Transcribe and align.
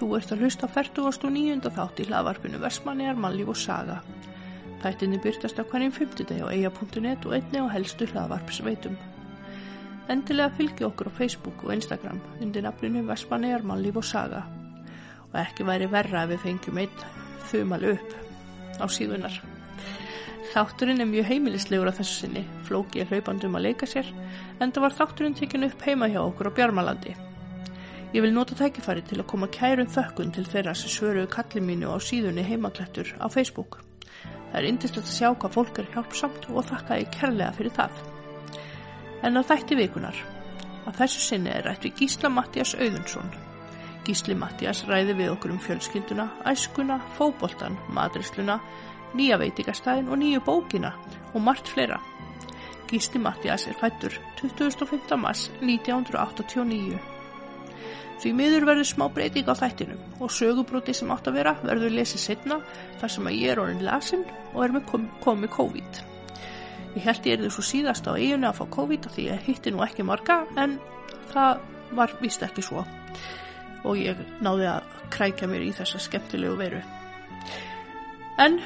Þú 0.00 0.08
ert 0.18 0.32
að 0.34 0.42
hlusta 0.42 0.66
á 0.66 0.74
49. 0.74 1.70
þátt 1.76 2.00
í 2.02 2.06
hlaðvarpinu 2.08 2.60
Vestmanniðar, 2.62 3.20
Mannlíf 3.22 3.52
og 3.52 3.58
Saga. 3.60 4.00
Þættinni 4.82 5.20
byrtast 5.22 5.60
á 5.60 5.64
hverjum 5.68 5.94
50 5.94 6.28
deg 6.32 6.42
á 6.42 6.48
eia.net 6.50 7.26
og 7.28 7.36
einni 7.36 7.62
á 7.62 7.66
helstu 7.70 8.08
hlaðvarpsveitum. 8.10 8.96
Endilega 10.10 10.50
fylgi 10.58 10.88
okkur 10.88 11.12
á 11.12 11.16
Facebook 11.20 11.62
og 11.62 11.74
Instagram 11.76 12.18
undir 12.42 12.66
nafninu 12.66 13.04
Vestmanniðar, 13.06 13.62
Mannlíf 13.62 14.00
og 14.02 14.08
Saga. 14.08 14.42
Og 15.30 15.38
ekki 15.44 15.68
væri 15.68 15.88
verra 15.92 16.26
ef 16.26 16.34
við 16.34 16.44
fengjum 16.48 16.82
einn 16.82 17.08
þumal 17.52 17.84
upp 17.94 18.16
á 18.82 18.86
síðunar. 18.90 19.42
Þátturinn 20.52 21.00
er 21.00 21.08
mjög 21.08 21.30
heimilislegur 21.30 21.88
á 21.88 21.96
þessu 21.96 22.24
sinni, 22.26 22.42
flóki 22.66 23.00
er 23.00 23.08
hlaupandum 23.08 23.54
að 23.56 23.70
leika 23.70 23.86
sér, 23.88 24.08
en 24.60 24.72
það 24.72 24.84
var 24.84 24.96
þátturinn 24.98 25.38
tekin 25.38 25.68
upp 25.68 25.86
heima 25.86 26.10
hjá 26.12 26.20
okkur 26.26 26.50
á 26.52 26.56
Bjarmalandi. 26.58 27.14
Ég 28.12 28.20
vil 28.20 28.34
nota 28.36 28.52
tækifæri 28.52 29.00
til 29.08 29.22
að 29.22 29.28
koma 29.30 29.46
kærum 29.48 29.88
þökkun 29.88 30.34
til 30.36 30.44
þeirra 30.44 30.74
sem 30.76 30.90
svöruðu 30.92 31.30
kalli 31.32 31.62
mínu 31.64 31.88
á 31.88 31.96
síðunni 31.96 32.42
heimaklættur 32.44 33.08
á 33.16 33.24
Facebook. 33.32 33.78
Það 34.50 34.56
er 34.58 34.66
indislegt 34.68 35.06
að 35.06 35.14
sjá 35.14 35.28
hvað 35.32 35.54
fólk 35.54 35.78
er 35.80 35.86
hjálpsamt 35.94 36.48
og 36.52 36.66
þakka 36.68 36.98
ég 37.00 37.14
kærlega 37.14 37.54
fyrir 37.56 37.72
það. 37.78 38.02
En 39.24 39.40
á 39.40 39.42
þætti 39.48 39.78
vikunar. 39.78 40.18
Að 40.84 40.98
þessu 40.98 41.22
sinni 41.24 41.54
er 41.54 41.64
rætt 41.64 41.86
við 41.86 42.02
Gísla 42.02 42.28
Mattias 42.28 42.74
Auðunsson. 42.76 43.32
Gísli 44.04 44.36
Mattias 44.36 44.82
ræði 44.90 45.16
við 45.16 45.32
okkur 45.32 45.54
um 45.54 45.62
fjölskylduna, 45.62 46.28
æskuna, 46.52 46.98
fóboltan, 47.16 47.78
madrisluna, 47.96 48.58
nýja 49.16 49.40
veitikastæðin 49.40 50.12
og 50.12 50.20
nýju 50.20 50.44
bókina 50.44 50.92
og 51.32 51.40
margt 51.48 51.72
fleira. 51.72 51.96
Gísli 52.92 53.24
Mattias 53.24 53.64
er 53.72 53.80
fættur 53.80 54.20
25. 54.42 55.16
mars 55.16 55.48
1989. 55.62 57.11
Því 58.22 58.30
miður 58.38 58.68
verður 58.68 58.86
smá 58.86 59.08
breyting 59.10 59.48
á 59.50 59.54
þættinum 59.58 60.22
og 60.22 60.30
sögubróti 60.30 60.92
sem 60.94 61.10
átt 61.10 61.26
að 61.26 61.40
vera 61.40 61.56
verður 61.58 61.90
lesið 61.96 62.20
setna 62.22 62.58
þar 63.00 63.10
sem 63.10 63.26
að 63.26 63.38
ég 63.40 63.50
er 63.50 63.60
orðin 63.62 63.82
lasin 63.82 64.20
og 64.52 64.60
er 64.62 64.74
með 64.76 64.84
kom 64.92 65.06
komið 65.24 65.50
COVID. 65.56 65.98
Ég 66.92 67.06
held 67.08 67.26
ég 67.26 67.42
er 67.42 67.50
svo 67.50 67.64
síðast 67.66 68.06
á 68.06 68.14
eiginu 68.14 68.46
að 68.46 68.60
fá 68.60 68.68
COVID 68.76 69.08
því 69.10 69.24
ég 69.26 69.48
hitti 69.48 69.72
nú 69.74 69.82
ekki 69.82 70.06
marga 70.06 70.44
en 70.54 70.76
það 71.32 71.64
var 71.98 72.14
vist 72.20 72.44
ekki 72.46 72.62
svo 72.62 72.84
og 73.82 73.98
ég 73.98 74.20
náði 74.44 74.68
að 74.70 74.92
krækja 75.16 75.48
mér 75.50 75.64
í 75.66 75.72
þessa 75.74 75.98
skemmtilegu 76.04 76.54
veru. 76.60 76.82
En 78.38 78.60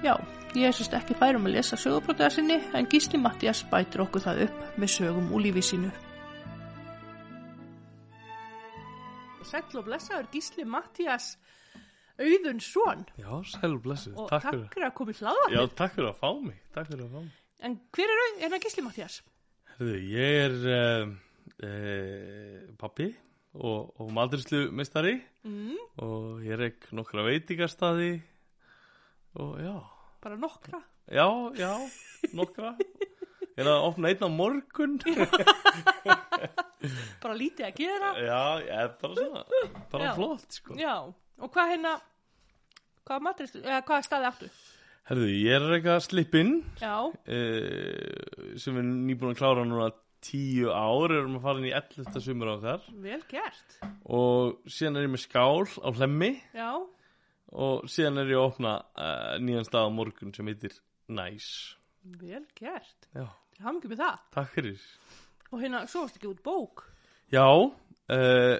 já, 0.00 0.14
ég 0.56 0.70
er 0.70 0.78
sérst 0.78 0.96
ekki 0.96 1.18
færum 1.20 1.50
að 1.50 1.58
lesa 1.58 1.76
sögubrótiða 1.76 2.32
sinni 2.32 2.62
en 2.72 2.88
Gísli 2.88 3.20
Mattias 3.20 3.60
bætir 3.68 4.06
okkur 4.06 4.24
það 4.24 4.46
upp 4.46 4.80
með 4.80 4.94
sögum 4.96 5.28
úr 5.36 5.44
lífi 5.50 5.66
sínu. 5.74 5.92
Sæll 9.48 9.78
og 9.80 9.84
blessaður 9.88 10.28
Gísli 10.32 10.64
Mattias 10.68 11.32
Auðunsson 12.22 13.04
Já, 13.18 13.30
sæl 13.48 13.72
og 13.74 13.82
blessu, 13.84 14.12
og 14.14 14.28
takk 14.30 14.44
fyrir 14.50 14.66
fyrir 14.74 14.86
að 14.88 14.94
koma 14.98 15.14
í 15.14 15.18
hlaðvarpið. 15.18 15.56
Já, 15.56 15.62
takk 15.80 15.94
fyrir 15.96 16.08
að 16.10 16.18
fá 16.20 16.30
mig, 16.44 16.58
takk 16.76 16.90
fyrir 16.90 17.04
að 17.06 17.14
fá 17.16 17.20
mig. 17.24 17.36
En 17.62 17.76
hver 17.96 18.12
er, 18.14 18.22
er 18.44 18.52
það 18.52 18.64
Gísli 18.66 18.84
Mattias? 18.86 19.16
Herðu, 19.72 19.96
ég 20.12 20.38
er 20.44 20.56
uh, 20.76 21.12
uh, 21.66 22.58
pappi 22.80 23.08
og, 23.56 23.92
og 24.00 24.12
maldrislu 24.14 24.66
mestari 24.76 25.18
Mm, 25.42 25.74
og 25.98 26.44
ég 26.46 26.60
ekki 26.68 26.94
nokkra 26.94 27.24
veitingastadi 27.26 28.12
og 29.42 29.56
já, 29.58 29.72
bara 30.22 30.36
nokkra. 30.38 30.78
já, 31.10 31.26
já, 31.58 31.72
nokkra. 32.38 32.76
Ég 33.56 33.64
er 33.64 33.72
að 33.72 33.88
opna 33.88 34.12
einn 34.12 34.22
á 34.22 34.30
morgun 34.30 35.00
Bara 37.22 37.34
lítið 37.38 37.66
að 37.68 37.74
gera. 37.80 38.12
Já, 38.26 38.40
ég 38.66 38.76
er 38.82 38.92
bara 39.02 39.14
svona, 39.18 39.42
bara 39.92 40.04
Já. 40.08 40.12
flott 40.18 40.56
sko 40.58 40.76
Já, 40.80 40.94
og 41.42 41.52
hvað 41.54 41.72
hérna, 41.74 41.92
hvað 43.08 43.24
matrist, 43.26 43.58
eða 43.62 43.80
hvað 43.88 44.06
staði 44.08 44.30
áttu? 44.30 44.50
Herðu, 45.10 45.28
ég 45.34 45.56
er 45.58 45.64
eitthvað 45.76 46.00
slippinn 46.06 46.52
Já, 46.80 46.94
uh, 47.10 48.56
sem 48.62 48.76
er 48.78 48.86
nýbúin 48.86 49.34
að 49.34 49.40
klára 49.42 49.64
núna 49.66 49.90
tíu 50.22 50.68
ár, 50.70 51.10
erum 51.16 51.40
að 51.40 51.42
fara 51.48 51.58
inn 51.58 51.66
í 51.66 51.74
11. 51.74 52.20
sumur 52.22 52.52
okkar 52.52 52.84
vel 53.02 53.18
gert. 53.26 53.72
og 54.06 54.60
síðan 54.70 55.00
er 55.00 55.08
ég 55.08 55.14
með 55.16 55.24
skál 55.24 55.66
á 55.82 55.88
hlemmi 55.98 56.28
Já, 56.54 56.68
og 57.58 57.88
síðan 57.90 58.22
er 58.22 58.30
ég 58.30 58.38
að 58.38 58.46
opna 58.52 58.76
uh, 58.94 59.34
nýjan 59.42 59.66
stað 59.66 59.90
á 59.90 59.96
morgun 59.98 60.30
sem 60.36 60.46
heitir 60.52 60.78
Nice 61.10 61.74
vel 62.22 62.44
gert. 62.58 63.08
Já, 63.14 63.26
Til 63.56 63.66
hafa 63.66 63.88
með 63.90 63.98
það. 64.04 64.22
takk 64.38 64.54
fyrir 64.54 64.78
Og 65.52 65.60
hérna, 65.60 65.82
svo 65.86 66.06
varst 66.06 66.16
ekki 66.18 66.30
út 66.32 66.42
bók. 66.44 66.84
Já, 67.32 67.44
uh, 67.52 68.56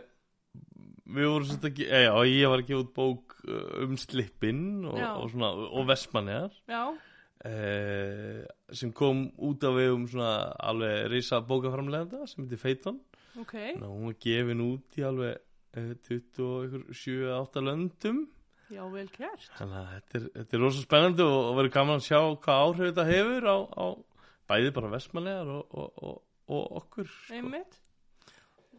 við 1.12 1.28
vorum 1.28 1.46
svolítið 1.48 1.74
ge- 1.78 1.88
eh, 1.92 2.04
já, 2.06 2.14
ég 2.28 2.48
var 2.52 2.62
gefa 2.68 2.82
út 2.84 2.92
bók 2.96 3.34
uh, 3.48 3.82
um 3.84 3.96
slippinn 4.00 4.84
og, 4.88 4.98
Já. 5.00 5.10
og, 5.16 5.30
svona, 5.32 5.50
og 5.72 5.86
vestmanniðar 5.88 6.54
Já, 6.68 6.82
uh, 6.92 8.44
sem 8.72 8.92
kom 8.96 9.24
út 9.38 9.64
af 9.68 9.74
vegum 9.76 10.06
svona 10.08 10.52
alveg 10.62 11.10
risa 11.12 11.40
bókaframleganda 11.44 12.26
sem 12.30 12.44
heitir 12.46 12.60
Feiton 12.62 13.00
ok. 13.40 13.54
Ná, 13.80 13.86
hún 13.88 14.06
var 14.12 14.16
gefin 14.22 14.62
út 14.64 14.96
í 15.00 15.04
alveg 15.08 15.36
uh, 15.76 15.94
27-8 16.08 17.60
löndum 17.66 18.22
Já, 18.72 18.86
vel 18.88 19.08
gert. 19.12 19.50
Þannig 19.58 19.76
að 19.82 19.88
þetta 19.92 20.16
er, 20.16 20.26
þetta 20.38 20.56
er 20.56 20.62
rosa 20.62 20.80
spennandi 20.86 21.24
og, 21.26 21.34
og 21.50 21.56
verður 21.58 21.72
gaman 21.74 21.98
að 22.00 22.06
sjá 22.06 22.20
hvað 22.40 22.62
áhrif 22.64 22.86
þetta 22.88 23.04
hefur 23.10 23.48
á, 23.52 23.56
á 23.68 23.86
bæði 24.48 24.70
bara 24.78 24.92
vestmanlegar 24.94 25.50
og, 25.58 25.66
og, 25.76 25.90
og, 26.08 26.22
og 26.52 26.78
okkur 26.82 27.10
sko. 27.10 27.38
Einmitt. 27.38 27.78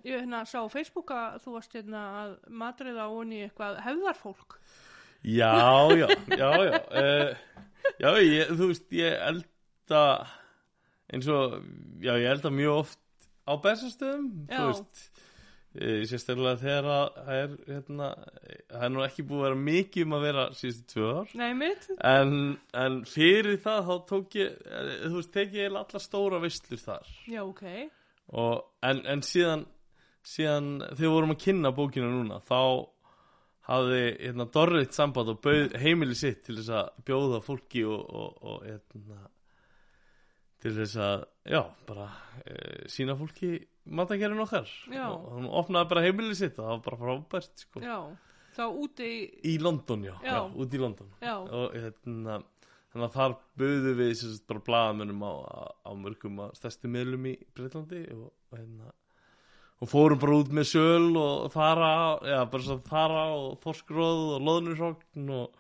Ég 0.04 0.20
hérna 0.20 0.44
sá 0.50 0.60
á 0.60 0.68
Facebook 0.72 1.14
að 1.16 1.38
þú 1.46 1.54
varst 1.58 1.76
hérna 1.78 2.02
að 2.22 2.34
matriða 2.64 3.08
onni 3.12 3.46
eitthvað 3.46 3.80
hefðarfólk. 3.86 4.58
Já, 5.24 5.54
já, 5.96 6.10
já, 6.36 6.50
já 6.60 6.82
uh, 6.84 7.62
Já, 8.00 8.10
ég, 8.20 8.52
þú 8.56 8.70
veist, 8.72 8.86
ég 8.96 9.16
elda 9.28 10.04
eins 11.14 11.28
og, 11.32 11.60
já, 12.04 12.16
ég 12.18 12.30
elda 12.32 12.52
mjög 12.54 12.80
oft 12.84 13.28
á 13.46 13.54
bestastöðum. 13.64 14.30
Þú 14.50 14.68
veist, 14.70 15.04
sérstaklega 15.74 16.60
þegar 16.62 16.88
að 16.94 17.16
það 17.18 17.40
er, 17.40 17.54
hérna, 17.68 18.08
það 18.70 18.86
er 18.88 18.92
nú 18.94 19.04
ekki 19.08 19.26
búið 19.26 19.40
að 19.40 19.46
vera 19.48 19.60
mikið 19.64 20.06
um 20.06 20.16
að 20.18 20.26
vera 20.28 20.46
síðustu 20.60 20.86
tvö 20.94 21.08
ár 21.18 21.34
Nei, 21.40 21.50
mitt. 21.58 21.88
En, 22.10 22.34
en 22.84 23.00
fyrir 23.10 23.58
það 23.64 23.90
þá 23.90 23.94
tók 24.12 24.38
ég, 24.38 24.56
eh, 24.70 24.92
þú 25.08 25.14
veist, 25.18 25.32
tek 25.34 25.56
ég 25.58 25.66
eiginlega 25.66 25.86
alla 25.88 26.04
stóra 26.04 26.42
veistlur 26.44 26.84
þar 26.84 27.10
Já, 27.26 27.42
ok. 27.42 27.64
og, 28.44 28.64
en, 28.86 29.04
en 29.16 29.26
síðan, 29.26 29.66
síðan 30.22 30.70
þegar 30.84 31.02
við 31.02 31.16
vorum 31.18 31.36
að 31.36 31.42
kynna 31.48 31.74
bókina 31.74 32.12
núna 32.12 32.40
þá 32.46 32.60
hafði 33.64 34.02
hérna, 34.20 34.50
Dorrit 34.54 34.94
samband 34.94 35.34
og 35.34 35.42
bauð 35.44 35.78
heimili 35.80 36.18
sitt 36.20 36.44
til 36.46 36.60
þess 36.60 36.74
að 36.84 37.06
bjóða 37.08 37.42
fólki 37.46 37.86
og, 37.88 38.02
og, 38.04 38.42
og 38.44 38.66
hérna, 38.68 39.24
til 40.64 40.74
þess 40.78 40.96
að 41.04 41.26
já, 41.52 41.62
bara 41.90 42.08
e, 42.48 42.56
sína 42.92 43.16
fólki 43.20 43.54
matagerinn 43.84 44.40
okkar 44.46 44.70
Já. 44.94 45.06
og 45.12 45.26
hún 45.36 45.50
opnaði 45.52 45.90
bara 45.92 46.04
heimili 46.06 46.38
sitt 46.40 46.56
og 46.56 46.64
það 46.64 46.72
var 46.78 46.84
bara 46.88 47.00
frábært 47.02 47.66
sko. 47.66 47.82
Já, 47.84 47.98
þá 48.56 48.64
úti 48.72 49.10
í, 49.10 49.22
í 49.52 49.58
London, 49.60 50.06
já, 50.08 50.16
Já. 50.24 50.38
já. 50.38 50.42
út 50.64 50.74
í 50.78 50.80
London 50.80 51.10
já, 51.20 51.36
og 51.44 51.76
hérna 51.76 52.38
þannig 52.94 53.08
að 53.10 53.16
þar 53.18 53.36
buðu 53.58 53.94
við 53.98 54.12
sagt, 54.22 54.44
bara 54.48 54.64
blaðamönnum 54.70 55.24
á, 55.26 55.34
á, 55.34 55.62
á 55.84 55.92
mörgum 55.98 56.44
að 56.46 56.52
stærstu 56.62 56.92
miðlum 56.94 57.26
í 57.32 57.36
Breitlandi 57.58 58.04
og, 58.14 58.28
og 58.54 58.60
hérna 58.60 58.92
og 59.84 59.90
fórum 59.92 60.22
bara 60.22 60.38
út 60.40 60.54
með 60.56 60.70
söl 60.70 61.10
og 61.20 61.50
þara 61.52 61.90
já, 62.30 62.40
bara 62.54 62.64
svo 62.70 62.78
þara 62.88 63.24
og 63.36 63.58
þorskróð 63.66 64.22
og 64.38 64.46
loðnusogn 64.48 65.34
og, 65.42 65.58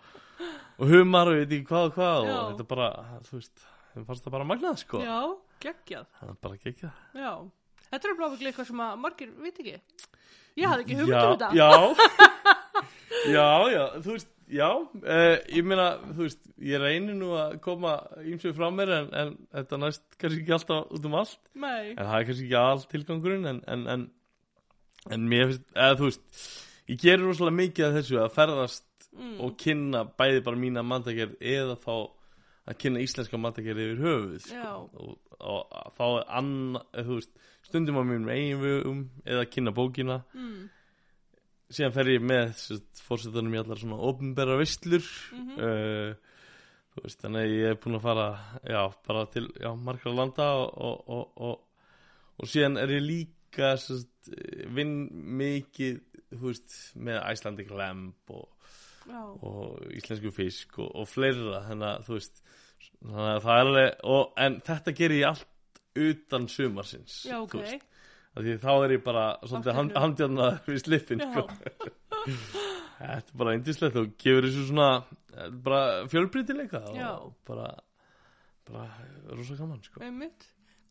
og 0.79 0.93
humar 0.93 1.31
og 1.33 1.41
ég 1.41 1.43
veit 1.43 1.57
ekki 1.57 1.69
hvað 1.73 1.89
og 1.89 1.97
hvað 1.97 2.29
og 2.29 2.45
þetta 2.53 2.67
bara, 2.69 2.89
þú 3.27 3.39
veist 3.41 3.65
þeim 3.93 4.07
fannst 4.09 4.25
það 4.25 4.35
bara 4.37 4.49
magnað 4.49 4.79
sko. 4.81 5.01
Já, 5.03 5.19
geggjað. 5.63 6.09
það 6.19 6.33
er 6.33 6.39
bara 6.45 6.59
ekki 6.59 6.75
Já, 7.23 7.31
þetta 7.89 8.09
er 8.09 8.19
bláfugli 8.19 8.51
eitthvað 8.51 8.69
sem 8.71 8.83
að 8.85 8.99
margir 9.03 9.33
veit 9.43 9.63
ekki. 9.63 9.75
Ég 10.59 10.69
hafði 10.69 10.85
ekki 10.85 10.97
hugmynd 10.99 11.23
um 11.23 11.33
þetta. 11.33 11.49
já, 11.57 11.69
já, 13.35 13.47
já, 13.73 13.83
þú 14.03 14.15
veist, 14.15 14.29
já, 14.53 14.67
uh, 14.69 15.37
ég 15.49 15.65
meina, 15.65 15.87
þú 16.11 16.27
veist, 16.27 16.41
ég 16.61 16.83
reynir 16.83 17.17
nú 17.17 17.31
að 17.39 17.55
koma 17.65 17.95
ímsveg 18.21 18.57
frá 18.57 18.67
mér 18.73 18.91
en, 18.99 19.07
en 19.17 19.31
þetta 19.55 19.79
næst 19.81 20.03
kannski 20.21 20.43
ekki 20.43 20.55
alltaf 20.57 20.93
út 20.93 21.07
um 21.09 21.17
allt, 21.21 21.39
Nei, 21.57 21.93
en 21.95 22.03
það 22.03 22.17
er 22.19 22.27
kannski 22.29 22.45
ekki 22.49 22.59
all 22.61 22.83
tilgangurinn, 22.91 23.47
en, 23.49 23.61
en, 23.73 23.85
en, 23.95 24.05
en 25.17 25.29
mér 25.31 25.49
finnst, 25.51 25.65
eða 25.73 25.97
þú 26.01 26.09
veist, 26.11 26.43
ég 26.93 27.01
gerir 27.05 27.25
rosalega 27.25 27.59
mikið 27.63 27.87
af 27.87 27.97
þessu 27.97 28.19
að 28.21 28.35
ferðast 28.37 29.09
mm, 29.15 29.35
og 29.45 29.55
kynna 29.63 30.03
bæði 30.21 30.43
bara 30.45 30.61
mína 30.67 30.85
mandagerð 30.85 31.39
eða 31.39 31.79
þá 31.81 31.95
að 32.63 32.77
kynna 32.79 33.01
íslenska 33.03 33.39
mandagerð 33.39 33.81
yfir 33.83 34.03
höfuð, 34.03 34.37
sko, 34.45 34.75
og, 35.03 35.17
og 35.43 36.03
er 36.07 36.29
annað, 36.39 36.85
þú 37.09 37.17
veist, 37.17 37.33
stundum 37.67 37.99
á 37.99 38.03
mínum 38.07 38.31
eigin 38.31 38.61
vögum 38.61 39.01
eða 39.27 39.49
kynna 39.51 39.73
bókina, 39.75 40.21
mm, 40.35 40.61
síðan 41.73 41.95
fer 41.95 42.11
ég 42.13 42.23
með 42.23 42.53
fórsetunum 43.03 43.55
í 43.55 43.59
allar 43.61 43.81
svona 43.81 43.99
ofnbæra 44.09 44.59
vistlur 44.61 45.03
mhm, 45.33 45.57
uh, 45.57 46.33
þú 46.93 47.05
veist, 47.07 47.21
þannig 47.23 47.43
að 47.43 47.53
ég 47.57 47.71
er 47.71 47.79
búin 47.81 47.97
að 47.97 48.05
fara 48.05 48.27
já, 48.69 48.81
bara 49.07 49.27
til 49.33 49.45
já, 49.57 49.69
margra 49.75 50.13
landa 50.13 50.49
og, 50.61 50.73
og, 50.87 51.13
og, 51.17 51.45
og, 51.47 51.87
og 52.37 52.49
síðan 52.49 52.79
er 52.81 52.93
ég 52.93 53.05
líka 53.07 53.73
vinn 54.73 54.97
mikið 55.39 56.01
veist, 56.41 56.75
með 56.95 57.19
Icelandic 57.33 57.73
Lamb 57.73 58.33
og, 58.33 58.45
Já, 59.03 59.21
og 59.23 59.81
íslensku 59.91 60.31
fisk 60.31 60.77
og, 60.79 60.91
og 61.01 61.09
fleira 61.11 61.63
þannig 61.67 61.89
að 61.89 62.05
þú 62.07 62.17
veist 62.17 62.43
þannig 62.99 63.31
að 63.33 63.41
það 63.45 63.55
er 63.55 63.65
alveg, 63.65 63.89
og, 64.15 64.29
en 64.45 64.59
þetta 64.69 64.93
gerir 64.99 65.19
ég 65.19 65.31
allt 65.31 65.81
utan 66.03 66.47
sumarsins 66.49 67.17
já, 67.27 67.35
þú 67.37 67.43
ok. 67.43 67.57
veist, 67.61 67.89
af 68.33 68.45
því 68.45 68.55
þá 68.63 68.71
er 68.73 68.95
ég 68.95 69.03
bara 69.05 69.25
hand, 69.77 69.97
handjarnar 70.05 70.61
við 70.65 70.79
slippin 70.81 71.21
sko. 71.21 71.43
þetta 73.03 73.17
er 73.19 73.37
bara 73.43 73.55
indislegt 73.57 73.99
og 73.99 74.13
gefur 74.21 74.47
þessu 74.47 74.67
svona 74.69 74.89
eh, 75.35 75.49
Já. 76.95 77.11
og 77.19 77.35
bara 77.47 77.69
bara 78.69 78.87
rosa 79.35 79.57
gaman 79.59 79.83
sko. 79.83 79.99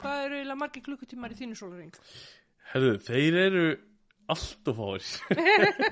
Hvað 0.03 0.27
eru 0.27 0.43
margir 0.59 0.85
klukkutímar 0.85 1.33
í 1.33 1.39
þínu 1.39 1.57
sólaring? 1.57 1.93
Herðu, 2.73 2.97
þeir 3.07 3.39
eru 3.47 3.65
allt 4.31 4.71
og 4.71 4.79
fáir. 4.79 5.09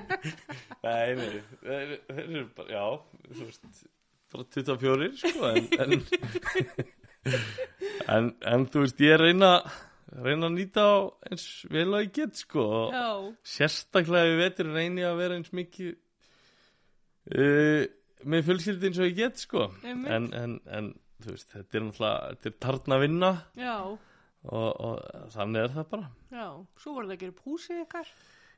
Nei, 0.85 1.15
nei 1.17 1.29
þeir, 1.61 1.93
eru 2.15 2.43
bara, 2.55 2.69
já 2.71 2.85
þú 3.27 3.45
veist, 3.45 3.85
bara 4.31 4.47
24 4.55 5.09
sko, 5.19 5.51
en, 5.51 5.67
en, 5.83 5.95
en 8.15 8.29
en 8.53 8.67
þú 8.71 8.85
veist, 8.85 9.03
ég 9.03 9.19
reyna 9.21 9.51
reyna 10.11 10.49
að 10.49 10.55
nýta 10.57 10.83
á 10.83 10.95
eins 11.29 11.45
vel 11.71 11.89
að 11.93 12.05
ég 12.07 12.13
get 12.17 12.39
sko 12.41 12.65
Já, 12.91 13.07
sérstaklega 13.47 14.31
við 14.31 14.41
vetur 14.41 14.71
reyni 14.75 15.05
að 15.07 15.19
vera 15.21 15.37
eins 15.39 15.53
mikið 15.55 15.91
uh, 17.37 17.83
með 18.31 18.47
fjölskyldi 18.49 18.89
eins 18.89 19.01
og 19.01 19.09
ég 19.09 19.17
get 19.17 19.39
sko. 19.41 19.67
En, 19.87 20.27
en, 20.37 20.57
en 20.69 20.91
þú 21.21 21.35
veist, 21.35 21.51
þetta 21.53 21.77
er 21.77 21.85
náttúrulega 21.87 22.31
þetta 22.31 22.49
er 22.51 22.57
tarna 22.65 22.97
að 22.97 23.03
vinna 23.05 23.31
já, 23.57 23.75
og, 24.49 24.69
og 24.81 25.31
þannig 25.35 25.63
er 25.65 25.73
það 25.75 25.87
bara. 25.93 26.09
Já. 26.33 26.47
Svo 26.81 26.95
voru 26.95 27.09
það 27.09 27.15
að 27.15 27.23
gera 27.23 27.35
upp 27.35 27.47
húsið 27.47 27.83
ykkar. 27.85 28.11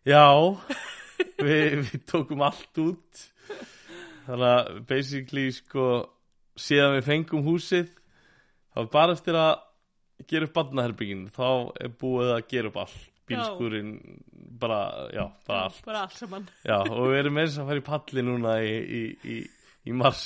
Já, 0.03 0.25
við, 1.39 1.77
við 1.87 2.05
tókum 2.11 2.43
allt 2.47 2.81
út. 2.83 3.23
Þannig 4.23 4.49
að 4.49 4.81
basically 4.87 5.45
sko 5.55 5.87
síðan 6.59 6.97
við 6.97 7.07
fengum 7.07 7.45
húsið 7.47 7.89
þá 8.73 8.77
var 8.81 8.91
bara 8.93 9.15
eftir 9.17 9.37
að 9.39 10.27
gera 10.29 10.47
upp 10.47 10.53
badnaherbyggin 10.55 11.25
þá 11.33 11.47
er 11.81 11.91
búið 11.99 12.31
að 12.37 12.45
gera 12.53 12.71
upp 12.71 12.79
allt. 12.85 13.09
Bílskúrin, 13.23 13.93
bara, 14.59 15.07
já, 15.15 15.23
bara 15.47 15.59
allt. 15.69 15.77
Bara 15.85 16.01
allt 16.03 16.17
saman. 16.19 16.47
já, 16.67 16.75
og 16.83 17.05
við 17.07 17.21
erum 17.21 17.37
eins 17.39 17.55
að 17.55 17.69
fara 17.69 17.79
í 17.79 17.85
palli 17.87 18.23
núna 18.27 18.55
í, 18.59 18.73
í, 18.83 19.03
í, 19.31 19.37
í 19.87 19.95
mars. 19.95 20.25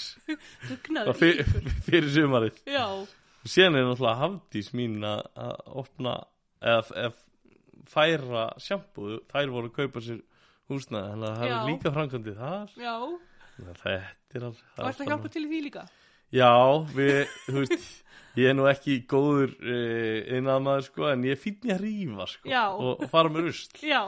Fyr, 1.20 1.44
fyrir 1.86 2.10
sumarið. 2.16 2.58
Já, 2.66 2.88
og 3.48 3.52
síðan 3.54 3.78
er 3.80 3.86
náttúrulega 3.88 4.20
hafdís 4.26 4.70
mín 4.76 4.98
að 5.08 5.62
opna 5.80 6.18
eða, 6.60 7.12
færa 7.88 8.48
sjampú 8.60 9.22
þær 9.32 9.54
voru 9.54 9.70
að 9.72 9.78
kaupa 9.78 10.04
sér 10.04 10.20
húsnaði 10.68 11.14
þannig 11.14 11.30
að 11.30 11.38
það 11.40 11.54
er 11.54 11.70
líka 11.70 11.94
framkvæmdið 11.96 12.42
þar 12.42 12.74
já. 12.84 12.96
Þetta 13.58 13.94
er 13.96 14.44
alveg 14.50 14.82
Og 14.84 14.90
ert 14.92 15.00
að 15.02 15.12
hjálpa 15.14 15.32
til 15.34 15.46
því 15.48 15.62
líka? 15.70 15.86
já, 16.36 16.52
við, 16.98 17.22
þú 17.46 17.56
veist 17.62 17.86
ég 18.38 18.48
er 18.52 18.56
nú 18.58 18.66
ekki 18.70 18.96
góður 19.10 19.54
uh, 19.58 20.36
innanmaður 20.38 20.86
sko, 20.88 21.06
en 21.12 21.24
ég 21.26 21.40
finn 21.42 21.58
ég 21.66 21.74
að 21.76 21.82
rífa 21.86 22.28
sko, 22.32 22.50
Já. 22.52 22.64
og, 22.74 23.06
fara 23.12 23.32
með 23.34 23.48
rusl 23.48 23.80
Já, 23.94 24.02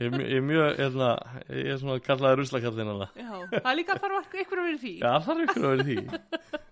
ég 0.00 0.06
er, 0.08 0.16
ég 0.24 0.38
er 0.40 0.46
mjög, 0.48 0.70
hérna, 0.80 1.10
ég 1.54 1.70
er 1.74 1.78
svona 1.82 1.98
kallaði 2.06 2.40
ruslakallin 2.42 2.90
hana 2.94 3.08
já. 3.14 3.30
Það 3.54 3.70
er 3.72 3.78
líka 3.80 3.94
að 3.96 4.02
fara 4.06 4.22
eitthvað 4.24 4.62
að 4.62 4.66
vera 4.68 4.80
því. 4.82 4.94
Já, 5.02 5.12
það 5.28 5.34
er 5.36 5.44
ykkur 5.46 5.68
að 5.68 5.74
vera 5.76 5.86
því 5.88 5.98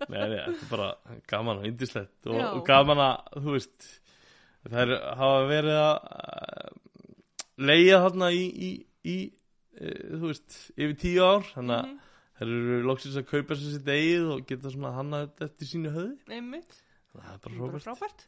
Nei, 0.07 0.19
nei, 0.19 0.41
þetta 0.41 0.57
er 0.57 0.73
bara 0.73 0.89
gaman 1.33 1.61
og 1.63 1.69
indislegt 1.71 2.29
og, 2.31 2.41
og 2.53 2.65
gaman 2.67 3.01
að, 3.07 3.31
þú 3.47 3.55
veist 3.57 3.89
það 4.67 4.81
er, 4.83 4.93
hafa 5.23 5.47
verið 5.51 5.79
að 5.83 5.95
uh, 6.17 6.75
leia 7.71 8.01
þarna 8.05 8.29
í, 8.35 8.43
í, 8.67 8.71
í 9.07 9.17
uh, 9.81 10.19
þú 10.19 10.25
veist, 10.33 10.59
yfir 10.77 10.99
tíu 11.05 11.23
ár 11.27 11.47
þannig 11.55 11.79
að 11.81 11.87
Mhm. 11.87 12.03
þeir 12.37 12.51
eru 12.53 12.79
loksins 12.85 13.15
að 13.17 13.29
kaupa 13.31 13.57
sér 13.57 13.71
sitt 13.79 13.87
eigið 13.89 14.27
og 14.35 14.41
geta 14.51 14.69
svona 14.75 14.91
hanna 14.93 15.23
þetta 15.25 15.47
eftir 15.49 15.69
sínu 15.71 15.93
höfði 15.95 16.35
Einmitt. 16.37 16.75
Það 17.23 17.35
er 17.35 17.43
bara 17.47 17.71
Bara 17.73 17.85
frábært. 17.87 18.27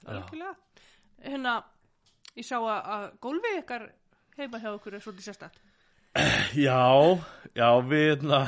Hérna, 1.18 1.54
ég 2.38 2.46
sá 2.46 2.56
að, 2.60 3.08
gólfið 3.24 3.60
ykkar 3.62 3.88
heima 4.38 4.60
hjá 4.62 4.70
ykkur 4.74 4.96
er 4.96 5.02
svolítið 5.04 5.28
sérstætt. 5.28 5.58
Já, 6.66 6.80
já, 7.54 7.68
við 7.84 8.04
hérna 8.08 8.38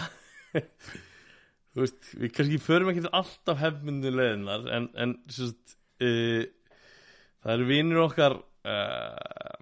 þú 1.70 1.82
veist, 1.84 2.08
við 2.18 2.32
kannski 2.34 2.60
förum 2.62 2.90
ekki 2.92 3.10
alltaf 3.14 3.60
hefmyndu 3.60 4.10
leiðinar 4.14 4.64
en, 4.74 4.88
en 4.98 5.12
sérst, 5.30 5.76
uh, 6.02 6.42
það 7.44 7.54
eru 7.54 7.68
vinir 7.68 8.02
okkar 8.02 8.38
uh, 8.40 9.54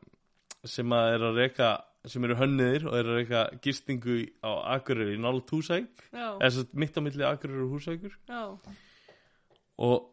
sem 0.68 0.94
að 0.94 1.16
er 1.16 1.26
að 1.28 1.40
reyka 1.42 1.72
sem 2.08 2.24
eru 2.24 2.38
hönniðir 2.38 2.86
og 2.88 2.96
eru 2.96 3.12
að 3.12 3.20
reyka 3.20 3.42
gistingu 3.64 4.20
á 4.40 4.78
Akureyri 4.78 5.18
í 5.18 5.20
nála 5.20 5.42
túsæk 5.48 6.06
Já, 6.14 6.28
eða 6.46 6.64
mitt 6.78 6.96
á 6.96 7.00
milli 7.04 7.26
Akureyri 7.28 7.66
og 7.66 7.74
húsækur 7.74 8.14
já, 8.30 8.42
og 9.84 10.06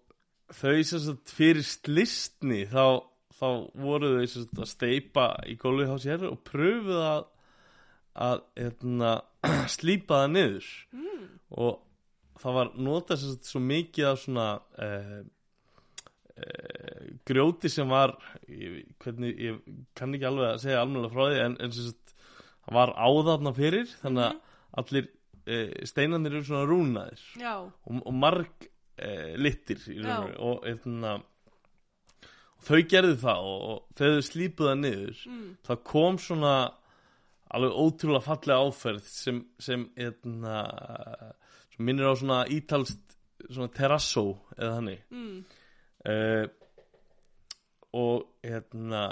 þau 0.54 0.76
sérst 0.86 1.32
fyrir 1.34 1.66
slistni 1.66 2.66
þá, 2.70 3.02
þá 3.38 3.48
voru 3.82 4.12
þau 4.18 4.28
sérst 4.30 4.60
að 4.60 4.72
steipa 4.72 5.30
í 5.50 5.56
gólfið 5.62 5.96
á 5.96 5.98
sér 6.04 6.28
og 6.30 6.44
pröfuðu 6.46 7.02
að 7.06 7.24
að 8.16 8.44
hérna, 8.56 9.14
slípa 9.76 10.22
það 10.24 10.34
niður. 10.34 10.70
Mm, 10.96 11.24
og 11.62 12.42
það 12.42 12.58
var 12.60 12.72
notað 12.88 13.22
sérst 13.22 13.50
svo 13.50 13.62
mikið 13.64 14.10
af 14.10 14.22
svona 14.22 14.48
eh, 14.86 15.18
eh, 16.36 17.10
grjóti 17.28 17.72
sem 17.72 17.92
var 17.92 18.16
ég, 18.48 18.86
hvernig, 19.04 19.36
ég 19.36 19.60
kann 19.98 20.16
ekki 20.16 20.30
alveg 20.30 20.54
að 20.54 20.64
segja 20.64 20.82
almennilega 20.84 21.16
frá 21.16 21.28
því 21.28 21.44
en, 21.44 21.60
en 21.66 21.76
sérst 21.76 22.16
það 22.66 22.80
var 22.80 22.96
áðarna 22.96 23.56
fyrir 23.56 23.92
þannig 24.02 24.26
að 24.30 24.40
allir 24.82 25.12
eh, 25.46 25.76
steinarnir 25.88 26.40
eru 26.40 26.48
svona 26.48 26.70
rúnaðir. 26.70 27.28
Já, 27.42 27.56
og, 27.68 28.00
og 28.00 28.16
marg 28.16 28.70
eh, 28.98 29.36
raun 30.04 30.36
og 30.36 30.40
og 30.40 30.68
hérna 30.68 31.16
og 32.56 32.66
þau 32.66 32.82
gerðu 32.90 33.16
það 33.22 33.52
og, 33.52 33.62
og 33.70 34.00
þegar 34.00 34.18
þau 34.18 34.28
slípuðu 34.30 34.70
það 34.72 34.82
niður 34.82 35.24
mm, 35.30 35.48
það 35.68 35.84
kom 35.92 36.20
svona 36.22 36.56
alveg 37.56 37.78
ótrúlega 37.78 38.26
fallega 38.26 38.68
áferð 38.68 39.08
sem, 39.10 39.42
sem 39.62 39.86
hérna, 39.98 40.60
sem 41.76 41.86
minnir 41.88 42.10
á 42.10 42.14
svona 42.18 42.40
ítalst 42.52 43.02
svona 43.46 43.72
terrasso 43.76 44.26
eða 44.58 44.72
þannig. 44.80 45.02
Mm, 45.14 45.40
uh, 46.10 46.46
og 47.96 48.26
hérna 48.44 49.04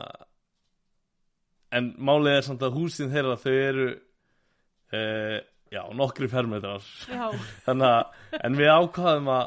en 1.74 1.90
málið 1.98 2.38
er 2.38 2.46
samt 2.46 2.66
að 2.66 2.78
húsin 2.78 3.12
þeirra 3.14 3.40
þau 3.42 3.54
eru 3.54 3.88
uh, 3.94 5.38
já, 5.74 5.84
nokkri 5.96 6.30
fermetrar. 6.32 6.86
En 8.44 8.58
við 8.58 8.74
ákvaðum 8.74 9.30
að 9.34 9.46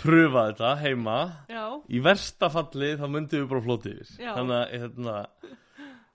pröfa 0.00 0.46
þetta 0.50 0.72
heima. 0.82 1.18
Já, 1.52 1.64
í 1.88 2.00
versta 2.04 2.50
falli 2.52 2.92
þá 3.00 3.06
myndum 3.10 3.44
við 3.44 3.50
bara 3.52 3.64
flótið 3.66 4.00
yfir. 4.02 4.14
Þannig 4.22 4.72
hérna, 4.74 5.16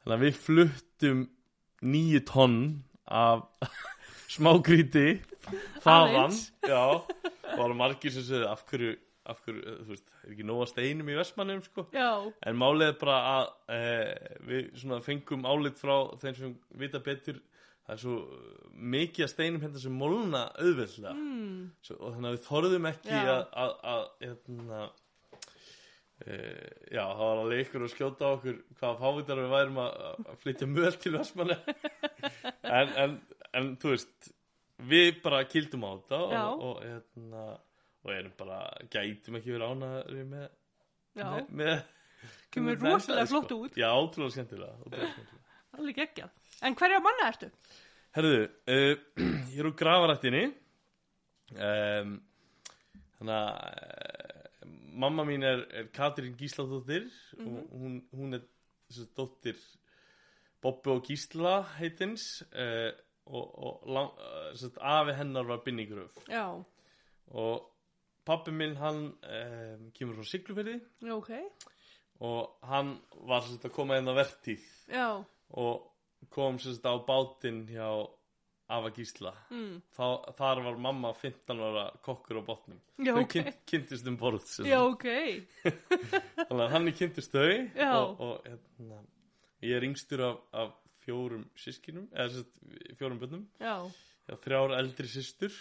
þannig 0.01 0.16
að 0.18 0.25
við 0.25 0.42
fluttum 0.46 1.22
nýju 1.82 2.24
tonn 2.30 2.60
af 3.12 3.46
smágríti 4.36 5.08
þaðan. 5.84 6.36
Og 6.72 7.08
það 7.51 7.63
var 7.63 7.78
margir 7.80 8.13
sem 8.16 8.25
segði 8.28 8.48
af 8.48 8.66
hverju, 8.70 8.92
af 9.32 9.42
hverju, 9.46 9.78
veist, 9.90 10.08
er 10.24 10.34
ekki 10.34 10.46
nóga 10.48 10.68
steinum 10.70 11.10
í 11.12 11.18
Vestmannum 11.18 11.63
sko? 11.66 11.88
Já, 11.96 12.10
en 12.48 12.60
málið 12.60 12.94
er 12.94 13.00
bara 13.01 13.18
að 13.32 13.50
e, 13.75 13.80
við 14.48 14.70
svona 14.82 15.01
fengum 15.06 15.48
álit 15.50 15.80
frá 15.82 15.96
þeim 16.22 16.38
sem 16.38 16.54
vita 16.80 17.01
betur 17.04 17.42
það 17.86 17.94
er 17.96 18.02
svo 18.04 18.16
mikið 18.94 19.26
að 19.26 19.32
steinum 19.34 19.64
hérna 19.66 19.84
sem 19.84 19.96
molna 20.02 20.42
auðveldlega. 20.62 21.14
Mm, 21.18 21.62
Svo, 21.86 21.98
og 22.00 22.16
þannig 22.16 22.30
að 22.32 22.36
við 22.38 22.44
þorðum 22.48 22.90
ekki 22.92 23.16
Já. 23.16 23.22
að, 23.32 23.72
að, 23.86 24.04
að 24.26 24.92
e, 26.22 26.36
já, 26.94 27.02
það 27.02 27.24
var 27.24 27.42
alveg 27.42 27.64
ykkur 27.66 27.86
að 27.86 27.94
skjóta 27.96 28.30
á 28.30 28.36
okkur 28.36 28.60
hvaða 28.80 29.00
fávitar 29.02 29.42
við 29.42 29.56
værum 29.56 29.82
að, 29.82 29.98
að 30.22 30.38
flytja 30.44 30.70
möl 30.70 30.94
til 31.02 31.16
Vestmanni 31.16 31.58
en, 32.80 32.94
en, 33.06 33.18
en 33.58 33.72
þú 33.82 33.96
veist 33.96 34.32
við 34.92 35.22
bara 35.26 35.44
kildum 35.50 35.86
á 35.86 35.92
þetta 35.98 36.22
og, 36.26 36.66
og, 36.68 36.84
hérna, 36.86 37.48
og 38.02 38.14
erum 38.16 38.38
bara 38.38 38.62
gætum 38.94 39.40
ekki 39.40 39.56
verið 39.56 39.74
ánæður 39.74 40.22
með, 40.36 40.48
með, 41.18 41.42
með 41.50 41.76
Kemur 42.54 42.78
rosalega 42.78 43.24
endaði, 43.24 43.30
flott 43.32 43.54
út. 43.56 43.78
já, 43.80 43.88
ótrúlega 43.90 44.36
skemmtilega, 44.36 44.76
alveg 45.78 45.98
geggjað. 45.98 46.34
En 46.62 46.77
hverja 46.77 47.01
manna 47.03 47.30
ertu? 47.32 47.50
Herðu, 48.15 48.41
uh, 48.70 48.94
ég 49.53 49.60
er 49.62 49.70
úr 49.70 49.77
grafarættinni 49.80 50.44
um, 51.56 52.15
Þannig 53.18 53.36
að 53.38 53.51
uh, 53.51 54.72
mamma 55.01 55.25
mín 55.27 55.46
er, 55.48 55.63
er 55.72 55.91
Katrín 55.96 56.36
Gísladóttir 56.38 57.08
og 57.39 57.72
hún, 57.72 58.01
hún 58.13 58.38
er 58.38 58.44
þessi 58.89 59.08
dóttir 59.18 59.62
Bobbi 60.62 60.91
og 60.94 61.06
Gísla 61.08 61.56
heitins 61.77 62.44
uh, 62.51 62.91
og, 63.32 63.46
og 63.48 63.89
lang, 63.89 64.12
sett, 64.60 64.77
afi 64.77 65.15
hennar 65.18 65.48
var 65.48 65.62
Binningröf 65.65 66.18
Já, 66.30 66.46
og 67.32 67.72
pappi 68.27 68.53
minn 68.53 68.75
hann 68.80 69.06
um, 69.12 69.86
kemur 69.96 70.20
frá 70.20 70.27
Siglufirði. 70.30 70.77
Já, 71.01 71.13
ok. 71.15 71.32
og 72.22 72.68
hann 72.70 72.96
var 73.27 73.46
sett, 73.48 73.65
að 73.65 73.74
koma 73.75 73.98
inn 73.98 74.12
á 74.12 74.13
vertíð. 74.13 74.65
Já, 74.91 75.08
og 75.58 75.91
kom 76.30 76.60
sérst 76.62 76.86
á 76.86 76.94
bátinn 77.08 77.63
hjá 77.70 77.88
Ava 78.72 78.88
Gísla 78.96 79.34
mm. 79.51 79.82
Þá, 79.98 80.06
þar 80.38 80.62
var 80.63 80.78
mamma 80.80 81.10
15 81.18 81.60
ára 81.60 81.86
kokkur 82.06 82.40
á 82.40 82.44
botnum 82.48 82.78
Já, 83.04 83.12
þau 83.18 83.24
ok. 83.25 83.34
kyn, 83.34 83.50
kynntist 83.68 84.08
um 84.08 84.16
borð 84.22 84.46
Já, 84.46 84.51
sagt. 84.54 84.70
ok. 84.94 85.08
þannig 86.48 86.63
að 86.66 86.72
hann 86.75 86.88
er 86.88 86.96
kynntist 87.01 87.34
þau 87.36 87.50
Já. 87.75 87.90
og, 87.98 88.22
og 88.28 88.46
hérna, 88.48 89.01
ég 89.68 89.75
er 89.80 89.88
yngstur 89.90 90.24
af, 90.30 90.40
af 90.56 90.72
fjórum 91.04 91.44
sískinum 91.60 92.08
eða 92.13 92.30
sérst, 92.38 92.56
fjórum 93.00 93.20
bönnum 93.20 93.44
Já. 93.60 93.75
Já, 94.30 94.36
þrjár 94.46 94.78
eldri 94.80 95.10
systur 95.12 95.56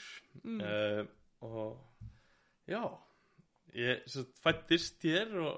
Mm. 0.47 0.61
uh, 0.63 1.01
og 1.43 1.81
já 2.71 2.79
ég 3.75 4.05
sérst, 4.07 4.37
fættist 4.45 5.03
hér 5.03 5.33
og 5.43 5.57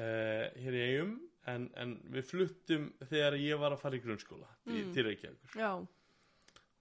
uh, 0.00 0.46
hér 0.56 0.78
í 0.78 0.80
eigum 0.86 1.12
en, 1.50 1.68
en 1.76 1.94
við 2.14 2.26
fluttum 2.30 2.88
þegar 3.10 3.36
ég 3.40 3.60
var 3.60 3.74
að 3.74 3.82
fara 3.84 3.98
í 3.98 4.02
grunnskóla 4.04 4.48
mm. 4.64 4.92
Til 4.94 5.06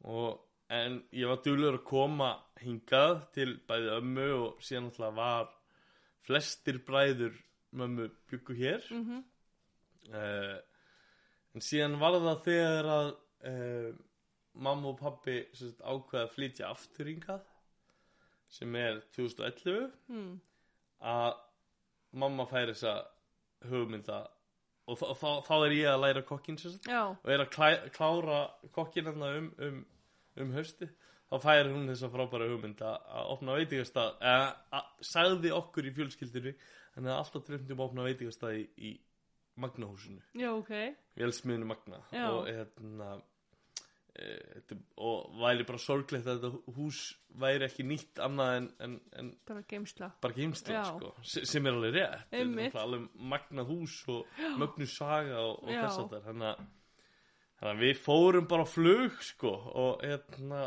og, 0.04 0.40
en 0.74 1.00
ég 1.16 1.30
var 1.30 1.42
duglur 1.46 1.78
að 1.78 1.86
koma 1.88 2.30
hingað 2.64 3.18
til 3.36 3.50
bæði 3.68 3.92
ömmu 3.98 4.30
og 4.38 4.64
síðan 4.64 4.90
alltaf 4.92 5.16
var 5.20 5.52
flestir 6.24 6.80
bræður 6.88 7.36
mömmu 7.76 8.10
byggu 8.32 8.56
hér. 8.60 8.86
Mm 8.92 9.04
uh, 10.14 10.58
en 11.54 11.62
síðan 11.62 12.00
var 12.02 12.18
það 12.18 12.44
þegar 12.48 12.90
að 12.90 13.10
uh, 13.50 13.90
mamma 14.54 14.90
og 14.92 15.00
pappi 15.00 15.40
ákveða 15.82 16.24
að 16.24 16.34
flytja 16.36 16.70
aftur 16.70 17.10
hingað 17.12 17.44
sem 18.54 18.76
er 18.76 19.02
2011 19.16 19.92
Mm. 20.10 20.40
að 21.02 21.34
mamma 22.12 22.46
færi 22.46 22.74
þessa 22.74 23.08
hugmynda 23.70 24.28
og 24.88 25.00
þá, 25.00 25.06
þá, 25.20 25.30
þá 25.48 25.54
er 25.56 25.76
ég 25.78 25.90
að 25.92 26.02
læra 26.04 26.26
kokkin 26.28 26.60
og 26.60 27.32
er 27.32 27.46
að 27.46 27.54
klæ, 27.56 27.70
klára 27.96 28.42
kokkin 28.76 29.10
um, 29.14 29.50
um, 29.68 29.80
um 30.44 30.54
hausti 30.58 30.90
þá 31.32 31.38
færi 31.42 31.72
hún 31.72 31.90
þessa 31.90 32.12
frábæra 32.14 32.50
hugmynda 32.52 32.94
að 33.20 33.32
opna 33.34 33.58
veitingastað 33.58 34.20
að, 34.30 34.90
sagði 35.14 35.54
okkur 35.56 35.88
í 35.90 35.94
fjölskyldinu 35.96 36.54
en 36.54 37.08
það 37.08 37.12
er 37.14 37.18
alltaf 37.18 37.46
dröfndi 37.48 37.74
um 37.74 37.82
að 37.82 37.90
opna 37.90 38.08
veitingastað 38.10 38.60
í, 38.60 38.66
í 38.78 38.92
Magnahúsinu. 39.64 40.22
Já, 40.34 40.50
ok. 40.56 40.72
vélsmiðinu 41.20 41.68
Magna. 41.70 42.00
Já. 42.10 42.26
og 42.32 42.48
hérna 42.50 43.10
og 45.02 45.32
væri 45.42 45.66
bara 45.66 45.80
sorglegt 45.82 46.28
að 46.30 46.44
þetta 46.44 46.74
hús 46.78 47.00
væri 47.42 47.66
ekki 47.66 47.86
nýtt 47.90 48.20
annað 48.22 48.52
en, 48.60 48.68
en, 48.86 48.94
en 49.18 49.32
Bara 49.48 49.64
geimsla. 49.72 50.12
bara 50.22 50.34
geimsla 50.38 50.84
sko, 50.92 51.14
se- 51.26 51.46
sem 51.50 51.66
er 51.66 51.74
alveg 51.80 51.96
rétt. 51.98 52.28
Þetta 52.30 52.80
er 52.80 52.84
alveg 52.84 53.08
magnað 53.34 53.72
hús 53.74 53.96
og 54.14 54.38
mögnu 54.62 54.86
saga 54.92 55.40
og, 55.42 55.64
og 55.64 55.72
þess 55.74 55.98
að 56.04 56.14
það 56.14 56.28
þannig 56.30 56.64
að 57.64 57.82
við 57.82 58.00
fórum 58.06 58.48
bara 58.52 58.66
flug 58.70 59.18
sko 59.24 59.54
og 59.84 60.02
hérna 60.06 60.62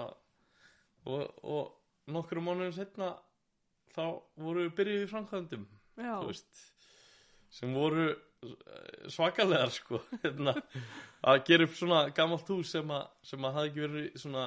og, 1.07 1.25
og 1.47 2.11
nokkru 2.11 2.43
mánuðin 2.43 2.75
setna 2.81 3.13
þá 3.95 4.03
voru 4.43 4.67
við 4.67 4.75
byrjuð 4.81 5.05
í 5.07 5.11
framkvæmdum 5.15 5.67
sem 7.57 7.73
voru 7.79 8.09
eh, 8.11 8.17
svakalegar 9.13 9.73
sko 9.75 10.01
hérna, 10.25 10.55
að 11.27 11.43
gera 11.49 11.67
upp 11.69 11.77
svona 11.79 12.03
gamalt 12.17 12.49
hús 12.53 12.73
sem 12.77 12.91
að, 12.95 13.07
sem 13.27 13.47
að 13.49 13.57
hafði 13.59 13.71
ekki 13.73 13.85
verið 13.87 14.21
svona 14.23 14.47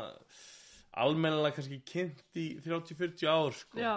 almennilega 1.00 1.56
kannski 1.60 1.82
kynnt 1.88 2.40
í 2.42 2.48
30-40 2.66 3.30
ár 3.30 3.56
sko 3.56 3.80
Já. 3.80 3.96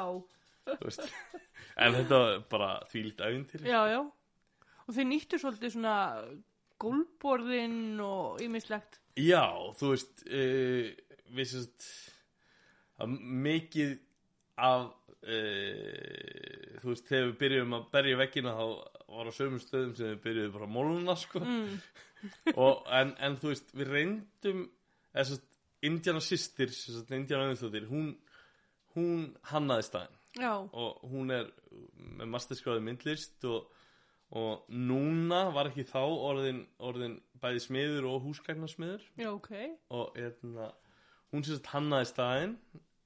en 1.83 1.97
þetta 1.99 2.19
var 2.23 2.43
bara 2.53 2.71
þvílít 2.93 3.23
æfintýri 3.25 3.71
Já, 3.73 3.81
já. 3.91 4.01
Og 4.83 4.97
þið 4.97 5.09
nýttu 5.13 5.39
svolítið 5.41 5.77
svona 5.77 5.97
gólborðin 6.83 8.01
og 8.03 8.41
ýmislegt. 8.43 8.99
já, 9.17 9.45
þú 9.79 9.93
veist 9.93 10.25
uh, 10.27 10.89
við 11.33 11.47
sérst 11.53 11.87
mikið 13.07 13.93
af 14.63 14.89
uh, 15.23 16.79
þú 16.83 16.91
veist 16.93 17.09
þegar 17.09 17.29
við 17.31 17.37
byrjuðum 17.43 17.77
að 17.79 17.87
berja 17.95 18.19
veggina 18.21 18.55
þá 18.59 18.67
var 19.13 19.31
á 19.31 19.33
sömum 19.37 19.61
stöðum 19.63 19.95
sem 19.99 20.13
við 20.13 20.21
byrjuðum 20.27 20.55
bara 20.57 20.69
að 20.69 20.75
móluna 20.77 21.17
sko 21.21 21.43
Mm. 21.43 21.79
og, 22.65 22.85
en, 22.95 23.17
en 23.19 23.37
þú 23.43 23.51
veist, 23.51 23.73
við 23.75 23.89
reyndum 23.91 24.61
eða 25.13 25.25
svo 25.29 25.39
Indiana 25.83 26.21
sagt, 26.23 26.61
Indiana 27.11 27.49
Öðinþóttir 27.49 27.89
hún, 27.91 28.13
hún 28.95 29.25
hannaði 29.51 29.87
staðinn 29.89 30.19
Já. 30.39 30.53
og 30.63 31.01
hún 31.11 31.33
er 31.35 31.49
með 32.21 32.31
masterskráði 32.31 32.85
myndlist 32.87 33.45
og, 33.51 33.67
og 34.39 34.69
núna 34.71 35.43
var 35.53 35.73
ekki 35.73 35.85
þá 35.91 36.01
orðin, 36.05 36.63
orðin 36.79 37.19
bæði 37.43 37.65
smiður 37.67 38.07
og 38.13 38.23
húsgagnarsmiður 38.29 39.03
Já, 39.19 39.33
ok. 39.33 39.51
og 39.91 40.15
hérna, 40.17 40.71
hún 41.35 41.45
sagt 41.49 41.73
hannaði 41.75 42.11
staðinn 42.13 42.55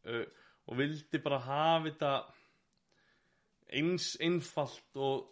uh, 0.05 0.27
og 0.69 0.79
vildi 0.83 1.23
bara 1.25 1.41
hafa 1.47 1.89
þetta 1.89 2.13
eins 3.81 4.13
einfalt 4.23 5.01
og 5.01 5.25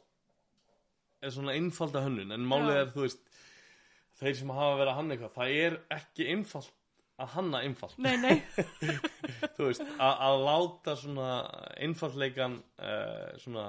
eða 1.25 1.35
svona 1.39 1.57
einfalda 1.59 2.05
hönnun 2.05 2.35
en 2.37 2.47
málið 2.51 2.77
Já. 2.77 2.81
er 2.85 2.93
þú 2.95 3.05
veist 3.07 3.23
þeir 4.21 4.37
sem 4.41 4.53
hafa 4.55 4.77
verið 4.79 4.93
að 4.93 4.99
hanna 5.01 5.15
eitthvað 5.17 5.37
það 5.41 5.55
er 5.67 5.79
ekki 5.99 6.29
einfalt 6.35 6.73
að 7.25 7.33
hanna 7.37 7.61
einfalt 7.67 7.99
Nei, 8.03 8.17
nei. 8.19 8.37
þú 9.57 9.69
veist, 9.69 9.85
að, 10.03 10.37
láta 10.49 10.95
svona 10.99 11.29
einfallleikan 11.87 12.57
uh, 12.83 13.33
svona 13.43 13.69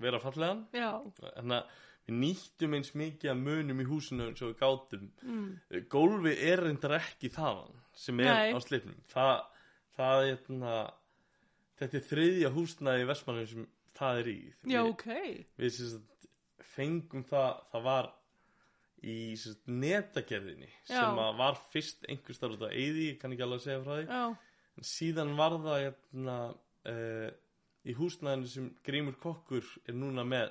vera 0.00 0.20
fallegan 0.22 0.62
Já. 0.72 0.90
þannig 1.20 1.56
að 1.58 1.78
við 2.10 2.16
nýttum 2.22 2.74
eins 2.78 2.94
mikið 2.96 3.30
að 3.34 3.42
munum 3.44 3.82
í 3.82 3.86
húsinu 3.90 4.30
og 4.30 4.40
við 4.40 4.56
gátum 4.62 5.08
Mm. 5.20 5.50
gólfi 5.92 6.32
er 6.48 6.62
reyndar 6.64 6.96
ekki 6.96 7.28
þaðan 7.34 7.76
sem 7.94 8.20
er 8.24 8.30
Nei. 8.32 8.54
á 8.56 8.58
slipnum 8.64 8.96
það, 9.12 9.34
það 9.98 10.22
er 10.22 10.30
hérna, 10.30 10.72
þetta 11.80 11.98
er 12.00 12.06
þriðja 12.08 12.50
húsnaði 12.56 13.04
í 13.04 13.08
Vestmannum 13.12 13.46
sem 13.52 13.66
það 14.00 14.22
er 14.22 14.30
í 14.32 14.38
Já, 14.64 14.80
við, 14.80 14.88
ok. 14.94 15.06
við 15.60 15.74
sem 15.76 15.90
sagt, 15.92 16.19
fengum 16.74 17.24
það 17.28 17.60
það 17.72 17.86
var 17.88 18.10
í 19.00 19.16
netagerðinni 19.64 20.68
Já. 20.68 20.92
sem 20.92 21.20
var 21.40 21.60
fyrst 21.72 22.04
einhvers 22.10 22.40
þar 22.40 22.56
út 22.56 22.64
á 22.68 22.70
eyði, 22.70 23.06
ég 23.10 23.20
kann 23.20 23.34
ekki 23.34 23.46
alveg 23.46 23.62
að 23.62 23.66
segja 23.66 23.84
frá 23.84 23.94
því 23.94 24.06
Já. 24.10 24.24
en 24.76 24.88
síðan 24.90 25.36
var 25.38 25.56
það 25.64 25.84
hérna, 25.86 26.38
uh, 26.92 27.28
í 27.88 27.96
húsnæðinu 27.96 28.50
sem 28.52 28.66
Grímur 28.84 29.16
Kokkur 29.22 29.70
er 29.88 29.96
núna 29.96 30.26
með 30.28 30.50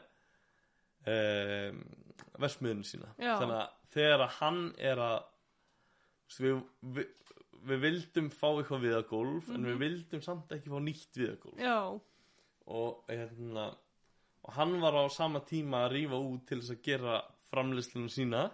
uh, 1.05 1.77
versmiðinu 2.41 2.87
sína 2.89 3.11
Já. 3.17 3.35
þannig 3.37 3.59
að 3.59 3.75
þegar 3.93 4.25
að 4.25 4.35
hann 4.39 4.63
er 4.91 5.03
að 5.03 5.19
við, 6.39 6.63
við, 6.97 7.13
við 7.69 7.83
vildum 7.85 8.31
fá 8.33 8.47
eitthvað 8.51 8.85
viðagólf 8.87 9.53
en 9.53 9.69
við 9.69 9.79
vildum 9.83 10.25
samt 10.25 10.57
ekki 10.57 10.73
fá 10.73 10.79
nýtt 10.83 11.21
viðagólf 11.21 11.61
Já. 11.61 11.77
og, 12.65 13.05
hérna, 13.09 13.69
og 14.49 14.55
hann 14.57 14.73
var 14.81 14.97
á 14.97 15.05
sama 15.13 15.39
tíma 15.45 15.85
að 15.85 15.93
rífa 15.93 16.17
út 16.25 16.47
til 16.49 16.59
þess 16.63 16.73
að 16.73 16.83
gera 16.89 17.19
framleyslinu 17.51 18.09
sína 18.09 18.47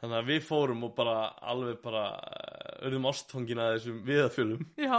þannig 0.00 0.16
að 0.18 0.28
við 0.32 0.40
fórum 0.48 0.84
og 0.88 0.94
bara 0.96 1.16
alveg 1.52 1.78
bara 1.84 2.04
uh, 2.18 2.86
urðum 2.88 3.06
ástfangin 3.10 3.60
að 3.62 3.74
þessum 3.76 3.98
viðafjölum 4.08 4.62
Já. 4.80 4.98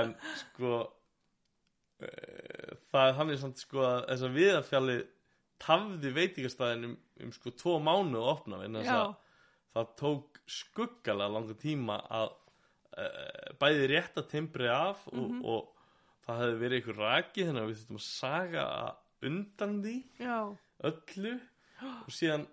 en 0.00 0.14
sko 0.42 0.72
uh, 2.04 2.76
það 2.90 3.06
er 3.08 3.16
þannig 3.20 3.40
samt 3.42 3.62
sko 3.64 3.84
að 3.86 3.98
þess 4.10 4.26
að 4.28 4.36
viðafjalli 4.38 4.98
tafði 5.60 6.12
veitingastæðin 6.16 6.86
um, 6.90 6.94
um 7.26 7.32
sko 7.36 7.52
tvo 7.60 7.76
mánu 7.84 8.20
að 8.20 8.30
opna 8.34 8.60
að 8.64 9.16
það 9.76 9.90
tók 10.00 10.40
skuggalega 10.50 11.34
langa 11.36 11.56
tíma 11.60 12.00
að 12.10 12.30
uh, 12.32 13.52
bæði 13.60 13.90
rétta 13.92 14.24
timbri 14.30 14.68
af 14.72 15.04
og, 15.12 15.20
Mhm. 15.20 15.44
og 15.44 15.76
það 16.26 16.40
hefði 16.42 16.58
verið 16.64 16.80
einhver 16.80 16.98
raki 17.04 17.44
þannig 17.46 17.62
að 17.62 17.70
við 17.70 17.78
þurftum 17.80 18.00
að 18.00 18.08
saga 18.08 18.64
undan 19.22 19.82
því 19.84 19.94
Já. 20.20 20.56
öllu 20.84 21.34
og 21.80 22.10
síðan 22.12 22.46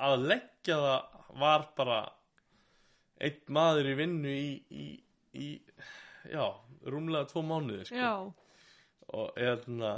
að 0.00 0.26
leggja 0.30 0.76
það 0.80 1.38
var 1.40 1.66
bara 1.76 2.00
einn 3.20 3.40
maður 3.52 3.90
í 3.92 3.94
vinnu 3.98 4.32
í, 4.32 4.48
í, 4.70 4.86
í 5.36 5.48
já, 6.32 6.46
rúmlega 6.88 7.28
tvo 7.30 7.42
mánuði 7.44 7.86
sko. 7.88 8.32
Og 9.16 9.36
eðna, 9.38 9.92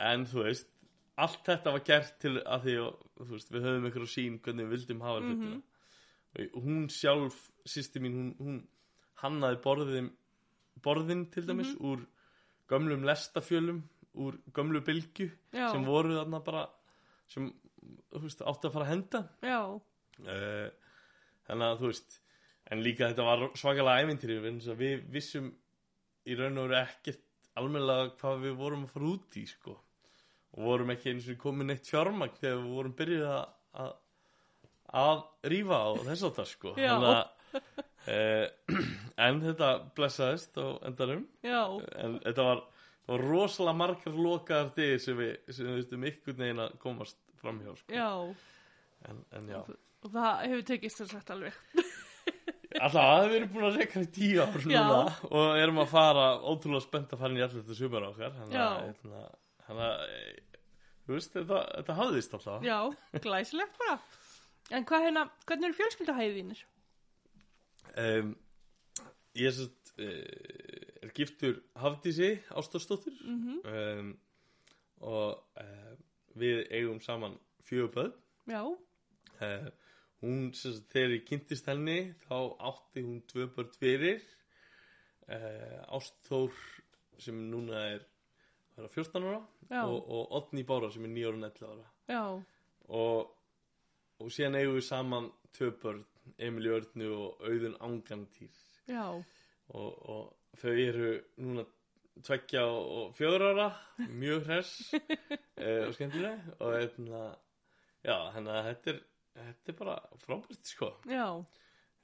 en 0.00 0.24
þú 0.28 0.44
veist 0.46 0.68
allt 1.20 1.42
þetta 1.48 1.72
var 1.74 1.84
gert 1.86 2.14
til 2.22 2.36
að 2.40 2.66
því 2.66 2.76
og, 2.86 3.02
veist, 3.32 3.50
við 3.52 3.66
höfum 3.66 3.88
á 3.88 4.08
sín 4.08 4.38
hvernig 4.40 4.68
við 4.68 4.74
vildum 4.76 5.02
hafa 5.04 5.20
Mhm. 5.20 5.30
hlutina 5.32 5.62
og 6.56 6.62
hún 6.64 6.86
sjálf, 6.88 7.50
sýsti 7.68 8.00
mín 8.00 8.14
hún, 8.16 8.30
hún 8.40 8.60
hannaði 9.20 9.58
borðin 9.62 10.10
borðin 10.82 11.26
til 11.30 11.44
dæmis 11.46 11.74
Mhm. 11.76 11.84
úr 11.84 12.06
gömlum 12.68 13.04
lestafjölum 13.04 13.82
úr 14.20 14.36
gömlu 14.54 14.80
bylgju 14.84 15.28
Já. 15.56 15.70
sem 15.72 15.84
voru 15.86 16.16
þarna 16.18 16.40
bara 16.44 16.66
sem 17.32 17.46
veist, 18.12 18.42
átti 18.44 18.68
að 18.68 18.74
fara 18.74 18.84
að 18.86 18.92
henda 18.92 19.20
Já. 19.42 19.60
uh, 19.72 20.68
þannig 21.48 21.66
að 21.68 21.78
þú 21.80 21.90
veist 21.92 22.18
en 22.72 22.82
líka 22.84 23.08
þetta 23.10 23.24
var 23.26 23.46
svakalega 23.58 24.04
ævintýri 24.06 24.36
við, 24.78 25.06
vissum 25.12 25.48
í 26.28 26.36
raun 26.38 26.58
og 26.62 26.68
veru 26.68 26.78
ekkert 26.82 27.24
almennilega 27.58 28.12
hvað 28.20 28.44
við 28.46 28.54
vorum 28.60 28.84
að 28.86 28.92
fara 28.94 29.10
út 29.16 29.36
í 29.40 29.46
sko 29.50 29.74
og 30.52 30.60
vorum 30.68 30.92
ekki 30.92 31.10
eins 31.14 31.26
og 31.32 31.40
komin 31.40 31.72
eitt 31.72 31.88
fjármagn 31.88 32.36
þegar 32.38 32.60
við 32.62 32.76
vorum 32.76 32.94
byrjuð 33.00 33.26
að- 33.32 33.52
að 33.82 33.92
að 35.02 35.22
rífa 35.48 35.76
á 35.80 35.90
þess 36.04 36.22
að 36.28 36.34
það 36.36 36.48
sko. 36.50 36.72
Þannig 36.76 37.12
að, 37.16 37.22
uh, 38.12 38.82
en 39.26 39.38
þetta 39.40 39.68
blessaðist 39.96 40.58
á 40.60 40.66
endanum 40.90 41.22
Já, 41.40 41.60
en 42.04 42.18
þetta 42.26 42.44
var, 42.50 42.60
var 43.12 43.24
rosalega 43.28 43.78
margar 43.82 44.16
lokaðar 44.26 44.72
dyr 44.76 44.98
sem 45.02 45.18
við, 45.18 45.32
sem 45.52 45.68
við 45.68 45.78
veistum 45.80 46.06
ykkur 46.10 46.38
neginn 46.40 46.62
að 46.66 46.76
komast 46.82 47.18
framhjá 47.42 47.74
sko. 47.78 47.94
já. 47.96 48.10
en, 49.10 49.24
en 49.38 49.50
já, 49.54 49.60
Og 50.02 50.10
það 50.10 50.40
hefur 50.50 50.64
tekist 50.66 50.98
þess 50.98 51.12
sagt 51.14 51.30
alveg. 51.30 51.58
alltaf 52.82 53.26
við 53.28 53.36
erum 53.36 53.50
búin 53.52 53.66
að 53.68 53.76
reyka 53.78 54.02
í 54.02 54.08
tíu 54.14 54.42
ár 54.42 54.56
núna 54.64 55.02
og 55.28 55.58
erum 55.60 55.78
að 55.82 55.90
fara 55.92 56.24
ótrúlega 56.40 56.82
spennt 56.86 57.12
að 57.14 57.20
fara 57.22 57.30
inn 57.34 57.38
í 57.38 57.44
allir 57.44 57.62
þetta 57.62 57.76
sumar 57.78 58.06
okkar 58.08 58.34
þannig 58.38 58.58
að, 58.64 58.80
hérna, 58.88 59.22
að 59.76 59.92
þú 61.06 61.16
veist, 61.16 61.34
þetta, 61.36 61.60
þetta 61.76 61.96
hafðist 62.00 62.36
alltaf 62.38 62.66
Já, 62.66 62.78
glæsilegt 63.26 63.78
bara. 63.82 63.98
En 64.72 64.86
hvað 64.88 65.06
hérna, 65.06 65.24
hvernig 65.46 65.68
eru 65.68 65.78
fjölskyldahæðið 65.80 66.38
þínir? 66.40 66.64
um, 68.02 68.32
ég 69.36 69.50
er 69.50 69.56
sérst 69.56 69.94
uh, 70.00 70.81
er 71.02 71.14
giftur 71.16 71.62
Hafdísi 71.76 72.34
Ástórsdóttur 72.50 73.14
Mm 73.24 73.60
um, 73.64 74.12
og 75.02 75.38
uh, 75.58 75.94
við 76.38 76.66
eigum 76.70 77.00
saman 77.02 77.34
Já, 78.46 78.62
uh, 78.66 79.66
hún, 80.22 80.52
sem 80.54 80.74
sagt, 80.76 80.92
þegar 80.92 81.16
ég 81.16 81.26
kynntist 81.26 81.68
henni 81.70 81.98
þá 82.26 82.36
átti 82.70 83.02
hún 83.02 83.20
tvö 83.30 83.48
börn 83.54 83.74
fyrir. 83.78 84.22
Uh, 85.26 85.82
Ástþór 85.96 86.54
sem 87.22 87.38
núna 87.50 87.84
er 87.92 88.06
vera 88.76 88.88
14 88.88 89.26
ára? 89.26 89.42
Já, 89.70 89.82
og, 89.84 90.08
og 90.08 90.32
Odni 90.38 90.64
Bára 90.68 90.90
sem 90.92 91.04
er 91.06 91.14
9 91.14 91.26
ára 91.28 91.36
og 91.36 91.44
11 91.50 91.70
ára. 91.70 91.90
Já, 92.08 92.24
og, 92.88 93.34
og 94.20 94.32
síðan 94.32 94.58
eigum 94.60 94.78
við 94.78 94.86
saman 94.86 95.30
tvö 95.56 95.70
börn, 95.82 96.04
Emil 96.38 96.70
Jörnu 96.70 97.08
og 97.16 97.42
Auðun 97.42 97.78
Angantýr 97.82 98.58
já, 98.86 99.06
og, 99.68 100.08
og 100.08 100.41
þau 100.60 100.74
eru 100.74 101.12
núna 101.40 101.64
tveggja 102.26 102.64
og, 102.68 103.14
fjögur 103.16 103.44
ára 103.52 103.68
mjög 104.10 104.44
hress 104.48 104.92
uh, 104.92 105.84
og 105.86 105.94
skemmtileg 105.96 106.50
og 106.58 106.76
eitna, 106.76 107.22
já, 108.04 108.16
þannig 108.34 108.52
að 108.58 108.68
þetta 108.68 108.92
er, 108.92 108.98
þetta 109.38 109.72
er 109.72 109.78
bara 109.78 109.96
frábært 110.24 110.72
sko 110.74 110.90
já, 111.08 111.26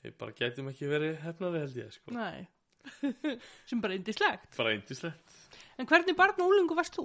við 0.04 0.16
bara 0.22 0.36
getum 0.40 0.70
ekki 0.72 0.88
verið 0.90 1.18
hefnari 1.26 1.64
held 1.64 1.80
ég 1.82 1.92
sko. 1.96 2.14
Sem 3.68 3.82
bara 3.84 3.98
indislegt. 3.98 4.54
bara 4.56 4.72
eindislegt 4.72 5.36
En 5.78 5.86
hvernig 5.86 6.16
barn 6.18 6.40
og 6.40 6.54
úlingu 6.54 6.76
varst 6.78 6.96
þú? 6.96 7.04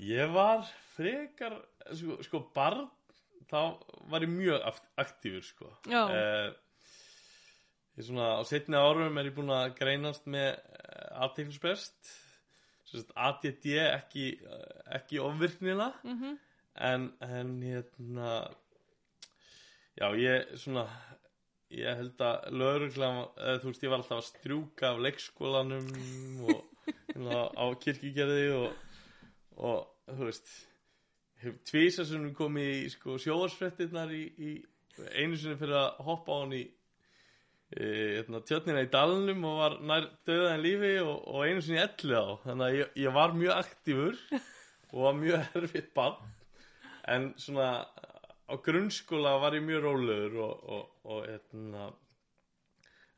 ég 0.00 0.30
var 0.32 0.62
frekar 0.94 1.58
sko, 1.90 2.20
sko 2.24 2.40
barn 2.54 2.86
þá 3.50 3.82
var 4.12 4.24
ég 4.24 4.30
mjög 4.32 4.62
aktífur 5.00 5.44
sko 5.44 5.72
Já. 5.90 6.06
Eh, 7.92 7.98
ég 8.00 8.08
svona 8.08 8.30
á 8.38 8.42
setni 8.48 8.78
árum 8.78 9.18
er 9.18 9.28
ég 9.28 9.36
búinn 9.36 9.52
að 9.52 9.74
greinast 9.78 10.26
með 10.26 10.56
aðteglisbest 11.22 12.18
ADD 13.16 13.66
ekki, 13.80 14.24
eh, 14.44 14.80
ekki 14.98 15.20
ofvirknina. 15.20 15.92
Mm 16.04 16.38
en, 16.74 17.12
en 17.20 17.62
hérna 17.62 18.48
já 19.96 20.08
ég 20.16 20.54
svona 20.56 20.86
ég 21.72 21.96
held 21.96 22.20
að 22.24 22.50
lögreglan 22.52 23.22
eða 23.36 23.60
þú 23.60 23.70
veist 23.70 23.84
ég 23.84 23.92
var 23.92 24.02
alltaf 24.02 24.20
að 24.20 24.28
strjúka 24.28 24.90
af 24.92 25.00
leikskólanum 25.06 25.88
og 26.48 26.58
hérna, 27.12 27.46
á 27.52 27.64
kirkjugerði 27.80 28.46
og, 28.56 28.76
og 29.56 30.12
þú 30.16 30.28
veist 30.28 30.52
tvísa 31.68 32.06
sem 32.06 32.28
við 32.28 32.36
komið 32.38 32.70
í 32.74 32.90
sko, 32.92 33.16
sjóarsfrettirnar 33.20 34.12
í, 34.14 34.24
í 34.38 34.50
einu 35.16 35.36
sinni 35.36 35.58
fyrir 35.58 35.80
að 35.80 36.02
hoppa 36.06 36.38
á 36.38 36.40
hann 36.44 36.56
í 36.56 36.62
tjötnina 37.72 38.84
í 38.84 38.90
dalnum 38.92 39.44
og 39.48 39.58
var 39.62 39.78
nær 39.80 40.08
döðaðin 40.28 40.64
lífi 40.66 40.92
og, 41.02 41.16
og 41.28 41.46
einu 41.46 41.64
sinni 41.64 41.80
elli 41.82 42.18
á. 42.18 42.26
Þannig 42.44 42.66
að 42.66 42.78
ég, 42.78 42.94
ég 43.04 43.16
var 43.16 43.34
mjög 43.38 43.58
aktífur 43.58 44.20
og 44.92 45.00
var 45.06 45.18
mjög 45.18 45.46
erfitt 45.62 45.92
barn. 45.96 46.32
En 47.08 47.32
svona 47.40 47.70
á 48.52 48.54
grunnskóla 48.62 49.38
var 49.42 49.56
ég 49.56 49.64
mjög 49.66 49.86
rólegur 49.86 50.38
og, 50.44 50.64
og, 50.76 50.88
og 51.08 51.26
hérna 51.26 51.90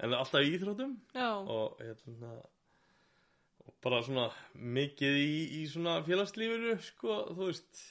en 0.02 0.14
alltaf 0.16 0.42
í 0.42 0.54
íþrótum 0.56 0.96
og 1.14 1.80
hérna 1.80 2.34
og 3.64 3.74
bara 3.84 4.00
svona 4.04 4.28
mikið 4.54 5.18
í, 5.20 5.36
í 5.60 5.62
svona 5.70 5.98
félagslífinu 6.04 6.76
sko, 6.84 7.20
þú 7.32 7.48
veist 7.48 7.82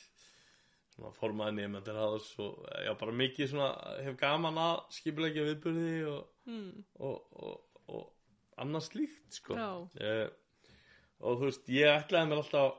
formaði 1.17 1.63
nefndir 1.63 1.97
aðs 1.99 2.29
og 2.43 2.63
já, 2.85 2.91
bara 2.99 3.15
mikið 3.17 3.49
svona 3.51 3.69
hef 4.05 4.17
gaman 4.19 4.59
að 4.61 4.75
skipulegja 4.97 5.45
viðbörði 5.47 5.93
og, 6.11 6.25
mm, 6.49 6.71
og, 7.07 7.39
og, 7.47 7.85
og 7.89 8.61
annað 8.61 8.87
slíkt 8.89 9.39
sko. 9.39 9.57
Eh, 9.97 10.27
og 11.23 11.39
þú 11.39 11.49
veist, 11.49 11.71
ég 11.73 11.89
ætlaði 11.93 12.29
mér 12.29 12.43
alltaf 12.43 12.77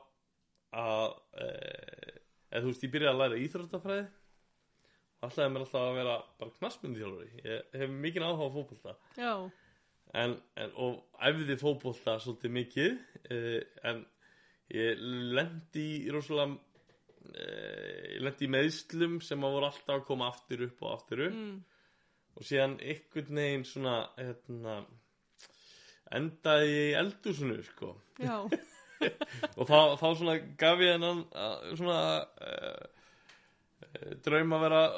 að 0.75 1.17
eh, 1.41 2.15
eða 2.51 2.63
þú 2.63 2.71
veist, 2.71 2.85
ég 2.85 2.93
byrjaði 2.95 3.13
að 3.13 3.21
læra 3.23 3.41
íþróttafræði 3.43 4.05
og 4.05 5.29
ætlaði 5.29 5.53
mér 5.53 5.65
alltaf 5.65 5.83
að 5.83 5.99
vera 5.99 6.17
bara 6.39 6.57
knassmyndi 6.59 7.03
þjálfari 7.03 7.45
ég 7.49 7.77
hef 7.81 7.95
mikið 8.05 8.27
áhuga 8.27 8.47
á 8.47 8.55
fótbolta. 8.55 8.97
Já, 9.19 9.33
en, 10.15 10.35
en, 10.61 10.75
og 10.79 11.23
æfði 11.29 11.57
fótbolta 11.59 12.19
svolítið 12.23 12.55
mikið 12.59 12.93
eh, 13.33 13.61
en 13.89 14.05
ég 14.73 15.01
lendi 15.35 15.87
í 16.05 16.13
rosalega 16.13 16.55
lendi 18.25 18.47
í 18.47 18.51
meðslum 18.51 19.17
sem 19.23 19.43
að 19.45 19.57
voru 19.57 19.69
alltaf 19.69 19.95
að 19.97 20.05
koma 20.07 20.29
aftur 20.31 20.65
upp 20.67 20.83
og 20.85 20.93
aftur 20.93 21.25
upp. 21.27 21.39
Mm, 21.39 21.57
og 22.35 22.47
síðan 22.47 22.77
einhvern 22.83 23.41
veginn 23.41 23.67
svona 23.67 23.97
hérna, 24.19 24.77
endaði 26.15 26.71
ég 26.71 26.89
í 26.89 26.97
eldúsinu 27.01 27.59
sko. 27.67 27.95
Og 29.59 29.67
þá, 29.67 29.79
þá 29.99 30.05
svona 30.15 30.35
gaf 30.57 30.79
ég 30.81 30.95
hennan 30.95 31.25
uh, 31.35 31.65
svona 31.75 31.97
uh, 32.23 32.94
draum 34.25 34.51
að 34.55 34.61
vera 34.65 34.81
uh, 34.89 34.93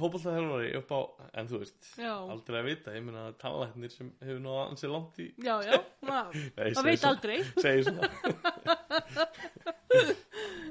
fótballtæðarvari 0.00 0.70
upp 0.78 0.90
á 0.94 1.00
en 1.40 1.46
þú 1.50 1.56
veist, 1.62 1.80
já, 2.00 2.12
aldrei 2.12 2.58
að 2.60 2.68
vita 2.70 2.88
ég 2.96 3.02
meina 3.06 3.22
tannlæknir 3.40 3.90
sem 3.92 4.08
hefur 4.22 4.40
nú 4.44 4.50
ansið 4.62 4.90
langt 4.94 5.16
í 5.22 5.24
já, 5.42 5.54
já, 5.66 5.74
maður 6.08 6.84
veit 6.88 7.04
aldrei. 7.08 7.38
segi 7.64 7.80
svona 7.88 8.02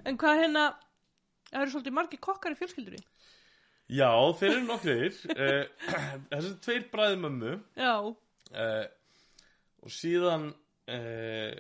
En 0.10 0.16
hvað 0.18 0.36
hérna, 0.42 0.64
það 1.52 1.62
eru 1.62 1.72
svolítið 1.76 1.96
margir 1.98 2.22
kokkar 2.26 2.56
í 2.56 2.58
fjölskyldunni? 2.60 3.02
já, 3.92 4.10
þeir 4.40 4.52
eru 4.56 4.66
nokkrir. 4.70 5.14
Uh, 5.42 5.64
þessi 6.32 6.52
tveir 6.64 6.84
bræði 6.94 7.18
mömmu. 7.22 7.54
Já, 7.78 7.96
uh, 8.08 8.86
og 9.82 9.90
síðan 9.94 10.44
uh, 10.90 11.52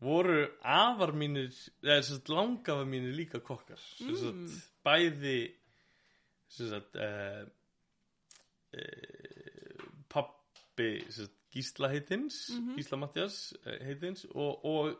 voru 0.00 0.44
afar 0.64 1.12
mínir 1.12 1.52
eða 1.84 2.02
langafar 2.32 2.88
mínir 2.88 3.14
líka 3.16 3.40
kokkar. 3.44 3.80
Sem 3.98 4.16
sagt 4.16 4.54
bæði 4.86 5.38
sagt 6.50 6.96
uh, 6.96 7.44
uh, 8.74 9.84
pappi 10.10 10.90
sagt 11.12 11.36
Gísla 11.50 11.90
heitins 11.90 12.44
Gísla 12.76 12.98
Mattias 12.98 13.52
uh, 13.66 13.76
heitins 13.84 14.24
og, 14.30 14.64
og 14.64 14.92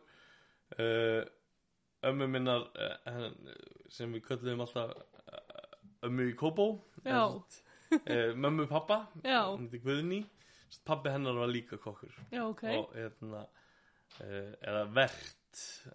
uh, 0.79 1.23
ömmu 2.11 2.29
minnar 2.31 2.67
uh, 2.75 3.31
sem 3.91 4.13
við 4.15 4.27
kölluðum 4.29 4.65
alltaf 4.67 4.95
uh, 4.95 6.07
ömmu 6.09 6.29
í 6.31 6.37
uh, 7.97 8.35
mömmu 8.37 8.69
pappa 8.71 9.07
Guðný. 9.83 10.21
Pappi 10.87 11.11
hennar 11.11 11.35
var 11.35 11.49
líka 11.51 11.81
kokkur. 11.83 12.15
Já, 12.31 12.45
ok, 12.47 12.61
og 12.77 12.93
hérna 12.95 13.41
eða 14.21 14.87
vert. 14.95 15.37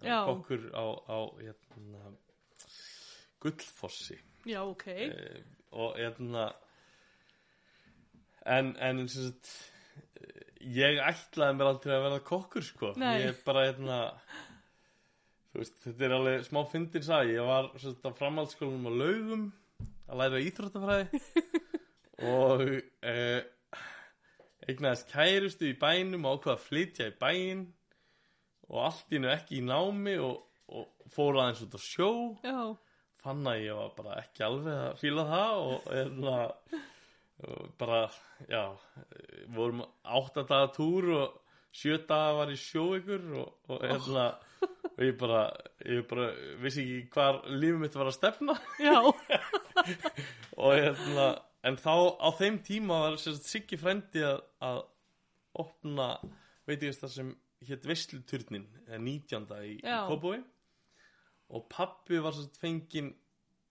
Já. 0.04 0.26
kokkur 0.28 0.66
á, 0.76 0.84
á 1.08 1.18
hérna 1.40 2.10
Gullfossi. 3.40 4.18
Já, 4.46 4.60
ok, 4.62 4.86
uh, 4.86 5.38
og 5.72 5.96
hérna 5.96 6.50
en, 8.46 8.76
en 8.76 9.08
sagt 9.10 9.50
eh, 10.20 10.42
ég 10.60 11.00
ætlaði 11.02 11.56
mér 11.58 11.70
aldrei 11.72 11.94
að 11.96 12.04
vera 12.06 12.24
kokkur 12.26 12.66
sko. 12.66 12.92
Nei. 13.00 13.26
ég 13.26 13.40
bara 13.46 13.66
hérna 13.68 13.98
veist, 15.56 15.78
þetta 15.84 16.06
er 16.06 16.16
alveg 16.18 16.46
smá 16.46 16.62
fyndin 16.70 17.06
sag 17.06 17.32
ég 17.32 17.48
var 17.48 17.72
sagt 17.80 18.06
á 18.06 18.10
framhaldsskólanum 18.16 18.90
á 18.90 18.92
laugum 18.92 19.46
að 20.06 20.22
læra 20.22 20.42
íþróttafræði. 20.46 21.22
Og 22.36 22.62
uh, 22.64 23.40
eignaðist 24.66 25.10
kærustu 25.12 25.68
í 25.68 25.78
bænum 25.78 26.24
og 26.26 26.38
ákvað 26.38 26.54
að 26.54 26.62
flytja 26.64 27.10
í 27.10 27.16
bæinn 27.20 27.66
og 28.72 28.82
allt 28.88 29.14
í 29.14 29.20
nú 29.22 29.30
ekki 29.30 29.60
í 29.60 29.64
námi 29.66 30.16
og, 30.22 30.42
og 30.72 31.10
fór 31.12 31.38
aðeins 31.40 31.62
út 31.66 31.78
á 31.78 31.80
sjó. 31.82 32.10
Já, 32.42 32.60
fann 33.22 33.46
að 33.46 33.62
ég 33.64 33.78
var 33.78 33.94
bara 33.98 34.18
ekki 34.22 34.46
alveg 34.46 34.82
að 34.88 35.00
fíla 35.02 35.26
það 35.30 35.62
og 35.66 35.88
erna, 36.00 36.36
bara, 37.80 38.00
já 38.50 38.62
vorum 39.54 39.84
átta 40.02 40.46
daga 40.48 40.72
túr 40.74 41.10
og 41.20 41.40
sjö 41.76 41.98
daga 42.08 42.34
var 42.40 42.52
í 42.52 42.58
sjó 42.58 42.88
ykkur 42.96 43.24
og, 43.42 43.54
og, 43.68 43.82
erna, 43.84 44.28
og 44.92 45.02
ég 45.04 45.16
bara 45.20 45.42
ég 45.84 46.06
bara 46.08 46.30
vissi 46.62 46.84
ekki 46.84 47.10
hvar 47.14 47.42
lífið 47.50 47.82
mitt 47.82 47.98
var 47.98 48.10
að 48.10 48.18
stefna. 48.18 48.56
Já, 48.80 48.98
hérna, 50.56 51.26
en 51.66 51.78
þá 51.82 51.94
á 52.18 52.28
þeim 52.38 52.60
tíma 52.66 53.02
var 53.04 53.18
sagt, 53.20 53.46
Siggi 53.46 53.78
frendi 53.80 54.24
að, 54.26 54.40
að 54.64 54.80
opna, 55.62 56.14
veit 56.68 56.82
ég 56.82 56.96
það 56.96 57.12
sem 57.12 57.34
hétt 57.68 57.86
Veisluturnin, 57.88 58.66
19. 58.90 59.46
í, 59.62 59.76
í. 59.80 59.96
Kópói 60.10 60.40
og 61.54 61.68
pappi 61.70 62.18
var 62.22 62.34
sagt, 62.34 62.58
fenginn 62.58 63.12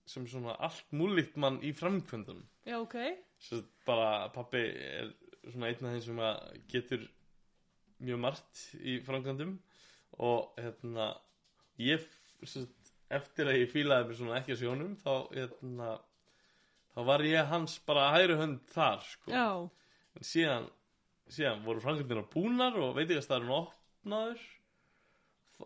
sem 0.08 0.28
svona 0.30 0.54
allt 0.64 0.92
múlíkt 0.96 1.36
mann 1.42 1.58
í 1.66 1.74
framkvöndunum 1.76 2.46
Já, 2.68 2.78
ok. 2.80 2.96
sagt, 3.42 3.72
bara 3.88 4.30
pappi 4.34 4.62
er 4.62 5.12
svona 5.50 5.70
einn 5.72 5.88
af 5.90 5.96
þeim 5.96 6.04
sem 6.06 6.22
getur 6.72 7.06
mjög 8.06 8.22
margt 8.22 8.62
í 8.80 8.98
framkvæmdum 9.06 9.56
og 10.26 10.56
hérna 10.60 11.10
ég 11.82 12.04
sagt, 12.48 12.94
eftir 13.14 13.50
að 13.52 13.62
ég 13.64 13.72
fílaði 13.72 14.10
mig 14.10 14.20
svona 14.20 14.40
ekki 14.40 14.56
að 14.56 14.62
sjónum 14.64 14.96
þá 15.02 15.12
hérna 15.34 15.90
þá 16.96 17.00
var 17.10 17.26
ég 17.28 17.52
hans 17.52 17.78
bara 17.86 18.10
hægri 18.16 18.38
hönd 18.40 18.62
þar 18.72 19.04
sko. 19.04 19.32
Já, 19.32 19.48
en 20.16 20.28
síðan, 20.28 20.70
síðan 21.28 21.66
voru 21.66 21.84
framkvæmdina 21.84 22.24
búnar 22.32 22.78
og 22.80 22.96
veitingastæðurinn 23.00 23.56
opnaður 24.06 24.42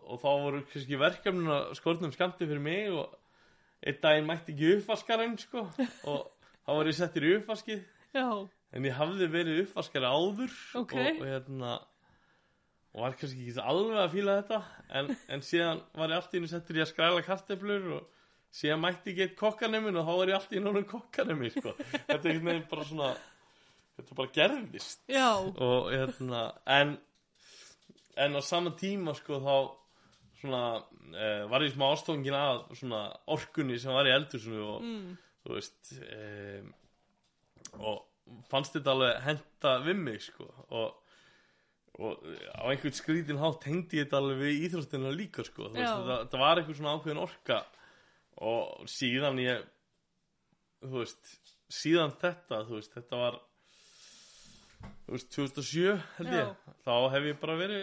og 0.00 0.20
þá 0.22 0.28
voru 0.40 0.60
kannski 0.70 0.98
verkefnina 1.00 1.56
skortnum 1.76 2.12
skamti 2.14 2.46
fyrir 2.46 2.62
mig 2.62 2.90
og 2.94 3.16
einn 3.84 3.98
daginn 4.02 4.28
mætti 4.28 4.54
ekki 4.54 4.70
uppvaskarinn 4.78 5.34
sko. 5.40 5.64
Og 6.10 6.26
þá 6.64 6.70
var 6.76 6.90
ég 6.90 6.96
settur 6.98 7.26
í 7.26 7.32
uppvaskið. 7.40 7.80
En 8.76 8.86
ég 8.86 8.94
hafði 8.94 9.26
verið 9.32 9.62
uppvaskari 9.64 10.06
áður 10.06 10.54
Ok. 10.78 10.94
og, 10.94 11.08
og 11.20 11.26
hérna 11.26 11.72
og 12.90 13.02
var 13.04 13.16
kannski 13.18 13.48
ekki 13.48 13.64
alveg 13.64 13.98
að 14.02 14.14
fíla 14.14 14.36
þetta. 14.40 14.60
En, 15.00 15.10
en 15.34 15.44
síðan 15.46 15.82
var 15.98 16.12
ég 16.12 16.20
allt 16.20 16.32
í 16.36 16.40
einu 16.40 16.50
settur 16.50 16.78
í 16.78 16.84
að 16.84 16.90
skræla 16.92 17.26
karteflur 17.26 17.90
og 17.98 18.06
síðan 18.60 18.82
mætti 18.84 19.12
ekki 19.14 19.26
eitt 19.26 19.36
kokkanemin 19.38 19.98
og 20.00 20.06
þá 20.06 20.14
var 20.20 20.32
ég 20.32 20.38
allt 20.40 20.54
í 20.54 20.60
einu 20.60 20.72
orðinn 20.72 20.88
kokkanemi 20.90 21.52
sko. 21.54 21.74
þetta 22.08 22.34
er 22.34 22.64
bara 22.70 22.86
svona 22.88 23.12
þetta 23.98 24.18
bara 24.22 24.34
gerðist. 24.38 25.02
Og 25.56 25.90
hérna 25.94 26.44
en, 26.78 26.96
en 28.24 28.36
á 28.36 28.42
sama 28.44 28.74
tíma 28.78 29.14
sko 29.18 29.40
þá 29.42 29.54
svona 30.40 30.62
eh, 31.14 31.44
var 31.50 31.64
ég 31.64 31.74
smá 31.74 31.90
ástofngin 31.90 32.36
að 32.36 32.62
svona 32.78 33.02
orkunni 33.32 33.78
sem 33.80 33.92
var 33.94 34.08
í 34.08 34.14
eldursunu 34.14 34.62
og 34.64 34.86
mm, 34.86 35.10
þú 35.44 35.56
veist 35.56 35.92
um, 36.06 36.70
og 37.80 38.46
fannst 38.50 38.76
þetta 38.76 38.94
alveg 38.94 39.20
henda 39.26 39.74
við 39.84 40.00
mig 40.06 40.22
sko 40.24 40.46
og, 40.70 40.96
og 42.00 42.24
á 42.56 42.62
einhvern 42.70 42.96
skrítin 42.96 43.40
hátt 43.42 43.66
hengdi 43.68 44.00
ég 44.00 44.08
þetta 44.08 44.22
alveg 44.22 44.42
við 44.44 44.64
íþróttina 44.68 45.12
líka 45.14 45.44
sko 45.46 45.68
þú 45.68 45.76
veist, 45.76 45.92
þetta, 46.00 46.18
þetta 46.24 46.42
var 46.44 46.62
einhver 46.62 46.80
svona 46.80 46.96
ákveðin 46.96 47.22
orka 47.26 47.60
og 48.40 48.88
síðan 48.88 49.42
ég 49.42 49.64
þú 50.80 50.96
veist 51.02 51.36
síðan 51.70 52.14
þetta, 52.20 52.64
þú 52.66 52.78
veist, 52.78 52.94
þetta 52.96 53.20
var 53.20 53.38
þú 55.06 55.16
veist, 55.16 55.32
2007 55.36 55.96
held 56.18 56.34
ég, 56.34 56.48
Já. 56.48 56.76
þá 56.86 56.94
hef 57.14 57.28
ég 57.28 57.40
bara 57.42 57.58
verið 57.60 57.82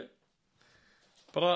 bara 1.38 1.52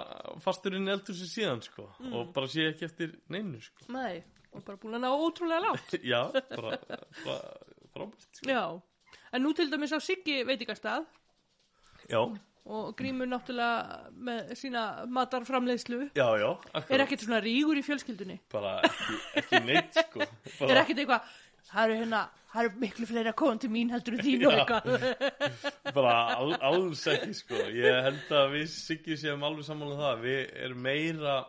fastur 0.46 0.76
inn 0.78 0.86
í 0.90 0.94
eldhúsi 0.94 1.26
síðan 1.32 1.64
sko 1.66 1.88
Mm. 2.00 2.14
og 2.20 2.30
bara 2.36 2.48
sé 2.52 2.68
ekki 2.72 2.86
eftir 2.88 3.16
neinu 3.34 3.60
sko 3.66 3.90
nei, 3.94 4.22
og 4.54 4.64
bara 4.68 4.78
búin 4.78 4.98
að 5.00 5.04
ná 5.06 5.10
ótrúlega 5.16 5.66
lágt. 5.66 5.98
Já, 6.14 6.22
bara, 6.54 6.78
bara 7.26 7.42
frábært 7.96 8.30
sko. 8.38 8.48
Já, 8.52 8.64
en 9.34 9.44
nú 9.46 9.54
til 9.58 9.70
dæmis 9.74 9.92
á 9.96 10.00
Siggi 10.04 10.42
veitingastað 10.48 11.06
Já, 12.10 12.22
og 12.72 12.92
Grímur 12.98 13.26
náttúrulega 13.26 14.12
með 14.14 14.52
sína 14.60 14.82
matarframleiðslu. 15.10 16.12
já, 16.14 16.28
já. 16.38 16.50
Er 16.94 17.02
ekkert 17.06 17.24
svona 17.26 17.40
rígur 17.42 17.80
í 17.80 17.84
fjölskyldunni? 17.86 18.36
Bara 18.54 18.76
ekki, 18.86 19.16
ekki 19.42 19.62
neitt 19.66 19.98
sko 19.98 20.20
bara, 20.60 20.70
Er 20.76 20.82
ekkert 20.84 21.02
eitthvað, 21.02 21.32
það 21.70 21.84
eru 21.86 21.98
hérna, 22.02 22.22
það 22.52 22.66
eru 22.66 22.84
miklu 22.84 23.34
koma 23.38 23.62
til 23.62 23.72
mín 23.74 23.94
heldur 23.94 24.18
en 24.18 24.26
þín 24.26 24.46
og 24.50 24.58
eitthvað. 24.58 24.92
bara 25.98 26.18
al, 26.36 26.54
alls 26.72 27.06
ekki 27.14 27.34
sko. 27.38 27.64
Ég 27.78 28.04
held 28.08 28.36
að 28.42 28.54
við 28.58 28.70
Siggi 28.74 29.18
séum 29.20 29.44
alveg 29.48 29.68
sammála 29.68 29.96
um 29.96 30.04
það. 30.06 30.24
Við 30.26 30.42
erum 30.66 30.86
meira 30.90 31.40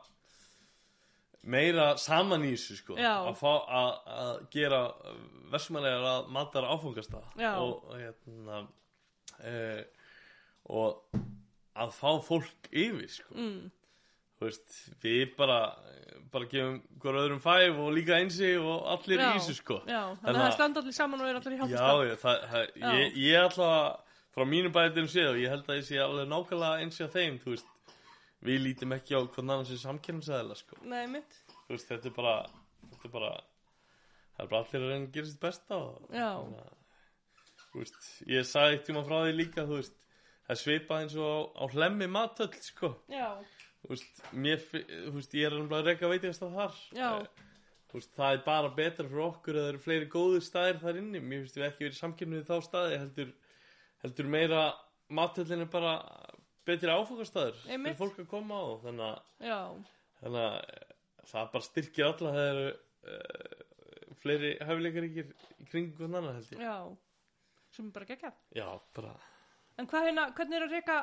meira 1.42 1.88
saman 1.98 2.44
í 2.46 2.52
þessu 2.54 2.78
sko. 2.78 2.96
Já. 3.00 3.14
að, 3.26 3.34
fá, 3.40 3.52
að, 3.80 3.92
að 4.16 4.32
gera 4.54 4.82
versmanlegar 5.52 6.08
að 6.12 6.32
matar 6.34 6.68
áfangastað 6.70 7.40
Já. 7.40 7.52
og, 7.58 7.82
og 7.90 7.98
hérna 7.98 8.60
e, 9.42 9.54
og 10.72 11.22
að 11.82 11.94
fá 11.96 12.10
fólk 12.24 12.70
yfir 12.70 13.10
sko. 13.10 13.34
Mm, 13.36 13.70
þú 14.42 14.48
veist, 14.50 14.76
við 15.04 15.34
bara 15.38 15.58
bara 16.32 16.46
gefum 16.48 16.78
hver 17.02 17.16
öðrum 17.20 17.40
fæf 17.44 17.76
og 17.78 17.90
líka 17.92 18.16
einsi 18.18 18.54
og 18.58 18.86
allir 18.94 19.20
Já. 19.20 19.26
í 19.28 19.34
þessu 19.36 19.54
sko 19.58 19.76
já, 19.86 20.00
þannig 20.22 20.30
að 20.32 20.38
það 20.40 20.46
að- 20.48 20.54
standa 20.56 20.80
allir 20.82 20.96
saman 20.96 21.20
og 21.20 21.28
er 21.28 21.36
allir 21.38 21.52
í 21.52 21.58
já, 21.58 21.60
hjálpskap. 21.62 22.06
já, 22.08 22.16
það, 22.22 22.46
það, 22.52 22.70
Já. 22.82 22.92
ég, 22.96 23.16
ég 23.22 23.42
alltaf 23.42 24.00
frá 24.32 24.44
mínum 24.48 24.72
bæðum 24.72 25.08
séð 25.12 25.28
og 25.34 25.40
ég 25.42 25.52
held 25.52 25.66
að 25.68 25.76
ég 25.76 25.84
sé 25.90 25.98
alveg 26.00 26.28
nákvæmlega 26.32 26.80
einsi 26.86 27.04
á 27.04 27.08
þeim 27.12 27.36
þú 27.42 27.52
veist, 27.52 27.68
við 28.42 28.62
lítum 28.64 28.94
ekki 28.96 29.12
á 29.14 29.20
hvern 29.22 29.50
annan 29.52 29.66
sem 29.68 29.76
samkjörnsæðila 29.84 30.56
sko, 30.56 30.76
Nei, 30.88 31.04
þú 31.68 31.76
veist, 31.76 31.88
þetta 31.92 32.08
er 32.08 32.16
bara 32.16 32.36
þetta 32.90 33.04
er 33.04 33.12
bara 33.12 33.32
það 34.32 34.44
er 34.46 34.48
bara 34.54 34.62
allir 34.64 34.80
að 34.86 34.88
reyna 34.94 35.06
að 35.06 35.12
gera 35.18 35.26
sitt 35.34 35.40
besta 35.44 35.76
og, 35.76 36.08
Já. 36.16 36.30
að, 36.40 36.72
þú 37.72 37.82
veist, 37.84 38.00
ég 38.32 38.48
sagði 38.48 38.78
eitt 38.78 38.86
tíma 38.88 39.04
frá 39.04 39.18
því 39.26 39.36
líka 39.36 39.66
þú 39.68 39.76
veist, 39.82 39.98
það 40.48 40.56
er 40.56 40.62
svipað 40.64 41.04
eins 41.04 41.16
og 41.20 41.28
á, 41.28 41.38
á 41.60 41.64
hlemmi 41.76 42.08
matöll 42.08 42.56
sko 42.64 42.94
Já, 43.12 43.28
veist, 43.88 44.20
mér, 44.32 44.60
veist, 45.14 45.34
ég 45.34 45.48
er 45.48 45.56
alveg 45.56 45.78
að 45.78 45.88
reyka 45.90 46.10
veitingast 46.12 46.44
að 46.46 46.58
þar. 46.58 46.76
Eh, 46.96 47.48
veist, 47.92 48.12
það 48.16 48.36
er 48.36 48.44
bara 48.46 48.70
betra 48.76 49.08
fyrir 49.08 49.24
okkur 49.26 49.58
að 49.58 49.64
það 49.66 49.72
eru 49.72 49.82
fleiri 49.86 50.10
góður 50.12 50.44
staðir 50.46 50.78
þar 50.82 51.00
inni 51.02 51.20
mér 51.20 51.42
finnst 51.42 51.58
við 51.58 51.66
ekki 51.68 51.86
verið 51.88 51.98
samkynnu 51.98 52.38
við 52.40 52.46
þá 52.48 52.68
staði 52.68 53.00
heldur, 53.02 53.32
heldur 54.04 54.30
meira 54.32 54.62
matöllin 55.12 55.64
er 55.66 55.72
bara 55.72 55.96
betri 56.64 56.94
áfokastæður 56.94 57.58
fyrir 57.66 57.98
fólk 57.98 58.22
að 58.22 58.30
koma 58.30 58.60
á 58.62 58.66
þannig 58.86 59.04
að, 59.10 59.82
þannig 60.22 60.46
að 60.46 60.56
eh, 60.62 60.94
það 61.32 61.50
bara 61.56 61.66
styrkir 61.68 62.06
alla 62.08 62.32
það 62.36 62.48
eru 62.52 62.64
uh, 63.12 64.16
fleiri 64.22 64.52
hæfileikaríkir 64.62 65.28
í 65.58 65.68
kringum 65.68 65.98
hvern 65.98 66.18
annan 66.20 66.38
held 66.38 66.54
ég 66.54 66.62
já. 66.64 66.76
Sem 67.72 67.92
bara 67.92 68.08
geggjað. 68.08 68.40
já, 68.56 68.66
bara 68.96 69.12
En 69.80 69.86
hvað 69.88 70.04
hérna, 70.06 70.24
hvernig 70.36 70.58
er 70.58 70.64
að 70.66 70.74
reyka 70.76 70.96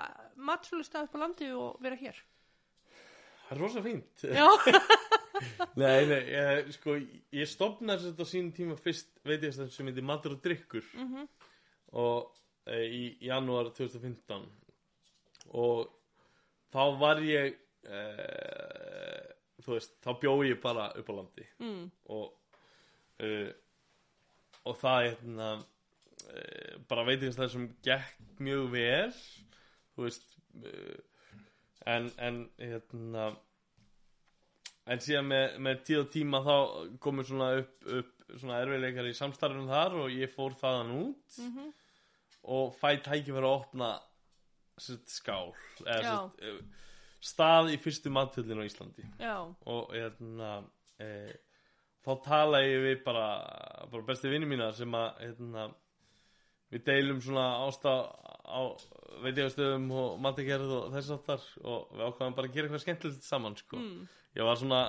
matsölustað 0.45 1.07
upp 1.07 1.15
á 1.17 1.21
landi 1.23 1.47
og 1.57 1.79
vera 1.81 1.97
hér? 1.97 2.17
Það 3.49 3.55
er 3.55 3.61
rosa 3.63 3.83
fínt. 3.85 4.25
Nei, 5.79 6.03
nei, 6.09 6.19
ég, 6.33 6.71
sko, 6.75 6.97
ég 7.31 7.47
stopnaði 7.47 8.09
þetta 8.09 8.25
á 8.27 8.31
sínum 8.31 8.51
tíma 8.55 8.75
fyrst 8.75 9.21
veit 9.23 9.45
ég 9.47 9.53
sem 9.55 9.87
heitir 9.87 10.03
Matur 10.05 10.35
og 10.35 10.41
Drykkur. 10.43 10.83
Mhm. 10.99 11.29
og 11.99 12.35
e, 12.69 12.83
í 12.85 13.03
janúar 13.25 13.71
2015 13.73 14.43
og 15.57 15.87
þá 16.69 16.83
var 16.99 17.21
ég 17.25 17.55
e, 17.87 18.01
þú 19.63 19.73
veist, 19.73 19.95
þá 20.03 20.11
bjóð 20.21 20.45
ég 20.51 20.61
bara 20.61 20.91
upp 20.99 21.09
á 21.09 21.13
landi. 21.17 21.47
Mm, 21.63 21.87
og 22.13 22.27
e, 23.23 23.49
og 24.69 24.77
það 24.77 25.07
hérna 25.07 25.49
e, 26.29 26.43
bara 26.91 27.07
veit 27.07 27.25
ég 27.25 27.33
það 27.37 27.53
sem 27.55 27.67
gekk 27.85 28.43
mjög 28.43 28.69
vel 28.75 29.13
þú 29.95 30.05
veist 30.05 30.27
en, 31.85 32.09
en 32.17 32.41
hérna 32.57 33.29
en 34.89 35.03
síðan 35.03 35.29
með, 35.29 35.45
með 35.61 35.83
tíð 35.87 36.01
og 36.03 36.09
tíma 36.13 36.41
þá 36.45 36.55
komur 37.03 37.27
svona 37.27 37.51
upp, 37.61 37.75
upp 37.85 38.35
svona 38.35 38.59
erfiðleikar 38.63 39.09
í 39.09 39.15
samstarfinu 39.17 39.69
þar 39.69 39.97
og 40.03 40.13
ég 40.13 40.33
fór 40.33 40.57
þaðan 40.59 40.93
út 40.97 41.39
mhm, 41.45 41.71
og 42.49 42.75
fæ 42.79 42.91
tækifæri 43.05 43.45
að 43.45 43.55
opna 43.55 43.89
sett, 44.79 45.09
skál 45.11 45.51
eða 45.85 46.01
Já. 46.01 46.13
sett, 46.15 46.43
eh, 46.47 46.87
stað 47.19 47.73
í 47.73 47.77
fyrstu 47.81 48.11
matöllinu 48.13 48.63
á 48.63 48.69
Íslandi. 48.69 49.05
Já, 49.19 49.35
og 49.43 49.91
hérna 49.91 50.51
e, 51.03 51.09
þá 52.05 52.11
tala 52.23 52.61
ég 52.63 52.83
við 52.85 53.01
bara, 53.03 53.27
bara 53.91 54.07
besti 54.07 54.31
vinni 54.31 54.47
mína 54.47 54.71
sem 54.75 54.93
að 54.95 55.09
hérna, 55.25 55.65
við 56.69 56.85
deilum 56.85 57.21
svona 57.23 57.45
ásta 57.65 57.93
á 58.49 58.61
veitíðastöðum 59.23 59.87
og 59.99 60.19
matagerð 60.23 60.73
og 60.77 60.89
þess 60.93 61.13
aftar 61.15 61.45
og 61.63 61.93
við 61.93 62.05
ákvaðum 62.07 62.35
bara 62.37 62.49
að 62.49 62.55
gera 62.55 62.69
eitthvað 62.69 62.83
skemmtilegt 62.85 63.25
saman 63.27 63.57
sko. 63.59 63.79
mm, 63.79 64.03
ég 64.37 64.47
var 64.47 64.59
svona 64.59 64.83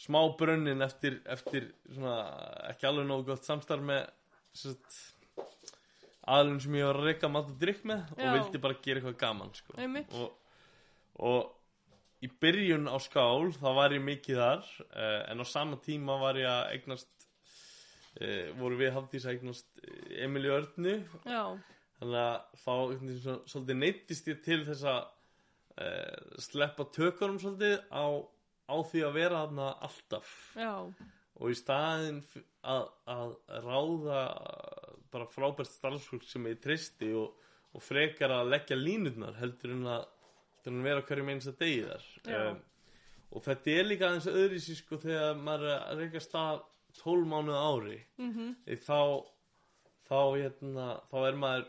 smá 0.00 0.20
brunnin 0.38 0.82
eftir, 0.84 1.20
eftir 1.28 1.70
svona 1.86 2.16
ekki 2.70 2.88
alveg 2.88 3.08
nógu 3.08 3.30
gott 3.30 3.46
samstarf 3.46 3.84
með 3.84 4.08
aðlun 6.30 6.60
sem 6.62 6.76
ég 6.78 6.88
var 6.88 7.00
að 7.00 7.08
reyka 7.10 7.30
mat 7.32 7.48
og 7.50 7.56
drikk 7.60 7.82
með 7.88 8.04
Já. 8.16 8.26
og 8.26 8.36
vildi 8.36 8.62
bara 8.62 8.78
gera 8.84 9.00
eitthvað 9.00 9.18
gaman 9.20 9.54
sko. 9.56 9.76
og, 10.20 10.30
og 11.30 12.24
í 12.24 12.28
byrjun 12.42 12.90
á 12.90 12.96
skál 13.00 13.50
þá 13.56 13.68
var 13.76 13.94
ég 13.96 14.04
mikið 14.04 14.42
þar 14.42 14.70
uh, 14.90 15.20
en 15.30 15.40
á 15.40 15.46
sama 15.48 15.80
tíma 15.84 16.18
var 16.20 16.38
ég 16.40 16.48
að 16.50 16.74
eignast 16.76 17.19
uh, 18.18 18.50
voru 18.60 18.80
við 18.80 18.92
hafdís 18.96 19.26
að 19.28 19.36
eignast 19.38 19.80
eh, 19.84 20.26
Örnu. 20.56 20.96
Já, 21.24 21.44
þannig 22.00 22.20
að 22.24 22.60
þá 22.64 22.74
svo- 23.22 23.40
svolítið 23.52 23.80
neittist 23.84 24.28
ég 24.32 24.42
til 24.44 24.60
þess 24.68 24.84
að 24.88 25.00
uh, 25.04 26.36
sleppa 26.42 26.88
tökurum 26.96 27.40
svolítið 27.42 27.78
á, 27.92 28.04
á 28.70 28.76
því 28.90 29.04
að 29.06 29.16
vera 29.20 29.42
þarna 29.44 29.72
alltaf. 29.88 30.30
Já, 30.56 30.74
og 31.40 31.52
í 31.52 31.56
staðin 31.56 32.22
að, 32.68 32.88
að 33.08 33.30
ráða 33.64 34.22
bara 35.10 35.28
frábært 35.30 35.70
starfsfólk 35.72 36.26
sem 36.28 36.44
ég 36.50 36.58
tristi 36.62 37.12
og, 37.16 37.36
og 37.74 37.82
frekar 37.82 38.34
að 38.34 38.50
leggja 38.52 38.76
línurnar 38.78 39.38
heldur 39.40 39.72
en 39.74 39.86
að, 39.88 40.04
heldur 40.58 40.74
en 40.74 40.82
að 40.82 40.90
vera 40.90 41.06
hverju 41.08 41.24
meins 41.26 41.48
að 41.50 41.56
degi 41.62 41.80
þar. 41.86 42.04
Já. 42.28 42.42
og 43.30 43.44
þetta 43.46 43.72
er 43.78 43.88
líka 43.88 44.08
aðeins 44.10 44.28
öðri 44.30 44.60
sko 44.66 44.98
þegar 45.00 45.40
maður 45.40 45.70
er 45.70 45.80
að 45.86 46.02
reyka 46.04 46.22
stað 46.24 46.62
12 46.98 47.26
mánuð 47.30 47.58
ári 47.60 47.98
mm 48.18 48.54
þá 48.86 49.00
þá, 50.10 50.20
hérna, 50.34 50.86
þá 51.10 51.18
er 51.28 51.36
maður 51.38 51.66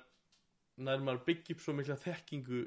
nær 0.81 1.03
maður 1.05 1.25
byggja 1.27 1.55
upp 1.55 1.61
svo 1.61 1.75
mikla 1.77 1.97
þekkingu 2.01 2.61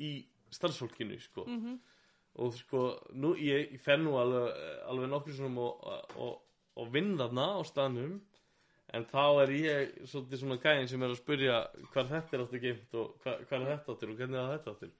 í 0.00 0.10
starfsfólkinu 0.54 1.18
sko. 1.20 1.44
Mhm. 1.46 1.78
og 2.40 2.54
sko 2.54 2.80
nú, 3.18 3.34
ég, 3.42 3.72
ég 3.74 3.80
fer 3.82 3.98
nú 3.98 4.14
alveg, 4.16 4.52
alveg 4.86 5.08
nokkur 5.10 5.34
svona 5.34 5.64
og, 5.66 6.12
og, 6.16 6.36
og 6.78 6.92
vinn 6.94 7.16
þarna 7.18 7.46
á 7.58 7.60
staðnum 7.66 8.20
en 8.94 9.06
þá 9.10 9.24
er 9.42 9.52
ég 9.54 9.90
svolítið 10.06 10.40
svona 10.42 10.58
gæðin 10.62 10.88
sem 10.92 11.02
er 11.02 11.10
að 11.10 11.18
spyrja 11.18 11.56
hvað 11.90 12.12
þetta 12.14 12.36
er 12.36 12.44
áttu 12.44 12.60
geimt 12.62 12.94
og 13.02 13.10
hvað, 13.24 13.42
hvað 13.48 13.56
er 13.64 13.72
þetta 13.72 13.96
áttur 13.96 14.12
og 14.12 14.22
hvernig 14.22 14.38
er 14.40 14.52
þetta 14.54 14.74
áttur 14.76 14.92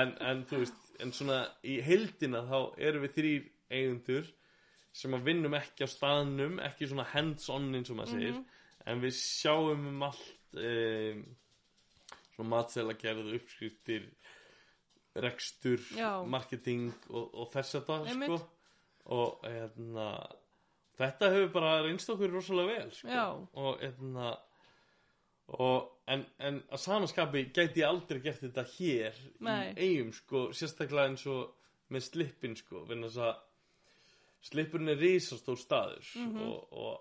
en, 0.00 0.14
en 0.30 0.42
þú 0.48 0.62
veist, 0.64 0.80
en 1.04 1.14
svona 1.20 1.38
í 1.68 1.76
heildina 1.84 2.42
þá 2.48 2.58
erum 2.88 3.06
við 3.06 3.14
þrýr 3.18 3.46
eigundur 3.78 4.32
sem 4.94 5.16
að 5.16 5.26
vinnum 5.28 5.56
ekki 5.58 5.86
á 5.86 5.88
staðnum, 5.90 6.60
ekki 6.62 6.88
svona 6.90 7.06
hands-on 7.10 7.72
eins 7.74 7.90
og 7.90 7.98
maður 7.98 8.14
segir, 8.14 8.36
en 8.86 9.02
við 9.02 9.16
sjáum 9.18 9.88
um 9.90 10.04
allt 10.06 10.60
um, 10.60 11.24
svona 12.34 12.50
matsela 12.52 12.94
gerð, 12.98 13.32
uppskriftir 13.38 14.06
rekstur, 15.24 15.82
Já. 15.94 16.24
marketing 16.26 16.88
og, 17.10 17.28
og 17.34 17.50
þess 17.52 17.78
að 17.78 17.90
það 17.90 18.08
sko 18.14 18.38
og 19.14 19.44
hérna 19.44 20.08
þetta 20.98 21.30
hefur 21.34 21.50
bara 21.54 21.74
reynst 21.84 22.10
okkur 22.10 22.32
rosalega 22.32 22.78
vel 22.78 22.92
sko. 22.94 23.24
Og 23.60 23.82
hérna 23.82 24.32
og, 25.60 25.90
en, 26.08 26.24
en 26.40 26.60
að 26.72 26.80
samaskapi 26.86 27.48
gæti 27.52 27.82
ég 27.82 27.90
aldrei 27.90 28.22
gert 28.24 28.40
þetta 28.46 28.64
hér 28.74 29.18
Nei. 29.44 29.74
í 29.76 29.90
eigum 29.90 30.14
sko, 30.16 30.46
sérstaklega 30.56 31.10
eins 31.10 31.26
og 31.28 31.52
með 31.92 32.06
slippin 32.06 32.56
sko, 32.56 32.86
þess 32.88 33.20
að 33.20 33.42
slippurinn 34.44 34.92
er 34.92 35.00
risastór 35.00 35.58
staður 35.60 36.06
Mhm. 36.20 36.42
og, 36.42 36.72
og 36.72 37.00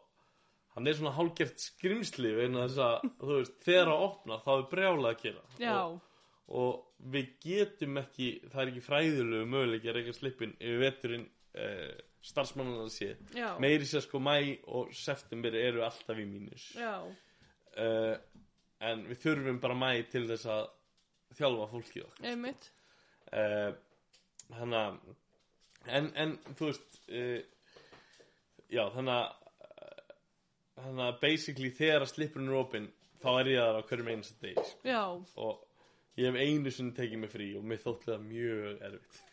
hann 0.76 0.88
er 0.90 0.96
svona 0.98 1.12
hálgert 1.18 1.60
skrimsli 1.62 2.32
vegna 2.38 2.64
þess 2.68 2.80
að 2.82 3.12
þú 3.20 3.36
veist, 3.38 3.60
þegar 3.66 3.92
að 3.94 4.06
opna 4.08 4.40
þá 4.42 4.50
er 4.58 4.66
brjála 4.72 5.12
að 5.14 5.28
já, 5.62 5.76
og, 5.84 6.02
og 6.48 7.12
við 7.14 7.30
getum 7.44 7.98
ekki 8.02 8.30
það 8.50 8.62
er 8.64 8.72
ekki 8.74 8.86
fræðilegu 8.88 9.46
möguleiki 9.54 9.92
að 9.92 9.96
reyka 10.00 10.16
slippin 10.18 10.56
yfir 10.60 10.82
veturinn 10.86 11.28
uh, 11.28 11.94
starfsmannana 12.24 12.90
sé 12.90 13.12
já, 13.36 13.50
meiri 13.60 13.86
sér 13.86 14.02
sko 14.08 14.20
mæ 14.24 14.38
og 14.68 14.94
september 14.96 15.54
eru 15.60 15.84
alltaf 15.84 16.18
í 16.18 16.26
mínus. 16.26 16.70
Uh, 17.78 18.16
en 18.84 19.06
við 19.10 19.20
þurfum 19.24 19.60
bara 19.64 19.76
mæ 19.78 19.92
til 20.12 20.26
þess 20.30 20.46
að 20.52 20.68
þjálfa 21.38 21.68
fólkið 21.72 22.24
einmitt. 22.30 22.72
uh, 23.34 23.74
þannig 24.54 24.80
að 24.80 24.98
en, 25.88 26.12
en 26.16 26.36
þú 26.58 26.70
veist 26.70 27.00
uh, 27.10 27.40
já 28.74 28.84
þannig 28.96 29.16
að 29.20 29.28
þannig 30.84 31.06
að 31.06 31.20
basically 31.22 31.70
þegar 31.74 32.06
að 32.06 32.12
slippurinn 32.14 32.50
er 32.50 32.60
opinn 32.60 32.90
þá 33.24 33.30
er 33.34 33.52
ég 33.54 33.62
þar 33.62 33.78
á 33.80 33.88
hverjum 33.90 34.10
einasta 34.12 34.40
degi 34.44 34.66
sko. 34.68 34.90
Já, 34.90 35.04
og 35.44 36.20
ég 36.20 36.30
hef 36.30 36.40
einu 36.40 36.74
sinni 36.74 36.96
tekið 36.98 37.22
mig 37.22 37.32
frí 37.34 37.50
og 37.58 37.68
mér 37.68 37.84
þótti 37.84 38.10
það 38.12 38.26
mjög 38.32 38.88
erfitt. 38.90 39.16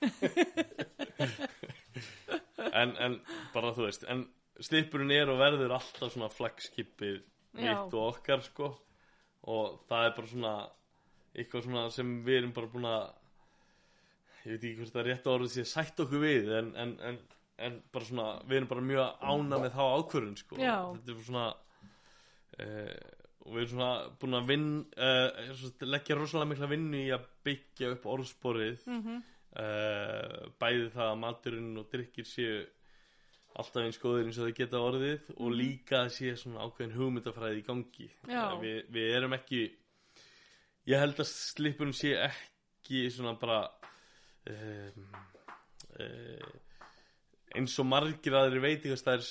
En, 2.77 2.93
en 3.03 3.17
bara 3.55 3.73
þú 3.75 3.87
veist 3.87 4.05
en 4.13 4.21
slipurinn 4.63 5.11
er 5.15 5.31
og 5.33 5.41
verður 5.41 5.73
alltaf 5.75 6.13
svona 6.13 6.29
flagskipið 6.31 7.23
mitt 7.59 7.95
og 7.97 8.03
okkar 8.05 8.45
sko. 8.45 8.69
Og 9.51 9.81
það 9.89 10.07
er 10.07 10.15
bara 10.19 10.31
svona 10.31 10.53
eitthvað 11.35 11.65
svona 11.67 11.85
sem 11.95 12.13
við 12.27 12.41
erum 12.41 12.53
bara 12.55 12.71
búin 12.71 12.89
að 12.91 13.03
ég 14.45 14.55
veit 14.55 14.65
ekki 14.65 14.77
hvort 14.81 14.95
það 14.95 15.03
er 15.03 15.09
rétt 15.11 15.31
orðið 15.35 15.55
sé 15.55 15.65
sætt 15.69 16.03
okkur 16.05 16.23
við 16.25 16.51
en, 16.59 16.71
en, 16.81 16.93
en, 17.11 17.19
en 17.67 17.79
bara 17.93 18.09
svona 18.09 18.29
við 18.47 18.61
erum 18.61 18.71
bara 18.71 18.87
mjög 18.91 19.25
ána 19.33 19.63
með 19.63 19.75
þá 19.77 19.83
ákvörðun 20.01 20.39
sko. 20.41 20.61
Þetta 20.97 21.15
er 21.15 21.25
svona 21.27 21.47
uh, 21.51 22.95
og 23.41 23.55
við 23.55 23.63
erum 23.63 23.73
svona 23.75 23.93
búin 24.21 24.39
að 24.39 24.51
vinn 24.53 24.69
uh, 24.97 25.87
leggja 25.89 26.19
rosalega 26.19 26.53
mikla 26.55 26.71
vinnu 26.73 27.05
í 27.05 27.09
að 27.17 27.29
byggja 27.49 27.95
upp 27.97 28.11
orðsporið. 28.15 28.85
Mhm, 28.89 29.23
uh, 29.61 30.37
bæði 30.61 30.93
það 30.97 31.09
að 31.09 31.23
maturinn 31.25 31.73
og 31.81 31.91
drikkir 31.93 32.29
séu 32.29 32.61
alltaf 33.59 33.83
eins 33.83 33.99
góðir 33.99 34.29
eins 34.29 34.39
og 34.39 34.47
þau 34.47 34.57
geta 34.61 34.81
orðið 34.87 35.31
og 35.35 35.55
líka 35.59 36.05
að 36.05 36.13
sé 36.15 36.37
svona 36.39 36.63
ákveðin 36.63 36.95
hugmyndafræði 36.95 37.61
í 37.61 37.67
gangi. 37.67 38.09
Uh, 38.29 38.57
við, 38.63 38.77
við 38.95 39.15
erum 39.19 39.35
ekki 39.37 39.65
ég 40.89 41.03
held 41.03 41.19
að 41.21 41.29
slippurum 41.33 41.97
sé 41.97 42.15
ekki 42.29 43.09
svona 43.13 43.35
bara 43.41 43.65
eins 47.57 47.75
og 47.83 47.89
margir 47.91 48.37
aðri 48.39 48.63
veitingastæðir 48.63 49.27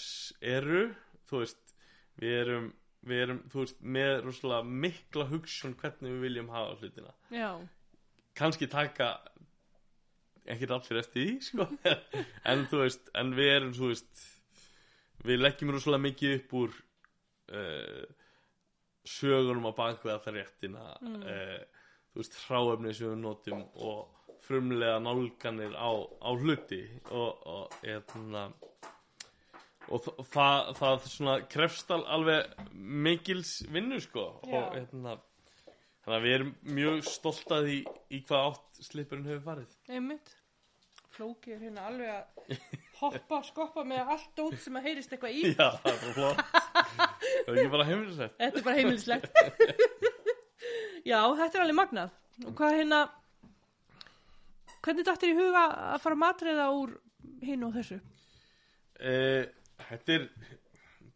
eru 0.58 0.84
þú 1.30 1.42
veist 1.44 1.74
við 2.20 2.36
erum, 2.42 2.68
við 3.08 3.22
erum 3.24 3.40
veist, 3.54 3.80
með 3.82 4.14
rosalega 4.26 4.74
mikla 4.86 5.28
hugsun 5.32 5.76
hvernig 5.80 6.16
við 6.18 6.26
viljum 6.28 6.52
hafa 6.54 6.76
hlutina 6.82 7.14
já, 7.32 7.50
kannski 8.36 8.68
taka 8.72 9.14
ekkert 10.50 10.76
allir 10.78 11.02
eftir 11.04 11.26
því 11.26 11.40
sko. 11.48 11.68
en 12.50 12.68
þú 12.72 12.84
veist, 12.84 13.10
en 13.22 13.34
við 13.38 13.52
erum 13.56 13.74
þú 13.78 13.92
veist, 13.94 14.24
við 15.26 15.44
leggjum 15.44 15.74
rosalega 15.76 16.06
mikið 16.10 16.36
upp 16.40 16.56
úr 16.60 16.78
uh, 17.56 18.06
á 19.70 19.72
bakvið 19.78 20.16
að 20.16 20.24
það 20.28 20.40
réttina 20.40 20.88
Mm. 21.00 21.22
uh, 21.24 21.60
þú 22.10 22.24
veist, 22.24 22.40
hráefni 22.50 22.94
sem 22.98 23.12
við 23.14 23.20
notum 23.24 23.62
og 23.86 24.19
frumlega 24.50 24.98
nálganir 25.06 25.76
á, 25.78 25.90
á 26.26 26.30
hluti 26.34 26.82
og, 27.14 27.46
og 27.46 27.78
hérna 27.84 28.48
og 29.90 30.04
þa- 30.06 30.26
það, 30.34 30.72
það 30.80 31.06
svona 31.10 31.36
krefst 31.50 31.92
al- 31.94 32.06
alveg 32.18 32.68
mikils 32.76 33.56
vinnu 33.74 34.00
sko 34.04 34.26
og 34.42 34.74
hérna 34.76 35.16
þannig 36.04 36.18
að 36.18 36.26
við 36.26 36.36
erum 36.40 36.52
mjög 36.80 37.00
stolt 37.06 37.54
að 37.54 37.70
því 37.70 37.78
í 38.18 38.22
hvað 38.26 38.50
átt 38.52 38.84
slipurinn 38.90 39.30
hefur 39.30 39.46
farið 39.48 39.96
einmitt. 40.00 40.36
Flóki 41.20 41.52
er 41.56 41.64
hérna 41.66 41.88
alveg 41.90 42.10
að 42.14 42.78
hoppa, 43.02 43.40
skoppa 43.44 43.84
með 43.88 44.12
allt 44.14 44.40
út 44.46 44.56
sem 44.62 44.78
að 44.80 44.86
heyrist 44.88 45.14
eitthvað 45.16 45.36
í. 45.36 45.42
já, 45.60 45.70
það 45.84 45.90
er 45.94 46.14
flott 46.18 46.44
það 46.50 47.50
er 47.50 47.60
ekki 47.60 47.74
bara 47.74 47.88
heimilisett 47.90 48.38
Þetta 48.40 48.62
er 48.62 48.66
bara 48.70 48.78
heimilislegt. 48.82 49.32
Já, 51.10 51.22
þetta 51.40 51.58
er 51.58 51.64
alveg 51.64 51.78
magnað. 51.80 52.10
Og 52.46 52.54
hvað 52.60 52.74
hérna, 52.78 52.98
hvernig 54.86 55.06
dættir 55.08 55.34
í 55.34 55.38
huga 55.38 55.64
að 55.94 56.02
fara 56.04 56.16
að 56.18 56.24
matreiða 56.24 56.68
úr 56.78 56.96
hinn 57.44 57.64
og 57.68 57.74
þessu? 57.76 58.00
eh, 59.00 59.46
þetta 59.90 60.16
er 60.18 60.28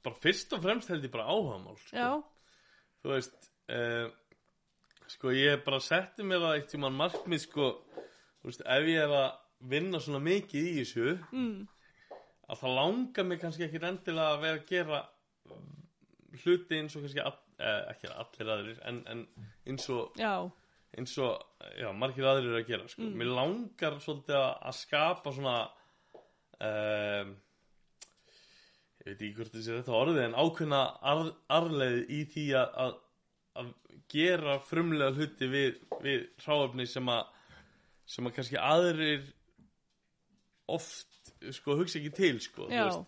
bara 0.04 0.20
fyrst 0.24 0.54
og 0.58 0.64
fremst 0.64 0.92
held 0.92 1.06
ég 1.08 1.12
bara 1.14 1.28
áhagamál 1.32 1.78
sko. 1.80 1.96
Já, 1.96 2.10
þú 3.04 3.14
veist 3.14 3.50
eh, 3.72 4.08
sko 5.14 5.32
ég 5.36 5.64
bara 5.66 5.80
setti 5.84 6.26
mér 6.28 6.44
það 6.44 6.58
eitt 6.58 6.70
tímann 6.74 6.98
markmið 7.00 7.44
sko 7.46 7.70
þú 8.42 8.50
veist 8.50 8.66
ef 8.66 8.90
ég 8.92 9.04
er 9.06 9.16
að 9.20 9.30
vinna 9.74 10.00
svona 10.04 10.20
mikið 10.24 10.66
í 10.70 10.74
þessu 10.82 11.14
mm, 11.32 11.60
að 12.52 12.60
það 12.64 12.74
langar 12.80 13.28
mig 13.30 13.40
kannski 13.44 13.68
ekki 13.68 13.80
endilega 13.88 14.34
að 14.34 14.42
vera 14.44 14.60
að 14.60 14.66
gera 14.72 15.04
hluti 16.44 16.80
eins 16.82 16.96
og 16.98 17.06
kannski 17.06 17.24
all, 17.24 17.38
eh, 17.60 17.80
ekki 17.94 18.12
allir 18.12 18.52
aðrir 18.58 18.82
en, 18.90 19.00
en 19.14 19.24
eins 19.70 19.88
og 19.94 20.18
já, 20.20 20.34
eins 20.98 21.16
og 21.22 21.40
já, 21.80 21.88
margir 21.98 22.28
aðrir 22.30 22.52
eru 22.52 22.60
að 22.60 22.70
gera 22.70 22.90
sko. 22.92 23.06
Mm. 23.06 23.16
mér 23.22 23.32
langar 23.38 23.98
svolítið 24.04 24.40
að, 24.40 24.76
skapa 24.78 25.34
svona 25.34 25.56
um, 26.60 27.32
ég 29.04 29.08
veit 29.08 29.16
ekki 29.18 29.38
hvort 29.40 29.56
þessi 29.56 29.78
þetta 29.78 29.96
orðið 30.00 30.26
en 30.28 30.38
ákveðna 30.40 30.82
ar, 31.12 31.24
arleið 31.58 32.02
í 32.14 32.20
því 32.34 32.46
að, 32.60 33.00
að, 33.64 33.72
gera 34.14 34.58
frumlega 34.62 35.16
hluti 35.16 35.48
við, 35.50 35.80
við 36.04 36.28
hráöfni 36.44 36.86
sem 36.90 37.08
að 37.10 37.32
sem 38.14 38.28
að 38.28 38.36
kannski 38.36 38.60
aðrir 38.60 39.24
oft 40.70 41.32
sko 41.56 41.78
hugsa 41.80 42.00
ekki 42.00 42.12
til 42.18 42.36
sko 42.44 42.68
veist, 42.68 43.08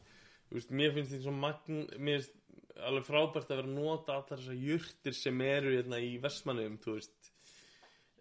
veist, 0.54 0.72
mér 0.72 0.96
finnst 0.96 1.14
þetta 1.14 1.28
svo 1.28 1.36
magn 1.36 1.84
mér 2.00 2.24
finnst 2.24 2.42
alveg 2.86 3.08
frábært 3.08 3.52
að 3.52 3.60
vera 3.60 3.70
að 3.70 3.76
nota 3.76 4.16
allar 4.16 4.42
þessar 4.42 4.60
jurtir 4.60 5.16
sem 5.16 5.44
eru 5.46 5.76
hérna 5.76 6.00
í 6.04 6.16
versmanum 6.24 6.80
þú 6.84 6.98
veist 6.98 7.25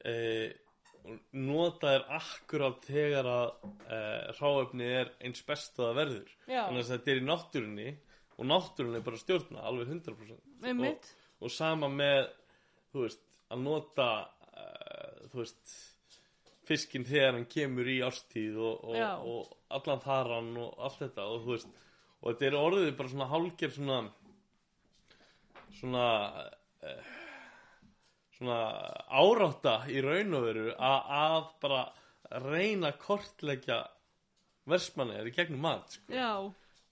og 0.04 1.18
nota 1.36 1.92
þær 1.92 2.04
akkurat 2.18 2.86
þegar 2.88 3.28
að 3.28 3.46
eh, 3.92 4.32
hráefni 4.38 4.88
er 5.00 5.12
eins 5.24 5.44
best 5.46 5.80
að 5.82 5.98
verður. 6.00 6.34
Já, 6.48 6.62
þannig 6.66 6.84
að 6.84 6.92
þetta 6.94 7.12
er 7.12 7.20
í 7.20 7.26
náttúrunni 7.28 7.88
og 8.34 8.48
náttúrunni 8.50 9.00
er 9.00 9.06
bara 9.06 9.20
stjórna 9.20 9.66
alveg 9.68 9.92
100% 9.92 10.68
einmitt, 10.70 11.10
og, 11.36 11.46
og 11.46 11.54
sama 11.54 11.90
með 11.92 12.22
veist, 12.94 13.22
að 13.52 13.64
nota 13.66 14.08
uh, 14.24 15.26
þú 15.30 15.42
veist 15.42 15.74
fiskinn 16.64 17.04
þegar 17.06 17.36
hann 17.36 17.48
kemur 17.50 17.88
í 17.90 17.98
ástíð 18.04 18.58
og, 18.64 18.84
og, 18.88 19.28
og 19.28 19.76
allan 19.76 20.02
þaran 20.02 20.52
og 20.64 20.84
allt 20.86 21.02
þetta 21.04 21.26
og 21.28 21.42
þú 21.44 21.52
veist 21.52 21.80
og 22.24 22.30
þetta 22.30 22.46
er 22.48 22.58
orðið 22.58 22.94
bara 22.96 23.12
svona 23.12 23.28
hálger 23.28 23.74
svona 23.74 23.98
svona 25.74 26.06
eh, 26.80 27.12
svona 28.34 28.60
árátta 29.08 29.78
í 29.90 30.02
raun 30.04 30.36
og 30.38 30.46
veru 30.48 30.66
að, 30.74 31.48
bara 31.62 31.84
reyna 32.44 32.90
að 32.90 33.00
kortleggja 33.04 33.80
versmanniðar 34.70 35.28
í 35.28 35.34
gegnum 35.36 35.64
mat 35.64 35.96
sko. 35.96 36.14
Já, 36.14 36.30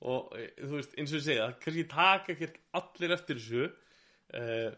og 0.02 0.34
e, 0.36 0.48
þú 0.60 0.74
veist, 0.76 0.96
eins 0.98 1.12
og 1.12 1.20
ég 1.20 1.26
segja 1.28 1.46
kannski 1.62 1.86
taka 1.90 2.34
ekkert 2.34 2.58
allir 2.78 3.14
eftir 3.16 3.40
þessu 3.40 3.64
uh, 3.68 4.74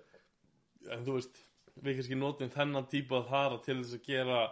en 0.94 1.06
þú 1.06 1.16
veist 1.18 1.40
við 1.82 1.98
kannski 1.98 2.18
notum 2.20 2.52
þennan 2.54 2.88
típu 2.90 3.18
að 3.18 3.30
þara 3.32 3.60
til 3.64 3.78
þess 3.80 3.98
að 3.98 4.08
gera 4.08 4.42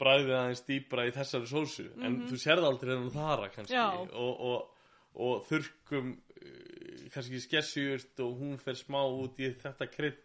bræðið 0.00 0.36
aðeins 0.38 0.64
dýbra 0.66 1.04
í 1.06 1.12
þessari 1.14 1.46
sósu. 1.50 1.84
En 2.02 2.22
þú 2.28 2.38
sérð 2.40 2.66
aldrei 2.66 2.94
hennan 2.94 3.12
þara 3.14 3.50
kannski. 3.52 3.78
Og, 3.78 4.40
og, 4.48 4.86
og 5.22 5.44
þurrkum 5.50 6.14
uh, 6.14 7.04
kannski 7.14 7.42
skessjurt 7.42 8.24
og 8.24 8.40
hún 8.40 8.56
fer 8.62 8.78
smá 8.78 9.02
út 9.04 9.38
í 9.42 9.52
þetta 9.60 9.90
krydd 9.92 10.23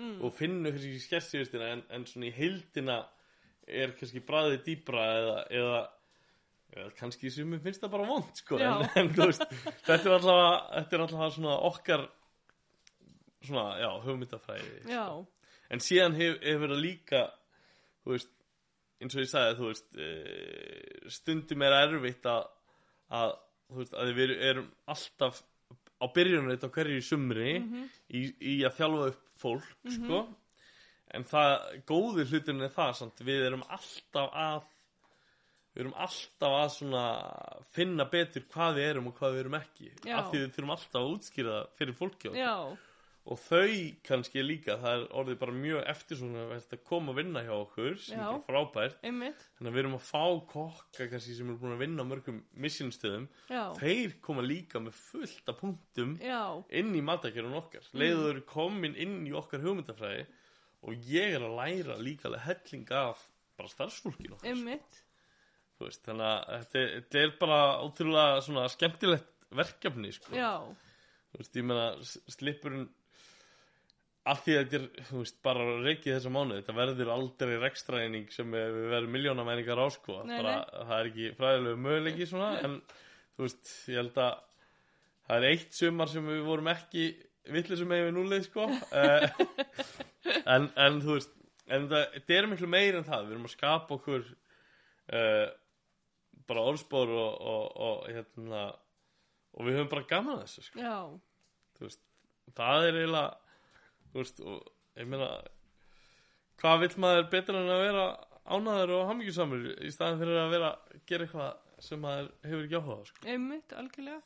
Mm. 0.00 0.20
og 0.24 0.32
finnur 0.32 0.72
kannski 0.72 0.98
skessjurtina 1.04 1.72
en, 1.74 1.82
en 1.92 2.04
svona 2.08 2.30
í 2.30 2.32
heildina 2.32 3.02
er 3.68 3.92
kannski 3.98 4.22
bræðið 4.24 4.62
dýbra 4.64 5.02
eða, 5.18 5.34
eða 5.60 5.80
eða 6.70 6.92
kannski 6.98 7.30
sem 7.34 7.48
mér 7.50 7.62
finnst 7.64 7.82
það 7.82 7.92
bara 7.96 8.06
vond 8.06 8.38
sko. 8.38 8.58
En, 8.62 8.84
en 9.00 9.10
veist 9.16 9.42
þetta 9.86 9.98
er 9.98 10.14
alltaf, 10.16 10.66
þetta 10.76 10.96
er 10.96 11.04
alltaf 11.04 11.34
svona 11.34 11.56
okkar 11.70 12.06
svona, 13.46 13.66
já, 13.80 13.88
hugmyndafræði 14.04 14.92
já, 14.92 15.04
en 15.72 15.82
síðan 15.84 16.18
hef, 16.18 16.38
hefur 16.44 16.74
það 16.74 16.82
líka 16.84 17.22
þú 18.04 18.14
veist, 18.14 18.32
eins 19.00 19.16
og 19.16 19.24
ég 19.24 19.30
sagði 19.30 19.56
þú 19.58 19.70
veist, 19.70 19.88
e, 19.96 20.10
stundum 21.16 21.64
er 21.66 21.76
erfitt 21.78 22.28
að, 22.30 22.50
að 23.20 23.34
þú 23.70 23.80
veist, 23.80 23.96
að 23.96 24.12
við 24.18 24.36
erum 24.50 24.68
alltaf 24.94 25.42
á 26.00 26.06
byrjunarreit 26.16 26.64
á 26.64 26.74
hverju 26.76 27.02
sumri 27.04 27.56
í, 27.58 28.22
í 28.40 28.54
að 28.68 28.78
þjálfa 28.78 29.10
upp 29.12 29.26
fólk 29.40 29.70
sko. 29.96 30.24
En 31.10 31.24
það, 31.26 31.54
góði 31.88 32.26
hlutin 32.30 32.62
er 32.62 32.70
það 32.74 32.92
samt, 33.00 33.24
við 33.26 33.48
erum 33.48 33.64
alltaf 33.66 34.30
að 34.30 34.68
við 35.70 35.82
erum 35.84 35.96
alltaf 36.02 36.54
að 36.58 36.70
svona 36.74 37.02
finna 37.74 38.06
betur 38.10 38.46
hvað 38.50 38.78
við 38.78 38.88
erum 38.90 39.10
og 39.10 39.18
hvað 39.18 39.34
við 39.34 39.42
erum 39.44 39.58
ekki. 39.60 39.90
Af 40.10 40.30
því 40.30 40.42
við 40.42 40.54
þurfum 40.56 40.72
alltaf 40.76 41.00
að 41.00 41.10
útskýra 41.16 41.56
það 41.56 41.74
fyrir 41.80 41.98
fólki 41.98 42.30
og 42.30 42.38
já, 42.38 42.54
og 43.30 43.36
þau 43.38 43.74
kannski 44.08 44.40
líka 44.42 44.78
það 44.80 44.94
er 44.96 45.02
orðið 45.20 45.36
bara 45.42 45.52
mjög 45.54 45.82
eftir 45.92 46.16
svona 46.18 46.44
að 46.56 46.78
koma 46.88 47.12
að 47.12 47.18
vinna 47.20 47.42
hjá 47.44 47.52
okkur 47.60 47.98
sem 48.00 48.18
Já. 48.18 48.28
er 48.32 48.40
frábært. 48.48 48.96
Einmitt, 49.04 49.42
þannig 49.58 49.70
að 49.70 49.76
við 49.76 49.82
erum 49.84 49.96
að 49.98 50.06
fá 50.08 50.22
kokka 50.54 51.08
kannski 51.12 51.34
sem 51.36 51.50
eru 51.52 51.58
búin 51.60 51.74
að 51.76 51.82
vinna 51.84 52.02
á 52.02 52.10
mörgum 52.10 52.38
missionstöðum 52.64 53.26
já, 53.52 53.62
þeir 53.78 54.14
koma 54.24 54.42
líka 54.46 54.80
með 54.82 54.96
fullt 54.98 55.52
af 55.52 55.58
punktum 55.60 56.16
já, 56.24 56.40
inn 56.80 56.94
í 56.96 57.02
matakjörun 57.04 57.58
okkar. 57.60 57.84
Leiðu 57.92 58.22
þau 58.24 58.30
eru 58.32 58.44
komin 58.54 58.96
inn 58.96 59.18
í 59.28 59.34
okkar 59.36 59.62
hugmyndafræði 59.66 60.24
og 60.88 61.10
ég 61.12 61.36
er 61.36 61.44
að 61.44 61.58
læra 61.60 61.98
líka 62.00 62.32
helling 62.46 62.88
af 62.96 63.26
bara 63.60 63.68
starfsfólkinu 63.68 64.38
okkar. 64.38 64.48
Einmitt, 64.54 65.02
veist, 65.78 66.00
þannig 66.08 66.24
að 66.24 66.64
þetta, 66.64 66.86
þetta 66.96 67.20
er 67.26 67.34
bara 67.40 67.60
ótrúlega 67.84 68.68
skemmtilegt 68.72 69.46
verkefni 69.52 70.10
sko. 70.16 70.32
veist, 71.36 71.54
ég 71.60 71.64
meina 71.68 71.86
s- 72.00 72.16
slippurinn 72.32 72.88
af 74.30 74.42
því 74.44 74.56
að 74.56 74.60
þetta 74.60 74.78
er, 74.78 75.06
þú 75.08 75.22
veist, 75.22 75.38
bara 75.46 75.64
reikið 75.84 76.14
þessa 76.16 76.32
mánuð, 76.34 76.60
þetta 76.60 76.76
verður 76.76 77.12
aldrei 77.14 77.54
rekstraeining 77.62 78.28
sem 78.34 78.54
við 78.54 78.78
verðum 78.92 79.16
miljónamæningar 79.16 79.82
á 79.82 79.86
sko, 79.94 80.20
bara, 80.28 80.54
það 80.76 80.94
er 80.98 81.10
ekki 81.10 81.32
fræðilegu 81.38 81.82
möguleiki 81.86 82.28
svona, 82.30 82.52
en 82.66 82.78
þú 83.34 83.46
veist, 83.46 83.74
ég 83.90 84.00
held 84.02 84.22
að 84.22 84.38
það 85.26 85.36
er 85.36 85.48
eitt 85.50 85.76
sumar 85.78 86.12
sem 86.12 86.30
við 86.30 86.46
vorum 86.46 86.70
ekki 86.72 87.08
villisum 87.50 87.90
með 87.90 88.06
við 88.06 88.16
núlið 88.16 88.46
sko. 88.46 88.66
Eh, 89.00 89.26
en, 90.54 90.68
en 90.74 91.02
þú 91.02 91.16
veist 91.16 91.36
en 91.70 91.88
það, 91.90 92.06
þetta 92.16 92.36
er 92.36 92.48
miklu 92.50 92.70
meir 92.70 92.98
en 92.98 93.06
það. 93.06 93.26
Við 93.26 93.36
erum 93.36 93.48
að 93.48 93.54
skapa 93.54 93.96
okkur 93.96 94.24
uh, 94.26 95.46
bara 96.50 96.64
orðspor 96.72 97.12
og, 97.14 97.34
og, 97.52 97.66
og 97.86 98.08
hérna 98.10 98.64
og 99.50 99.66
við 99.66 99.78
höfum 99.78 99.92
bara 99.92 100.08
gaman 100.10 100.38
að 100.38 100.44
þessu 100.46 100.66
sko. 100.66 100.82
Já, 100.82 100.98
þú 101.78 101.86
veist, 101.86 102.02
það 102.58 102.88
er 102.88 103.00
eiginlega 103.00 103.49
þú 104.12 104.22
veist, 104.22 104.40
og 104.44 105.00
ég 105.00 105.08
meina 105.10 105.30
hvað 106.60 106.82
vill 106.84 106.96
maður 107.04 107.30
betur 107.32 107.58
en 107.60 107.70
að 107.72 107.84
vera 107.86 108.06
ánæður 108.50 108.94
og 108.98 109.06
hamingjusamur 109.10 109.66
í 109.86 109.92
staðin 109.94 110.20
fyrir 110.20 110.40
að 110.42 110.54
vera 110.56 110.72
að 110.74 111.00
gera 111.08 111.26
eitthvað 111.26 111.84
sem 111.86 112.02
maður 112.02 112.28
hefur 112.44 112.66
ekki 112.66 112.76
áhuga 112.80 112.96
á, 113.00 113.02
sko. 113.08 113.24
einmitt, 113.30 113.72
algjörlega. 113.80 114.20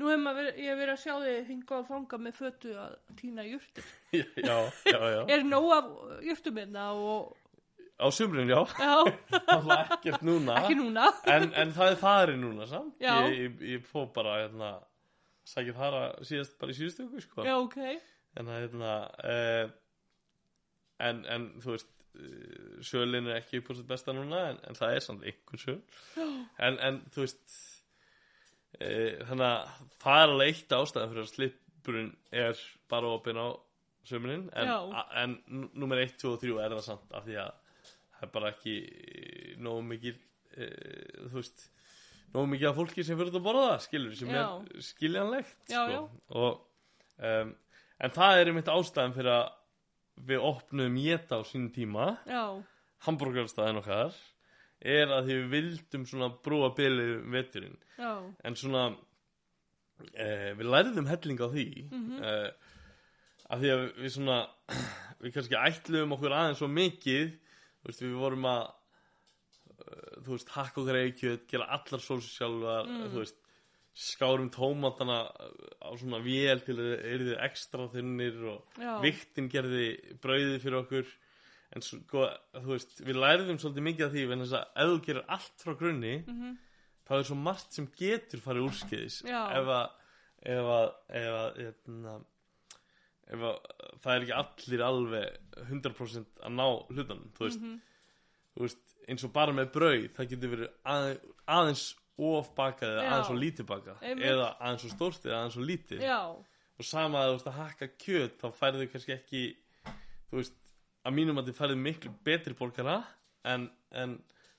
Nú 0.00 0.08
hef 0.08 0.22
verið, 0.36 0.58
ég 0.64 0.78
verið 0.78 0.92
að 0.94 1.00
sjá 1.02 1.14
þig 1.24 1.48
hinga 1.50 1.76
og 1.76 1.88
fanga 1.90 2.18
með 2.24 2.36
fötu 2.38 2.70
að 2.80 2.92
týna 3.18 3.44
jurtir. 3.44 3.88
já, 4.14 4.56
já, 4.88 5.00
já 5.16 5.20
Er 5.34 5.42
nóg 5.44 5.66
af 5.76 5.88
jurtum 6.24 6.56
minna 6.56 6.86
og, 6.96 7.34
á 8.00 8.06
sumrin, 8.14 8.48
já, 8.48 8.60
já, 8.80 8.94
alltaf 9.56 9.96
ekkert 9.98 10.22
núna 10.24 10.60
ekki 10.62 10.78
núna. 10.78 11.10
en, 11.28 11.50
en 11.52 11.74
það 11.76 11.90
er 11.92 11.98
farið 12.00 12.38
núna 12.40 12.68
samt 12.70 13.02
Já. 13.02 13.12
ég, 13.26 13.34
ég, 13.42 13.58
ég 13.74 13.84
fó 13.90 14.06
bara 14.14 14.38
hérna, 14.44 14.70
sækja 15.44 15.74
fara 15.76 16.06
síðast 16.24 16.56
bara 16.62 16.72
í 16.72 16.78
síðustu 16.78 17.10
sko. 17.26 17.44
Já, 17.44 17.56
ok, 17.58 17.76
en 18.38 18.46
það 18.50 18.60
hérna 18.64 18.92
uh, 19.30 19.72
en, 21.08 21.24
en 21.34 21.48
þú 21.64 21.74
veist 21.74 21.90
uh, 22.20 22.76
sölin 22.86 23.30
er 23.30 23.40
ekki 23.40 23.60
upp 23.62 23.72
á 23.72 23.78
sitt 23.78 23.88
besta 23.90 24.14
núna 24.16 24.44
en, 24.52 24.60
en 24.68 24.78
það 24.78 24.94
er 24.96 25.04
samt 25.06 25.26
einhver 25.26 25.62
söl 25.64 25.80
en, 26.20 26.78
en 26.78 27.00
þú 27.14 27.24
veist 27.24 27.56
uh, 28.80 29.26
þannig 29.30 29.46
að 29.48 29.74
það 30.04 30.20
er 30.22 30.28
alveg 30.34 30.52
eitt 30.54 30.76
ástæðan 30.78 31.12
fyrir 31.14 31.24
að 31.26 31.32
slipurinn 31.34 32.12
er 32.44 32.62
bara 32.92 33.14
opinn 33.16 33.40
á 33.40 33.48
sömurinn 34.10 34.46
en, 34.56 34.70
en 35.20 35.34
númer 35.76 36.04
1, 36.06 36.14
2 36.22 36.30
og 36.34 36.40
3 36.42 36.54
er 36.64 36.76
það 36.78 36.86
samt 36.86 37.12
af 37.18 37.26
því 37.26 37.36
að 37.42 37.50
það 38.14 38.24
er 38.26 38.32
bara 38.36 38.52
ekki 38.54 38.76
eh, 38.84 39.50
nógu 39.64 39.82
mikil 39.90 40.14
uh, 40.14 41.26
þú 41.26 41.34
veist 41.36 41.66
nógu 42.34 42.46
mikið 42.54 42.68
af 42.70 42.78
fólki 42.78 43.04
sem 43.06 43.18
fyrir 43.18 43.36
að 43.40 43.44
borða 43.48 43.74
skilur 43.84 44.14
sem 44.16 44.30
Já. 44.32 44.40
er 44.46 44.86
skiljanlegt 44.86 45.72
Já, 45.72 45.82
sko. 45.82 45.98
já. 45.98 46.00
og 46.40 47.20
um, 47.26 47.52
en 48.00 48.10
það 48.16 48.40
er 48.40 48.50
einmitt 48.50 48.70
ástæðan 48.72 49.14
fyrir 49.16 49.32
að 49.34 49.50
við 50.30 50.42
opnum 50.44 50.96
Jeta 51.00 51.38
á 51.40 51.42
sínum 51.48 51.70
tíma 51.74 52.06
já, 52.28 52.42
hambúrgarstæðin 53.06 53.80
okkar 53.80 54.16
er 54.80 55.12
að 55.12 55.26
því 55.28 55.36
við 55.36 55.50
vildum 55.54 56.06
svona 56.08 56.28
brúa 56.44 56.70
bylið 56.76 57.14
veturinn 57.32 57.78
já, 58.00 58.12
en 58.44 58.56
svona 58.56 58.86
eh, 60.16 60.52
við 60.58 60.66
lærðum 60.72 61.08
helling 61.10 61.40
á 61.40 61.48
því 61.52 61.66
Mhm. 61.90 62.22
eh, 62.24 62.50
af 63.50 63.58
því 63.60 63.70
að 63.74 63.80
við 64.00 64.12
svona 64.14 64.38
við 65.20 65.32
kannski 65.34 65.58
ætluðum 65.58 66.14
okkur 66.16 66.32
aðeins 66.36 66.60
svo 66.62 66.68
mikið 66.70 67.32
veist, 67.84 68.02
við 68.04 68.14
vorum 68.20 68.44
að 68.48 68.62
eh, 69.80 70.20
þú 70.24 70.36
veist, 70.36 70.52
hakka 70.56 70.80
okkar 70.84 71.00
eikjöð 71.04 71.38
gera 71.50 71.68
allar 71.76 72.00
sósu 72.04 72.28
sjálfar 72.30 72.86
Mm. 72.88 73.08
þú 73.12 73.24
veist, 73.24 73.39
skárum 74.00 74.48
tómatana 74.54 75.18
á 75.28 75.90
svona 76.00 76.22
vél 76.24 76.62
til 76.64 76.78
að 76.78 76.92
eru 76.96 77.28
þið 77.28 77.42
ekstra 77.46 77.88
þunnir 77.92 78.38
og 78.54 78.80
já, 78.80 78.94
viktin 79.04 79.50
gerði 79.52 79.90
brauðið 80.22 80.56
fyrir 80.64 80.80
okkur. 80.80 81.12
En 81.70 81.84
sko, 81.86 82.24
þú 82.56 82.72
veist, 82.72 82.96
við 83.06 83.20
lærðum 83.22 83.60
svolítið 83.62 83.86
mikið 83.86 84.06
af 84.08 84.14
því 84.16 84.22
en 84.26 84.42
þess 84.42 84.56
að 84.58 84.82
ef 84.82 84.88
þú 84.90 85.00
gerir 85.06 85.28
allt 85.36 85.62
frá 85.62 85.74
grunni 85.78 86.14
mhm, 86.18 86.56
þá 87.06 87.12
er 87.18 87.28
svo 87.28 87.36
margt 87.38 87.76
sem 87.76 87.86
getur 87.98 88.42
farið 88.42 88.66
úrskeiðis. 88.70 89.20
Já. 89.28 89.42
ef 89.60 89.70
að 89.76 89.86
ef 90.40 90.70
að, 90.72 90.90
ef 91.20 91.30
að, 91.36 91.60
hérna, 91.60 92.14
ef 93.30 93.46
að 93.50 93.56
það 94.00 94.12
er 94.14 94.24
ekki 94.24 94.36
allir 94.40 94.84
alveg 94.86 95.58
100% 95.66 96.44
að 96.46 96.54
ná 96.56 96.66
hlutunum 96.88 97.26
þú 97.36 97.46
veist, 97.46 97.64
mhm, 97.64 97.80
þú 98.54 98.64
veist 98.64 98.94
eins 99.10 99.26
og 99.26 99.34
bara 99.34 99.56
með 99.56 99.72
brauð 99.74 100.06
það 100.16 100.30
getur 100.32 100.54
verið 100.54 100.70
aðeins, 100.94 101.26
aðeins 101.56 101.84
of 102.18 102.50
bakað 102.56 102.96
eða 102.96 103.10
aðeins 103.10 103.32
og 103.32 103.40
lítið 103.40 103.68
bakað. 103.70 104.02
Eða 104.10 104.48
aðeins 104.58 104.86
og 104.86 104.94
stórt 104.94 105.26
eða 105.28 105.42
aðeins 105.42 105.58
og 105.60 105.68
lítið. 105.70 106.02
Já, 106.04 106.20
og 106.80 106.88
sama 106.88 107.20
að 107.20 107.30
þú 107.30 107.36
veist 107.36 107.50
að 107.50 107.58
hakka 107.58 107.88
kjöt 108.00 108.36
þá 108.40 108.46
færðu 108.56 108.88
kannski 108.92 109.14
ekki 109.16 109.42
þú 110.30 110.40
veist, 110.40 110.58
að 111.04 111.16
mínum 111.16 111.40
að 111.40 111.50
þið 111.50 111.58
færðu 111.60 111.78
miklu 111.80 112.12
betri 112.26 112.56
borgara 112.56 112.96
en, 113.48 113.66
en 113.92 114.16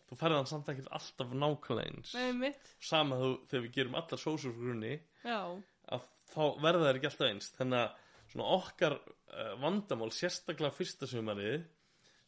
þú 0.10 0.18
færðu 0.20 0.40
hann 0.40 0.50
samt 0.50 0.72
ekkert 0.74 0.92
alltaf 0.98 1.34
nákvæmlega 1.34 1.90
eins. 1.90 2.14
Einmitt, 2.20 2.72
sama 2.84 3.20
þú, 3.22 3.32
þegar 3.50 3.66
við 3.66 3.76
gerum 3.78 3.98
allar 4.02 4.22
sósur 4.22 4.56
grunni 4.58 4.96
já, 5.24 5.40
að 5.96 6.08
þá 6.34 6.42
verða 6.66 6.88
þær 6.88 7.00
ekki 7.00 7.12
alltaf 7.12 7.30
eins. 7.30 7.52
Þannig 7.58 7.84
að 7.86 8.10
svona 8.32 8.50
okkar 8.58 8.98
uh, 8.98 9.54
vandamál 9.62 10.12
sérstaklega 10.16 10.76
fyrsta 10.76 11.10
sumarið 11.10 11.64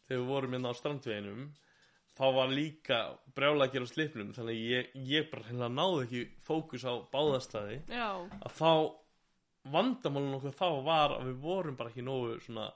þegar 0.08 0.18
við 0.20 0.30
vorum 0.30 0.58
hérna 0.58 0.74
á 0.74 0.80
strandveginum 0.80 1.46
þá 2.14 2.24
var 2.36 2.51
líka 2.53 2.97
gera 3.74 3.88
á 3.89 3.93
slipnum 3.93 4.34
þannig 4.36 4.59
ég, 4.70 4.89
ég 5.09 5.30
bara 5.32 5.47
hérna 5.47 5.70
náði 5.74 6.03
ekki 6.05 6.22
fókus 6.45 6.84
á 6.86 6.93
báðastæði. 7.14 7.80
Já, 7.89 8.09
að 8.45 8.53
þá 8.59 8.72
vandamálun 9.74 10.36
okkur 10.38 10.53
þá 10.59 10.68
var 10.86 11.16
að 11.18 11.28
við 11.32 11.38
vorum 11.47 11.78
bara 11.80 11.89
ekki 11.93 12.03
nógu 12.05 12.38
svona 12.43 12.68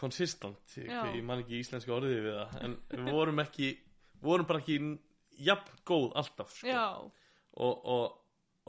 konsistant 0.00 0.76
ég, 0.78 0.88
man 1.26 1.42
ekki 1.42 1.58
íslenska 1.60 1.92
orðið 1.96 2.20
við 2.24 2.36
það 2.38 2.58
en 2.64 2.76
við 2.94 3.10
vorum 3.12 3.42
ekki 3.42 3.70
vorum 4.22 4.48
bara 4.48 4.62
ekki 4.62 4.76
jafn 5.44 5.82
góð 5.88 6.06
alltaf 6.20 6.54
sko. 6.54 6.68
og, 7.66 7.84
og, 7.84 8.16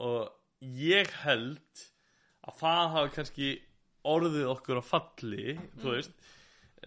og 0.02 0.66
ég 0.82 1.08
held 1.22 1.84
að 2.42 2.58
það 2.60 2.82
hafi 2.96 3.14
kannski 3.16 3.48
orðið 4.12 4.48
okkur 4.52 4.82
á 4.82 4.84
falli 4.84 5.46
þú 5.78 5.86
Mm. 5.86 5.94
veist 5.94 6.30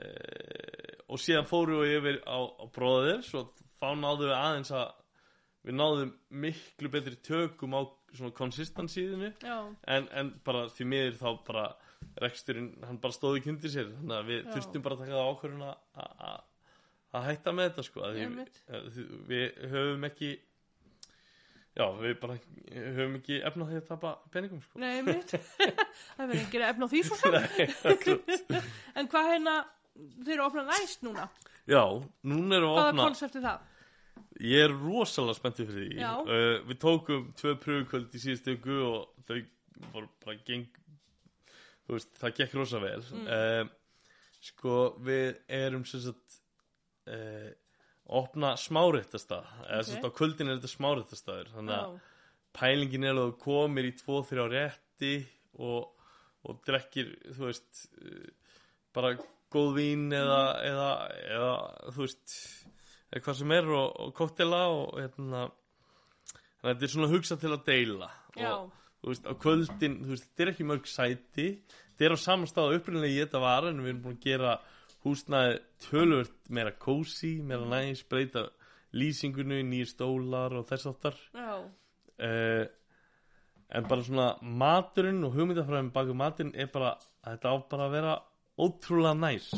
uh, 0.01 1.05
og 1.11 1.21
síðan 1.21 1.47
fóru 1.49 1.81
við 1.83 1.97
yfir 1.99 2.17
á, 2.27 2.37
á 2.41 2.65
bróðir 2.75 3.21
svo 3.27 3.45
þá 3.79 3.87
náðum 4.01 4.23
við 4.25 4.35
aðeins 4.39 4.71
að 4.75 4.93
við 5.65 5.77
náðum 5.79 6.11
miklu 6.45 6.91
betri 6.93 7.15
tökum 7.25 7.75
á 7.77 7.81
svona 8.15 8.35
konsistansíðinu 8.37 9.31
en, 9.43 10.09
en 10.15 10.33
bara 10.45 10.65
því 10.71 10.85
miður 10.91 11.15
þá 11.19 11.29
bara 11.47 11.65
reksturinn, 12.21 12.69
hann 12.85 12.99
bara 13.01 13.15
stóði 13.15 13.41
kynnti 13.43 13.71
sér 13.73 13.89
þannig 13.95 14.17
að 14.19 14.27
við 14.29 14.37
Já. 14.43 14.49
þurftum 14.55 14.83
bara 14.85 14.95
að 14.95 15.01
taka 15.03 15.15
það 15.15 15.31
ákvörðun 15.31 15.63
að- 15.69 16.43
hætta 17.25 17.53
með 17.55 17.69
þetta 17.69 17.83
sko 17.87 18.09
því, 18.11 19.03
við 19.29 19.45
höfum 19.71 20.05
ekki 20.09 20.29
já, 21.75 21.85
við 21.99 22.13
bara 22.21 22.35
höfum 22.95 23.15
ekki 23.19 23.37
efna 23.49 23.67
því 23.69 23.77
að 23.79 23.85
tapa 23.89 24.11
peningum 24.33 24.61
sko. 24.63 24.79
Nei 24.83 25.01
mitt 25.07 25.31
það 26.15 26.21
verður 26.21 26.41
enginn 26.43 26.65
efna 26.69 26.87
á 26.87 26.91
því 26.91 27.01
svo 27.09 27.31
Nei, 27.35 27.67
akkurat. 27.91 28.61
en 28.99 29.09
hvað 29.11 29.31
hérna, 29.33 29.55
þeir 29.95 30.35
eru 30.37 30.47
opnað 30.49 30.73
næst 30.73 31.05
núna. 31.05 31.29
Já, 31.65 31.83
núna 32.27 32.59
við 32.59 32.67
að 32.67 32.75
hvaða 32.75 32.91
opna 32.91 33.07
koncept 33.09 33.39
er 33.39 33.47
það? 33.47 33.71
ég 34.43 34.65
er 34.67 34.73
rosalega 34.75 35.37
spenntið 35.37 35.69
fyrir 35.71 35.91
því. 35.91 36.07
Uh, 36.27 36.55
við 36.69 36.79
tókum 36.83 37.27
tvö 37.39 37.53
pröfukvöld 37.63 38.15
í 38.15 38.21
síðustu 38.21 38.55
ykkur 38.55 38.81
og 38.85 39.27
þau 39.27 39.37
voru 39.93 40.09
bara 40.23 40.37
geng 40.47 40.79
veist, 41.89 42.11
það 42.19 42.39
gekk 42.39 42.55
rosa 42.57 42.81
vel. 42.83 42.97
Mm. 43.15 43.29
uh, 43.29 44.41
sko, 44.45 44.79
við 45.05 45.39
erum 45.59 45.85
sem 45.87 46.03
sagt 46.03 46.39
uh, 47.11 47.51
opna 48.19 48.53
smáréttastað 48.59 49.47
eða 49.65 49.85
sem 49.85 49.97
sagt 49.97 50.09
á 50.09 50.17
kvöldin 50.17 50.51
er 50.51 50.59
þetta 50.59 50.73
smáréttastaður 50.75 51.53
þannig 51.55 51.77
að 51.77 51.95
Já, 51.95 52.03
pælingin 52.55 53.07
er 53.07 53.17
að 53.17 53.31
þú 53.31 53.37
komir 53.41 53.87
í 53.89 53.95
tvo, 53.97 54.19
þrjá 54.23 54.45
rétti 54.51 55.15
og, 55.57 55.89
og 56.45 56.59
drekkir 56.67 57.09
þú 57.35 57.49
veist 57.49 57.81
bara 58.95 59.15
góð 59.55 59.71
vín 59.79 60.05
eða, 60.15 60.41
eða, 60.67 60.89
eða 61.31 61.53
þú 61.95 62.03
veist 62.03 62.37
eða 63.11 63.23
hvað 63.25 63.39
sem 63.39 63.55
er 63.55 63.71
og, 63.79 63.87
og 64.03 64.13
koktela 64.17 64.61
og 64.73 64.99
hérna 64.99 65.45
þetta 66.65 66.87
er 66.87 66.93
svona 66.95 67.11
hugsa 67.11 67.37
til 67.39 67.53
að 67.53 67.65
deila. 67.69 68.11
Já, 68.35 68.53
og 68.57 69.01
þú 69.01 69.11
veist 69.13 69.27
á 69.29 69.33
kvöldin 69.45 69.99
þú 70.03 70.13
veist 70.13 70.29
þetta 70.29 70.45
er 70.45 70.53
ekki 70.53 70.69
mörg 70.69 70.89
sæti. 70.89 71.49
Þetta 71.95 72.07
er 72.07 72.15
á 72.15 72.19
saman 72.19 72.51
stað 72.51 72.77
upprunnilega 72.79 73.13
í 73.13 73.21
þetta 73.23 73.43
var 73.43 73.69
en 73.69 73.83
við 73.83 73.91
erum 73.93 74.01
búin 74.03 74.17
að 74.17 74.25
gera 74.25 74.55
húsnæði 75.05 75.57
tölvöld 75.85 76.33
meira 76.49 76.73
kósi, 76.81 77.35
meira 77.45 77.67
næs 77.69 78.01
breyta 78.09 78.47
lýsingunni, 78.95 79.61
nýjir 79.67 79.91
stólar 79.91 80.55
og 80.55 80.65
þess 80.69 80.87
já, 81.35 81.51
uh, 81.61 82.63
en 83.75 83.89
bara 83.89 84.05
svona 84.05 84.27
maturinn 84.41 85.23
og 85.27 85.35
hugmyndafræðin 85.35 85.91
baka 85.93 86.15
maturinn 86.17 86.55
er 86.55 86.71
bara 86.73 86.95
að 87.25 87.35
þetta 87.35 87.53
á 87.53 87.55
bara 87.69 87.87
að 87.87 87.95
vera 87.97 88.15
ótrúlega 88.61 89.15
næs. 89.19 89.49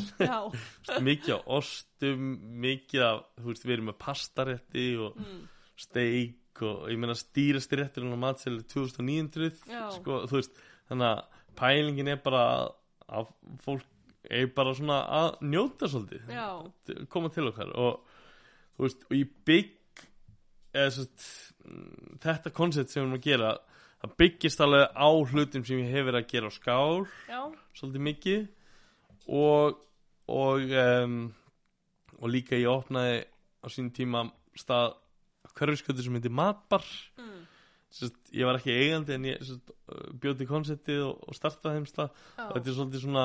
Mikið 1.08 1.34
af 1.36 1.52
ostum 1.58 2.26
mikið 2.62 3.04
af, 3.06 3.22
þú 3.38 3.52
veist, 3.52 3.66
við 3.66 3.76
erum 3.76 3.90
með 3.92 3.98
pastarétti 4.02 4.88
og 5.02 5.18
mm. 5.18 5.42
steik 5.78 6.64
og 6.66 6.88
ég 6.90 6.98
meina 6.98 7.14
stýrasti 7.14 7.78
rétturinn 7.78 8.16
á 8.18 8.18
matseli 8.18 8.64
2900 8.66 9.62
Já. 9.70 9.84
sko, 9.94 10.24
veist, 10.32 10.58
þannig 10.90 11.12
að 11.12 11.44
pælingin 11.58 12.10
er 12.12 12.20
bara 12.22 12.42
að, 13.06 13.30
fólk 13.62 13.86
er 14.28 14.50
bara 14.52 14.74
svona 14.76 14.98
að 15.14 15.28
njóta 15.48 15.88
svolítið 15.88 16.32
já, 16.34 16.48
koma 17.08 17.30
til 17.32 17.46
okkar 17.48 17.70
og 17.78 18.02
veist, 18.80 19.06
og 19.08 19.14
í 19.16 19.24
bygg 19.24 20.04
eða 20.76 20.90
svo 20.94 21.06
þetta 22.22 22.52
koncept 22.54 22.92
sem 22.92 23.00
við 23.00 23.06
erum 23.06 23.16
að 23.18 23.24
gera 23.24 23.54
það 24.02 24.14
byggist 24.22 24.62
alveg 24.64 24.84
á 24.94 25.08
hlutum 25.08 25.64
sem 25.66 25.80
ég 25.82 25.94
hef 25.94 26.06
verið 26.08 26.20
að 26.20 26.30
gera 26.32 26.50
á 26.50 26.52
skál 26.54 27.06
já, 27.28 27.40
svolítið 27.78 28.06
mikið 28.08 28.46
og 29.28 29.84
og, 30.28 30.60
um, 31.04 31.20
og 32.18 32.32
líka 32.32 32.58
ég 32.58 32.68
opnaði 32.68 33.22
á 33.64 33.66
sín 33.72 33.92
tíma 33.96 34.26
stað 34.58 34.98
hverjuskötu 35.56 36.04
sem 36.04 36.18
heitir 36.18 36.34
Matbar. 36.34 36.84
Mm. 37.18 37.46
Sest, 37.88 38.18
ég 38.36 38.44
var 38.44 38.58
ekki 38.58 38.74
eigandi 38.74 39.14
en 39.16 39.28
ég 39.30 39.52
bjóti 40.20 40.46
konceptið 40.48 41.06
og, 41.06 41.22
og 41.24 41.38
startaði 41.38 41.78
þeim 41.78 41.86
stað. 41.88 42.10
Já, 42.36 42.42
og 42.44 42.58
þetta 42.58 42.70
er 42.70 42.76
svolítið 42.76 43.04
svona 43.06 43.24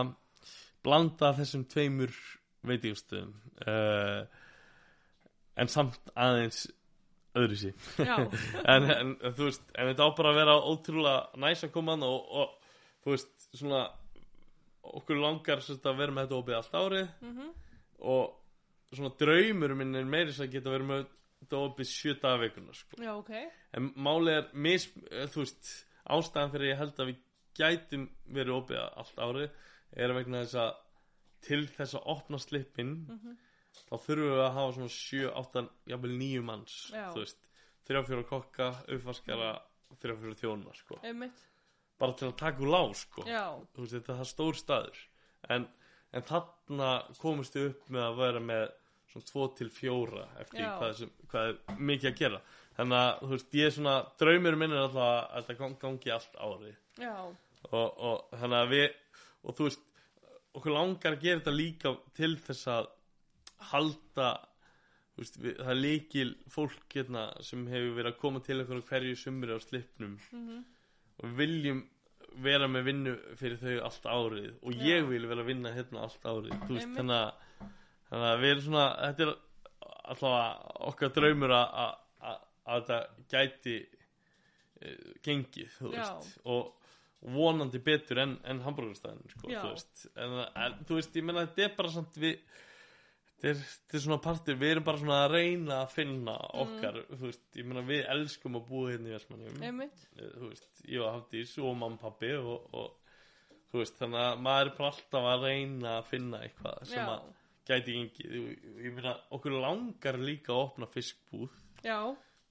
blanda 0.83 1.33
þessum 1.35 1.65
tveimur 1.71 2.15
veitingastöðum 2.67 3.33
uh, 3.67 4.23
en 5.59 5.71
samt 5.71 6.11
aðeins 6.15 6.65
öðru 7.39 7.57
sí 7.59 7.71
en, 8.71 8.87
en 8.87 9.13
þú 9.35 9.49
veist, 9.49 9.65
en 9.75 9.89
þetta 9.91 10.07
á 10.07 10.15
bara 10.15 10.31
að 10.31 10.39
vera 10.39 10.55
ótrúlega 10.59 11.43
næs 11.43 11.65
að 11.67 11.73
koma 11.75 11.97
og, 12.07 12.31
og 12.39 12.53
þú 13.03 13.15
veist, 13.15 13.33
svona 13.51 13.83
okkur 14.99 15.19
langar 15.21 15.61
sérst, 15.65 15.85
að 15.89 15.97
vera 15.97 16.11
með 16.15 16.27
þetta 16.27 16.39
opið 16.41 16.57
allt 16.59 16.77
árið 16.79 17.07
mhm, 17.21 17.51
og 18.13 18.39
svona 18.93 19.13
draumur 19.17 19.75
minn 19.79 19.95
er 19.95 20.05
meiri 20.05 20.33
sem 20.35 20.45
að 20.47 20.51
geta 20.57 20.69
verið 20.73 20.89
með 20.91 21.05
þetta 21.43 21.61
opið 21.67 21.89
sjö 21.89 22.13
daga 22.21 22.41
vikuna 22.43 22.73
sko. 22.77 22.97
já, 23.01 23.11
ok 23.17 23.31
en 23.73 23.89
málið 24.05 24.37
er 24.37 24.49
mis, 24.53 24.85
eh, 25.11 25.27
veist, 25.35 25.71
ástæðan 26.09 26.51
fyrir 26.53 26.71
ég 26.73 26.77
held 26.83 26.99
að 26.99 27.09
við 27.11 27.21
gætum 27.57 28.05
verið 28.33 28.57
opið 28.61 28.81
allt 28.83 29.17
árið 29.17 29.49
er 29.95 30.13
vegna 30.17 30.43
þess 30.43 30.55
að 30.63 30.75
til 31.43 31.65
þess 31.67 31.95
að 31.99 32.05
opna 32.15 32.37
slippin 32.39 32.93
Mhm. 33.09 33.37
þá 33.89 33.95
þurfum 34.05 34.29
við 34.29 34.43
að 34.45 34.53
hafa 34.53 34.73
svona 34.77 34.93
7, 34.93 35.31
8, 35.33 35.69
jafnvel 35.89 36.17
9 36.17 36.43
manns 36.45 36.75
Já. 36.93 37.09
þú 37.11 37.19
veist, 37.23 37.39
3-4 37.89 38.23
kokka 38.29 38.67
uppvaskara, 38.95 39.49
3-4 39.99 40.35
þjóna 40.39 40.73
sko. 40.77 40.99
einmitt, 41.03 41.41
bara 42.03 42.15
til 42.19 42.27
að 42.29 42.37
taka 42.43 42.63
úr 42.65 42.71
lá 42.75 42.81
sko. 42.99 43.25
veist, 43.85 43.95
þetta 43.97 44.17
er 44.19 44.29
stór 44.29 44.59
staður. 44.59 45.01
En, 45.55 45.67
en 46.13 46.27
þarna 46.29 46.89
komist 47.21 47.55
við 47.57 47.69
upp 47.71 47.89
með 47.95 48.05
að 48.09 48.19
vera 48.21 48.41
með 48.51 48.65
svona 49.13 49.29
2 49.29 49.47
til 49.59 49.69
4 49.69 50.27
eftir 50.43 50.61
hvað 50.81 50.93
sem, 50.99 51.15
hvað 51.31 51.49
er 51.51 51.79
mikið 51.91 52.09
að 52.11 52.19
gera. 52.23 52.41
Þannig 52.73 52.99
að 52.99 53.11
þú 53.23 53.31
veist, 53.35 53.51
ég 53.59 53.67
er 53.69 53.73
svona 53.75 53.95
draumur 54.21 54.55
minn 54.57 54.71
er 54.73 54.81
alltaf 54.87 55.03
að 55.07 55.33
þetta 55.35 55.57
gang- 55.59 55.79
gangi 55.83 56.13
allt 56.15 56.37
árið. 56.41 56.77
Já, 57.01 57.13
og, 57.69 57.99
og 58.09 58.39
þannig 58.39 58.59
að 58.63 58.71
við 58.73 58.87
og 59.43 59.57
þú 59.57 59.67
veist, 59.67 59.83
okkur 60.57 60.73
langar 60.73 61.15
að 61.17 61.23
gera 61.27 61.41
þetta 61.41 61.53
líka 61.57 61.91
til 62.17 62.31
þess 62.47 62.67
að 62.73 62.89
halda 63.71 64.29
veist, 65.19 65.37
við, 65.41 65.57
það 65.61 65.71
er 65.73 65.79
líkil 65.79 66.29
fólk 66.53 66.95
hérna, 66.97 67.27
sem 67.45 67.65
hefur 67.69 67.95
verið 67.97 68.11
að 68.13 68.19
koma 68.23 68.41
til 68.45 68.59
okkur 68.63 68.81
á 68.81 68.87
hverju 68.89 69.17
sumri 69.19 69.53
á 69.55 69.59
slipnum 69.63 70.15
mhm, 70.33 70.63
og 71.19 71.25
við 71.29 71.35
viljum 71.43 71.83
vera 72.41 72.67
með 72.71 72.86
vinnu 72.89 73.13
fyrir 73.39 73.57
þau 73.61 73.73
allt 73.88 74.05
árið 74.09 74.51
og 74.61 74.75
Já. 74.77 74.84
ég 74.89 75.07
vil 75.09 75.25
vera 75.29 75.43
að 75.43 75.49
vinna 75.51 75.73
hérna 75.75 76.05
allt 76.07 76.25
árið 76.25 76.53
þú 76.67 76.77
veist, 76.77 76.86
Einmitt. 76.88 76.99
þannig 76.99 77.17
að, 77.17 77.67
þannig 78.09 78.29
að 78.29 78.43
við 78.43 78.53
erum 78.53 78.63
svona 78.67 78.86
þetta 79.01 79.25
er 79.27 79.34
alltaf 80.03 80.79
okkar 80.91 81.13
draumur 81.17 81.55
að, 81.57 81.75
að, 81.84 81.93
að, 82.31 82.39
að 82.65 82.88
þetta 82.88 83.27
gæti 83.34 83.75
e, 83.79 84.95
gengið 85.27 85.77
þú 85.77 85.93
Já. 85.93 85.99
veist 85.99 86.39
og 86.43 86.71
vonandi 87.34 87.79
betur 87.79 88.19
en, 88.25 88.38
en 88.43 88.59
hambúrgarstæðin 88.65 89.31
sko, 89.31 89.47
Já. 89.51 89.61
þú 89.63 89.71
veist 89.71 90.05
en, 90.15 90.38
en 90.65 90.79
þú 90.89 90.99
veist, 90.99 91.15
ég 91.15 91.27
menna 91.27 91.45
þetta 91.47 91.67
er 91.69 91.75
bara 91.77 91.93
samt 91.93 92.19
við 92.19 92.39
þetta 93.43 93.97
er, 93.97 94.01
svona 94.05 94.19
partur 94.23 94.57
við 94.59 94.73
erum 94.73 94.87
bara 94.87 95.01
svona 95.01 95.19
að 95.25 95.35
reyna 95.35 95.77
að 95.81 95.93
finna 95.97 96.35
okkar 96.63 96.99
þú 97.11 97.21
veist, 97.25 97.45
ég 97.59 97.67
menna 97.67 97.83
við 97.87 98.03
elskum 98.15 98.57
að 98.59 98.67
búa 98.69 98.91
hérna 98.93 99.11
í 99.11 99.15
Vestmannum 99.17 99.65
einmitt. 99.69 100.03
Eh, 100.17 100.33
þú 100.37 100.49
veist, 100.51 100.83
ég 100.87 101.03
og 101.03 101.09
Hafdís 101.17 101.55
og 101.59 101.71
mamma 101.75 101.97
og 101.97 102.03
pappi 102.05 102.31
og, 102.39 102.67
og 102.79 103.63
þú 103.71 103.81
veist, 103.81 103.99
þannig 103.99 104.23
að 104.23 104.43
maður 104.47 104.71
er 104.71 104.75
bara 104.79 104.91
alltaf 104.93 105.29
að 105.33 105.47
reyna 105.49 105.95
að 105.97 106.09
finna 106.13 106.41
eitthvað 106.47 106.83
sem 106.87 107.01
já, 107.01 107.09
að 107.17 107.29
gæti 107.69 107.97
gengið. 107.97 108.37
Ég, 108.39 108.65
ég 108.87 108.97
meina, 108.97 109.15
okkur 109.35 109.59
langar 109.59 110.19
líka 110.21 110.55
að 110.55 110.63
opna 110.67 110.91
fiskbúð, 110.93 111.61
já, 111.83 111.99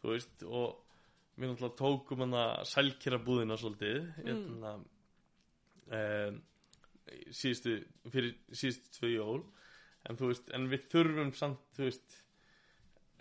þú 0.03 0.14
veist 0.16 0.47
og 0.49 0.78
við 1.38 1.49
náttúrulega 1.49 1.78
tókum 1.78 2.22
hann 2.26 2.36
að 2.36 2.53
sælkera 2.68 3.18
búðina 3.24 3.57
svolítið 3.57 4.09
hérna 4.18 4.74
um, 5.97 6.40
síðustu 7.32 7.78
fyrir 8.12 8.34
síðustu 8.53 8.93
tvö 8.99 9.12
jól 9.14 9.40
en 10.11 10.18
þú 10.18 10.30
veist, 10.32 10.50
en 10.57 10.68
við 10.72 10.86
þurfum 10.92 11.32
samt, 11.38 11.62
þú 11.76 11.86
veist 11.88 12.18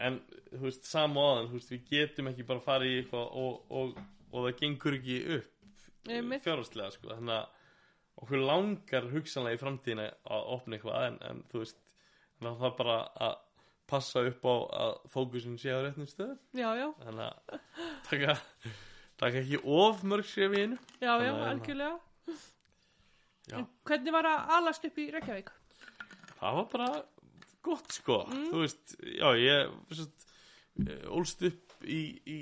en, 0.01 0.19
þú 0.55 0.61
veist, 0.65 0.87
sama 0.89 1.21
áðan, 1.29 1.49
þú 1.51 1.59
veist, 1.59 1.73
við 1.75 1.83
getum 1.91 2.31
ekki 2.31 2.45
bara 2.49 2.63
farið 2.65 2.93
í 2.95 2.99
eitthvað 3.03 3.35
og, 3.43 3.59
og, 3.81 3.99
og 4.31 4.47
það 4.47 4.59
gengur 4.63 4.97
ekki 4.97 5.17
upp 5.37 5.49
fjárhastlega, 6.41 6.91
sko, 6.95 7.11
þannig 7.13 7.35
að 7.37 7.59
okkur 8.21 8.41
langar 8.47 9.07
hugsanlega 9.13 9.57
í 9.57 9.61
framtíðina 9.61 10.07
að 10.37 10.49
opna 10.55 10.77
eitthvað, 10.77 11.05
en, 11.11 11.19
en 11.29 11.43
þú 11.51 11.61
veist 11.63 11.79
að 12.41 12.57
það 12.63 12.75
bara 12.81 12.97
að 13.27 13.35
passa 13.91 14.23
upp 14.25 14.45
á 14.47 14.55
að 14.81 14.91
fókusin 15.13 15.57
sé 15.61 15.73
á 15.75 15.79
réttum 15.83 16.07
stöðum 16.09 16.37
já, 16.57 16.69
já, 16.79 16.87
þannig 17.03 17.25
að 17.27 17.57
taka, 18.07 18.35
taka 19.21 19.41
ekki 19.43 19.59
of 19.61 20.01
mörg 20.07 20.25
skref 20.29 20.55
í 20.57 20.61
einu. 20.65 20.77
Já, 21.03 21.11
já, 21.21 21.29
að- 21.35 21.47
algjörlega. 21.51 21.99
Já. 23.51 23.57
En 23.59 23.65
hvernig 23.89 24.13
var 24.15 24.29
að 24.29 24.53
alast 24.57 24.85
upp 24.87 24.97
í 25.01 25.09
Reykjavík? 25.11 25.49
Það 26.41 26.57
var 26.59 26.67
bara 26.73 26.89
gott 27.63 27.91
sko 27.93 28.23
Mm. 28.27 28.47
þú 28.51 28.61
veist, 28.65 28.95
já 29.05 29.29
ég 29.37 29.71
sest, 29.93 30.27
ólst 31.11 31.43
upp 31.45 31.75
í, 31.85 32.01
í 32.25 32.39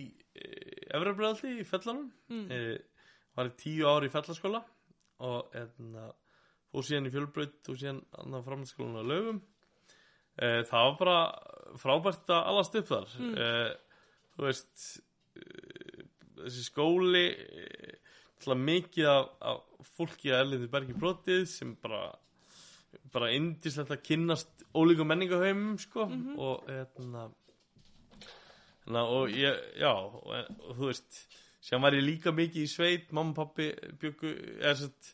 Efrabröðaldi 0.89 1.59
í 1.59 1.65
fellanum 1.67 2.11
Mm. 2.29 2.45
e, 2.51 2.77
var 3.35 3.49
í 3.51 3.55
tíu 3.59 3.85
ári 3.89 4.07
í 4.07 4.13
fellaskóla 4.13 4.63
og 5.19 5.51
hérna 5.53 6.13
fór 6.71 6.85
síðan 6.85 7.07
í 7.09 7.13
fjölbraut 7.13 7.69
og 7.69 7.75
síðan 7.81 7.99
annar 8.21 8.43
framhaldsskólan 8.45 9.01
á 9.01 9.03
lögum 9.03 9.41
e, 10.39 10.63
það 10.63 10.85
var 10.87 10.97
bara 11.03 11.19
frábært 11.81 12.29
að 12.31 12.47
allast 12.53 12.75
upp 12.79 12.87
þar 12.87 13.07
Mm. 13.19 13.35
e, 13.37 13.75
þú 14.37 14.45
veist 14.47 15.01
þessi 16.39 16.63
skóli 16.69 17.25
mikið 18.55 19.05
af, 19.11 19.29
af 19.41 19.87
fólki 19.97 20.31
að 20.31 20.39
erliði 20.45 20.69
bergi 20.71 20.95
brotið 20.95 21.43
sem 21.51 21.73
bara 21.83 22.05
bara 23.13 23.31
indislegt 23.35 23.91
að 23.91 24.03
kynnast 24.05 24.63
ólíkum 24.75 25.07
menningaheimum 25.09 25.77
sko 25.81 26.05
Mhm. 26.05 26.39
og 26.39 26.65
hérna 26.67 27.31
hérna 28.85 29.03
og 29.09 29.29
ég, 29.29 29.57
já 29.79 29.91
og, 29.93 30.25
og 30.25 30.75
þú 30.77 30.85
veist, 30.89 31.27
sem 31.61 31.81
var 31.81 31.91
ég 31.93 32.03
líka 32.05 32.31
mikið 32.31 32.63
í 32.63 32.67
sveit, 32.71 33.11
mamma 33.11 33.29
og 33.31 33.35
pappi 33.35 33.71
byggu, 34.01 34.31
eða 34.61 34.75
sett 34.75 35.13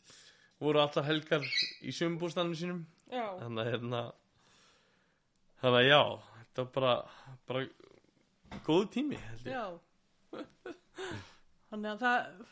voru 0.60 0.80
allar 0.80 1.04
helgar 1.04 1.42
í 1.82 1.92
sömbústanum 1.92 2.54
sínum 2.56 2.84
Já. 3.12 3.26
þannig 3.40 3.60
að 3.66 3.70
hérna 3.72 4.12
þannig 5.60 5.80
að 5.82 5.88
já, 5.90 6.02
þetta 6.38 6.64
var 6.64 6.72
bara 6.72 6.94
bara 7.46 7.66
góð 8.64 8.90
tími 8.94 9.16
held 9.20 9.46
ég 9.46 9.52
Já. 9.52 9.66
Þannig 11.70 11.90
að 11.90 11.98
það, 12.00 12.46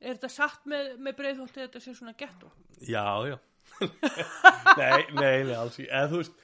er 0.00 0.14
þetta 0.14 0.28
satt 0.30 0.66
með, 0.68 0.90
með 1.00 1.16
breiðholti 1.18 1.60
þetta 1.64 1.80
sé 1.80 1.94
svona 1.96 2.12
getto? 2.16 2.50
Já, 2.86 3.04
já 3.26 3.38
Nei, 4.80 5.04
nei, 5.16 5.36
nei, 5.48 5.54
alls 5.56 5.78
ekki 5.78 5.88
Eða 5.88 6.08
þú 6.12 6.18
veist, 6.20 6.34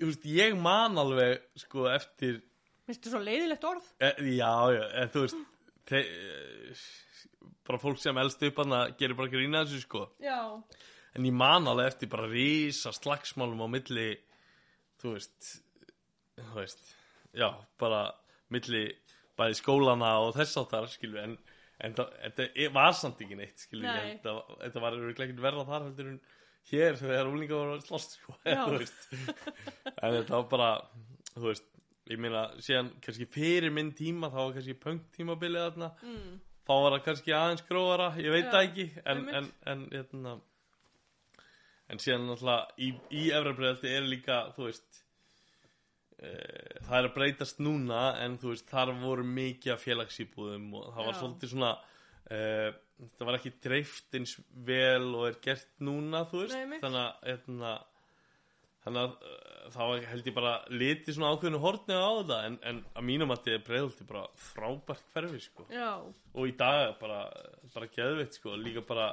þú 0.00 0.08
veist, 0.10 0.26
ég 0.36 0.54
man 0.62 0.98
alveg 1.02 1.40
sko 1.58 1.88
eftir 1.90 2.38
þetta 2.90 3.12
svo 3.12 3.20
leiðilegt 3.22 3.66
orð? 3.66 3.88
e, 4.02 4.10
Já, 4.36 4.52
já, 4.76 4.84
eða 5.02 5.10
þú 5.14 5.24
veist 5.24 5.42
te, 5.90 6.00
e, 6.04 6.76
bara 7.66 7.82
fólk 7.82 7.98
sem 8.02 8.18
elst 8.22 8.42
upp 8.46 8.62
hann 8.62 8.76
að 8.78 8.94
gerir 9.00 9.18
bara 9.18 9.32
grína 9.34 9.64
þessu 9.66 9.82
sko 9.84 10.04
Já. 10.22 10.38
En 11.18 11.26
ég 11.26 11.34
man 11.34 11.66
alveg 11.70 11.90
eftir 11.90 12.10
bara 12.12 12.30
rísa 12.30 12.92
slagsmálum 12.94 13.62
á 13.66 13.68
milli 13.70 14.08
þú 15.02 15.16
veist 15.16 15.52
þú 16.40 16.54
veist, 16.56 16.82
já, 17.36 17.50
bara 17.82 18.04
milli 18.54 18.86
bæði 19.38 19.56
skólana 19.58 20.14
og 20.22 20.34
þess 20.38 20.56
áttar 20.60 20.86
skilju, 20.92 21.18
en, 21.20 21.34
en 21.84 21.94
það, 21.96 22.14
þetta 22.36 22.68
var 22.76 22.94
samt 22.96 23.20
ekki 23.24 23.36
neitt 23.38 23.62
skilju, 23.66 23.84
Nei. 23.88 24.14
þetta, 24.22 24.82
var 24.84 24.96
örugglega 24.96 25.28
ekkert 25.28 25.42
verða 25.44 25.66
þar 25.68 25.84
heldur 25.88 26.08
en 26.14 26.20
hér 26.70 26.98
þegar 27.00 27.30
úlinga 27.32 27.56
var 27.56 27.72
að 27.78 27.86
slast 27.88 28.18
sko, 28.18 28.36
en 28.46 30.14
þetta 30.20 30.36
var 30.36 30.46
bara, 30.52 30.70
þú 31.34 31.46
veist 31.48 31.66
ég 32.10 32.18
meina, 32.18 32.44
síðan 32.62 32.92
kannski 33.04 33.26
fyrir 33.30 33.70
minn 33.74 33.92
tíma 33.96 34.30
þá 34.32 34.38
var 34.42 34.54
kannski 34.58 34.74
punk 34.82 35.10
tímabilið 35.16 35.66
þarna 35.68 35.90
Mm. 36.02 36.38
þá 36.66 36.72
var 36.84 36.94
það 36.96 37.04
kannski 37.08 37.34
aðeins 37.34 37.64
grófara 37.68 38.08
ég 38.18 38.30
veit 38.34 38.48
það 38.50 38.64
ekki 38.68 38.86
en, 39.04 39.22
en, 39.40 39.46
en, 39.72 39.84
hérna, 39.94 40.32
en 41.90 41.98
síðan 42.02 42.26
náttúrulega 42.30 42.66
í, 42.78 42.90
í 43.10 43.22
efrabreðaldi 43.34 43.94
er 43.96 44.06
líka 44.10 44.40
þú 44.56 44.66
veist 44.68 45.00
e, 46.18 46.30
það 46.86 46.96
er 47.00 47.08
að 47.08 47.14
breytast 47.16 47.62
núna 47.64 48.02
en 48.24 48.36
þú 48.42 48.52
veist 48.54 48.70
þar 48.70 48.92
voru 49.00 49.24
mikið 49.26 49.80
félagsýbúðum 49.86 50.68
og 50.78 50.90
það 50.94 51.08
var 51.08 51.14
Já. 51.16 51.20
svolítið 51.22 51.54
svona 51.54 51.72
e, 52.30 52.40
það 53.18 53.28
var 53.28 53.38
ekki 53.38 53.54
dreift 53.64 54.18
eins 54.18 54.34
vel 54.66 55.14
og 55.14 55.28
er 55.30 55.38
gert 55.44 55.70
núna 55.84 56.24
þú 56.30 56.44
veist. 56.44 56.56
Nei, 56.56 56.80
þannig 56.82 57.00
að 57.04 57.30
hérna, 57.30 57.72
þannig 58.84 59.06
að 59.06 59.14
uh, 59.30 59.78
var 59.78 60.04
held 60.10 60.28
ég 60.30 60.36
bara 60.36 60.52
litið 60.72 61.16
svona 61.16 61.32
ákveðinu 61.34 61.62
hortni 61.62 61.96
á 61.96 62.12
það 62.20 62.46
en, 62.48 62.60
en 62.70 62.84
að 62.96 63.06
mínum 63.06 63.32
að 63.32 63.42
þetta 63.42 63.56
er 63.56 63.66
breyðaldi 63.68 64.06
bara 64.08 64.26
frábært 64.50 65.10
hverfi 65.14 65.42
sko. 65.44 65.66
Já. 65.72 65.90
og 66.00 66.48
í 66.48 66.54
dag 66.58 66.94
bara, 67.00 67.24
bara 67.74 67.90
geðveitt 67.96 68.38
sko, 68.40 68.56
líka 68.58 68.84
bara 68.86 69.10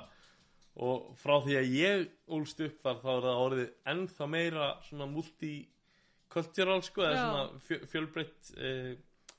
og 0.78 1.10
frá 1.18 1.40
því 1.42 1.58
að 1.58 1.72
ég 1.74 2.06
ólst 2.38 2.62
upp 2.62 2.82
þar 2.84 3.02
þá 3.02 3.10
er 3.14 3.26
það 3.26 3.44
orðið 3.44 3.70
ennþá 3.94 4.30
meira 4.30 4.68
svona 4.86 5.08
multikultural 5.10 6.80
sko, 6.86 7.06
eða 7.08 7.24
svona 7.24 7.62
fjö, 7.66 7.80
fjölbreytt 7.94 8.52
eh, 8.62 8.92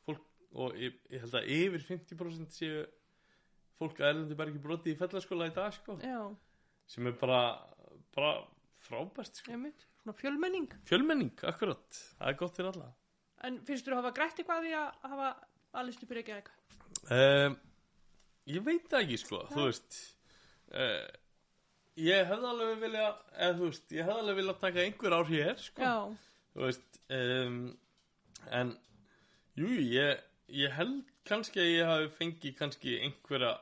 fólk 0.07 0.24
og 0.59 0.78
ég, 0.82 0.96
ég 1.12 1.22
held 1.22 1.36
að 1.38 1.53
yfir 1.59 1.84
50% 1.92 2.59
séu 2.59 2.82
fólk 3.78 4.00
að 4.00 4.08
erlendu 4.12 4.36
bergi 4.38 4.62
broti 4.62 4.92
í 4.94 4.98
fellaskóla 4.98 5.48
í 5.50 5.54
dag 5.56 5.74
sko, 5.76 5.98
sem 6.88 7.06
er 7.10 7.16
bara 7.20 7.42
bara 8.14 8.32
frábært 8.82 9.40
sko. 9.42 9.52
Fjölmenning. 10.18 10.70
fjölmenning, 10.88 11.34
akkurat, 11.44 11.98
það 12.18 12.30
er 12.30 12.36
gott 12.40 12.56
fyrir 12.56 12.70
alla 12.72 12.92
En 13.44 13.58
finnst 13.62 13.86
þú 13.86 13.92
að 13.92 13.98
hafa 14.00 14.12
grætt 14.16 14.38
eitthvað 14.40 14.64
því 14.64 14.70
að 14.74 15.08
hafa 15.12 15.26
alist 15.78 16.02
upp 16.02 16.10
í 16.10 16.16
Reykjavík? 16.16 16.48
Um, 17.12 17.56
ég 18.50 18.64
veit 18.66 18.86
það 18.90 19.04
ekki 19.04 19.18
sko, 19.20 19.42
þú 19.52 19.66
veist 19.68 19.98
uh, 20.72 21.04
ég 21.98 22.24
hefði 22.30 22.48
alveg 22.52 22.80
vilja 22.82 23.04
eða 23.36 23.58
þú 23.58 23.68
veist, 23.68 23.92
ég 23.94 24.08
hefði 24.08 24.22
alveg 24.24 24.40
vilja 24.40 24.56
taka 24.64 24.82
einhver 24.86 25.16
ár 25.18 25.30
hér 25.30 25.62
sko, 25.62 25.84
Já. 25.84 25.94
þú 26.54 26.64
veist 26.64 27.00
um, 27.18 27.60
en 28.60 28.74
jú, 29.60 29.70
ég, 29.84 30.24
ég 30.64 30.74
held 30.78 31.14
kannski 31.28 31.62
að 31.62 31.72
ég 31.74 31.92
hafi 31.92 32.12
fengið 32.18 32.58
kannski 32.58 32.98
einhverja 33.04 33.54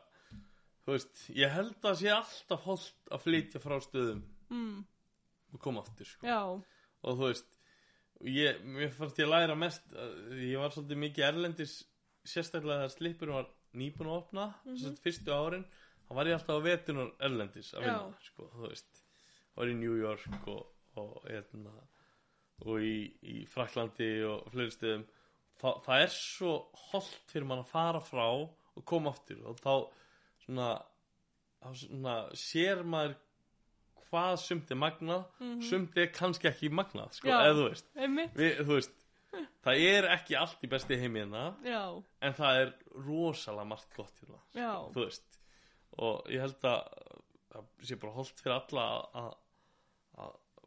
þú 0.87 0.95
veist, 0.95 1.25
ég 1.35 1.53
held 1.53 1.91
að 1.91 1.99
sé 2.01 2.13
alltaf 2.15 2.65
holdt 2.69 3.13
að 3.13 3.27
flytja 3.27 3.63
frá 3.63 3.77
stöðum. 3.83 4.25
Mm. 4.47 4.85
og 5.53 5.61
koma 5.63 5.83
aftur 5.83 6.07
sko. 6.07 6.27
Og 7.03 7.17
þú 7.19 7.29
veist 7.33 7.49
ég, 8.25 8.61
mér 8.63 8.93
fannst 8.95 9.19
ég 9.19 9.27
að 9.27 9.33
læra 9.35 9.57
mest 9.59 9.91
ég 10.39 10.61
var 10.61 10.75
svolítið 10.75 11.01
mikið 11.03 11.27
erlendis 11.27 11.75
sérstaklega 12.27 12.85
þegar 12.85 12.95
slipur 12.95 13.33
var 13.35 13.51
nýbúin 13.77 14.11
að 14.11 14.21
opna 14.21 14.47
mm 14.65 14.77
-hmm. 14.77 14.97
fyrstu 15.03 15.33
árin 15.33 15.67
þá 16.07 16.15
var 16.15 16.27
ég 16.27 16.39
alltaf 16.39 16.63
á 16.63 16.67
vetunar 16.67 17.13
erlendis 17.27 17.75
að 17.75 17.87
vinna 17.87 18.17
sko, 18.23 18.49
þú 18.55 18.69
veist. 18.69 19.03
Var 19.57 19.73
í 19.73 19.75
New 19.75 19.97
York 19.97 20.49
og, 20.53 20.67
og, 21.01 21.15
hérna, 21.27 21.73
og 22.67 22.81
í, 22.85 22.97
í 23.23 23.47
Fraklandi 23.47 24.11
og 24.29 24.51
fleiri 24.53 24.75
stöðum. 24.75 25.07
Þa, 25.57 25.71
það 25.87 26.03
er 26.03 26.13
svo 26.13 26.53
holdt 26.91 27.31
fyrir 27.33 27.49
mann 27.49 27.65
að 27.65 27.73
fara 27.73 28.01
frá 28.05 28.27
og 28.29 28.85
koma 28.85 29.11
aftur. 29.11 29.41
Og 29.49 29.57
þá 29.57 29.73
svona, 30.47 30.69
svona 31.75 32.17
sér 32.39 32.83
maður 32.87 33.17
hvað 34.07 34.37
sumt 34.39 34.71
er 34.71 34.79
magnað 34.79 35.25
sumt 35.67 35.97
er 35.99 36.13
kannski 36.15 36.49
ekki 36.49 36.71
magnað 36.71 37.17
sko. 37.19 37.29
Já. 37.29 37.41
eða 37.49 37.57
þú 37.59 37.65
veist, 37.69 37.89
við, 38.39 38.61
þú 38.63 38.77
veist 38.79 39.03
það 39.67 39.81
er 39.91 40.07
ekki 40.15 40.37
allt 40.39 40.63
í 40.65 40.71
besti 40.73 40.97
heimina 41.01 41.43
Já. 41.67 41.83
en 42.23 42.37
það 42.39 42.61
er 42.63 42.71
rosalega 43.07 43.69
margt 43.73 43.97
gott 43.99 44.23
hérna, 44.23 44.39
Já. 44.55 44.71
þú 44.95 45.03
veist 45.09 45.41
og 45.99 46.31
ég 46.31 46.41
held 46.45 46.69
að 46.69 46.87
það 47.57 47.89
sé 47.89 47.99
bara 48.01 48.13
holdt 48.17 48.41
fyrir 48.45 48.57
alla 48.61 48.87
að- 49.15 49.37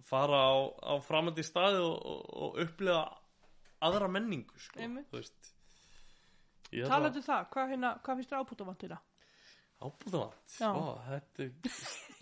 fara 0.09 0.38
á, 0.41 0.55
á 0.89 0.93
framandi 1.05 1.43
staði 1.43 1.80
og, 1.84 1.97
og, 2.05 2.21
og 2.43 2.59
upplifa 2.63 3.01
aðra 3.86 4.07
menningu 4.11 4.57
sko, 4.59 4.80
þú 4.80 5.17
veist 5.19 5.53
um 6.69 7.21
það, 7.23 7.47
hvað, 7.53 7.69
hérna, 7.73 7.91
hvað 8.03 8.19
finnst 8.19 8.32
þér 8.32 8.43
ábútavantina? 8.43 8.97
Ábúðavant 8.97 8.99
Já. 8.99 9.09
Ó, 9.80 9.88
Þetta 11.07 11.43
er 11.45 11.51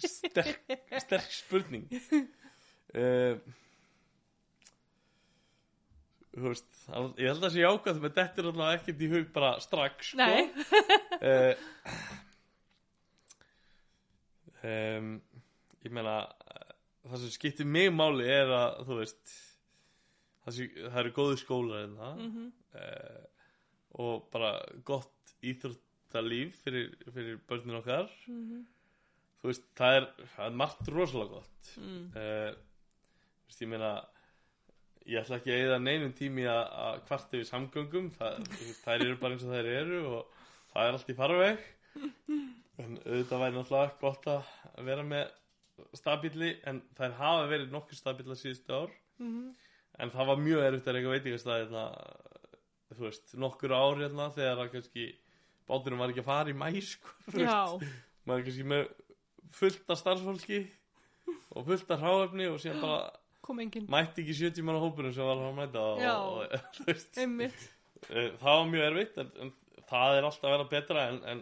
sterk, 0.07 0.75
sterk 1.01 1.31
spurning 1.33 1.87
uh, 1.93 3.37
Þú 6.37 6.43
veist 6.51 6.69
Ég 7.17 7.31
held 7.31 7.47
að 7.47 7.55
sé 7.55 7.63
ákvæð 7.65 8.01
með 8.03 8.13
þetta 8.19 8.41
er 8.43 8.49
alltaf 8.51 8.75
ekkert 8.77 9.01
í 9.01 9.07
hug 9.15 9.31
bara 9.33 9.49
strax 9.63 10.11
sko. 10.11 10.17
Nei. 10.21 10.43
uh, 11.17 11.53
um, 14.67 15.09
Ég 15.85 15.93
meina 15.95 16.13
eh, 16.27 16.71
það 17.07 17.21
sem 17.23 17.33
skiptir 17.37 17.67
mig 17.69 17.89
máli 17.95 18.25
er 18.29 18.49
að 18.53 18.81
þú 18.89 18.97
veist 18.99 19.33
það, 20.43 20.55
sé, 20.57 20.67
það 20.83 20.99
eru 21.03 21.13
góði 21.17 21.37
skólar 21.41 21.83
en 21.87 21.97
það 22.01 22.21
Mhm. 22.27 22.45
uh, 22.77 23.25
og 23.97 24.27
bara 24.33 24.51
gott 24.85 25.13
íþróttalíf 26.07 26.55
fyrir, 26.63 26.91
fyrir 27.13 27.39
börnin 27.49 27.75
okkar 27.81 28.09
Mhm. 28.27 28.65
þú 29.41 29.47
veist, 29.51 29.63
það 29.75 29.97
er, 29.97 30.05
það 30.35 30.45
er 30.45 30.55
margt 30.55 30.87
rosalega 30.87 31.29
gott 31.29 31.77
Mm. 31.77 32.11
uh, 32.15 32.51
þú 32.51 33.47
veist, 33.47 33.61
ég 33.61 33.67
meina 33.67 34.05
ég 35.05 35.19
ætla 35.21 35.37
ekki 35.39 35.51
að 35.51 35.65
eða 35.67 35.79
neinum 35.83 36.13
tími 36.13 36.43
að, 36.47 37.05
kvarta 37.07 37.37
við 37.37 37.47
samgöngum 37.47 38.11
það, 38.17 38.47
þær 38.83 39.01
eru 39.05 39.15
bara 39.17 39.33
eins 39.33 39.43
og 39.43 39.53
þær 39.53 39.65
eru 39.65 40.01
og 40.07 40.25
það 40.73 40.87
er 40.87 40.93
allt 40.93 41.09
í 41.09 41.15
farveg 41.15 41.59
en 42.79 42.97
auðvitað 43.05 43.39
væri 43.41 43.55
náttúrulega 43.57 43.99
gott 43.99 44.25
að 44.27 44.43
vera 44.85 45.03
með 45.03 45.31
stabíli 45.93 46.57
en 46.65 46.81
þær 46.97 47.13
hafa 47.17 47.47
verið 47.49 47.71
nokkuð 47.71 47.95
stabíla 48.01 48.35
síðustu 48.35 48.73
ár 48.73 48.91
Mhm. 49.19 49.53
en 49.99 50.09
það 50.11 50.25
var 50.27 50.35
mjög 50.37 50.61
erfitt 50.67 50.87
að 50.87 50.93
reyka 50.93 51.09
veitingastæði 51.09 51.69
þú 52.97 52.99
veist, 53.03 53.33
nokkur 53.35 53.71
ár 53.71 53.97
hérna 53.97 54.31
þegar 54.33 54.57
að 54.65 54.71
kannski 54.71 55.15
báturinn 55.67 55.99
var 56.01 56.13
ekki 56.13 56.23
að 56.23 56.29
fara 56.31 56.53
í 56.53 56.57
mæ 56.57 56.67
þú 56.71 56.81
veist. 57.35 57.43
Já. 57.43 57.61
maður 58.27 58.39
er 58.41 58.47
kannski 58.47 58.67
með 58.73 58.83
fullt 59.57 59.93
af 59.93 60.01
starfsfólki 60.01 60.59
og 61.55 61.65
fullt 61.67 61.91
af 61.95 62.01
hráefni 62.03 62.47
og 62.51 62.59
síðan 62.63 62.83
bara 62.83 62.99
mætti 63.91 64.23
ekki 64.25 64.35
70 64.41 64.65
mann 64.67 64.75
á 64.79 64.83
hópunum 64.83 65.13
sem 65.15 65.23
var 65.27 65.39
að 65.39 65.55
mæta 65.61 65.83
Já. 66.03 66.15
og. 66.19 66.41
Eh, 68.13 68.27
það 68.37 68.53
var 68.59 68.67
mjög 68.69 68.83
erfitt 68.91 69.15
en, 69.17 69.29
en 69.41 69.49
það 69.89 70.15
er 70.19 70.25
alltaf 70.27 70.43
að 70.45 70.51
vera 70.53 70.65
betra 70.69 71.05
en, 71.09 71.15
en 71.31 71.39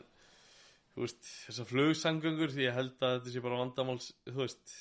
veist, 0.96 1.26
þessar 1.50 1.68
flugsangöngur 1.68 2.54
því 2.54 2.64
ég 2.70 2.78
held 2.78 3.04
að 3.04 3.18
þetta 3.18 3.34
sé 3.34 3.42
bara 3.44 3.58
vandamáls 3.60 4.06
þú 4.30 4.38
veist 4.40 4.76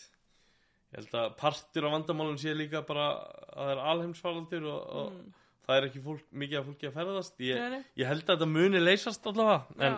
ég 0.94 1.00
held 1.00 1.16
að 1.18 1.32
partur 1.40 1.88
af 1.88 1.96
vandamálum 1.96 2.38
sé 2.38 2.54
líka 2.54 2.84
bara 2.86 3.08
að 3.16 3.56
það 3.56 3.72
er 3.74 3.82
alheimsfaraldur 3.92 4.68
og, 4.70 4.84
og 5.02 5.16
Mm. 5.18 5.32
Það 5.64 5.78
er 5.78 5.86
ekki 5.88 6.02
fólk, 6.04 6.24
mikið 6.42 6.58
af 6.60 6.66
fólki 6.68 6.88
að 6.90 6.96
ferðast. 6.98 7.38
Ég, 7.46 7.76
ég 8.00 8.10
held 8.10 8.24
að 8.24 8.34
þetta 8.34 8.48
muni 8.50 8.82
leysast 8.82 9.26
allavega 9.30 9.88
en, 9.88 9.96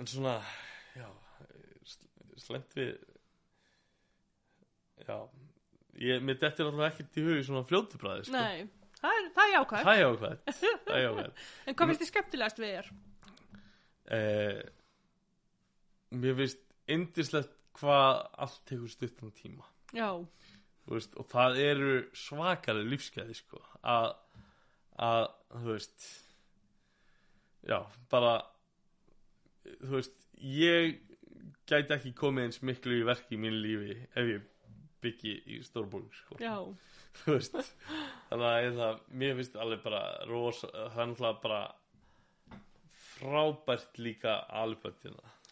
en 0.00 0.10
svona 0.10 0.34
já, 0.96 1.06
slemt 2.40 2.74
við 2.78 2.90
já 5.06 5.16
ég, 6.00 6.20
mér 6.24 6.38
dettir 6.40 6.66
allavega 6.66 6.90
ekkert 6.94 7.18
í 7.20 7.24
hug 7.26 7.40
svona 7.46 7.64
fljótubræði 7.68 8.26
sko. 8.28 8.36
nei, 8.36 8.66
það 9.00 9.20
er, 9.20 9.30
það 9.36 9.44
er 9.46 9.54
jákvæð 9.56 9.86
það 9.86 9.94
er 9.94 10.02
jákvæð 10.04 10.36
það 10.86 10.96
er 10.98 11.04
jákvæð 11.06 11.46
En 11.66 11.78
hvað 11.78 11.90
finnst 11.92 12.04
þið 12.04 12.10
skemmtilegast 12.12 12.60
við 12.62 12.74
þér? 12.76 12.90
eh, 14.18 14.60
mér 16.20 16.38
finnst 16.42 16.62
indislegt 16.90 17.56
hvað 17.80 18.24
allt 18.44 18.60
tekur 18.68 18.90
stuttan 18.90 19.30
tíma. 19.38 19.64
Já, 19.94 20.08
veist, 20.96 21.14
og 21.20 21.26
það 21.30 21.58
eru 21.64 21.92
svakari 22.16 22.84
lífsgæði 22.88 23.36
sko, 23.38 23.60
að, 23.82 24.10
að 24.98 25.26
þú 25.54 25.66
veist 25.74 26.06
já, 27.70 27.78
bara 28.10 28.34
þú 29.84 29.92
veist, 29.98 30.16
ég 30.40 30.98
gæti 31.70 31.94
ekki 31.94 32.14
komið 32.18 32.48
eins 32.48 32.62
miklu 32.66 32.96
í 33.00 33.04
verki 33.06 33.36
í 33.36 33.40
mínu 33.42 33.60
lífi 33.62 33.98
ef 34.18 34.30
ég 34.34 34.46
byggi 35.04 35.34
í 35.56 35.60
stórborg 35.64 36.10
sko. 36.16 36.36
já, 36.42 36.56
veist 37.30 37.54
þannig 38.30 38.80
að 38.88 39.00
mér 39.20 39.36
finnst 39.38 39.56
alveg 39.60 39.82
bara 39.84 40.02
rosa, 40.28 40.68
er 41.04 41.10
náttúrulega 41.12 41.42
bara 41.44 41.62
frábært 43.20 43.98
líka 44.00 44.38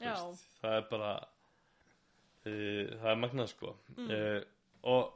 Já. 0.00 0.14
það 0.62 0.76
er 0.78 0.84
bara 0.90 1.12
uh, 1.18 2.84
það 3.00 3.10
er 3.12 3.18
magnað 3.24 3.50
sko 3.52 3.74
Mm. 3.98 4.10
uh, 4.14 4.42
og 4.88 5.14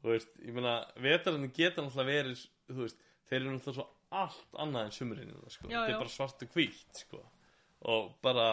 þú 0.00 0.12
veist, 0.14 0.34
ég 0.44 0.56
meina 0.56 0.74
vetarinn 0.96 1.52
geta 1.56 1.84
náttúrulega 1.84 2.10
verið 2.10 2.44
þú 2.70 2.82
veist, 2.84 3.08
þeir 3.28 3.40
eru 3.40 3.54
náttúrulega 3.54 3.78
svo 3.78 3.88
allt 4.20 4.60
annað 4.64 4.88
en 4.88 4.94
sumurinn 4.96 5.34
sko. 5.46 5.68
Já, 5.70 5.78
þetta 5.84 5.92
já. 5.92 5.94
er 5.94 6.02
bara 6.02 6.14
svart 6.16 6.44
og 6.44 6.54
hvítt 6.56 7.02
sko. 7.04 7.24
og 7.90 8.12
bara 8.24 8.48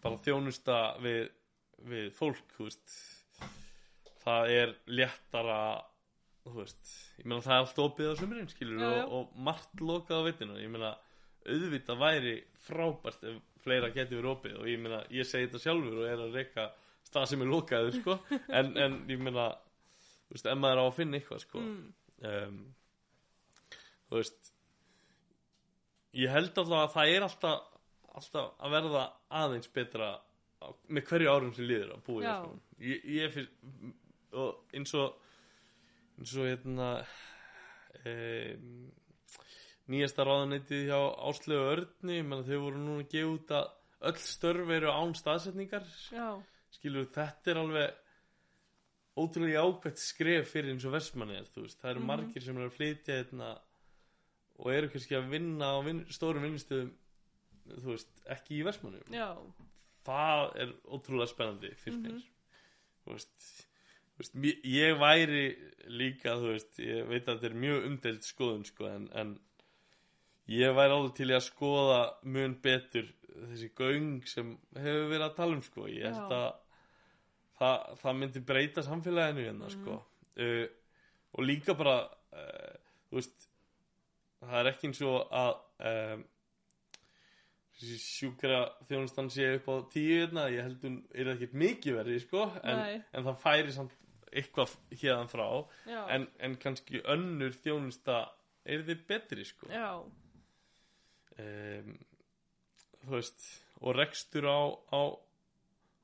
bara 0.00 0.20
þjónusta 0.24 0.76
við, 1.04 1.30
við 1.90 2.10
fólk 2.16 2.54
þú 2.56 2.68
veist 2.68 2.94
það 4.22 4.52
er 4.54 4.74
léttara 4.88 5.60
þú 6.46 6.56
veist, 6.56 6.92
ég 7.20 7.28
meina 7.28 7.44
það 7.44 7.54
er 7.54 7.64
allt 7.64 7.80
opið 7.84 8.10
á 8.10 8.14
sumurinn 8.20 8.50
skilur 8.50 8.80
Já, 8.80 8.90
já. 8.96 9.04
og, 9.04 9.12
og 9.18 9.40
margt 9.48 9.82
lokað 9.84 10.22
á 10.24 10.26
vettinu 10.28 10.60
ég 10.60 10.72
meina 10.72 10.94
auðvitað 11.50 12.00
væri 12.00 12.36
frábært 12.64 13.26
ef 13.28 13.40
fleira 13.60 13.90
geti 13.92 14.16
verið 14.16 14.32
opið 14.34 14.60
og 14.60 14.70
ég 14.70 14.80
meina 14.80 15.02
ég 15.12 15.28
segi 15.28 15.48
þetta 15.48 15.62
sjálfur 15.64 16.00
og 16.00 16.08
er 16.08 16.22
að 16.24 16.38
reyka 16.38 16.66
stað 17.04 17.28
sem 17.32 17.44
er 17.44 17.50
lokaður 17.50 17.98
sko 17.98 18.16
en, 18.58 18.72
en 18.80 18.98
ég 19.10 19.20
meina 19.20 19.50
þú 20.30 20.36
veist, 20.36 20.46
ef 20.46 20.60
maður 20.62 20.80
á 20.80 20.84
að 20.86 20.96
finna 20.96 21.18
eitthvað 21.18 21.42
sko 21.42 21.60
mm. 21.64 21.82
um, 22.30 22.60
þú 24.06 24.20
veist 24.20 24.52
ég 26.20 26.34
held 26.34 26.52
alltaf 26.54 26.78
að 26.78 26.94
það 26.94 27.14
er 27.16 27.26
alltaf 27.26 27.66
alltaf 28.10 28.52
að 28.58 28.74
verða 28.74 29.02
aðeins 29.40 29.70
betra 29.74 30.12
með 30.90 31.04
hverju 31.08 31.32
árum 31.32 31.52
sem 31.56 31.66
líður 31.66 31.92
að 31.94 32.00
búa 32.06 32.20
í. 32.20 32.24
Vestmannaeyjum. 32.26 32.62
ég, 32.84 33.04
ég 33.16 33.34
fyrst 33.34 34.34
og 34.40 34.76
eins 34.76 34.94
og 34.98 36.18
eins 36.20 36.34
og 36.36 36.48
hérna 36.50 36.88
um, 38.04 38.90
nýjasta 39.90 40.26
ráðaneytið 40.26 40.84
hjá 40.90 40.98
Áslegu 41.30 41.70
Örni 41.72 42.20
þau 42.22 42.58
voru 42.66 42.82
núna 42.82 43.04
að 43.04 43.14
gefa 43.14 43.32
út 43.34 43.54
að 43.56 43.70
öll 44.10 44.20
störf 44.22 44.74
eru 44.76 44.92
án 44.92 45.16
staðsetningar 45.18 45.88
já, 46.12 46.28
skilur 46.76 47.08
þetta 47.14 47.52
er 47.52 47.62
alveg 47.64 47.98
ótrúlega 49.20 49.62
ákveðt 49.66 49.98
skref 50.02 50.50
fyrir 50.54 50.72
eins 50.74 50.84
og 50.88 50.92
versmanni 50.96 51.38
þú 51.54 51.64
veist, 51.66 51.78
það 51.82 51.90
eru 51.94 52.00
Mhm. 52.00 52.06
margir 52.10 52.42
sem 52.42 52.56
eru 52.56 52.68
að 52.70 52.76
flytja 52.78 53.16
hérna 53.20 53.50
og 54.60 54.72
eru 54.74 54.88
kannski 54.92 55.16
að 55.16 55.30
vinna 55.32 55.70
á 55.72 55.78
vin, 55.84 56.04
stórum 56.12 56.44
veist, 57.94 58.08
ekki 58.28 58.58
í 58.60 58.64
versmanni 58.66 59.00
já, 59.14 59.28
það 60.04 60.56
er 60.64 60.72
ótrúlega 60.88 61.28
spennandi 61.32 61.74
fyrir 61.76 61.98
Mhm. 61.98 62.22
mér 63.04 63.12
veist, 63.14 63.66
þú 64.14 64.18
veist 64.24 64.34
mér- 64.36 64.62
ég 64.64 64.98
væri 64.98 65.44
líka 65.88 66.34
veist, 66.54 66.78
ég 66.78 67.06
veit 67.08 67.24
að 67.26 67.38
þetta 67.40 67.50
er 67.50 67.60
mjög 67.64 67.86
umdelt 67.86 68.22
skoðun 68.22 68.64
sko, 68.66 68.86
en, 68.86 69.08
en 69.14 69.38
ég 70.48 70.74
væri 70.74 70.90
alveg 70.96 71.14
til 71.14 71.26
að 71.28 71.46
skoða 71.46 72.00
mun 72.24 72.54
betur 72.60 73.06
þessi 73.30 73.70
göng 73.74 74.26
sem 74.28 74.58
hefur 74.74 75.08
verið 75.08 75.26
að 75.30 75.36
tala 75.36 75.52
um 75.56 75.62
sko. 75.62 75.86
ég 75.86 76.02
held 76.04 76.32
að 76.32 76.54
það, 77.60 77.86
það 78.02 78.18
myndi 78.22 78.40
breyta 78.50 78.82
samfélaginu 78.86 79.44
hérna 79.46 79.68
Mhm. 79.68 79.76
sko. 79.76 80.00
uh, 80.40 80.66
og 81.36 81.44
líka 81.46 81.74
bara 81.78 81.96
uh, 82.08 82.74
þú 83.10 83.20
veist 83.20 83.48
það 84.40 84.58
er 84.62 84.70
ekki 84.72 84.88
eins 84.88 85.00
og 85.04 85.28
að 85.30 85.54
um, 85.90 86.24
sjúkra 87.80 88.58
þjónustan 88.88 89.30
sé 89.32 89.46
upp 89.56 89.68
á 89.72 89.74
tíu 89.92 90.18
hérna, 90.20 90.48
ég 90.52 90.66
held 90.66 90.82
hún 90.84 90.98
er 91.16 91.30
ekkert 91.32 91.54
mikið 91.56 91.94
verið 91.96 92.18
sko, 92.26 92.42
en, 92.60 92.80
en 93.16 93.24
það 93.24 93.38
færi 93.40 93.72
samt 93.72 93.94
eitthvað 94.30 94.74
hérðan 95.00 95.30
frá. 95.32 95.46
En, 96.14 96.26
en 96.44 96.56
kannski 96.60 97.00
önnur 97.08 97.56
þjónusta 97.64 98.18
er 98.68 98.84
þið 98.86 99.00
betri 99.08 99.46
sko. 99.48 99.70
Já, 99.72 99.88
um, 101.40 101.96
þú 103.00 103.16
veist 103.16 103.48
og 103.80 103.96
rekstur 103.96 104.44
á, 104.44 104.60
á 104.92 105.00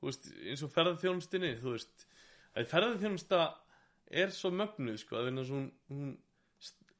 veist, 0.04 0.30
eins 0.44 0.62
og 0.66 0.72
ferðarþjónustinni 0.74 1.52
þú 1.62 1.74
veist, 1.74 2.06
að 2.56 2.70
ferðarþjónusta 2.72 3.42
er 4.22 4.32
svo 4.34 4.52
mögnuð 4.54 5.00
sko 5.02 5.18
að 5.18 5.30
hún, 5.50 5.68
hún 5.90 6.14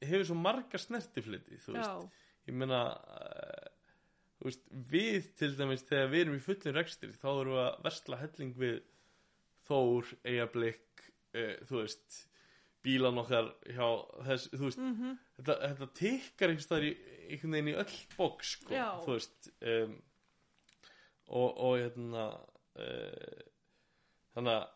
hefur 0.03 0.27
svo 0.29 0.37
marga 0.39 0.81
snertifliti 0.81 1.59
þú 1.63 1.77
veist, 1.77 1.87
já, 1.87 2.23
ég 2.49 2.57
meina 2.57 2.81
uh, 2.97 3.67
þú 4.37 4.49
veist, 4.49 4.65
við 4.91 5.29
til 5.39 5.53
dæmis 5.57 5.85
þegar 5.87 6.11
við 6.13 6.25
erum 6.25 6.39
í 6.39 6.43
fullin 6.43 6.77
rekstri 6.77 7.13
þá 7.15 7.29
erum 7.31 7.55
við 7.55 7.63
að 7.65 7.83
versla 7.89 8.21
helling 8.23 8.55
við 8.59 8.79
Þór, 9.67 10.13
Eyjablik 10.23 11.07
uh, 11.35 11.55
þú 11.67 11.81
veist 11.81 12.21
bílan 12.85 13.19
okkar 13.19 13.49
hjá 13.67 13.87
þess, 14.29 14.49
þú 14.53 14.63
veist, 14.63 14.79
mhm, 14.79 15.15
þetta, 15.39 15.55
þetta 15.63 15.87
tikkar 15.97 16.53
einhvers 16.53 16.69
einhvern 17.27 17.55
veginn 17.57 17.71
í 17.73 17.77
öll 17.81 17.97
bóks 18.15 18.53
sko, 18.55 18.71
Já. 18.71 18.87
þú 19.03 19.15
veist 19.17 19.49
um, 19.73 19.97
og, 21.27 21.49
og 21.51 21.73
hérna 21.81 22.27
uh, 22.77 23.45
þannig 24.35 24.53
að 24.57 24.67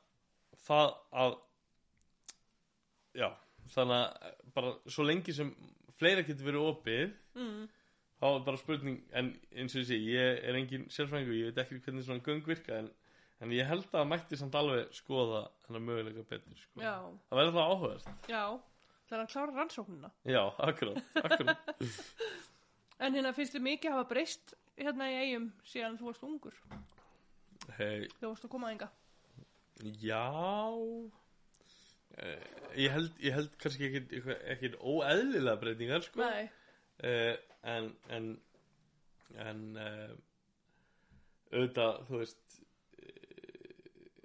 það 0.62 0.88
að 1.24 1.36
já, 3.18 3.28
þannig 3.76 4.00
að 4.00 4.42
bara 4.56 4.74
svo 4.94 5.06
lengi 5.08 5.36
sem 5.36 5.52
fleira 6.00 6.26
getur 6.26 6.48
verið 6.48 6.68
opið 6.72 7.14
mm, 7.38 7.62
þá 8.22 8.26
er 8.32 8.44
bara 8.48 8.62
spurning 8.62 9.00
en 9.18 9.32
eins 9.58 9.78
og 9.78 9.86
sé, 9.88 10.00
ég 10.00 10.42
er 10.48 10.58
engin 10.60 10.88
sérfræðingur 10.94 11.38
ég 11.38 11.52
veit 11.52 11.64
ekki 11.64 11.82
hvernig 11.86 12.08
svona 12.08 12.26
göng 12.26 12.44
virka 12.48 12.80
en, 12.82 12.90
en 13.42 13.56
ég 13.56 13.70
held 13.70 13.88
að 13.98 14.10
mætti 14.10 14.40
samt 14.40 14.58
alveg 14.58 14.92
skoða 14.96 15.46
þennan 15.66 15.88
möguleika 15.88 16.26
betur 16.30 16.62
sko. 16.62 16.82
það 16.84 17.42
verður 17.42 17.58
það 17.58 17.74
áhugast 17.76 18.32
já, 18.32 18.44
það 19.10 19.18
er 19.18 19.26
að 19.26 19.34
klára 19.36 19.58
rannsóknina. 19.58 20.14
já, 20.26 20.42
akkurat, 20.70 21.20
akkurat. 21.26 21.76
En 23.02 23.16
hérna 23.18 23.32
finnst 23.34 23.56
þið 23.56 23.64
mikið 23.66 23.96
hafa 23.96 24.10
breyst 24.12 24.52
hérna 24.78 25.08
í 25.10 25.16
eigum 25.24 25.48
síðan 25.66 25.96
þú 25.98 26.12
varst 26.12 26.26
ungur, 26.28 26.58
Hey, 27.78 28.08
þú 28.20 28.32
varst 28.32 28.46
að 28.48 28.54
koma 28.56 28.70
að 28.70 28.74
enga. 28.76 28.90
já 30.02 30.26
uh, 32.22 32.42
ég 32.78 32.94
held 32.94 33.22
ég 33.24 33.34
held 33.38 33.54
kannski 33.62 33.88
ekkit, 33.90 34.16
ekkit 34.56 34.76
óeðlilega 34.82 35.58
breytingar 35.62 36.06
sko. 36.06 36.28
Uh, 37.02 37.36
en 37.72 37.92
en 38.10 38.32
en 39.42 39.62
uh, 39.80 40.12
auðvitað 41.52 42.02
þú 42.10 42.22
veist 42.22 42.58
uh, 43.02 44.16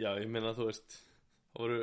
já 0.00 0.10
ég 0.20 0.28
meina 0.30 0.54
þú 0.56 0.68
veist 0.70 1.00
það 1.50 1.64
voru 1.64 1.80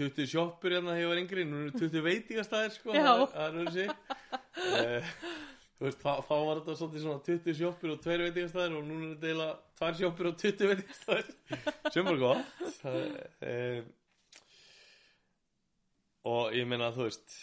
20 0.00 0.30
sjoppur 0.32 0.72
hérna 0.72 0.94
þegar 0.96 1.02
ég 1.04 1.10
var 1.12 1.20
yngri 1.20 1.42
nú 1.44 1.56
eru 1.66 1.72
20 1.76 2.04
veitingastæðir 2.06 2.76
sko 2.78 2.94
það, 2.96 3.24
er 3.44 3.54
uh, 3.90 5.10
þú 5.10 5.49
veist 5.86 6.02
þá, 6.02 6.12
þá 6.28 6.34
var 6.34 6.60
þetta 6.60 6.76
svolítið 6.80 7.04
svona 7.06 7.22
20 7.28 7.56
sjoppur 7.60 7.94
og 7.94 8.02
2 8.04 8.18
veitingastæðir 8.24 8.76
og 8.76 8.84
núna 8.88 9.06
er 9.06 9.14
þetta 9.14 9.30
eiginlega 9.30 9.54
2 9.80 10.00
sjoppur 10.00 10.30
og 10.30 10.36
20 10.42 10.70
veitingastæðir 10.72 11.26
sem 11.94 12.10
var 12.10 12.20
gott. 12.24 12.52
Það, 12.82 12.98
uh, 13.50 13.80
og 16.30 16.58
ég 16.58 16.68
meina 16.68 16.92
þú 16.94 17.06
veist 17.08 17.38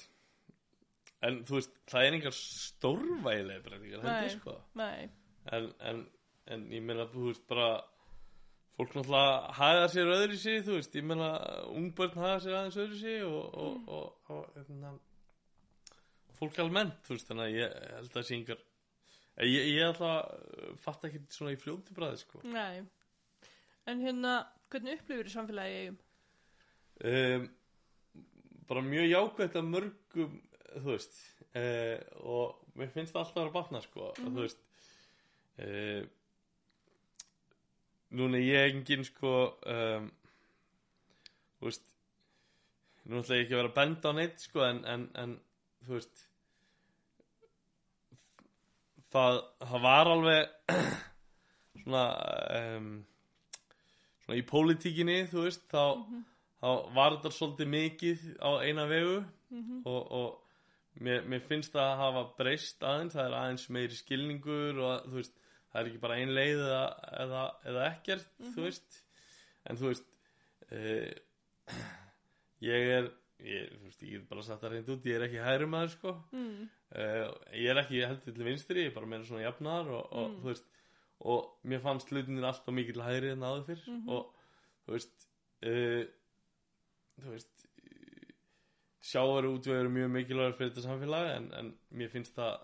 en 1.26 1.42
þú 1.48 1.58
veist 1.58 1.78
það 1.90 2.08
er 2.08 2.18
engar 2.20 2.36
stórvægilega 2.38 3.66
breytingar 3.66 4.06
Nei. 4.06 4.18
ég 4.28 4.34
sko. 4.36 4.58
nei, 4.78 5.08
en, 5.56 5.70
en, 5.90 6.04
en 6.54 6.66
ég 6.74 6.84
meina 6.86 7.08
þú 7.10 7.32
veist 7.32 7.48
bara 7.50 7.72
fólk 8.78 8.94
náttúrulega 8.94 9.54
haga 9.58 9.88
sér 9.90 10.12
öðru 10.14 10.38
sig, 10.38 10.62
þú 10.68 10.78
veist, 10.78 10.96
ég 11.00 11.06
meina 11.10 11.32
ungbörn 11.74 12.20
haga 12.22 12.38
sér 12.44 12.58
aðeins 12.60 12.80
öðru 12.84 13.00
sig 13.00 13.24
og, 13.26 13.56
og, 13.58 13.90
og, 13.90 14.34
og 14.36 14.52
hérna, 14.54 14.94
fólk 16.40 16.60
almennt, 16.64 17.00
þú 17.06 17.16
veist, 17.16 17.30
þannig 17.30 17.46
að 17.48 17.58
ég 17.58 17.78
held 17.98 18.10
að 18.10 18.18
það 18.18 18.28
sé 18.28 18.36
yngar 18.38 18.64
ég, 19.48 19.70
ég 19.76 19.86
alltaf 19.88 20.82
fatt 20.84 21.08
ekki 21.10 21.24
svona 21.34 21.54
í 21.56 21.62
fljóti 21.62 21.96
bræði, 21.98 22.22
sko 22.24 22.44
Nei. 22.48 22.84
En 23.88 24.04
hérna, 24.04 24.34
hvernig 24.72 25.00
upplifir 25.00 25.30
þið 25.30 25.36
samfélagi 25.38 25.80
eigum? 25.84 26.00
um, 27.06 27.50
bara 28.68 28.84
mjög 28.84 29.10
jákvæmt 29.12 29.58
að 29.60 29.72
mörgum 29.72 30.38
þú 30.78 30.92
veist 30.92 31.18
uh, 31.56 31.98
og 32.28 32.78
mér 32.78 32.94
finnst 32.94 33.16
það 33.16 33.24
alltaf 33.24 33.42
að 33.42 33.50
að 33.50 33.58
batna 33.58 33.82
sko, 33.86 34.12
mm 34.18 34.38
þú 34.38 34.46
veist 34.46 34.64
uh, 35.64 36.04
núna 38.18 38.40
ég 38.40 38.72
engin 38.72 39.06
sko 39.08 39.34
um, 39.68 40.10
þú 41.60 41.70
veist 41.70 41.94
nú 43.08 43.22
ætla 43.22 43.38
ég 43.40 43.46
ekki 43.46 43.56
að 43.56 43.62
vera 43.62 43.72
að 43.72 43.78
benda 43.80 44.12
á 44.12 44.18
neitt 44.18 44.44
sko 44.44 44.64
en, 44.68 44.82
en, 44.88 45.06
en 45.16 45.38
þú 45.88 45.98
veist 45.98 46.24
það, 49.14 49.42
það 49.64 49.86
var 49.88 50.12
alveg 50.14 50.74
svona 51.82 52.06
um, 52.62 52.90
svona 54.26 54.40
í 54.42 54.48
pólitíkinni 54.48 55.22
þú 55.32 55.46
veist 55.48 55.66
þá, 55.72 55.86
þá 56.60 56.70
var 56.98 57.18
þetta 57.18 57.34
svolítið 57.38 57.74
mikið 57.74 58.28
á 58.44 58.50
eina 58.68 58.88
vegu 58.90 59.18
og, 59.88 60.02
og 60.20 61.02
mér, 61.04 61.24
mér 61.30 61.44
finnst 61.48 61.76
það 61.76 61.92
að 61.92 62.02
hafa 62.04 62.24
breyst 62.40 62.84
aðeins 62.84 63.16
það 63.16 63.30
er 63.30 63.38
aðeins 63.42 63.68
meiri 63.74 64.00
skilningur 64.00 64.82
og 64.84 65.08
þú 65.08 65.20
veist 65.22 65.38
það 65.72 65.80
er 65.82 65.92
ekki 65.92 66.02
bara 66.04 66.18
ein 66.18 66.34
leið 66.34 66.64
eða, 66.66 66.84
eða, 67.24 67.44
eða 67.70 67.86
ekkert 67.92 68.28
þú 68.56 68.66
veist. 68.66 69.00
En 69.68 69.80
þú 69.80 69.92
veist 69.92 70.08
uh, 70.72 71.12
ég 72.72 72.94
er 72.98 73.10
ég, 73.46 73.74
veist, 73.84 74.02
ég 74.04 74.16
get 74.16 74.30
bara 74.30 74.46
satt 74.46 74.64
það 74.64 74.74
reynd 74.74 74.90
út 74.96 75.06
ég 75.10 75.20
er 75.20 75.28
ekki 75.28 75.44
hægri 75.44 75.70
maður 75.70 75.94
sko. 75.94 76.16
Mm. 76.34 76.70
uh, 76.98 77.28
ég 77.54 77.72
er 77.74 77.82
ekki 77.84 78.04
heldur 78.06 78.38
til 78.38 78.48
vinstri 78.48 78.86
ég 78.86 78.92
er 78.92 78.98
bara 78.98 79.12
meira 79.12 79.28
svona 79.28 79.46
jafnar 79.46 79.92
og, 79.94 80.10
og 80.12 80.40
þú 80.42 80.52
veist 80.52 80.74
og 81.28 81.68
mér 81.68 81.82
fannst 81.82 82.12
hlutinir 82.14 82.46
alltaf 82.46 82.76
mikið 82.78 83.02
hægri 83.06 83.34
en 83.34 83.46
áður 83.46 83.68
fyrr 83.72 83.86
og 84.14 84.32
þú 84.86 84.98
veist 84.98 85.28
uh, 85.66 86.04
þú 87.22 87.34
veist 87.34 87.68
sjávaru 89.08 89.54
útvegur 89.56 89.86
er 89.86 89.94
mjög 89.94 90.10
mikilvægur 90.14 90.58
fyrir 90.58 90.74
þetta 90.74 90.88
samfélag 90.88 91.30
en, 91.36 91.52
en 91.60 91.70
mér 91.96 92.12
finnst 92.12 92.36
það 92.38 92.58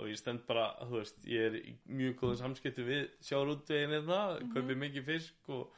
og 0.00 0.08
ég 0.08 0.16
stend 0.16 0.46
bara, 0.48 0.70
þú 0.88 1.00
veist, 1.00 1.18
ég 1.28 1.48
er 1.50 1.56
í 1.58 1.74
mjög 1.92 2.14
góðum 2.20 2.38
samskipti 2.40 2.84
við 2.86 3.02
sjávaru 3.24 3.58
útvegin 3.58 3.96
eða 3.98 4.20
kaupi 4.54 4.76
mikið 4.80 5.08
fisk 5.08 5.50
og 5.52 5.74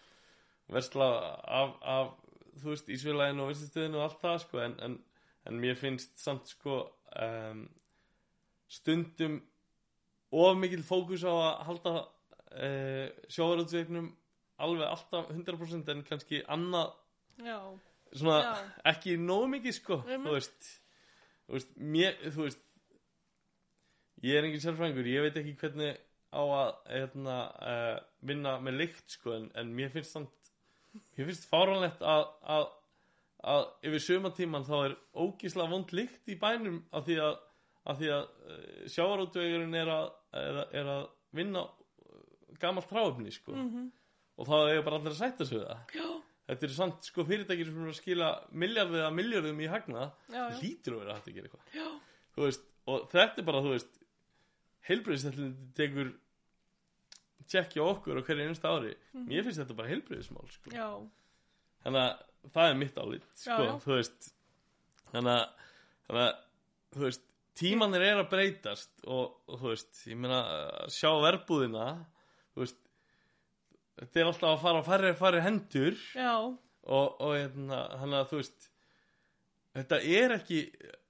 versla 0.71 1.09
af, 1.43 1.75
af 1.83 2.13
þú 2.61 2.73
veist, 2.73 2.91
Ísfélaginu 2.95 3.45
og 3.45 3.51
Vinstistöðinu 3.53 4.01
og 4.01 4.07
allt 4.09 4.21
það, 4.23 4.37
sko, 4.45 4.61
en, 4.65 4.77
en, 4.87 4.99
en 5.49 5.61
mér 5.63 5.79
finnst 5.79 6.19
samt, 6.23 6.53
sko 6.55 6.81
um, 7.21 7.65
stundum 8.71 9.41
of 10.35 10.59
mikil 10.59 10.83
fókus 10.87 11.25
á 11.27 11.33
að 11.33 11.65
halda 11.69 11.95
uh, 12.01 13.09
sjávarútvegnum 13.31 14.11
alveg 14.65 14.87
alltaf 14.89 15.31
100% 15.35 15.91
en 15.93 16.05
kannski 16.07 16.43
annað 16.51 16.95
Já. 17.43 17.59
svona 18.15 18.39
Já. 18.43 18.55
ekki 18.95 19.17
nóg 19.19 19.49
mikið 19.57 19.79
sko 19.79 20.01
Einmitt. 20.05 20.27
þú 20.27 20.37
veist, 20.37 20.71
þú 21.47 21.57
veist, 21.59 21.77
mér, 21.95 22.19
þú 22.31 22.47
veist 22.47 22.63
ég 24.25 24.39
er 24.39 24.49
engin 24.49 24.63
sérfræðingur, 24.63 25.11
ég 25.11 25.27
veit 25.27 25.41
ekki 25.43 25.57
hvernig 25.61 25.99
á 26.35 26.43
að 26.43 26.71
hérna, 26.91 27.39
uh, 27.63 27.99
vinna 28.27 28.57
með 28.63 28.81
lykt 28.83 29.19
sko 29.19 29.37
en, 29.37 29.51
en 29.55 29.75
mér 29.75 29.93
finnst 29.95 30.17
samt 30.17 30.44
mér 30.95 31.29
finnst 31.31 31.49
fáránlegt 31.51 32.03
að, 32.03 32.27
að, 32.57 32.67
að 33.55 33.65
yfir 33.89 34.05
sömatíman 34.09 34.67
þá 34.69 34.77
er 34.81 34.97
ógísla 35.25 35.69
vond 35.71 35.95
lykt 35.97 36.31
í 36.33 36.39
bænum 36.41 36.83
af 36.95 37.09
því 37.09 37.19
að, 37.25 37.41
að 37.93 38.05
uh, 38.09 38.21
sjávarútvegurinn 38.93 39.81
er 39.81 39.93
er, 40.35 40.61
er 40.73 40.93
að 40.99 41.09
vinna 41.35 41.65
gamalt 42.61 42.89
tráöfni 42.91 43.33
sko. 43.35 43.55
Mhm. 43.55 43.91
og 44.35 44.49
þá 44.49 44.55
er 44.67 44.81
bara 44.83 44.99
allir 44.99 45.13
að 45.15 45.21
sætta 45.21 45.47
sig 45.47 45.61
það. 45.63 45.83
Já. 45.95 46.07
Þetta 46.45 46.67
eru 46.67 46.75
samt 46.75 47.07
sko 47.07 47.25
fyrirtækir 47.25 47.69
sem 47.69 47.77
eru 47.81 47.93
að 47.93 47.99
skila 48.01 48.31
miljardið 48.51 49.05
að 49.07 49.15
miljardum 49.15 49.61
í 49.63 49.69
hagna. 49.71 50.09
Hlýtur 50.59 50.97
að 50.97 51.05
vera 51.05 51.15
að 51.15 51.29
gera 51.37 51.49
eitthvað. 51.49 52.59
Og 52.85 53.07
þetta 53.13 53.41
er 53.41 53.47
bara, 53.47 53.63
þú 53.65 53.71
veist 53.77 54.01
heilbreyðisætlun 54.89 55.55
tekur 55.79 56.11
tjekkja 57.51 57.83
okkur 57.85 58.21
á 58.21 58.23
hverju 58.27 58.45
einasta 58.47 58.73
ári 58.77 58.95
mér 59.29 59.45
finnst 59.47 59.61
þetta 59.63 59.77
bara 59.79 59.91
heilbreyðismál 59.93 60.49
sko. 60.55 60.73
Þannig 61.85 62.01
að 62.01 62.51
það 62.55 62.71
er 62.71 62.79
mitt 62.81 62.99
álit 63.01 63.29
sko, 63.35 63.59
Já, 63.61 63.67
já. 63.69 63.75
þú 63.85 63.93
veist 63.99 64.31
þannig 65.13 65.35
að, 65.35 65.71
að 66.25 66.33
þú 66.95 67.05
veist, 67.09 67.25
tímanir 67.55 68.03
er 68.09 68.21
að 68.23 68.31
breytast 68.33 69.05
og, 69.07 69.37
og 69.49 69.61
þú 69.63 69.71
veist, 69.73 70.01
ég 70.11 70.19
meina 70.19 70.41
að 70.83 70.93
sjá 70.97 71.11
verbúðina 71.23 71.85
þú 72.55 72.65
veist 72.65 72.81
þetta 74.01 74.21
er 74.25 74.31
alltaf 74.31 74.51
að 74.57 74.63
fara 74.65 74.83
á 74.83 74.89
færri 74.89 75.13
færri 75.21 75.43
hendur 75.45 75.99
Já. 76.19 76.33
og, 76.43 77.21
og 77.23 77.35
hérna, 77.39 77.83
þannig 78.01 78.19
að 78.21 78.31
þú 78.33 78.41
veist 78.43 78.71
þetta 79.75 80.01
er 80.19 80.35
ekki 80.39 80.59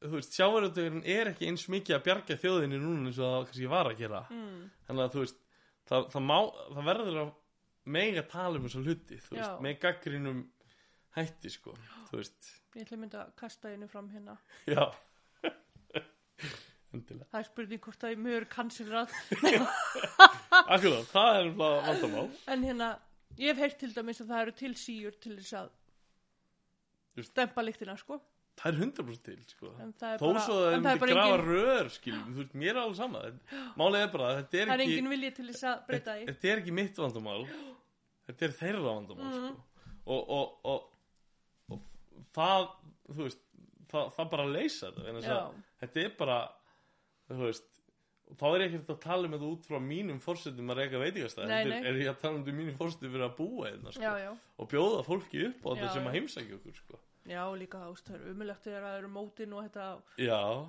þú 0.05 0.13
veist, 0.19 0.37
sjávarútvegurinn 0.37 1.07
er 1.17 1.31
ekki 1.33 1.49
eins 1.49 1.65
mikið 1.73 1.97
að 1.99 2.05
bjarga 2.11 2.37
þjóðinni 2.43 2.79
núna 2.81 3.09
eins 3.11 3.19
og 3.21 3.31
það 3.33 3.47
kannski 3.49 3.71
var 3.73 3.91
að 3.93 3.99
gera 4.05 4.23
Mm. 4.31 4.61
þannig 4.89 5.05
að 5.07 5.15
þú 5.17 5.25
veist 5.25 5.41
það, 5.91 6.07
það, 6.15 6.23
má, 6.31 6.39
það 6.77 6.89
verður 6.91 7.19
að 7.25 7.33
mega 7.97 8.23
tala 8.33 8.59
um 8.61 8.67
þessa 8.69 8.85
hluti 8.85 9.19
með 9.65 9.79
gaggrinum 9.83 10.45
hætti 11.19 11.51
sko, 11.53 11.75
Ég 12.15 12.83
ætla 12.83 12.97
að 12.97 13.01
mynda 13.05 13.21
að 13.25 13.35
kasta 13.39 13.71
einu 13.71 13.87
fram 13.91 14.09
hérna. 14.11 14.35
já 14.75 14.85
endilega 16.95 17.27
Það 17.31 17.41
er 17.41 17.47
spurning 17.49 17.83
hvort 17.85 18.05
að 18.07 18.21
mjög 18.25 18.45
kansilrað. 18.53 19.15
akkurát, 20.75 21.09
það 21.11 21.39
er 21.41 21.49
vandamál 21.59 22.27
En 22.55 22.67
hérna, 22.67 22.89
ég 23.39 23.51
hef 23.53 23.63
heyrt 23.65 23.79
til 23.83 23.91
dæmis 23.97 24.23
að 24.23 24.31
það 24.33 24.43
eru 24.45 24.55
til 24.61 24.73
síur 24.79 25.17
til 25.23 25.37
þess 25.41 25.57
að 25.65 25.73
Just- 27.19 27.35
dempa 27.39 27.63
lyktina, 27.63 27.95
sko. 27.99 28.19
Það 28.61 28.71
er 28.71 28.79
100% 28.85 29.23
til 29.27 29.37
sko. 29.51 29.71
Þó 29.75 30.21
bara, 30.23 30.43
svo 30.47 30.57
að 30.61 30.75
það 30.77 30.91
er 30.95 31.01
bara 31.03 31.15
grafa 31.19 31.39
rör 31.43 31.91
skiljum, 31.95 32.27
þú 32.35 32.43
veist, 32.43 32.55
mér 32.63 32.71
er 32.75 32.81
alveg 32.85 32.97
sama. 33.01 33.23
Málið 33.81 34.01
er 34.07 34.11
bara, 34.15 34.29
að 34.31 34.41
þetta 34.43 34.61
er 34.63 34.67
það 34.71 34.75
er 34.75 34.85
ekki 34.85 34.97
engin 34.99 35.13
vilji 35.15 35.31
til 35.39 35.47
þess 35.51 35.65
að 35.73 35.85
breyta 35.89 36.15
því. 36.19 36.27
þetta 36.31 36.51
er 36.55 36.63
ekki 36.63 36.75
mitt 36.81 36.97
vandamál. 37.03 37.45
Þetta 38.29 38.47
er 38.49 38.57
þeirra 38.63 38.83
vandamál 38.89 39.31
Mhm. 39.35 39.55
sko. 39.55 39.63
og, 40.07 40.31
og, 40.31 40.59
og, 40.65 40.91
og 41.71 41.81
það 42.35 42.67
þú 43.11 43.23
veist 43.25 43.41
það, 43.91 44.11
það 44.17 44.31
bara 44.35 44.45
leysa 44.55 44.91
þetta. 44.93 45.39
Þetta 45.81 46.05
er 46.05 46.13
bara 46.19 46.39
þú 47.31 47.39
veist 47.49 47.71
þá 48.35 48.45
er 48.55 48.61
ég 48.65 48.73
ekkert 48.75 48.91
að 48.95 49.01
tala 49.05 49.29
um 49.29 49.35
þetta 49.37 49.49
út 49.53 49.67
frá 49.69 49.79
mínum 49.85 50.21
fórsetum 50.21 50.71
að 50.73 50.79
reyka 50.81 51.01
veitingastæð 51.03 51.47
Nei, 51.51 51.65
þetta 51.65 51.89
er, 51.91 51.99
ég 52.01 52.09
að 52.15 52.21
tala 52.23 52.35
um 52.39 52.45
þetta 52.45 52.57
mínum 52.57 52.77
fórsetum 52.79 53.13
fyrir 53.13 53.27
að 53.27 53.35
búa 53.37 53.67
hérna 53.69 53.93
sko, 53.93 54.37
og 54.59 54.69
bjóða 54.73 55.03
fólki 55.05 55.43
upp 55.51 55.61
á 55.65 55.69
þetta 55.75 55.93
sem 55.93 56.09
að 56.09 56.17
heimsækja 56.17 56.57
okkur 56.59 56.79
sko. 56.81 57.01
Já, 57.25 57.41
líka 57.57 57.79
er 58.13 58.25
umulegt 58.29 58.67
þegar 58.67 58.83
það 58.85 58.95
eru 58.99 59.09
mótin 59.09 59.53
og 59.57 59.63
þetta 59.65 59.85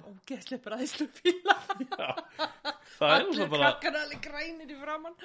ógeðslega 0.07 0.61
bara 0.63 0.77
aðeinslu 0.79 1.07
fíla. 1.17 1.55
já 1.83 2.05
það 2.95 3.09
er 3.09 3.15
Allir 3.15 3.25
alltaf 3.27 3.49
bara 3.51 3.71
krakkar 3.73 3.97
alveg 3.99 4.21
grænir 4.23 4.69
í 4.71 4.77
framann. 4.79 5.17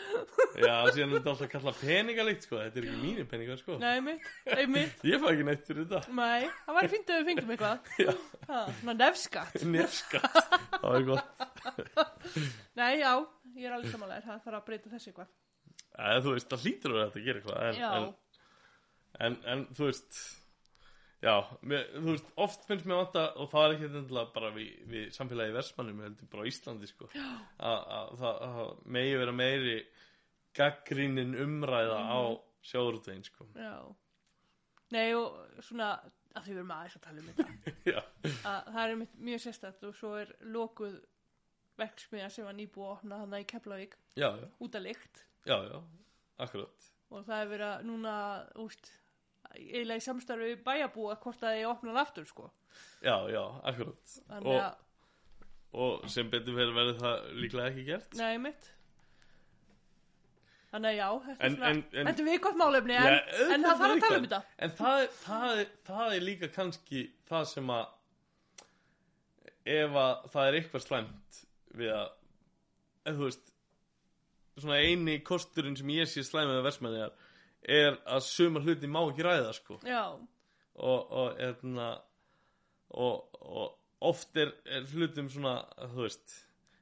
já, 0.58 0.74
síðan 0.90 1.04
er 1.04 1.14
þetta 1.20 1.30
alltaf 1.34 1.50
kallað 1.52 1.78
peningalikt 1.84 2.46
sko. 2.48 2.58
þetta 2.64 2.80
er 2.82 2.88
ekki 2.88 3.02
mínir 3.04 3.28
peningar 3.30 3.60
sko. 3.60 3.76
Nei, 3.78 4.00
mitt, 4.08 4.26
einmitt. 4.56 5.04
ég 5.06 5.22
fæ 5.22 5.28
ekki 5.30 5.46
neitt 5.46 5.70
fyrir 5.70 5.86
þetta 5.92 6.16
Nei, 6.18 6.48
það 6.66 6.78
var 6.80 6.90
fínt 6.96 7.12
að 7.14 7.20
við 7.20 7.30
fengum 7.30 7.54
eitthvað. 7.54 7.78
Svona 8.80 8.96
nefskatt. 9.04 9.62
nefskatt, 9.76 10.40
það 10.80 10.98
er 10.98 11.06
gott 11.12 11.30
Nei, 12.80 12.90
já, 13.04 13.12
ég 13.54 13.70
er 13.70 13.78
alveg 13.78 13.94
samanlega, 13.94 14.26
það 14.26 14.42
þarf 14.48 14.58
að 14.58 14.66
breyta 14.66 14.90
þessu 14.96 15.12
eitthvað. 15.12 15.30
Þú 16.26 16.34
veist, 16.34 16.50
það 16.50 16.66
hlýtur 16.66 16.90
að 16.90 16.98
vera 16.98 17.06
hægt 17.06 17.22
að 17.22 17.30
gera 17.30 17.40
eitthvað 17.44 17.58
en, 17.70 18.12
en, 19.30 19.40
en 19.54 19.66
þú 19.78 19.86
veist 19.92 20.20
já, 21.24 21.34
mér, 21.62 21.88
þú 21.96 22.06
veist 22.08 22.30
oft 22.40 22.66
finnst 22.68 22.88
mér 22.88 23.02
vanta 23.02 23.24
og 23.40 23.50
það 23.52 23.66
er 23.66 23.74
ekki 23.76 23.88
endilega 23.90 24.34
bara 24.34 24.52
við, 24.54 24.70
við 24.90 25.08
samfélagi 25.16 25.56
versmannum 25.56 26.04
heldur 26.04 26.30
bara 26.32 26.46
Íslandi 26.50 26.90
sko. 26.90 27.10
Að 27.14 27.82
að 27.96 28.14
það 28.22 28.44
að 28.48 28.70
megi 28.96 29.18
vera 29.22 29.36
meiri 29.36 29.76
gaggrínin 30.56 31.36
umræða 31.44 32.00
á 32.10 32.20
sjáurútvegin 32.66 33.26
sko. 33.26 33.46
Já. 33.56 33.76
Nei, 34.90 35.14
og 35.14 35.38
svona, 35.62 35.92
að 36.34 36.46
því 36.46 36.54
við 36.54 36.60
erum 36.62 36.74
aðeins 36.74 36.98
að 36.98 37.04
tala 37.06 37.22
um 37.22 37.30
þetta, 37.30 38.02
að 38.50 38.70
það 38.74 38.82
er 38.82 39.02
mjög 39.28 39.42
sérstætt 39.44 39.86
og 39.86 39.96
svo 39.98 40.12
er 40.18 40.32
lokuð 40.50 40.98
verksmiða 41.80 42.30
sem 42.34 42.44
var 42.48 42.56
nýbúið 42.58 42.88
að 42.88 42.94
opna 42.96 43.20
þannig 43.22 43.44
í 43.44 43.50
Keflavík. 43.54 43.94
Út 44.60 44.76
að 44.76 44.88
lykt 44.88 45.22
já, 45.48 45.56
já 45.70 45.78
akkurat, 46.40 46.88
og 47.12 47.24
það 47.28 47.42
er 47.44 47.50
verið 47.52 47.68
að 47.68 47.86
núna, 47.88 48.14
úst, 48.64 48.90
eiginlega 49.54 50.00
í 50.00 50.04
samstarfi 50.04 50.50
við 50.54 50.62
bæjarbúa 50.66 51.16
hvort 51.22 51.42
að 51.48 51.58
ég 51.60 51.68
opna 51.70 51.90
hann 51.92 52.02
aftur, 52.04 52.26
sko. 52.28 52.50
já, 53.02 53.16
já, 53.32 53.42
akkurat 53.72 54.14
Þannig 54.28 54.52
og, 54.60 54.84
og 55.80 56.10
sem 56.10 56.30
betur 56.30 56.54
verið 56.58 56.74
verið 56.78 57.00
það 57.00 57.32
líklega 57.44 57.70
ekki 57.72 57.84
gert 57.88 58.14
nei, 58.20 58.38
mitt, 58.38 58.70
Þannig 60.70 60.90
að 60.92 60.98
já, 61.00 61.06
þetta 61.26 61.40
er 61.42 61.46
En- 61.48 61.54
svona, 61.56 61.70
en- 61.70 61.84
en- 61.98 62.06
þetta 62.06 62.22
er 62.22 62.26
viðgótt 62.30 62.58
málefni, 62.60 62.94
en, 62.94 63.02
Já, 63.02 63.14
en 63.18 63.64
það 63.64 63.70
auðvitað 63.70 63.80
þarf 63.80 63.80
að 63.80 63.94
líka. 63.94 64.06
tala 64.06 64.18
um 64.20 64.26
þetta. 64.26 64.42
En 64.58 64.70
það, 64.80 65.00
er- 65.02 65.08
það, 65.24 65.58
er, 65.62 65.70
það 65.88 66.12
er 66.14 66.20
líka 66.28 66.48
kannski 66.54 67.00
það 67.30 67.44
sem 67.50 67.72
að 67.74 67.86
ef 69.66 69.90
að 70.04 70.30
það 70.30 70.46
er 70.52 70.58
eitthvað 70.60 70.84
slæmt 70.86 71.40
við 71.80 71.90
að 71.96 72.12
ef 73.10 73.14
þú 73.18 73.24
veist 73.26 73.50
svona 74.60 74.78
eini 74.84 75.18
kosturinn 75.24 75.76
sem 75.76 75.88
ég 75.96 76.06
sé 76.06 76.22
slæmið 76.22 76.54
með 76.60 76.64
versmenniðar 76.68 77.12
er 77.62 77.98
að 78.08 78.22
suma 78.26 78.62
hluti 78.64 78.88
má 78.90 79.00
ekki 79.02 79.26
ræða 79.26 79.52
sko. 79.56 79.80
Já, 79.86 80.04
og, 80.80 81.10
og, 81.10 81.40
etna, 81.44 81.90
og, 82.90 83.36
og 83.40 84.10
oft 84.10 84.36
er, 84.40 84.54
er 84.64 84.86
hlutum 84.94 85.28
svona 85.32 85.58
þú 85.92 86.06
veist 86.06 86.38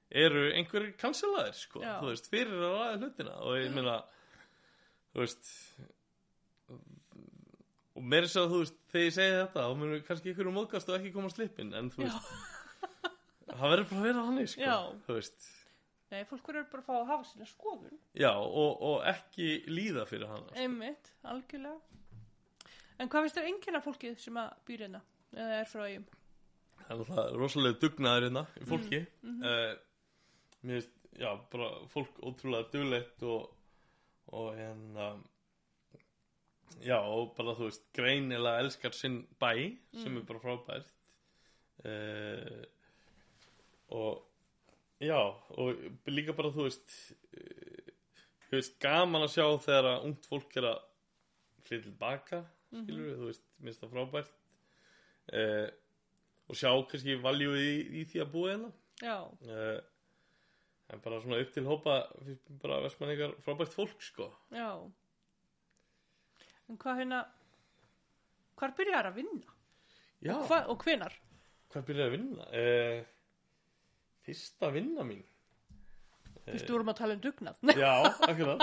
eru 0.09 0.47
einhverjir 0.57 0.95
kanselaðir 1.01 1.57
sko 1.59 1.83
Já. 1.83 1.99
þú 2.01 2.13
veist 2.13 2.31
fyrir 2.33 2.63
að 2.63 2.77
ræða 2.79 2.99
hlutina. 3.03 3.39
Og 3.45 3.59
ég 3.59 3.75
meina 3.75 3.99
þú 5.13 5.25
veist 5.25 5.55
og 7.99 8.05
meira 8.07 8.31
svo 8.31 8.45
að 8.47 8.53
þú 8.53 8.61
veist 8.63 8.79
þegar 8.93 9.05
ég 9.09 9.17
segi 9.17 9.37
þetta 9.41 9.65
þá 9.67 9.79
munum 9.81 10.07
kannski 10.07 10.33
ykkur 10.33 10.51
um 10.51 10.57
móðgast 10.61 10.91
og 10.93 10.99
ekki 11.01 11.13
koma 11.15 11.31
að 11.31 11.35
slippin 11.35 11.75
en 11.75 11.91
þú 11.91 12.05
já, 12.07 12.13
veist 12.15 12.29
það 13.49 13.73
verður 13.73 13.89
bara 13.91 13.99
að 13.99 14.07
vera 14.07 14.27
hannig 14.29 14.51
sko 14.53 14.63
Já. 14.63 14.77
þú 15.09 15.17
veist 15.19 15.49
nei, 16.11 16.23
fólk 16.25 16.47
verður 16.49 16.69
bara 16.73 16.83
að 16.83 16.87
fá 16.89 16.95
að 16.99 17.09
hafa 17.13 17.25
sína 17.31 17.47
skoðun. 17.51 17.99
já 18.17 18.31
og, 18.37 18.83
og 18.91 19.03
ekki 19.13 19.49
líða 19.69 20.07
fyrir 20.09 20.27
hana 20.31 20.55
Einmitt, 20.57 21.13
algjörlega. 21.23 21.81
En 22.99 23.09
hvað 23.13 23.27
finnst 23.27 23.37
þér 23.39 23.49
enginn 23.53 23.77
af 23.79 23.85
fólkið 23.87 24.17
sem 24.19 24.39
að 24.41 24.55
býr 24.67 24.81
hérna, 24.87 25.01
eða 25.37 25.59
er 25.61 25.69
frá 25.71 25.83
eigum? 25.87 26.07
það 26.89 27.19
er 27.27 27.37
rosalega 27.39 27.79
dugnaður 27.83 28.25
hérna 28.29 28.47
í 28.63 28.65
fólki 28.71 29.03
Mm, 29.23 29.43
mm 29.43 29.85
mér 30.67 30.81
finnst, 30.81 30.95
já, 31.21 31.29
bara 31.53 31.69
fólk 31.93 32.17
ótrúlega 32.27 32.71
duglegt 32.73 33.23
og 33.23 33.55
og 34.33 34.49
hérna 34.59 35.05
já, 36.85 36.99
og 37.01 37.31
bara 37.37 37.55
þú 37.57 37.69
veist 37.69 37.85
greinilega 37.97 38.61
elskar 38.65 38.93
sinn 38.97 39.21
bæ 39.41 39.53
sem 39.95 40.13
Mm. 40.13 40.19
er 40.19 40.27
bara 40.29 40.43
frábært 40.43 40.91
uh, 41.85 42.65
og 43.95 44.25
já, 45.05 45.19
og 45.59 45.83
líka 46.11 46.35
bara 46.37 46.51
þú 46.55 46.65
veist 46.69 46.95
uh, 47.37 47.91
þú 48.49 48.57
veist, 48.59 48.79
gaman 48.83 49.27
að 49.27 49.35
sjá 49.37 49.45
þegar 49.67 49.91
að 49.93 50.07
ungt 50.09 50.27
fólk 50.31 50.57
er 50.61 50.67
að 50.73 50.81
flytja 51.69 51.85
tilbaka 51.91 52.41
skilur 52.73 53.15
þú 53.21 53.29
veist, 53.31 53.45
mér 53.59 53.71
finnst 53.73 53.85
það 53.85 53.93
frábært 53.95 54.33
uh, 55.37 55.69
og 56.49 56.57
sjá 56.57 56.71
kannski 56.91 57.19
valjúið 57.23 57.67
í, 57.69 57.77
í 58.01 58.05
því 58.09 58.23
að 58.25 58.33
búa 58.35 58.51
hérna 58.55 58.71
uh, 59.45 59.79
en 60.89 61.03
bara 61.05 61.21
svona 61.21 61.39
upp 61.45 61.51
til 61.55 61.67
hópa 61.69 61.99
finnst 62.25 62.49
mér 62.49 62.63
bara 62.65 62.81
vestmanningar 62.87 63.37
frábært 63.45 63.77
fólk 63.77 64.01
sko 64.03 64.31
já. 64.57 64.71
En 66.69 66.77
hvað 66.81 66.99
hérna, 67.01 67.19
hvar 68.61 68.73
byrjar 68.77 69.07
að 69.09 69.15
vinna? 69.23 69.55
já, 70.21 70.35
Hva, 70.49 70.59
og 70.69 70.83
hvenar? 70.85 71.15
hvað 71.73 71.87
byrjaði 71.89 72.09
að 72.09 72.15
vinna? 72.17 72.49
Uh, 72.53 72.99
fyrsta 74.29 74.71
vinna 74.75 75.07
mín. 75.09 75.25
Fyrstu 76.49 76.75
vorum 76.77 76.93
að 76.93 77.01
tala 77.01 77.17
um 77.17 77.25
dugnað. 77.25 77.59
já, 77.83 77.93
akkurat. 78.29 78.63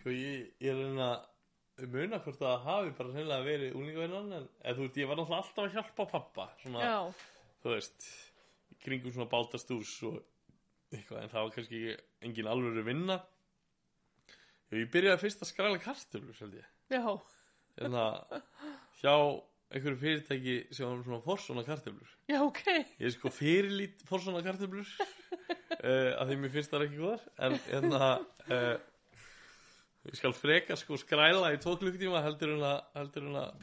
Sko 0.00 0.12
ég, 0.12 0.50
ég 0.60 0.72
er 0.72 0.80
að 0.80 0.90
reyna 0.90 1.08
að 1.14 1.88
muna 1.94 2.20
hvort 2.22 2.38
það 2.40 2.66
hafi 2.68 2.92
bara 2.98 3.14
hreinlega 3.14 3.46
verið 3.48 3.78
úlingavinnan 3.78 4.34
en 4.36 4.44
eða, 4.44 4.74
þú 4.76 4.84
veist, 4.84 4.98
ég 5.00 5.08
var 5.10 5.18
náttúrulega 5.18 5.40
alltaf 5.42 5.64
að 5.64 5.74
hjálpa 5.74 6.06
pappa 6.12 6.46
svona, 6.60 6.84
Já, 6.84 6.98
þú 7.64 7.72
veist 7.72 8.06
kringum 8.84 9.14
svona 9.14 9.30
bátastús 9.32 9.94
og 10.06 10.20
eitthvað, 10.94 11.22
en 11.24 11.32
það 11.32 11.46
var 11.46 11.54
kannski 11.56 11.80
engin 12.28 12.50
alvöru 12.50 12.84
vinna. 12.86 13.18
Ég 14.74 14.90
byrjaði 14.92 15.22
fyrst 15.22 15.42
að 15.44 15.50
skræla 15.50 15.80
kartöflur 15.82 16.38
held 16.42 16.56
ég. 16.60 16.70
Já, 16.94 17.04
en 17.82 17.98
það 17.98 18.38
hjá 19.00 19.16
einhverju 19.74 20.00
fyrirtæki 20.00 20.56
sem 20.70 20.86
var 20.86 21.02
svona 21.02 21.20
forsona 21.24 21.64
kartöflur 21.66 22.10
já, 22.30 22.38
ok. 22.40 22.62
ég 23.00 23.06
er 23.08 23.14
sko 23.14 23.32
fyrirlít 23.34 24.04
forsona 24.08 24.42
kartöflur 24.46 24.86
uh, 24.86 26.10
að 26.20 26.30
því 26.30 26.40
mér 26.42 26.52
finnst 26.54 26.74
það 26.74 26.86
ekki 26.86 27.00
góðar 27.02 27.24
en 27.46 27.56
en 27.78 27.88
það 27.96 28.26
uh, 28.54 28.76
ég 30.04 30.20
skal 30.20 30.36
freka 30.36 30.78
sko 30.78 30.98
skræla 31.00 31.50
í 31.56 31.58
tvo 31.64 31.74
klukkutíma 31.80 32.22
heldur 32.24 32.54
en 32.54 32.68
að, 32.70 32.78
að 33.00 33.12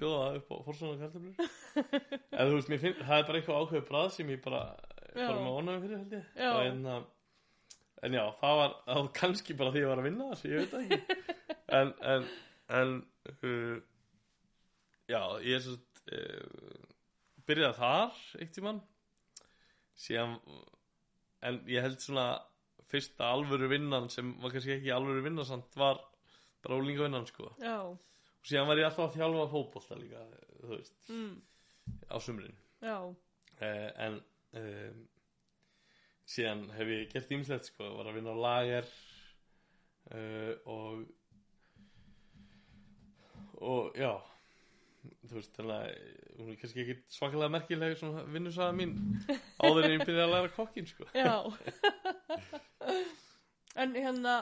bjóða 0.01 0.19
það 0.25 0.41
upp 0.41 0.51
á 0.51 0.57
forsona 0.67 0.99
kartöflur 1.05 1.49
en 2.37 2.51
þú 2.51 2.59
veist, 2.59 2.73
mér 2.73 2.83
finn, 2.83 3.01
það 3.01 3.17
er 3.17 3.25
bara 3.31 3.41
eitthvað 3.41 3.63
ákveð 3.63 3.89
brað 3.89 4.13
sem 4.17 4.35
ég 4.35 4.43
bara, 4.43 4.67
bara 5.15 5.39
með 5.39 5.57
ónæmi 5.57 5.83
fyrir 5.85 5.99
held 6.03 6.15
ég 6.19 6.31
Já. 6.35 6.53
en 6.67 6.85
að 6.97 7.09
En 8.01 8.15
já, 8.17 8.23
það 8.39 8.55
var, 8.57 8.71
það 8.85 8.97
var 8.97 9.09
kannski 9.17 9.55
bara 9.57 9.71
því 9.73 9.77
að 9.77 9.83
ég 9.83 9.91
var 9.91 9.99
að 10.01 10.05
vinna 10.07 10.27
þessu, 10.31 10.49
ég 10.49 10.63
veit 10.63 10.79
ekki. 10.79 10.97
En, 11.71 11.91
en, 12.03 12.23
en, 12.75 12.89
uh, 13.47 13.77
já, 15.07 15.19
ég 15.39 15.53
er 15.55 15.61
svo, 15.63 15.77
uh, 16.09 16.85
byrjaði 17.47 17.77
þar 17.77 18.21
eitt 18.41 18.53
tímann. 18.55 18.81
Síðan, 20.01 20.37
en 21.45 21.59
ég 21.69 21.83
held 21.85 22.01
svona 22.01 22.27
fyrsta 22.91 23.27
alvöru 23.31 23.67
vinnan 23.71 24.09
sem 24.11 24.33
var 24.41 24.51
kannski 24.55 24.73
ekki 24.77 24.91
alvöru 24.95 25.21
vinnan 25.25 25.45
samt 25.47 25.75
var 25.79 25.99
bara 26.63 26.77
ólingavinnan 26.81 27.27
sko. 27.29 27.51
Já, 27.61 27.77
Og 28.41 28.47
síðan 28.49 28.65
var 28.71 28.79
ég 28.81 28.87
alltaf 28.87 29.11
að 29.11 29.19
þjálfa 29.19 29.45
fótbolta 29.51 29.95
líka, 29.99 30.21
þú 30.63 30.69
veist, 30.71 30.95
mm, 31.13 31.35
á 32.09 32.17
sumrin. 32.17 32.55
já, 32.81 32.95
uh, 33.05 33.89
en 34.05 34.15
um, 34.57 35.03
síðan 36.25 36.63
hef 36.73 36.87
ég 36.89 37.11
gert 37.13 37.31
ímislegt 37.37 37.69
sko, 37.69 37.91
var 37.99 38.09
að 38.09 38.17
vinna 38.17 38.33
á 38.33 38.41
lager 38.41 38.89
uh, 40.09 40.53
og 40.65 41.05
og 43.61 43.93
já 43.95 44.15
þú 45.01 45.35
veist, 45.37 45.53
þannig 45.57 45.75
að 45.75 45.87
hún 46.39 46.51
er 46.53 46.59
kannski 46.61 46.83
ekki 46.83 46.95
svakalega 47.15 47.53
merkilega 47.55 47.97
svona 47.99 48.23
vinnusaga 48.33 48.75
mín 48.77 48.95
áður 49.63 49.87
en 49.87 49.95
ég 49.95 50.03
byrjaði 50.05 50.25
að 50.27 50.33
læra 50.35 50.51
kokkin 50.55 50.89
sko. 50.89 51.07
já. 51.15 51.35
en 53.81 53.95
hérna, 53.97 54.35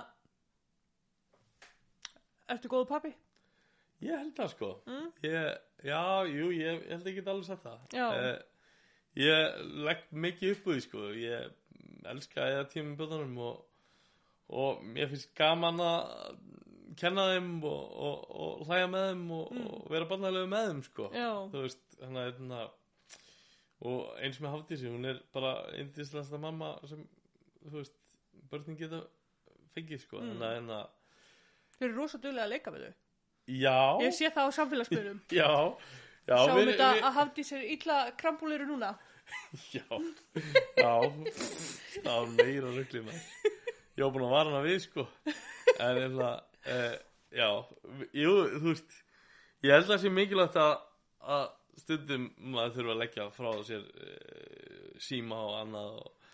ertu 2.49 2.71
góðu 2.71 2.87
pappi? 2.89 3.11
ég 4.03 4.15
held 4.15 4.35
það 4.37 4.51
sko 4.53 4.69
Mm. 4.87 5.07
ég, 5.27 5.57
já, 5.83 6.01
jú, 6.31 6.51
ég, 6.55 6.77
ég 6.85 6.93
held 6.93 7.07
ekki 7.11 7.23
alveg 7.27 7.47
sagt 7.49 7.65
það. 7.65 7.79
Eh, 7.99 8.37
ég 9.19 9.57
legg 9.87 10.05
mikið 10.11 10.53
upp 10.55 10.67
úr 10.69 10.77
því 10.77 10.83
sko 10.85 11.09
ég 11.19 11.49
elska 12.13 12.45
að 12.45 12.53
eða 12.55 12.69
tímum 12.71 12.95
bjöðunum 12.99 13.37
og, 13.43 13.57
og 14.55 14.79
mér 14.95 15.11
finnst 15.11 15.33
gaman 15.35 15.81
að 15.83 16.39
kenna 16.99 17.25
þeim 17.33 17.49
og, 17.63 17.95
og, 18.07 18.25
og 18.43 18.67
hlæja 18.69 18.87
með 18.91 19.05
þeim 19.11 19.25
og, 19.37 19.51
Mm. 19.55 19.65
og 19.73 19.89
vera 19.93 20.07
barnalegu 20.09 20.49
með 20.51 20.67
þeim 20.69 20.81
sko 20.89 21.09
Já, 21.15 21.29
þú 21.53 21.63
veist, 21.65 21.81
þannig 21.99 22.21
að 22.21 22.29
hérna, 22.29 22.61
og 23.89 23.99
eins 24.19 24.39
með 24.43 24.53
Hafdísi 24.55 24.89
hún 24.91 25.05
er 25.07 25.21
bara 25.33 25.53
eindislegasta 25.79 26.39
mamma 26.43 26.73
sem, 26.89 27.03
þú 27.65 27.77
veist, 27.79 27.95
börnin 28.51 28.77
geta 28.79 29.03
fengið 29.75 30.01
sko 30.03 30.19
Mm. 30.19 30.33
þannig 30.33 30.47
að 30.49 30.55
hérna, 30.57 30.79
þau 31.77 31.85
eru 31.87 31.95
rosa 32.01 32.17
duglega 32.17 32.45
að 32.47 32.53
leika 32.55 32.71
með 32.75 32.87
þau. 32.87 32.93
já 33.49 33.77
Ég 34.03 34.13
sé 34.13 34.29
það 34.35 34.49
á 34.49 34.51
samfélagsbyrjum. 34.59 35.21
já, 35.39 35.51
já 36.27 36.37
Sáum 36.45 36.57
við- 36.59 36.73
þetta 36.73 36.89
við- 36.95 37.03
að 37.07 37.13
hafði 37.19 37.43
sér 37.51 37.63
illa 37.77 37.99
krambúliru 38.17 38.67
núna. 38.67 38.91
Já, 39.77 39.85
já, 40.73 40.93
það 42.01 42.15
var 42.15 42.29
meira 42.33 42.71
ruggli 42.73 43.01
með 43.05 43.19
Ég 43.93 44.01
var 44.01 44.13
búin 44.15 44.23
að 44.25 44.31
vara 44.33 44.49
hana 44.49 44.61
við 44.65 44.79
sko 44.87 45.03
En 45.77 45.99
hérna, 45.99 46.29
uh, 46.69 46.97
já, 47.35 47.49
jú, 48.23 48.33
þú 48.59 48.67
veist 48.73 48.97
Ég 49.59 49.73
held 49.75 49.89
að 49.89 49.91
það 49.91 50.01
sé 50.05 50.09
mikilvægt 50.15 50.55
að, 50.63 50.75
að 51.35 51.47
stundum 51.81 52.29
maður 52.53 52.75
þurfa 52.77 52.93
að 52.93 53.01
leggja 53.01 53.25
frá 53.35 53.49
sér 53.67 53.81
uh, 53.83 54.93
síma 55.03 55.39
og 55.49 55.55
annað 55.59 55.97
og, 55.99 56.29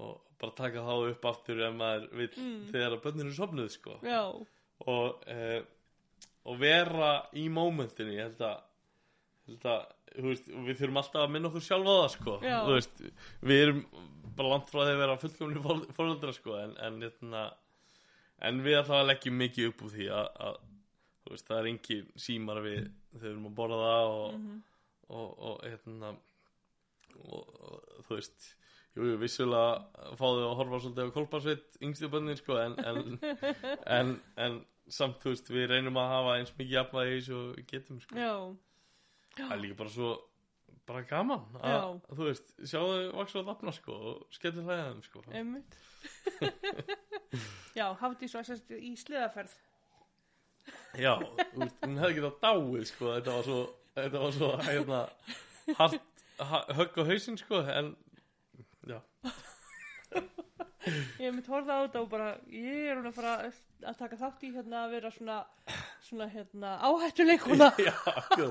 og 0.00 0.14
bara 0.40 0.56
taka 0.58 0.84
þá 0.86 0.94
upp 1.10 1.28
aftur 1.30 1.60
ef 1.68 1.74
maður 1.78 2.06
vill 2.20 2.30
Mm. 2.40 2.62
þegar 2.72 2.96
að 2.96 3.02
börnir 3.04 3.26
eru 3.28 3.36
sopnuð 3.36 3.68
sko 3.74 3.98
Já, 4.04 4.22
og, 4.32 5.26
uh, 5.28 5.60
og 6.44 6.58
vera 6.60 7.10
í 7.40 7.44
mómentinu 7.52 8.16
ég 8.16 8.26
held 8.30 8.40
að, 8.48 8.64
held 9.48 9.68
að 9.74 9.84
veist, 10.24 10.48
við 10.48 10.80
þurfum 10.80 10.98
alltaf 11.02 11.22
að 11.26 11.32
minna 11.36 11.48
okkur 11.52 11.64
sjálf 11.68 11.88
á 11.90 11.94
það 11.94 12.10
sko. 12.16 12.34
Veist, 12.70 13.00
við 13.42 13.62
erum 13.64 13.78
bara 14.38 14.50
langt 14.54 14.68
frá 14.72 14.80
því 14.84 14.92
að 14.96 15.00
vera 15.04 15.16
fullkomni 15.22 15.62
fóröldra 15.96 16.34
sko, 16.36 16.56
en, 16.64 16.74
en, 16.86 16.98
hérna, 17.06 17.44
en 18.42 18.62
við 18.64 18.76
alltaf 18.80 19.06
leggjum 19.06 19.36
mikið 19.38 19.68
upp 19.70 19.82
úr 19.86 19.90
því 19.94 20.08
að, 20.10 20.28
að 20.48 20.56
veist, 21.30 21.46
það 21.48 21.58
er 21.62 21.68
engin 21.70 22.10
símar 22.20 22.60
við 22.64 22.80
þegar 23.14 23.22
við 23.22 23.30
erum 23.30 23.46
að 23.50 23.54
borða 23.60 23.78
það 23.84 24.10
og, 24.18 24.34
Mhm. 24.34 24.60
og, 25.08 25.38
og, 25.38 25.64
hérna 25.64 26.10
og, 27.14 27.48
og 27.64 28.04
þú 28.08 28.18
veist 28.18 28.46
jú, 28.96 29.06
jú, 29.10 29.16
vissulega 29.18 30.12
fáðu 30.18 30.44
að 30.48 30.56
horfa 30.60 30.80
svolítið 30.84 31.08
á 31.10 31.14
kolparsveit 31.16 31.78
yngstu 31.84 32.08
bönnin 32.12 32.36
sko, 32.38 32.56
en, 32.58 32.76
en, 32.84 33.18
en, 33.98 34.14
en 34.36 34.60
samt, 34.88 35.20
þú 35.22 35.32
veist, 35.32 35.48
við 35.50 35.68
reynum 35.70 35.96
að 36.00 36.10
hafa 36.12 36.36
eins 36.38 36.52
mikið 36.58 36.76
jafnvægi 36.78 37.16
eins 37.18 37.30
og 37.38 37.62
getum 37.70 38.00
sko. 38.02 38.16
já, 38.20 38.34
það 39.38 39.52
er 39.56 39.62
líka 39.64 39.78
bara 39.80 39.90
svo 39.94 40.10
bara 40.88 41.02
gaman 41.08 41.44
að, 41.60 41.84
að 42.10 42.18
þú 42.18 42.26
veist, 42.28 42.50
sjáðu 42.70 42.96
vaksa 43.16 43.42
á 43.42 43.48
dafna 43.48 43.72
sko 43.76 43.96
og 44.10 44.24
skellur 44.34 44.66
hlæða 44.66 44.88
þeim 44.90 45.02
sko 45.06 45.22
Einmitt. 45.32 45.78
Já, 47.78 47.86
Hafdís 48.00 48.34
var 48.36 48.44
sérst 48.46 48.70
í 48.76 48.92
sliðaferð. 49.00 49.54
já, 50.96 51.14
veist, 51.56 51.80
hún 51.84 51.98
hefði 52.00 52.18
getað 52.20 52.36
dáið 52.44 52.84
sko, 52.88 53.10
þetta 53.18 53.32
var 53.36 53.48
svo 53.48 53.58
þetta 53.98 54.20
var 54.22 54.36
svo, 54.36 54.50
hérna 54.68 55.00
hart, 55.80 56.22
ha, 56.40 56.60
högg 56.78 57.00
á 57.00 57.02
hausinn 57.10 57.36
sko 57.40 57.60
en, 57.74 57.90
já, 58.88 59.00
Ég 61.24 61.32
mitt 61.32 61.46
horfða 61.48 61.78
á 61.80 61.84
þetta 61.86 62.00
og 62.04 62.08
bara, 62.12 62.26
ég 62.52 62.90
er 62.92 62.98
hún 62.98 63.08
að 63.08 63.14
fara 63.16 63.34
að 63.88 63.94
taka 64.02 64.18
þátt 64.20 64.42
í 64.44 64.50
hérna 64.52 64.82
að 64.84 64.90
vera 64.98 65.10
svona, 65.14 65.36
svona 66.04 66.26
hérna 66.28 66.74
áhættuleikuna. 66.84 67.70
já, 67.86 67.94
sko 68.28 68.50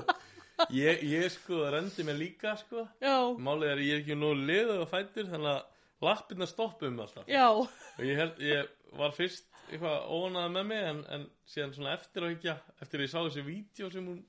ég, 0.74 1.02
ég 1.08 1.26
sko 1.34 1.64
rendi 1.74 2.06
mig 2.06 2.18
líka 2.20 2.54
sko 2.60 2.86
Já, 3.02 3.16
málið 3.38 3.70
er 3.70 3.80
að 3.80 3.86
ég 3.88 3.96
er 3.96 4.02
ekki 4.04 4.18
nú 4.18 4.32
liðu 4.38 4.80
og 4.82 4.90
fættur 4.90 5.30
þannig 5.30 5.52
að 5.54 5.62
lappirna 6.04 6.46
stoppum 6.50 7.00
alltaf 7.00 7.28
já, 7.30 7.46
og 7.50 8.02
ég, 8.04 8.16
held, 8.18 8.40
ég 8.44 8.72
var 8.98 9.14
fyrst 9.16 9.48
eitthvað 9.70 10.08
ónað 10.12 10.50
með 10.54 10.66
mig 10.70 10.88
en, 10.90 11.04
en 11.16 11.28
síðan 11.48 11.76
svona 11.76 11.94
eftir 11.96 12.26
að 12.26 12.34
ekki 12.36 12.52
eftir 12.54 13.00
að 13.00 13.06
ég 13.06 13.12
sá 13.14 13.20
þessi 13.22 13.46
vídeo 13.46 13.90
sem 13.92 14.10
hún 14.10 14.20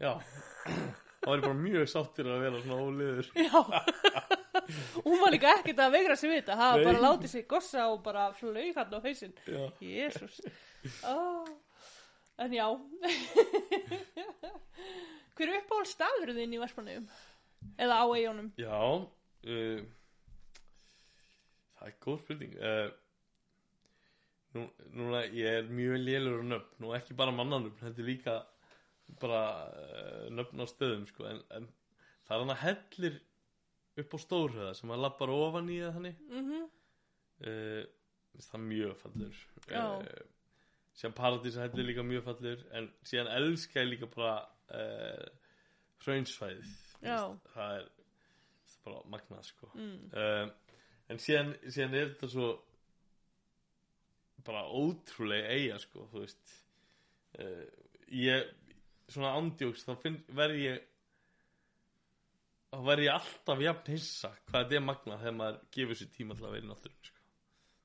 já 0.00 0.14
þá 1.26 1.28
var 1.28 1.44
bara 1.44 1.58
mjög 1.58 1.90
sáttur 1.90 2.30
að 2.32 2.42
vera 2.46 2.62
svona 2.64 2.80
óliður 2.86 3.30
já. 3.36 3.60
Hún 5.04 5.20
var 5.20 5.30
líka 5.34 5.52
ekkert 5.58 5.80
að 5.84 5.92
vegra 5.94 6.16
sig 6.18 6.30
við 6.32 6.40
þetta, 6.40 6.70
Nei. 6.74 6.84
bara 6.88 7.02
látið 7.04 7.32
sig 7.34 7.44
gossa 7.50 7.84
og 7.92 8.00
bara 8.02 8.24
flög 8.34 8.78
hann 8.78 8.96
á 8.96 8.98
hausinn. 9.04 9.34
já, 9.46 9.62
Jésús. 9.84 10.40
Oh. 11.06 11.46
En 12.38 12.52
já. 12.52 12.66
Hver 15.36 15.52
er 15.52 15.60
uppáhald 15.60 15.90
staðurinn 15.90 16.40
þinn 16.40 16.56
í 16.56 16.60
Vestmannaugum? 16.62 17.08
Eða 17.82 17.98
á 18.00 18.04
eigunum? 18.16 18.52
já 18.60 18.76
uh, 18.76 19.80
það 21.76 21.88
er 21.90 21.96
góð 22.04 22.20
spurning. 22.22 22.54
Uh, 22.56 22.88
nú, 24.56 24.66
núna 24.96 25.24
ég 25.28 25.60
er 25.60 25.72
mjög 25.72 25.98
lélur 26.02 26.40
og 26.40 26.50
nöfn. 26.52 26.76
Nú 26.82 26.94
ekki 26.96 27.16
bara 27.18 27.34
mannanöfn, 27.36 27.80
þetta 27.82 28.04
er 28.04 28.10
líka 28.10 28.36
bara 29.22 29.42
uh, 29.72 30.24
nöfn 30.34 30.64
á 30.64 30.66
stöðum 30.70 31.04
sko, 31.10 31.28
en, 31.30 31.42
en 31.54 31.68
það 32.26 32.36
er 32.36 32.44
hann 32.44 32.54
að 32.56 32.64
hellir 32.64 33.20
upp 33.96 34.16
á 34.16 34.18
stórhöða 34.20 34.72
sem 34.76 34.92
að 34.92 35.04
lappar 35.04 35.32
ofan 35.32 35.70
í 35.72 35.82
það 35.84 36.00
þannig. 36.00 36.24
Mm 36.32 36.64
uh, 37.44 37.84
það 38.36 38.58
er 38.58 38.64
mjög 38.66 38.98
fallur 39.00 39.38
uh, 39.72 40.02
síðan 40.96 41.16
Paradís 41.16 41.56
hellir 41.60 41.88
líka 41.90 42.04
mjög 42.04 42.26
fallur 42.26 42.64
en 42.76 42.90
síðan 43.06 43.32
elska 43.32 43.82
ég 43.82 43.90
líka 43.94 44.08
bara 44.12 44.34
uh, 44.74 45.26
hraunsvæðið 46.04 46.74
Já. 47.04 47.20
það 47.52 47.78
er 47.80 47.88
bara 48.86 49.02
magnað 49.10 49.48
sko 49.48 49.70
mm. 49.74 49.96
uh, 50.14 50.46
en 51.10 51.22
síðan, 51.22 51.54
síðan 51.66 51.96
er 51.98 52.12
þetta 52.12 52.30
svo 52.32 52.50
bara 54.46 54.66
ótrúlega 54.70 55.54
eiga 55.54 55.78
sko 55.82 56.06
þú 56.12 56.22
veist 56.22 56.52
uh, 57.42 57.64
ég 58.14 58.52
svona 59.10 59.34
ándjóks 59.38 59.86
þá 59.86 59.94
finn, 60.02 60.20
verð 60.34 60.60
ég 60.62 60.84
þá 62.70 62.78
verð 62.86 63.06
ég 63.06 63.14
alltaf 63.14 63.62
jafn 63.62 63.92
hissa 63.94 64.32
hvað 64.48 64.64
þetta 64.64 64.78
er 64.78 64.86
magnað 64.86 65.22
þegar 65.22 65.38
maður 65.40 65.60
gefur 65.76 66.00
sér 66.00 66.12
tíma 66.14 66.36
til 66.36 66.46
að 66.46 66.56
vera 66.56 66.66
í 66.66 66.70
náttúrunni 66.70 67.10
sko. 67.10 67.24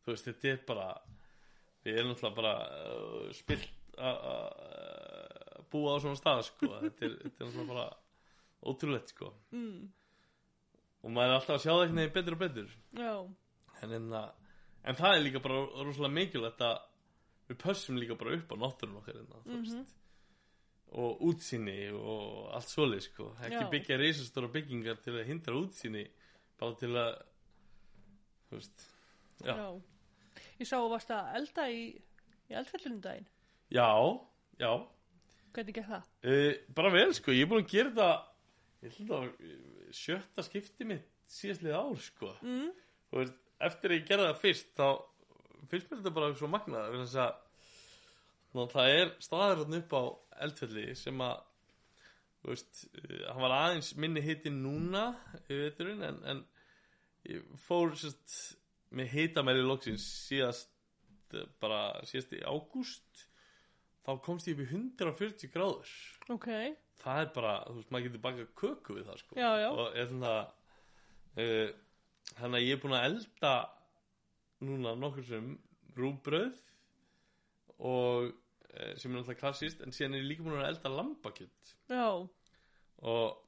þú 0.01 0.15
veist 0.15 0.29
þetta 0.29 0.51
er 0.51 0.63
bara 0.71 0.87
við 1.81 1.97
erum 1.97 2.11
náttúrulega 2.13 2.39
bara 2.41 2.55
uh, 2.89 3.29
spilt 3.37 3.77
að 4.01 4.25
að 4.31 4.90
búa 5.71 5.95
á 5.95 6.01
svona 6.03 6.19
stað 6.19 6.43
sko 6.49 6.67
þetta 6.81 7.05
er, 7.07 7.15
þetta 7.23 7.43
er 7.43 7.47
náttúrulega 7.47 7.73
bara 7.73 7.87
ótrúlegt 8.71 9.13
sko 9.15 9.33
Mm. 9.51 9.89
og 11.03 11.09
maður 11.11 11.29
er 11.31 11.35
alltaf 11.39 11.55
að 11.57 11.63
sjá 11.63 11.71
það 11.73 11.81
einhvern 11.85 12.01
veginn 12.01 12.13
betur 12.17 12.33
og 12.37 12.43
betur 12.45 12.69
en, 13.81 13.91
en, 13.97 14.13
en 14.83 14.95
það 14.99 15.15
er 15.15 15.23
líka 15.25 15.39
bara 15.41 15.61
rosalega 15.85 16.13
mikilvægt 16.19 16.61
að 16.61 16.77
við 17.49 17.57
pössum 17.63 17.97
líka 17.99 18.15
bara 18.19 18.35
upp 18.37 18.51
á 18.53 18.55
náttúrun 18.61 18.99
okkar 19.01 19.17
hérna, 19.17 19.41
þú 19.45 19.57
Mhm. 19.57 19.65
veist 19.65 19.97
og 20.91 21.21
útsýni 21.23 21.75
og 21.95 22.49
allt 22.53 22.67
svoleið 22.67 23.01
sko. 23.05 23.29
ekki 23.39 23.61
Já. 23.63 23.69
byggja 23.71 23.97
reisastóra 23.97 24.49
byggingar 24.51 24.97
til 25.01 25.13
að 25.15 25.25
hindra 25.29 25.53
útsýni 25.55 26.05
bara 26.59 26.75
til 26.75 26.89
að 26.99 27.21
þú 28.49 28.57
veist 28.59 28.83
já. 29.45 29.55
Já. 29.55 29.81
Ég 30.59 30.67
sá 30.67 30.75
að 30.77 30.89
varst 30.91 31.09
að 31.15 31.35
elda 31.39 31.63
í, 31.71 31.79
í 32.49 32.53
eldfellunum 32.59 33.01
daginn. 33.01 33.25
já, 33.71 33.87
já 34.59 34.71
Hvernig 35.51 35.75
gekk 35.75 35.89
það? 35.91 36.03
uh, 36.31 36.53
bara 36.77 36.91
vel 36.93 37.13
sko, 37.17 37.31
ég 37.35 37.43
er 37.45 37.49
búin 37.51 37.63
að 37.65 37.71
gera 37.73 37.91
þetta 37.91 38.11
ég 38.81 38.97
held 38.97 39.11
að 39.17 39.25
eh, 39.29 39.55
sjötta 39.93 40.45
skipti 40.47 40.87
mitt 40.89 41.07
síðastlið 41.31 41.75
ár 41.77 41.99
sko 42.01 42.33
Mm. 42.41 42.69
þú 43.11 43.19
veist, 43.21 43.35
eftir 43.67 43.91
að 43.93 43.97
ég 43.99 44.07
gerði 44.09 44.27
það 44.31 44.39
fyrst 44.41 44.71
þá 44.79 44.87
finnst 45.71 45.91
mér 45.91 45.99
þetta 46.01 46.13
bara 46.15 46.31
svo 46.39 46.47
magnað 46.51 46.95
að 48.55 48.71
það 48.73 48.89
er 48.95 49.11
staður 49.23 49.61
þarna 49.61 49.79
upp 49.83 49.93
á 49.95 50.03
eldfelli 50.47 50.85
sem 50.99 51.21
að 51.23 51.43
veist, 52.49 52.81
uh, 52.97 53.19
hann 53.29 53.43
var 53.45 53.53
aðeins 53.59 53.91
minni 54.01 54.23
hiti 54.25 54.49
núna 54.55 55.03
í 55.47 55.59
veturinn 55.61 56.01
en, 56.07 56.17
en 56.25 56.41
ég 57.29 57.43
fór 57.67 57.93
sérst, 58.01 58.57
með 58.97 59.11
hitamæli 59.13 59.61
loksins 59.63 60.03
síðast 60.25 60.71
eh, 61.37 61.45
bara 61.61 62.01
síðast 62.09 62.33
í 62.35 62.41
ágúst 62.43 63.27
þá 64.05 64.11
komst 64.25 64.49
ég 64.49 64.57
upp 64.57 64.65
í 64.65 64.69
140 64.71 65.53
gráður. 65.53 65.93
Ok, 66.33 66.49
það 67.01 67.21
er 67.23 67.31
bara, 67.35 67.53
þú 67.67 67.77
veist, 67.77 67.93
maður 67.93 68.07
getur 68.07 68.25
bakað 68.25 68.51
köku 68.61 68.97
við 68.97 69.07
það 69.09 69.21
sko. 69.21 69.37
Já, 69.39 69.51
já. 69.61 69.69
og 69.71 69.97
er 69.97 70.09
svona 70.11 70.33
uh, 71.37 71.69
þannig 72.37 72.59
að 72.59 72.67
ég 72.67 72.75
er 72.75 72.81
búin 72.83 72.97
að 72.97 73.07
elda 73.09 73.53
núna 74.61 74.93
nokkur 74.99 75.27
sem 75.27 75.51
rúbröð 75.97 76.57
og 77.81 78.29
uh, 78.29 78.93
sem 78.99 79.11
er 79.11 79.17
náttúrulega 79.17 79.39
klassist 79.41 79.83
en 79.83 79.95
síðan 79.95 80.17
er 80.17 80.23
ég 80.23 80.31
líka 80.31 80.45
búin 80.45 80.59
að 80.61 80.69
elda 80.71 80.93
lambakjöld 80.93 81.73
Já, 81.91 82.09
og, 83.11 83.39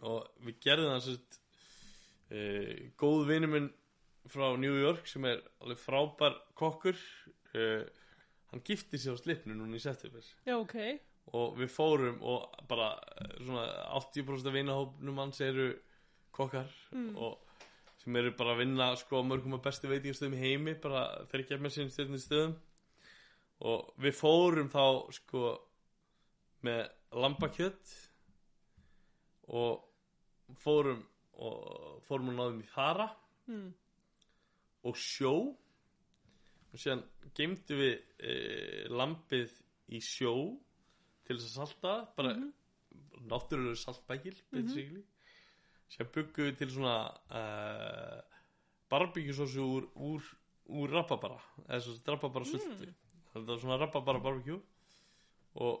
og 0.00 0.46
við 0.46 0.60
gerðum 0.64 0.94
það 0.94 1.04
sérst 1.08 1.40
uh, 2.32 2.72
góð 3.00 3.26
vinur 3.30 3.52
minn 3.52 3.72
frá 4.32 4.46
New 4.56 4.78
York 4.80 5.06
sem 5.10 5.26
er 5.28 5.42
alveg 5.60 5.82
frábær 5.82 6.38
kokkur 6.56 6.96
uh, 6.96 7.84
hann 8.54 8.62
gifti 8.64 8.98
sig 9.02 9.10
á 9.12 9.16
slipnu 9.18 9.54
núna 9.58 9.76
í 9.76 9.82
september 9.82 10.22
já, 10.46 10.54
ok. 10.56 10.76
og 11.34 11.56
við 11.58 11.70
fórum 11.74 12.20
og 12.22 12.54
bara 12.70 12.92
eh, 13.18 13.34
svona 13.42 13.64
80% 13.98 14.46
af 14.50 14.54
vinahópnum 14.54 15.18
hans 15.18 15.40
eru 15.44 15.72
kokkar 16.34 16.70
Mm. 16.94 17.16
og 17.16 17.40
sem 18.04 18.16
eru 18.20 18.30
bara 18.36 18.52
að 18.54 18.58
vinna 18.64 18.88
sko 19.00 19.22
á 19.22 19.24
mörgum 19.26 19.54
af 19.56 19.62
bestu 19.64 19.88
veitingastöðum 19.88 20.34
í 20.36 20.42
heimi 20.42 20.74
bara 20.78 21.04
þeir 21.30 21.42
ekki 21.44 21.58
með 21.64 21.72
sín 21.76 21.90
stöðnum 21.94 22.20
stöðum 22.22 22.54
og 23.64 23.94
við 24.02 24.14
fórum 24.18 24.68
þá 24.68 25.12
sko 25.16 25.44
með 26.66 26.82
lambakjött 27.14 27.94
og 29.48 29.84
fórum 30.60 31.02
og 31.34 32.00
fórum 32.06 32.30
og 32.32 32.38
náðum 32.38 32.62
í 32.64 32.68
þara 32.74 33.08
Mm. 33.48 33.74
og 34.84 34.94
sjó 34.96 35.32
og 36.74 36.82
síðan 36.82 37.04
geymdu 37.38 37.78
við 37.78 37.94
e, 38.18 38.34
lambið 38.90 39.52
í 39.94 40.00
sjó 40.02 40.34
til 41.24 41.38
þess 41.38 41.46
að 41.46 41.56
salta 41.60 41.94
bara 42.16 42.34
mm 42.34 42.42
-hmm. 42.42 43.26
náttúrulega 43.30 43.80
saltbækil 43.80 44.36
basically. 44.50 45.04
Síðan 45.88 46.12
byggum 46.14 46.48
við 46.48 46.56
til 46.58 46.70
svona 46.70 46.96
uh, 47.30 48.20
barbíkjusósu 48.90 49.62
úr, 49.62 49.88
úr, 49.94 50.22
úr 50.66 50.90
rababara 50.90 51.40
eða 51.68 51.80
svo 51.80 51.94
rababara 52.06 52.44
sultu. 52.44 52.88
Þetta 53.32 53.46
var 53.46 53.60
svona 53.60 53.78
rababara 53.78 54.18
barbíkjú 54.18 54.60
og 55.54 55.74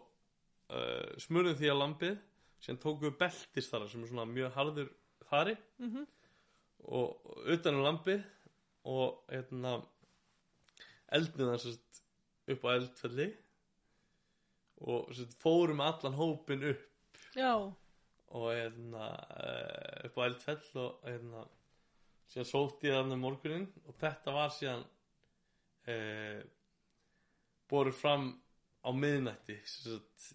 uh, 0.70 1.18
smurðum 1.18 1.58
því 1.58 1.70
að 1.70 1.80
lambið 1.82 2.18
síðan 2.60 2.80
tókum 2.80 3.08
við 3.08 3.18
beltis 3.18 3.70
þar 3.70 3.88
sem 3.88 4.02
er 4.02 4.08
svona 4.08 4.24
mjög 4.24 4.52
harður 4.52 4.92
þari. 5.30 5.56
Mhm. 5.78 5.96
og 5.98 6.14
og 6.84 7.46
utan 7.48 7.74
um 7.74 7.84
lampið 7.84 8.24
og 8.84 9.24
hérna 9.30 9.78
það 11.14 11.62
sérst 11.62 12.02
upp 12.54 12.66
á 12.66 12.68
eldfelli 12.74 13.28
og 14.84 15.14
sérst 15.14 15.38
fórum 15.40 15.80
allan 15.84 16.18
hópin 16.18 16.66
upp. 16.72 17.20
Já, 17.34 17.54
og 18.34 18.48
hérna 18.50 19.06
eh, 19.38 20.06
upp 20.08 20.18
á 20.18 20.22
eldfell 20.26 20.80
og 20.82 21.06
hérna 21.06 21.44
síðan 22.30 22.50
sótti 22.50 22.90
ég 22.90 22.98
þannig 22.98 23.20
morgunin 23.22 23.66
og 23.86 23.96
þetta 24.00 24.34
var 24.34 24.54
síðan 24.54 24.84
eh, 25.90 26.40
borið 27.70 27.98
fram 27.98 28.30
á 28.84 28.90
miðnætti 28.90 29.58
sérst, 29.68 30.30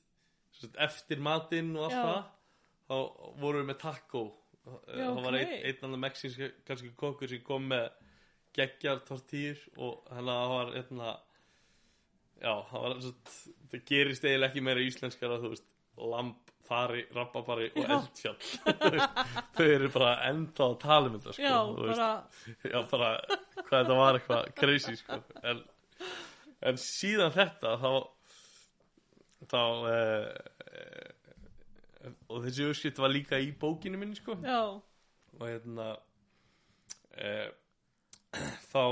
sérst, 0.56 0.78
eftir 0.80 1.24
matinn 1.24 1.76
og 1.76 1.90
allt 1.90 2.00
það 2.00 2.22
þá 2.90 2.96
vorum 3.42 3.62
við 3.62 3.68
með 3.70 3.82
taco. 3.84 4.24
Já, 4.70 5.06
það 5.06 5.24
var 5.24 5.36
ok. 5.36 5.42
einn 5.42 5.68
ein 5.70 5.84
annar 5.88 6.02
mexinsk 6.04 6.64
kannski 6.68 6.90
kokkur 7.00 7.32
sem 7.32 7.44
kom 7.46 7.68
með 7.72 7.90
geggjar 8.58 9.02
tortýr 9.08 9.60
og 9.78 10.00
þannig 10.10 10.34
að 10.34 10.44
það 10.44 10.54
var 10.56 10.72
hérna 10.76 11.10
já, 12.40 12.54
það 12.70 12.86
var 12.86 12.96
það 13.72 13.82
gerist 13.92 14.26
eiginlega 14.26 14.50
ekki 14.52 14.64
meira 14.66 14.86
íslenskara 14.86 15.40
þú 15.42 15.52
veist 15.54 15.68
lamb, 16.10 16.54
þari, 16.70 17.04
rabbabari 17.16 17.68
og 17.74 17.92
eldfjall 17.96 18.38
þau 19.58 19.66
eru 19.66 19.90
bara 19.94 20.14
enda 20.30 20.70
að 20.70 21.10
um 21.10 21.18
þetta 21.18 21.36
sko, 21.36 21.44
Já, 21.44 21.58
þú 21.66 21.90
veist. 21.90 22.00
bara, 22.00 22.12
já, 22.74 22.80
bara 22.94 23.12
hvað 23.60 23.76
þetta 23.84 24.00
var 24.00 24.20
eitthvað 24.20 24.52
crazy 24.62 24.96
sko. 25.00 25.20
en, 25.44 25.64
en 26.72 26.82
síðan 26.84 27.36
þetta 27.36 27.76
þá 27.84 27.92
þá 29.50 29.62
eh, 29.90 30.28
eh, 30.70 32.14
og 32.30 32.44
þessi 32.46 32.70
uppskrift 32.70 33.02
var 33.02 33.14
líka 33.14 33.40
í 33.42 33.52
bókinu 33.60 34.00
minni 34.00 34.20
sko 34.20 34.38
já, 34.44 34.62
og 35.40 35.44
hérna 35.48 35.92
eh, 37.18 37.50
þá 38.72 38.84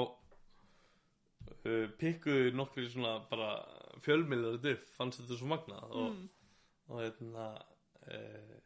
uh, 1.68 1.88
pikkuðu 2.00 2.54
nokkri 2.58 2.88
svona 2.90 3.18
bara 3.30 3.52
fjölmiðlar 4.06 4.62
upp, 4.74 4.88
fannst 4.98 5.22
þetta 5.22 5.40
svo 5.40 5.50
magnað 5.52 5.84
og, 5.90 6.10
mm, 6.14 6.26
og 6.88 7.02
hérna 7.02 7.48
eh, 8.14 8.58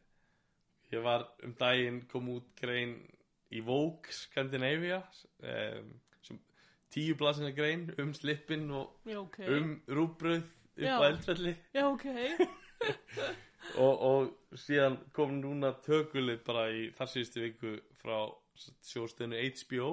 ég 0.92 1.04
var 1.06 1.24
um 1.46 1.54
daginn 1.58 2.02
kom 2.12 2.28
út 2.34 2.50
grein 2.60 2.98
í 3.52 3.62
Vogue 3.64 4.12
Scandinavia 4.14 5.00
sem 5.16 6.42
tíu 6.92 7.16
blasina 7.20 7.54
grein 7.56 7.88
um 8.02 8.12
slippin 8.14 8.68
og 8.76 9.08
já, 9.08 9.18
ok. 9.22 9.40
um 9.48 9.72
rúbröð 9.88 10.44
upp 10.44 11.00
á 11.00 11.08
eldfelli 11.08 11.56
Já, 11.74 11.86
ok. 11.88 12.06
og, 13.86 14.02
og 14.02 14.58
síðan 14.58 14.98
kom 15.16 15.38
núna 15.40 15.74
tökulið 15.86 16.44
bara 16.48 16.68
í 16.74 16.90
þar 16.98 17.12
síðustu 17.14 17.46
viku 17.46 17.76
frá 18.02 18.18
sjóstöðinu 18.86 19.40
HBO 19.62 19.92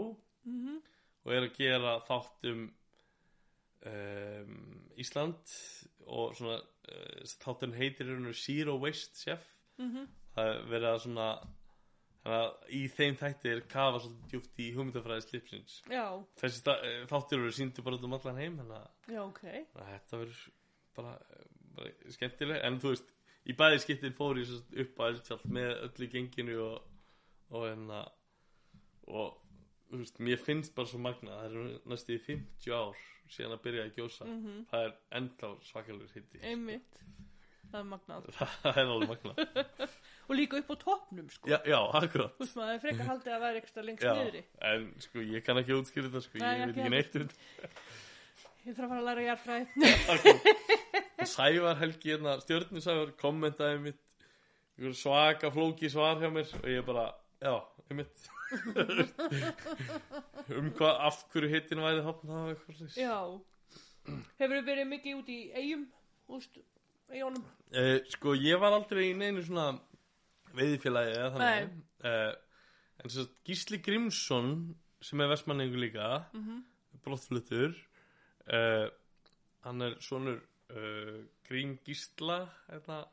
Mm 0.49 0.79
og 1.29 1.35
er 1.37 1.45
að 1.45 1.59
gera 1.59 1.99
þátt 2.09 2.47
um 2.49 2.65
Ísland 4.99 5.55
og 6.09 6.35
svona 6.39 6.57
uh, 6.59 7.25
þátturinn 7.43 7.77
heitir 7.77 8.09
hérna 8.09 8.33
Zero 8.37 8.79
Waste 8.81 9.21
Chef. 9.21 9.45
Mhm, 9.79 10.09
það 10.35 10.53
er 10.53 10.63
verið 10.73 10.89
að 10.91 11.01
svona 11.05 11.29
að 12.29 12.49
í 12.75 12.81
þeim 12.93 13.17
þætti 13.17 13.51
er 13.53 13.61
kafa 13.71 14.01
svolítið 14.03 14.33
djúpt 14.33 14.59
í 14.61 14.71
hugmyndafræði 14.77 15.25
slipsins. 15.25 15.77
Þessi 16.41 16.65
eh, 16.75 17.05
þáttir 17.09 17.39
eru 17.39 17.53
síndu 17.55 17.85
bara 17.87 18.01
um 18.05 18.17
allan 18.19 18.41
heim 18.43 18.59
þannig 18.59 18.81
að 18.81 19.15
já, 19.15 19.21
ok. 19.23 19.45
þannig 19.45 19.85
að 19.85 19.93
þetta 19.95 20.21
verður 20.23 20.43
bara, 20.99 21.15
bara 21.79 22.15
skemmtileg. 22.17 22.61
En 22.69 22.81
þú 22.83 22.93
veist, 22.93 23.15
í 23.49 23.57
bæði 23.57 23.81
skiptin 23.85 24.17
fór 24.19 24.43
ég 24.43 24.53
upp 24.85 25.01
á 25.01 25.03
eldfjall 25.09 25.41
með 25.57 25.75
öllu 25.87 26.11
genginu 26.17 26.59
og 26.67 26.95
og 27.49 27.63
hérna 27.65 28.03
og 29.09 29.39
þú 29.41 29.48
veist, 29.93 30.19
mér 30.21 30.39
finnst 30.43 30.75
bara 30.77 30.89
svo 30.91 30.99
magna 31.03 31.31
það 31.39 31.47
eru 31.51 31.63
næstu 31.93 32.11
í 32.17 32.21
50 32.27 32.75
ár 32.77 32.97
síðan 33.29 33.55
að 33.57 33.63
byrja 33.67 33.83
að 33.87 33.95
gjósa. 33.99 34.25
Mm 34.29 34.59
það 34.71 34.81
er 34.89 34.93
enda 35.21 35.47
svakalegur 35.69 36.13
hitti 36.17 36.39
Einmitt. 36.49 36.93
Það 37.69 37.79
er 37.83 37.87
magnað. 37.91 38.23
það 38.63 38.79
er 38.83 38.87
alveg 38.95 39.09
magna 39.13 39.33
Og 40.29 40.33
líka 40.37 40.55
upp 40.61 40.71
á 40.73 40.75
toppnum, 40.83 41.29
sko. 41.33 41.45
já, 41.49 41.59
já, 41.65 41.79
akkurat. 41.97 42.33
Veist 42.41 42.57
maður, 42.57 42.73
það 42.75 42.83
frekar 42.85 43.07
haldið 43.09 43.33
að 43.35 43.43
vera 43.45 43.57
eitthvað 43.63 43.85
lengst 43.89 44.07
niðri. 44.19 44.43
en 44.71 44.81
sko, 45.05 45.17
ég 45.25 45.41
kann 45.47 45.61
ekki 45.63 45.73
útskýra 45.77 46.07
þetta 46.11 46.23
sko, 46.27 46.35
Nei, 46.43 46.49
ég 46.49 46.55
veit 46.67 46.75
ekki 46.75 46.93
neitt 46.93 47.13
um 47.17 47.21
þetta. 47.33 47.69
Ég 48.69 48.73
þarf 48.77 48.85
að 48.85 48.91
fara 48.91 49.01
að 49.01 49.07
læra 49.07 49.23
jarðfræði. 49.25 49.67
Sævar 51.33 51.77
Helgi, 51.81 52.09
hérna, 52.13 52.33
stjörnu 52.43 52.81
Sævar 52.85 53.11
kommentaði 53.17 53.79
mitt. 53.87 54.03
Svaka 54.99 55.49
flóki 55.55 55.89
svar 55.89 56.17
hjá 56.21 56.29
mér 56.35 56.49
og 56.59 56.67
ég 56.69 56.83
bara, 56.85 57.07
já, 57.41 57.55
einmitt 57.89 58.29
um 60.59 60.71
hvað, 60.79 60.95
af 61.09 61.19
hverju 61.33 61.51
hittin 61.53 61.83
eitthvað 61.85 62.79
þess 62.81 62.97
Já. 63.01 63.17
Hefur 64.39 64.55
þið 64.57 64.67
verið 64.71 64.87
mikið 64.89 65.19
út 65.21 65.29
í 65.33 65.39
eigum, 65.61 65.85
úst, 66.33 66.59
eigunum? 67.13 67.45
eh, 67.77 67.99
sko, 68.15 68.35
ég 68.41 68.61
var 68.63 68.73
aldrei 68.79 69.11
í 69.11 69.17
neinu 69.19 69.43
svona 69.45 69.67
veiðfélagi 70.57 71.13
eða 71.19 71.31
þannig 71.35 71.69
eh, 72.09 72.33
en 73.05 73.13
svo 73.15 73.27
Gísli 73.47 73.79
Grímsson 73.85 74.49
sem 75.05 75.21
er 75.21 75.29
vestmanningu 75.31 75.79
líka 75.79 76.25
Mm 76.33 76.45
-hmm. 76.47 76.63
brottflutur 77.05 77.77
uh, 78.53 78.89
hann 79.65 79.83
er 79.83 79.95
svonur 80.01 80.41
uh, 80.71 81.25
Grím 81.49 81.79
Gísla 81.85 82.49
hérna 82.71 83.05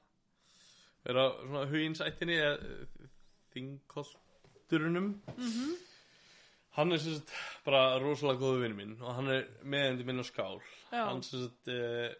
er 1.05 1.15
á 1.15 1.25
svona 1.45 1.65
huginsættinni 1.69 2.37
uh, 4.65 4.69
þingkolturunum 4.69 5.21
Mhm. 5.37 5.75
hann 6.75 6.91
er 6.91 6.97
sagt 6.99 7.31
bara 7.65 7.99
rosalega 7.99 8.39
góðu 8.39 8.61
vinn 8.61 8.75
minn 8.75 9.01
og 9.01 9.15
hann 9.15 9.27
er 9.29 9.45
meðendi 9.63 10.05
minn 10.05 10.19
á 10.19 10.23
skál 10.25 10.59
Já. 10.91 11.05
hann 11.09 11.21
sagt 11.23 11.67
uh, 11.67 12.13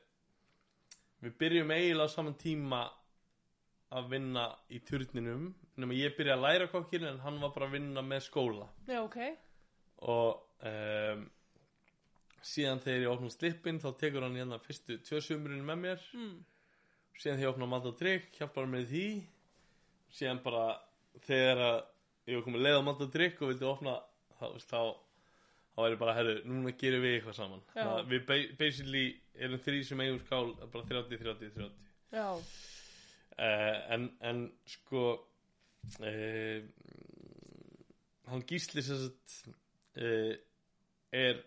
við 1.21 1.33
byrjum 1.39 1.71
eiginlega 1.71 2.09
saman 2.09 2.35
tíma 2.35 2.89
að 3.91 4.09
vinna 4.09 4.55
í 4.69 4.79
turninum 4.79 5.53
nema 5.77 5.93
ég 5.93 6.15
byrja 6.17 6.35
að 6.37 6.41
læra 6.45 6.67
kokkir 6.71 7.03
en 7.07 7.19
hann 7.19 7.39
var 7.41 7.49
bara 7.53 7.65
að 7.67 7.71
vinna 7.79 8.01
með 8.01 8.21
skóla 8.29 8.67
Já, 8.87 9.01
ok. 9.03 9.17
og 9.99 10.41
um, 10.63 11.29
síðan 12.45 12.79
þegar 12.79 13.01
ég 13.01 13.11
opna 13.11 13.29
slippin 13.29 13.79
þá 13.79 13.89
tekur 13.99 14.21
hann 14.23 14.35
hérna 14.37 14.59
fyrstu 14.59 14.99
tvö 15.01 15.21
sumurinn 15.21 15.65
með 15.65 15.77
mér 15.81 15.99
Mm. 16.13 16.45
síðan 17.17 17.37
þegar 17.37 17.43
ég 17.49 17.53
opna 17.53 17.65
mat 17.67 17.85
og 17.85 17.97
drikk 17.99 18.31
hjálpar 18.39 18.63
hann 18.65 18.71
með 18.75 18.87
því 18.91 19.05
síðan 20.15 20.43
bara 20.43 20.79
þegar 21.25 21.57
að 21.57 21.83
ég 22.27 22.37
var 22.39 22.45
komið 22.47 22.63
leið 22.65 22.77
á 22.79 22.87
mat 22.87 23.01
og 23.05 23.11
drikk 23.13 23.41
og 23.45 23.51
vildi 23.51 23.67
opna 23.69 23.95
þá, 24.39 24.45
þá 24.65 24.79
þá 25.75 25.81
er 25.85 25.91
ég 25.95 25.99
bara, 25.99 26.13
herru, 26.15 26.35
núna 26.47 26.71
gerum 26.79 27.01
við 27.03 27.17
eitthvað 27.17 27.35
saman 27.39 27.61
Já. 27.67 27.73
Þannig 27.81 27.97
að 27.99 28.11
við 28.13 28.21
ba- 28.29 28.55
basically 28.61 29.05
erum 29.35 29.59
þrý 29.65 29.81
sem 29.89 30.03
eigum 30.05 30.21
skál 30.23 30.53
bara 30.71 30.85
30, 30.87 31.19
30, 31.19 31.49
30 31.57 31.91
Já. 32.15 32.27
uh, 32.35 33.75
en, 33.95 34.05
en 34.31 34.45
sko 34.71 35.01
uh, 35.99 36.61
hann 38.31 38.45
gísli 38.49 38.81
sem 38.85 39.01
sagt 39.03 39.35
uh, 39.99 40.33
er 41.15 41.43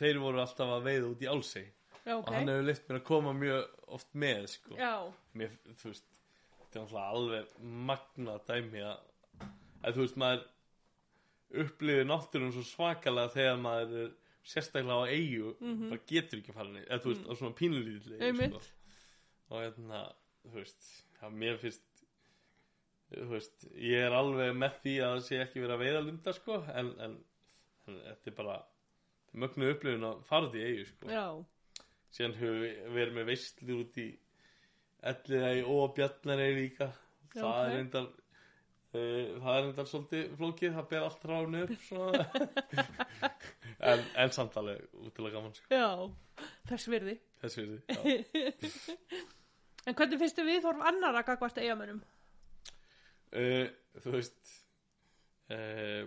þeir 0.00 0.18
voru 0.22 0.40
alltaf 0.42 0.72
að 0.78 0.86
veiða 0.88 1.10
út 1.12 1.22
í 1.22 1.30
álsei 1.30 1.66
Já, 2.02 2.16
og 2.16 2.32
hann 2.34 2.48
hefur 2.50 2.64
leitt 2.66 2.88
mér 2.88 2.98
að 2.98 3.04
koma 3.06 3.32
mjög 3.36 3.76
oft 3.94 4.08
með 4.18 4.46
sko. 4.56 4.74
Mér, 5.38 5.52
þú 5.78 5.92
veist 5.92 6.08
þetta 6.56 6.80
er 6.80 6.82
alltaf 6.82 7.04
alveg 7.12 7.52
magna 7.92 8.34
dæmi 8.48 8.82
að, 8.82 9.04
að 9.82 9.94
þú 9.96 10.04
veist 10.06 10.18
maður 10.22 10.44
upplifir 11.62 12.06
náttúrun 12.08 12.52
svo 12.54 12.62
svakalega 12.64 13.32
þegar 13.34 13.58
maður 13.60 13.96
er 14.06 14.10
sérstaklega 14.42 14.98
á 14.98 15.12
eigu 15.12 15.54
Mhm. 15.60 15.88
bara 15.90 16.00
getur 16.08 16.38
ekki 16.40 16.50
að 16.52 16.54
fara 16.58 16.68
niður 16.72 16.88
eða 16.88 17.02
þú 17.04 17.10
veist, 17.12 17.26
á 17.28 17.32
svona 17.38 17.58
pínulítið 17.60 18.22
Einmitt. 18.22 18.52
sko. 18.52 18.62
og 19.52 19.60
hérna, 19.62 20.00
þú 20.48 20.54
veist 20.56 20.88
já, 21.20 21.28
mér 21.30 21.58
finnst 21.58 21.82
þú 23.12 23.28
veist, 23.28 23.66
ég 23.76 24.06
er 24.06 24.12
alveg 24.16 24.54
með 24.56 24.72
því 24.82 24.94
að 25.04 25.12
það 25.16 25.22
sé 25.26 25.40
ekki 25.44 25.60
verið 25.60 25.74
að 25.76 25.82
veiða 25.84 26.04
lunda 26.06 26.32
sko, 26.32 26.54
en, 26.74 26.88
en, 27.00 27.16
en 27.88 27.98
þetta 28.00 28.26
er 28.32 28.36
bara 28.38 28.56
mögnu 29.34 29.70
upplifun 29.74 30.04
að 30.08 30.22
fara 30.24 30.46
út 30.48 30.54
í 30.56 30.62
eigu 30.64 30.86
sko. 30.88 31.08
Já. 31.12 31.26
síðan 32.12 32.34
höfum 32.40 32.60
við 32.62 32.90
verið 32.96 33.12
með 33.18 33.24
veistlur 33.26 33.80
út 33.84 33.96
í 34.00 34.08
Elliðægi 35.02 35.62
og 35.66 35.94
Bjarnarey 35.96 36.52
líka 36.54 36.88
Já, 37.34 37.40
það 37.42 37.52
ok. 37.52 37.62
er 37.68 37.76
reyndar 37.76 38.08
það 38.92 39.52
er 39.56 39.62
reyndar 39.64 39.86
svolítið 39.88 40.32
flókið 40.36 40.74
það 40.76 40.88
ber 40.90 41.04
allt 41.06 41.22
ránu 41.30 41.62
upp 41.64 41.72
en, 43.92 44.02
en 44.24 44.32
samt 44.36 44.56
alveg 44.60 44.82
útilega 45.06 45.38
gaman 45.38 45.54
sko. 45.56 45.66
Já. 45.72 45.88
Þess 46.68 46.88
virði. 46.92 47.14
þess 47.42 47.56
við 47.60 47.70
því 47.72 49.22
En 49.88 49.96
hvernig 49.98 50.20
finnstu 50.20 50.44
við 50.46 50.60
þorf 50.62 50.82
annar 50.92 51.16
að 51.18 51.24
gagvast 51.32 51.56
eigamönnum? 51.58 52.02
uh, 53.34 53.66
þú 54.04 54.12
veist 54.14 54.52
uh, 55.50 56.04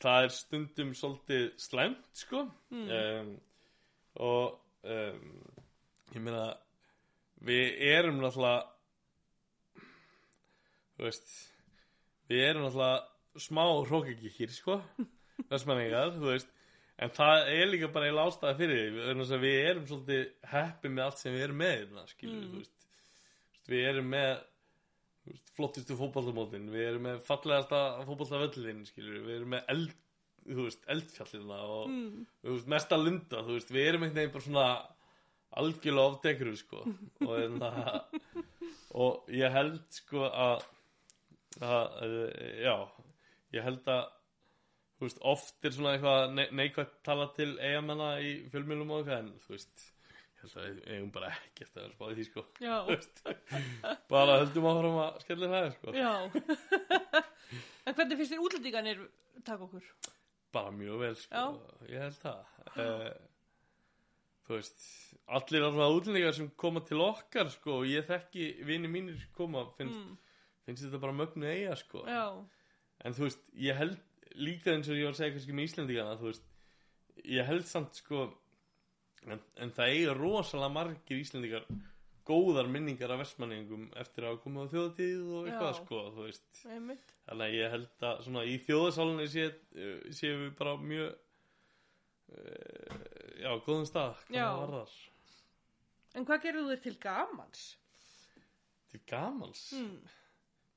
það 0.00 0.24
er 0.26 0.32
stundum 0.34 0.92
svolítið 0.96 1.46
slæmt 1.60 2.04
sko 2.24 2.44
Mm. 2.70 2.90
um, 2.94 3.32
og 4.20 4.60
um, 4.84 5.32
ég 6.14 6.22
meina 6.22 6.44
við 7.44 7.80
erum 7.90 8.20
náttúrulega 8.22 8.68
þú 11.00 11.06
veist 11.08 11.30
við 12.30 12.42
erum 12.50 12.66
náttúrulega 12.68 13.40
smá 13.40 13.62
hrókakíkir 13.88 14.52
sko 14.52 14.80
versmanningar, 15.50 16.12
þú 16.20 16.28
veist 16.34 16.50
en 17.00 17.12
það 17.16 17.46
er 17.54 17.70
líka 17.72 17.88
bara 17.94 18.10
eiginlega 18.10 18.28
ástæða 18.28 18.58
fyrir 18.58 18.80
því 18.92 19.16
þess 19.22 19.32
að 19.32 19.44
við 19.46 19.58
erum 19.70 19.86
svolítið 19.88 20.26
heppið 20.52 20.92
með 20.98 21.04
allt 21.06 21.22
sem 21.22 21.32
við 21.36 21.44
erum 21.46 21.60
með 21.64 21.74
hérna, 21.78 22.06
skilur 22.12 22.36
Mm. 22.40 22.50
þú 22.52 22.60
veist 22.60 23.70
við 23.70 23.86
erum 23.88 24.08
með 24.12 24.30
veist, 25.30 25.50
flottustu 25.56 25.96
fótballtamótin 25.96 26.68
við 26.74 26.86
erum 26.90 27.04
með 27.08 27.22
fallegasta 27.24 27.80
fótballtavöllin 28.08 28.84
skilur, 28.88 29.20
við 29.24 29.36
erum 29.38 29.54
með 29.54 29.72
eld, 29.74 29.94
veist, 30.60 30.84
eldfjallina 30.92 31.58
og 31.78 31.88
Mm. 31.88 32.26
mesta 32.74 32.98
lunda, 33.00 33.40
þú 33.46 33.56
veist, 33.56 33.70
við 33.72 33.88
erum 33.88 34.04
einhvern 34.04 34.20
veginn 34.20 34.34
bara 34.36 34.46
svona 34.50 34.66
algjörlega 35.60 36.12
ofdekru, 36.12 36.52
sko 36.60 36.84
og, 36.84 37.32
hérna, 37.38 37.70
og 39.02 39.30
ég 39.34 39.50
held, 39.56 39.80
sko, 39.94 40.26
að, 40.28 40.66
að 41.58 42.04
eh, 42.06 42.64
já, 42.64 42.74
ég 43.56 43.64
held 43.66 43.88
að 43.90 44.02
þú 45.00 45.06
veist, 45.08 45.22
oft 45.32 45.64
er 45.64 45.74
svona 45.74 45.94
eitthvað 45.96 46.34
ne 46.36 46.44
neikvægt 46.60 46.98
tala 47.06 47.30
til 47.36 47.54
eigamenna 47.58 48.10
í 48.20 48.34
fjölmjölum 48.52 48.92
og 48.92 49.00
eitthvað, 49.00 49.24
en 49.24 49.32
þú 49.46 49.54
veist, 49.56 49.86
ég 50.36 50.44
held 50.44 50.56
að 50.60 50.68
við 50.68 50.94
eigum 50.94 51.10
bara 51.16 51.32
ekkert 51.38 51.80
að 51.80 51.90
spáði 51.96 52.18
því 52.18 52.28
sko. 52.28 52.44
Já, 52.60 52.76
bara 54.14 54.38
höldum 54.42 54.70
áfram 54.70 55.00
að 55.06 55.18
skella 55.24 55.50
það 55.54 55.68
sko. 55.78 55.96
Já. 55.96 56.12
en 57.86 57.96
hvernig 57.96 58.20
finnst 58.20 58.34
þér 58.36 58.44
útlendinganir 58.46 59.04
taka 59.44 59.66
okkur? 59.66 59.90
bara 60.50 60.72
mjög 60.74 60.96
vel 60.98 61.14
sko. 61.14 61.42
Ég 61.86 62.00
held 62.02 62.16
það. 62.18 62.38
Uh, 62.74 63.10
þú 64.46 64.56
veist 64.56 64.80
allir 65.38 65.66
alveg 65.68 65.98
útlendingar 66.00 66.34
sem 66.34 66.48
koma 66.58 66.82
til 66.86 66.98
okkar 67.04 67.52
sko 67.54 67.76
og 67.80 67.86
ég 67.86 68.08
þekki 68.08 68.48
vini 68.66 68.90
mínir 68.90 69.20
koma 69.36 69.62
finnst, 69.78 70.00
Mm, 70.00 70.16
finnst 70.66 70.84
þetta 70.86 71.00
bara 71.02 71.16
mögnu 71.20 71.46
eiga 71.50 71.76
sko 71.80 72.04
já, 72.08 72.24
en 73.04 73.16
þú 73.16 73.26
veist 73.28 73.44
ég 73.66 73.78
held 73.80 73.98
líka 74.38 74.74
eins 74.74 74.88
og 74.88 74.98
ég 74.98 75.08
var 75.08 75.14
að 75.16 75.20
segja 75.22 75.34
kannski 75.36 75.56
með 75.56 75.68
Íslendingana 75.70 76.18
þú 76.20 76.28
veist 76.30 76.44
ég 77.36 77.48
held 77.48 77.66
samt 77.68 77.98
sko 77.98 78.26
en, 79.26 79.40
en 79.60 79.72
það 79.76 79.94
eiga 79.96 80.14
rosalega 80.18 80.72
margir 80.76 81.20
Íslendingar 81.24 81.66
góðar 82.30 82.68
minningar 82.70 83.10
af 83.10 83.24
vestmanningum 83.24 83.88
eftir 83.98 84.28
að 84.28 84.36
koma 84.44 84.62
á 84.62 84.70
þjóðatíð 84.70 85.22
og 85.34 85.48
eitthvað 85.48 85.72
Já. 85.72 85.78
sko 85.80 86.02
þú 86.14 86.26
veist 86.28 86.60
einmitt. 86.70 87.14
Þannig 87.26 87.46
að 87.48 87.56
ég 87.56 87.72
held 87.74 88.04
að 88.06 88.20
svona 88.26 88.44
í 88.46 88.52
þjóðasálinni 88.68 89.26
sé, 89.32 89.46
uh, 89.74 89.96
séum 90.14 90.44
við 90.44 90.52
bara 90.60 90.74
mjög 90.78 91.08
uh, 92.36 93.00
já, 93.40 93.50
góðum 93.66 93.88
stað 93.88 94.20
hvað 94.28 94.36
Já. 94.38 94.44
það 94.46 94.60
varðar. 94.62 94.94
En 96.20 96.26
hvað 96.28 96.42
gerðu 96.46 96.64
þér 96.70 96.82
til 96.86 96.94
gamans? 97.02 97.64
Til 98.90 99.00
gamals 99.10 99.64
Mm. 99.78 99.98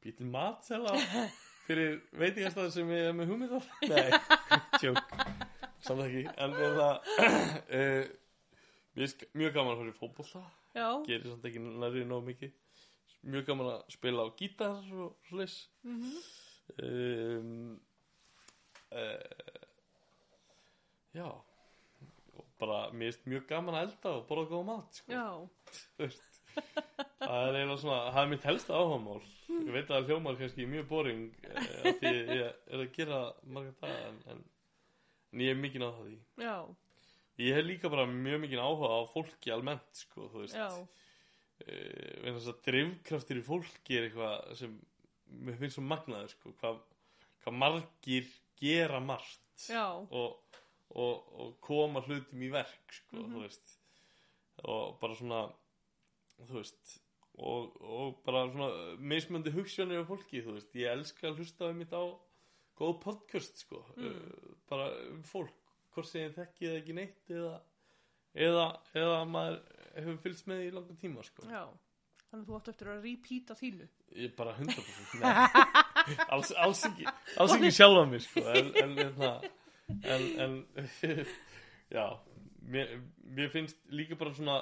Býr 0.04 0.18
til 0.20 0.30
matsela 0.30 0.94
fyrir 1.64 2.02
veitingastað 2.20 2.74
sem 2.76 2.92
ég 2.92 3.10
er 3.10 3.16
með 3.18 3.32
hugmynd 3.32 3.56
á 3.56 3.60
Nei, 3.92 4.10
tjók 4.82 5.00
samt 5.84 6.04
ekki, 6.06 6.26
en 6.40 6.58
er 6.58 6.76
það 6.78 6.94
uh, 7.78 8.04
mér 8.96 9.08
er 9.08 9.32
mjög 9.40 9.56
gaman 9.58 9.74
að 9.74 9.82
fara 9.82 9.94
í 9.94 9.98
fótbolta. 9.98 10.44
Já, 10.74 10.88
gerir 11.08 11.30
samt 11.30 11.48
ekki 11.50 11.64
nærrið 11.64 12.06
nóg 12.10 12.28
mikið. 12.30 12.54
Mjög 13.34 13.48
gaman 13.48 13.72
að 13.72 13.96
spila 13.96 14.28
á 14.28 14.36
gítar 14.40 14.94
og 15.00 15.30
slis 15.30 15.58
mhm, 15.88 16.14
um, 16.84 17.74
uh, 18.92 19.58
já. 21.16 21.28
Og 22.34 22.46
bara 22.60 22.86
mér 22.92 23.12
finnst 23.12 23.28
mjög 23.30 23.48
gaman 23.52 23.80
að 23.80 23.90
elda 23.90 24.16
og 24.18 24.28
borða 24.30 24.50
góða 24.52 24.70
mat 24.72 25.02
sko. 25.02 25.16
já. 25.16 25.28
það 26.54 27.48
er 27.48 27.58
eiginlega 27.58 27.80
svona 27.82 28.00
það 28.14 28.22
er 28.24 28.32
mitt 28.34 28.48
helsta 28.50 28.78
áhugamál. 28.78 29.22
Ég 29.54 29.72
veit 29.76 29.92
að 29.94 30.08
hljómar 30.10 30.38
kannski 30.40 30.66
mjög 30.70 30.88
boring 30.90 31.24
uh, 31.46 31.58
af 31.84 32.00
því 32.00 32.12
ég 32.14 32.40
er 32.44 32.80
að 32.84 32.94
gera 32.96 33.20
marga 33.46 33.74
daga 33.84 34.08
en, 34.10 34.18
en, 34.34 34.42
en 35.34 35.44
ég 35.46 35.54
er 35.54 35.60
mikið 35.62 35.86
á 35.86 35.92
því 36.00 36.16
já, 36.44 36.56
ég 37.44 37.58
hef 37.58 37.68
líka 37.68 37.92
bara 37.94 38.08
mjög 38.10 38.42
mikið 38.46 38.64
áhuga 38.64 38.90
á 38.98 39.02
fólki 39.14 39.54
almennt 39.54 40.02
sko, 40.04 40.28
þú 40.34 40.44
veist. 40.44 40.58
Já, 40.58 40.68
uh, 40.74 40.88
vegna 42.24 42.38
þess 42.40 42.52
að 42.54 42.64
drifkraftur 42.68 43.40
í 43.42 43.46
fólki 43.46 44.00
er 44.00 44.08
eitthvað 44.10 44.58
sem 44.64 44.74
mér 45.44 45.60
finnst 45.62 45.78
svo 45.80 45.86
magnaður 45.86 46.34
sko, 46.36 46.54
hvað, 46.62 46.82
hvað 47.46 47.60
margir 47.62 48.28
gera 48.64 49.00
margt 49.04 49.68
já, 49.70 49.86
og, 49.94 50.60
og, 50.94 51.32
og 51.42 51.56
koma 51.64 52.02
hlutum 52.06 52.42
í 52.46 52.52
verk 52.54 52.98
sko, 53.00 53.22
Mhm. 53.22 53.32
þú 53.38 53.46
veist. 53.48 53.78
Og 54.70 54.98
bara 55.02 55.16
svona 55.18 55.40
þú 56.41 56.57
veist 56.60 56.95
og, 57.38 57.73
og 57.81 58.19
bara 58.26 58.43
svona 58.51 58.69
mismöndi 59.01 59.53
hugssjónir 59.55 60.03
af 60.03 60.10
fólki, 60.11 60.43
þú 60.45 60.57
veist, 60.60 60.73
ég 60.77 60.91
elska 60.93 61.30
að 61.31 61.39
hlusta 61.41 61.69
um 61.72 61.80
mitt 61.81 61.93
á 61.93 62.03
góð 62.77 62.95
podcast 63.03 63.57
sko, 63.64 63.84
Mm. 63.97 64.10
uh, 64.10 64.55
bara 64.69 64.89
um 65.11 65.22
fólk 65.23 65.53
hvort 65.93 66.07
sem 66.10 66.23
ég 66.27 66.35
þekki 66.38 66.68
það 66.69 66.77
ekki 66.81 66.93
neitt 66.97 67.30
eða, 67.30 67.55
eða, 68.34 68.68
eða 68.97 69.18
maður 69.30 69.60
hefur 69.95 70.22
fylgst 70.23 70.47
með 70.49 70.64
í 70.68 70.72
langa 70.73 70.95
tíma 71.01 71.23
sko. 71.26 71.45
já. 71.49 71.65
Þannig 72.34 72.47
að 72.47 72.49
þú 72.49 72.55
átt 72.57 72.69
eftir 72.72 72.88
að 72.89 73.03
repeata 73.05 73.55
þínu. 73.60 73.88
Ég 74.18 74.31
bara 74.35 74.53
100% 74.57 75.19
Nei, 76.07 76.15
alls, 76.34 76.49
alls 76.57 76.80
ekki 76.89 77.05
alls 77.38 77.53
ekki 77.53 77.69
sjálfa 77.77 78.05
mig 78.10 78.23
sko 78.26 78.41
en, 78.49 78.72
en, 78.81 78.95
en, 79.03 80.26
en, 80.41 80.55
en 80.81 81.26
já 81.93 82.05
mér, 82.73 82.95
mér 83.38 83.51
finnst 83.53 83.77
líka 83.93 84.18
bara 84.18 84.34
svona 84.34 84.57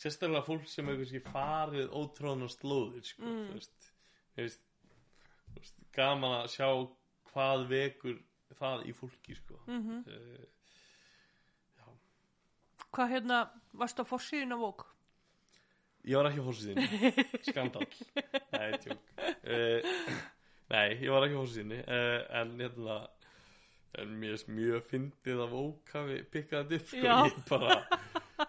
sérstaklega 0.00 0.42
fólk 0.46 0.66
sem 0.68 0.86
hefur 0.90 1.04
kannski 1.04 1.20
farið 1.30 1.92
ótróðna 2.00 2.48
slóðir 2.50 3.04
sko 3.06 3.22
Mm. 3.22 3.44
þú 3.50 3.58
veist, 3.58 3.90
finnst, 4.36 4.64
þú 5.52 5.60
veist 5.60 5.78
gaman 5.94 6.38
að 6.42 6.48
sjá 6.56 6.68
hvað 7.32 7.68
vekur 7.70 8.18
það 8.58 8.84
í 8.90 8.92
fólki 8.94 9.34
sko. 9.38 9.60
Mm 9.66 10.02
uh, 10.06 10.50
Hvað 12.94 13.10
hérna, 13.10 13.38
varst 13.74 13.98
á 13.98 14.04
forsiðin 14.06 14.54
af 14.54 14.60
vók? 14.62 14.84
Ég 16.06 16.14
var 16.20 16.28
ekki 16.28 16.42
á 16.42 16.46
fórsíðinni 16.46 16.86
Skandal 17.48 17.86
Nei, 18.52 18.74
uh, 19.50 19.80
Nei, 20.70 20.88
ég 21.02 21.10
var 21.10 21.24
ekki 21.26 21.34
á 21.34 21.40
fórsíðinni 21.42 21.80
uh, 21.82 22.20
En 22.42 22.52
hérna 22.60 22.98
En 23.98 24.12
mér 24.20 24.36
er 24.36 24.44
mjög 24.50 24.86
fyndið 24.90 25.42
af 25.46 25.52
ókafi 25.58 26.20
Pikkaði 26.34 26.78
upp 26.80 26.88
sko. 26.92 27.02
Ég 27.02 27.36
bara 27.48 27.80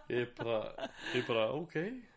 Ég 0.10 0.36
bara 0.38 0.90
Ég 1.16 1.26
bara 1.28 1.50
ok 1.56 1.76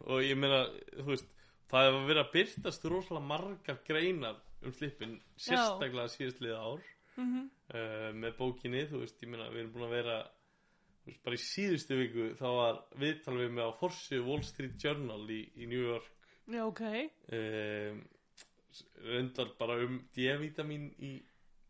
Og 0.08 0.22
ég 0.22 0.36
meina 0.36 0.64
Þú 0.98 1.08
veist 1.12 1.34
Það 1.68 1.84
hefur 1.86 2.06
verið 2.08 2.22
að 2.22 2.32
byrtast 2.32 2.84
rosalega 2.88 3.26
margar 3.28 3.80
greinar 3.84 4.38
um 4.64 4.72
slippin 4.72 5.18
sérstaklega 5.36 6.08
síðastliða 6.14 6.62
ár 6.64 6.86
Mm 7.18 7.28
-hmm. 7.34 7.46
uh, 7.74 8.14
með 8.14 8.36
bókinni, 8.38 8.84
þú 8.86 8.98
veist, 9.02 9.22
ég 9.22 9.28
meina 9.28 9.48
við 9.50 9.58
erum 9.58 9.72
búin 9.72 9.86
að 9.88 9.94
vera 9.96 10.18
þú 10.22 11.06
veist, 11.10 11.22
bara 11.24 11.34
í 11.34 11.40
síðustu 11.42 11.96
viku 11.98 12.26
þá 12.38 12.46
var 12.58 12.76
viðtal 12.94 13.34
við 13.38 13.50
með 13.50 13.64
á 13.66 13.78
Forsju 13.80 14.20
Wall 14.26 14.44
Street 14.46 14.76
Journal 14.84 15.30
í, 15.30 15.40
í 15.56 15.66
New 15.66 15.82
York 15.82 16.10
Já, 16.46 16.62
ok. 16.64 16.82
um, 17.32 18.04
reyndar 19.02 19.50
bara 19.58 19.80
um 19.84 19.98
D-vitamin 20.14 20.94
í 20.98 21.12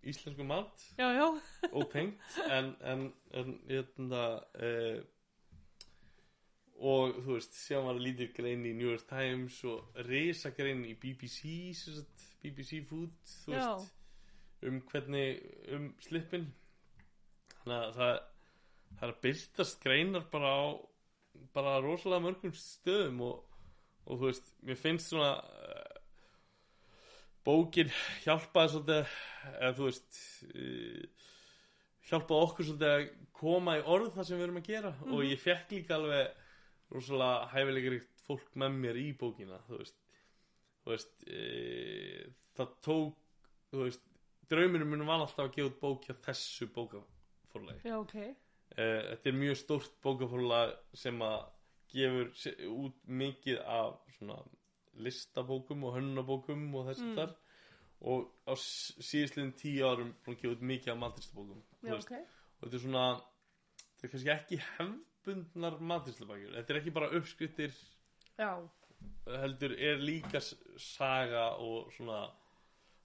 íslensku 0.03 0.45
mat 0.45 0.85
Já, 0.99 1.09
já. 1.17 1.27
ótengt 1.73 2.21
en, 2.51 2.77
en, 2.81 3.13
en 3.33 3.61
hérna 3.69 4.23
uh, 4.55 5.01
og 6.79 7.19
þú 7.25 7.35
veist 7.35 7.57
síðan 7.59 7.89
var 7.89 8.01
lítið 8.03 8.33
grein 8.37 8.67
í 8.69 8.75
New 8.77 8.91
York 8.93 9.07
Times 9.11 9.59
og 9.67 10.03
risa 10.07 10.53
grein 10.55 10.85
í 10.87 10.95
BBC 10.99 11.75
sagt, 11.75 12.27
BBC 12.43 12.83
Food 12.87 13.15
veist 13.51 13.95
um 14.69 14.81
hvernig 14.91 15.43
um 15.75 15.93
slippin. 16.03 16.49
Þannig 17.63 17.79
að 17.79 17.97
það 17.99 18.17
það 18.89 19.05
er 19.05 19.13
að 19.13 19.21
byrtast 19.27 19.83
greinar 19.83 20.25
bara 20.33 20.55
á 20.55 20.65
bara 21.55 21.79
rosalega 21.83 22.25
mörgum 22.25 22.55
stöðum 22.57 23.21
og, 23.29 23.45
og 24.07 24.19
þú 24.19 24.31
veist, 24.31 24.51
mér 24.67 24.79
finnst 24.81 25.13
svona 25.13 25.35
uh, 25.39 26.01
bókin 27.47 27.93
hjálpaði 28.25 28.73
svolítið 28.73 29.15
eða 29.53 29.73
þú 29.77 29.89
veist 29.89 30.21
uh, 30.49 31.29
hjálpaði 32.09 32.49
okkur 32.49 32.69
svolítið 32.71 32.95
að 32.95 33.07
koma 33.39 33.79
í 33.79 33.87
orð 33.87 34.11
það 34.17 34.29
sem 34.29 34.41
við 34.41 34.49
erum 34.49 34.61
að 34.63 34.71
gera. 34.73 34.93
Og 35.13 35.25
ég 35.29 35.43
fekk 35.43 35.75
líka 35.77 35.99
alveg 35.99 36.47
rosalega 36.95 37.49
hæfileikaríkt 37.53 38.23
fólk 38.27 38.51
með 38.61 38.77
mér 38.83 38.99
í 39.01 39.07
bókina 39.21 39.59
þú 39.69 39.79
veist, 39.83 39.97
þú 40.85 40.93
veist 40.95 41.27
uh, 41.29 42.27
það 42.59 42.75
tók 42.85 43.17
þú 43.73 43.85
veist, 43.87 44.05
draumurinn 44.49 44.89
minn 44.93 45.07
var 45.09 45.21
alltaf 45.25 45.47
að 45.47 45.55
gefa 45.59 45.71
út 45.73 45.81
bók 45.83 46.07
hjá 46.09 46.15
þessu 46.29 46.69
bókaforlagi 46.75 47.89
Já, 47.89 47.97
ok. 48.01 48.15
Eh, 48.79 49.01
þetta 49.11 49.31
er 49.31 49.37
mjög 49.41 49.57
stórt 49.63 49.95
bókafórlag 50.05 50.75
sem 50.97 51.19
að 51.25 51.39
gefur 51.89 52.33
út 52.69 52.99
mikið 53.09 53.61
af 53.65 53.99
svona 54.19 54.39
listabókum 54.99 55.85
og 55.89 55.95
hönnabókum 55.97 56.67
og 56.77 56.89
þess 56.91 57.01
Mm. 57.05 57.11
mm. 57.13 57.17
þar 57.17 57.37
og 58.01 58.29
á 58.47 58.55
síðustliðin 58.55 59.55
tíu 59.59 59.87
árum 59.89 60.13
búin 60.25 60.37
að 60.37 60.43
gefa 60.43 60.55
út 60.57 60.61
mikið 60.73 60.93
af 60.93 60.99
matristabókum 61.03 61.63
Já, 61.83 61.95
ok. 61.97 62.13
og 62.61 62.69
þetta 62.69 62.77
er 62.79 62.85
svona 62.85 63.05
þetta 63.99 64.05
er 64.07 64.13
kannski 64.13 64.33
ekki 64.35 64.59
hefbundnar 65.19 65.79
matristabækjur 65.81 66.55
þetta 66.57 66.75
er 66.75 66.81
ekki 66.81 66.95
bara 66.95 67.11
uppskriftir 67.19 67.75
Já, 68.39 68.53
heldur 69.27 69.75
er 69.75 69.99
líka 69.99 70.41
saga 70.41 71.51
og 71.59 71.93
svona 71.97 72.29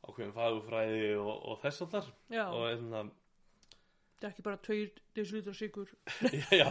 ákveðin 0.03 0.33
fagufræði 0.35 1.11
og, 1.17 1.33
og 1.33 1.59
þess 1.63 1.85
að 1.85 1.93
þar 1.97 2.09
og 2.45 2.65
hérna 2.67 3.03
Þetta 4.13 4.29
er 4.29 4.33
ekki 4.37 4.43
bara 4.45 4.59
tveir 4.63 4.99
desilítur 5.17 5.55
sigur. 5.57 5.89
já, 6.61 6.67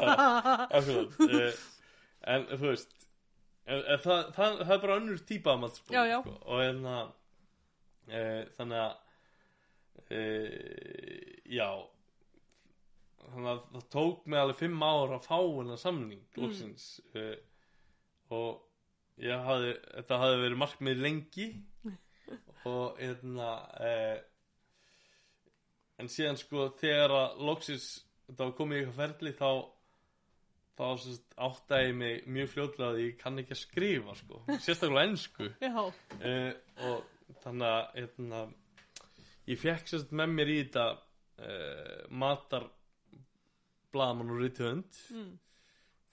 akkurat 0.73 1.19
uh, 1.21 1.65
en 2.33 2.47
þú 2.49 2.63
veist 2.71 2.95
en, 3.67 3.83
en 3.83 3.99
það, 4.01 4.31
það, 4.33 4.55
það 4.63 4.73
er 4.77 4.81
bara 4.87 4.97
önnur 4.97 5.21
típa 5.29 5.53
af 5.59 5.81
já. 5.93 6.21
Sko, 6.23 6.37
og 6.49 6.63
en 6.65 6.87
að 6.89 7.11
uh, 8.09 8.41
þannig 8.57 8.79
að 8.87 8.95
uh, 10.17 11.43
já 11.45 11.69
þannig 13.31 13.51
að 13.53 13.61
það 13.77 13.87
tók 13.95 14.27
mig 14.27 14.41
alveg 14.43 14.59
fimm 14.61 14.83
ár 14.85 15.15
að 15.17 15.27
fá 15.29 15.39
hennar 15.41 15.81
samning 15.81 16.23
Mm. 16.33 16.43
loksins 16.45 16.87
uh, 17.15 17.37
og 18.33 18.63
ég 19.23 19.45
hafði, 19.47 19.73
þetta 19.99 20.19
hafði 20.23 20.41
verið 20.43 20.61
markmið 20.63 21.03
lengi 21.05 21.47
og 22.73 22.99
hérna 22.99 23.51
uh, 23.77 24.19
en 26.03 26.09
síðan 26.11 26.41
sko 26.41 26.67
þegar 26.81 27.15
að 27.19 27.45
loksins 27.51 27.87
þetta 28.27 28.49
var 28.49 28.57
komið 28.59 28.79
í 28.79 28.83
eitthvað 28.83 29.01
ferli 29.03 29.35
þá 29.39 29.51
þá 30.73 30.85
sérst, 31.05 31.35
áttaði 31.37 31.89
ég 31.91 31.97
mig 32.01 32.29
mjög 32.33 32.49
fljótlega 32.55 32.91
að 32.95 33.01
ég 33.05 33.17
kann 33.21 33.39
ekki 33.43 33.53
að 33.55 33.61
skrifa 33.61 34.15
sko, 34.19 34.43
sérstaklega 34.65 35.51
Já, 35.69 35.83
uh, 35.85 36.53
og 36.89 37.35
þannig 37.45 37.69
að 37.69 37.83
hérna, 38.01 38.41
ég 39.53 39.61
fekk 39.61 39.91
sérst 39.93 40.15
með 40.17 40.33
mér 40.39 40.53
í 40.55 40.61
þetta 40.65 40.87
matar 42.23 42.67
blaðmann 43.93 44.33
og 44.35 44.43
rithönd 44.43 45.01
mm. 45.15 45.33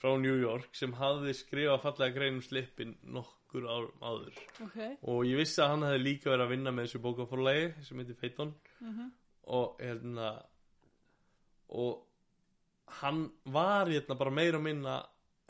frá 0.02 0.14
New 0.22 0.38
York 0.42 0.76
sem 0.78 0.96
hafði 1.00 1.36
skrifað 1.38 1.84
fallega 1.86 2.16
greinum 2.18 2.44
slippin 2.46 2.98
nokkur 3.04 3.68
árum 3.70 4.04
áður. 4.04 4.42
Ok. 4.66 4.78
Og 5.12 5.24
ég 5.30 5.40
vissi 5.42 5.64
að 5.64 5.74
hann 5.76 5.88
hefði 5.88 6.04
líka 6.04 6.34
verið 6.34 6.46
að 6.46 6.54
vinna 6.56 6.76
með 6.76 6.90
þessu 6.90 7.04
bókafórlegi 7.08 7.88
sem 7.88 8.04
heitir 8.04 8.20
Peyton 8.20 8.54
mm 8.84 9.10
og 9.50 9.80
hérna 9.82 10.30
og 11.70 12.06
hann 13.02 13.24
var 13.46 13.90
hérna 13.90 14.18
bara 14.18 14.34
meira 14.34 14.58
og 14.58 14.64
minna 14.64 15.00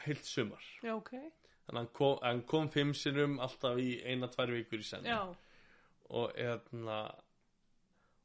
heilt 0.03 0.25
sumar. 0.25 0.63
Já, 0.83 0.93
ok. 0.95 1.11
Þannig 1.67 1.69
að 1.69 1.79
hann 1.79 1.91
kom, 1.93 2.17
hann 2.23 2.41
kom 2.47 2.69
fimm 2.71 2.93
sinnum 2.95 3.37
alltaf 3.43 3.79
í 3.79 3.99
eina, 4.07 4.29
tvær 4.31 4.53
vikur 4.55 4.81
í 4.81 4.87
senn. 4.87 5.07
Já, 5.07 5.19
og 6.09 6.31
hérna 6.35 6.99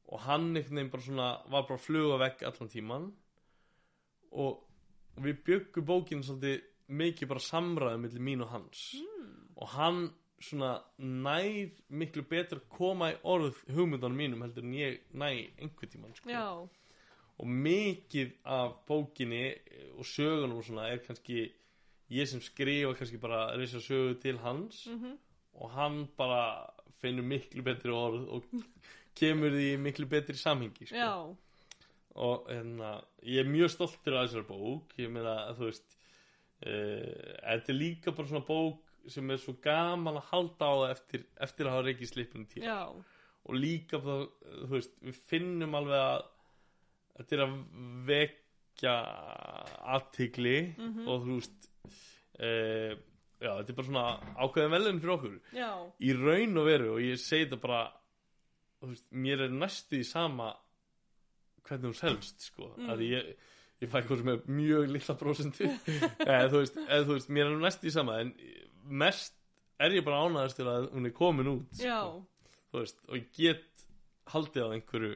og 0.04 0.20
hann 0.26 0.52
veginn 0.56 0.90
bara 0.92 1.04
svona 1.04 1.28
var 1.50 1.66
bara 1.68 1.78
að 1.78 1.86
fluga 1.86 2.18
vekk 2.20 2.46
allan 2.48 2.70
tíman 2.72 3.06
og 4.34 5.24
við 5.24 5.40
byggum 5.46 5.86
bókinu 5.88 6.26
svolítið 6.26 6.62
mikið 7.00 7.30
bara 7.30 7.46
samræðum 7.46 8.04
millir 8.04 8.26
mín 8.28 8.44
og 8.44 8.52
hans 8.52 8.84
mm. 9.00 9.34
og 9.56 9.74
hann 9.76 10.00
svona 10.44 10.72
nær 10.98 11.70
miklu 11.88 12.24
betur 12.28 12.60
koma 12.68 13.12
í 13.14 13.18
orð 13.22 13.60
hugmyndanum 13.72 14.18
mínum 14.20 14.44
heldur 14.44 14.66
en 14.66 14.74
ég 14.76 14.98
næ 15.14 15.28
einhver 15.58 15.88
tíman 15.88 16.16
sko. 16.18 16.68
og 17.38 17.46
mikið 17.46 18.34
af 18.44 18.74
bókinni 18.88 19.44
og 19.98 20.04
sögunum 20.04 20.58
og 20.60 20.66
svona 20.66 20.90
er 20.92 21.00
kannski 21.06 21.46
ég 22.10 22.28
sem 22.28 22.42
skrifa 22.44 22.92
kannski 22.98 23.18
bara 23.18 23.54
reysa 23.56 23.80
sögu 23.80 24.20
til 24.20 24.38
hans 24.38 24.86
mhm 24.86 25.16
og 25.54 25.70
hann 25.70 26.06
bara 26.18 26.66
finnur 27.00 27.26
miklu 27.26 27.62
betri 27.62 27.92
orð 27.92 28.26
og 28.36 28.46
kemur 29.18 29.54
því 29.54 29.74
miklu 29.82 30.06
betri 30.10 30.36
samhengi 30.38 30.88
sko. 30.90 30.96
Og 32.14 32.46
hérna, 32.46 32.92
ég 33.26 33.40
er 33.42 33.48
mjög 33.50 33.70
stoltur 33.74 34.14
af 34.20 34.28
þessari 34.28 34.46
bók. 34.46 34.92
Ég 35.02 35.10
meina 35.10 35.32
að 35.48 35.56
þú 35.58 35.64
veist 35.70 35.96
uh, 36.62 37.32
þetta 37.42 37.72
er 37.72 37.78
líka 37.80 38.12
bara 38.14 38.28
svona 38.30 38.46
bók 38.46 38.92
sem 39.10 39.30
er 39.34 39.40
svo 39.42 39.56
gaman 39.60 40.16
að 40.20 40.28
halda 40.30 40.64
á 40.70 40.74
það 40.78 40.92
eftir, 40.94 41.24
eftir 41.44 41.66
að 41.68 41.74
hafa 41.74 41.86
reikið 41.88 42.12
slippunum 42.12 42.46
tíu. 42.48 42.62
Já, 42.64 42.78
og 43.44 43.58
líka 43.58 43.98
bara, 44.00 44.28
þú 44.62 44.70
veist, 44.78 44.94
við 45.04 45.18
finnum 45.28 45.74
alveg 45.76 46.00
að 46.04 46.22
þetta 47.18 47.36
er 47.36 47.42
að 47.44 47.58
vekja 48.08 48.94
aðtigli 49.96 50.56
Mhm. 50.78 51.08
og 51.08 51.26
þú 51.26 51.36
veist 51.38 51.68
uh, 52.40 52.94
já, 53.44 53.50
þetta 53.58 53.70
er 53.70 53.76
bara 53.78 53.88
svona 53.90 54.06
ákveðin 54.46 54.72
velun 54.74 55.00
fyrir 55.02 55.14
okkur. 55.18 55.36
Já, 55.54 55.70
í 56.00 56.14
raun 56.16 56.58
og 56.62 56.66
veru 56.70 56.92
og 56.96 57.00
ég 57.04 57.20
segi 57.20 57.44
þetta 57.48 57.60
bara 57.62 57.82
veist, 58.84 59.06
mér 59.12 59.44
er 59.46 59.52
næstu 59.54 60.00
í 60.00 60.04
sama 60.06 60.52
hvernig 61.68 61.90
hún 61.90 61.96
selst 61.98 62.40
sko, 62.50 62.70
Mm. 62.76 62.90
að 62.92 63.02
ég 63.08 63.34
ég 63.82 63.90
fæ 63.90 64.00
hvort 64.06 64.18
sem 64.22 64.28
er 64.32 64.42
mjög 64.48 64.86
lilla 64.92 65.14
prósentu 65.20 65.66
eða 66.24 66.48
þú 66.52 66.60
veist, 66.62 66.76
eða, 66.84 67.04
þú 67.04 67.16
veist, 67.18 67.28
mér 67.36 67.50
er 67.50 67.58
næstu 67.64 67.88
í 67.90 67.92
sama 67.92 68.18
en 68.22 68.30
mest 69.02 69.34
er 69.82 69.90
ég 69.98 70.04
bara 70.06 70.22
ánæðast 70.24 70.56
til 70.60 70.66
að 70.70 70.90
hún 70.94 71.06
er 71.10 71.14
komin 71.16 71.50
út 71.50 71.74
sko, 71.80 72.24
þú 72.72 72.80
veist, 72.84 73.00
og 73.08 73.16
ég 73.18 73.26
get 73.36 73.84
haldið 74.32 74.64
á 74.64 74.74
einhverju 74.76 75.14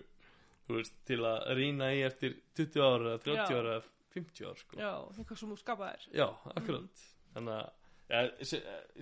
þú 0.68 0.76
veist, 0.76 0.96
til 1.08 1.20
að 1.24 1.46
rýna 1.56 1.92
í 1.96 2.02
eftir 2.04 2.34
20 2.58 2.82
ára, 2.84 3.14
30 3.24 3.38
Já. 3.38 3.60
ára 3.62 3.76
eða 3.78 3.84
50 4.18 4.46
ára 4.50 4.58
sko. 4.58 4.76
já, 4.76 4.92
eitthvað 5.14 5.38
sem 5.38 5.52
þú 5.54 5.58
skapaðir 5.62 6.08
Já, 6.16 6.26
akkurat 6.56 7.04
Þannig 7.34 7.54
að 7.54 7.70
ja, 8.08 8.20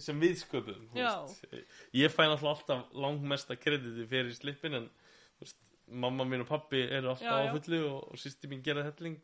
sem, 0.02 0.18
við 0.20 0.32
sköpum 0.42 0.88
þú. 0.92 1.60
Ég 1.94 2.10
fæ 2.10 2.24
náttúrulega 2.26 2.54
alltaf 2.56 2.88
langmesta 2.92 3.54
krediti 3.56 4.02
fyrir 4.10 4.34
slippin 4.34 4.74
en 4.74 4.88
þú 4.90 5.25
mamma 5.88 6.24
mín 6.24 6.40
og 6.42 6.48
pappi 6.48 6.80
eru 6.82 7.08
alltaf 7.12 7.22
Já, 7.22 7.34
á 7.38 7.46
já. 7.46 7.52
fullu 7.54 7.80
og, 7.90 8.08
og 8.12 8.16
sýsti 8.18 8.48
mín 8.50 8.62
gera 8.66 8.82
helling 8.86 9.18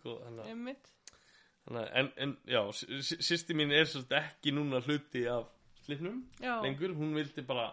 þannig 1.64 1.82
að- 1.82 1.90
en, 2.00 2.12
en 2.16 2.36
já, 2.46 2.60
sýsti 3.02 3.54
mín 3.54 3.72
er 3.72 3.84
svolítið 3.86 4.18
ekki 4.20 4.52
núna 4.54 4.80
hluti 4.82 5.24
af 5.30 5.46
slippnum 5.86 6.22
Já, 6.40 6.60
lengur, 6.62 6.94
hún 6.94 7.14
vildi 7.14 7.42
bara 7.46 7.72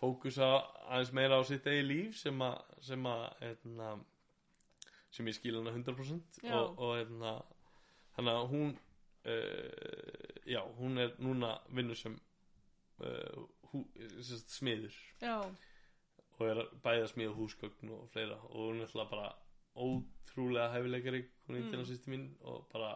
fókusa 0.00 0.48
aðeins 0.88 1.12
meira 1.12 1.38
á 1.38 1.42
sitt 1.46 1.66
eigi 1.66 1.82
líf 1.86 2.16
sem 2.18 2.38
að 2.42 2.62
sem 2.80 3.04
að 3.06 3.24
hérna, 3.40 3.90
sem 5.10 5.26
ég 5.26 5.34
skil 5.38 5.56
hana 5.60 5.70
100% 5.74 6.42
Já. 6.42 6.54
og, 6.58 6.78
og 6.78 6.96
að 8.32 8.48
hún 8.50 8.72
uh, 9.26 10.40
já, 10.46 10.60
hún 10.78 10.98
er 10.98 11.12
núna 11.18 11.56
vinnur 11.70 11.94
sem 11.98 12.16
uh, 13.00 13.44
hú, 13.72 13.84
smiður. 14.50 14.94
Já, 15.22 15.36
og 16.38 16.46
er 16.48 16.60
bæði 16.84 17.02
að 17.04 17.10
smíða 17.12 17.34
húsgögn 17.38 17.90
og 17.96 18.08
fleira 18.12 18.36
og 18.48 18.56
hún 18.56 18.80
er 18.80 18.86
alltaf 18.88 19.10
bara 19.10 19.28
ótrúlega 19.76 20.72
hæfileikari 20.74 21.22
hún 21.48 21.56
er 21.56 21.62
Mm. 21.62 21.74
mm. 21.78 21.84
sýsti 21.90 22.08
mín 22.12 22.24
og 22.40 22.66
bara 22.72 22.92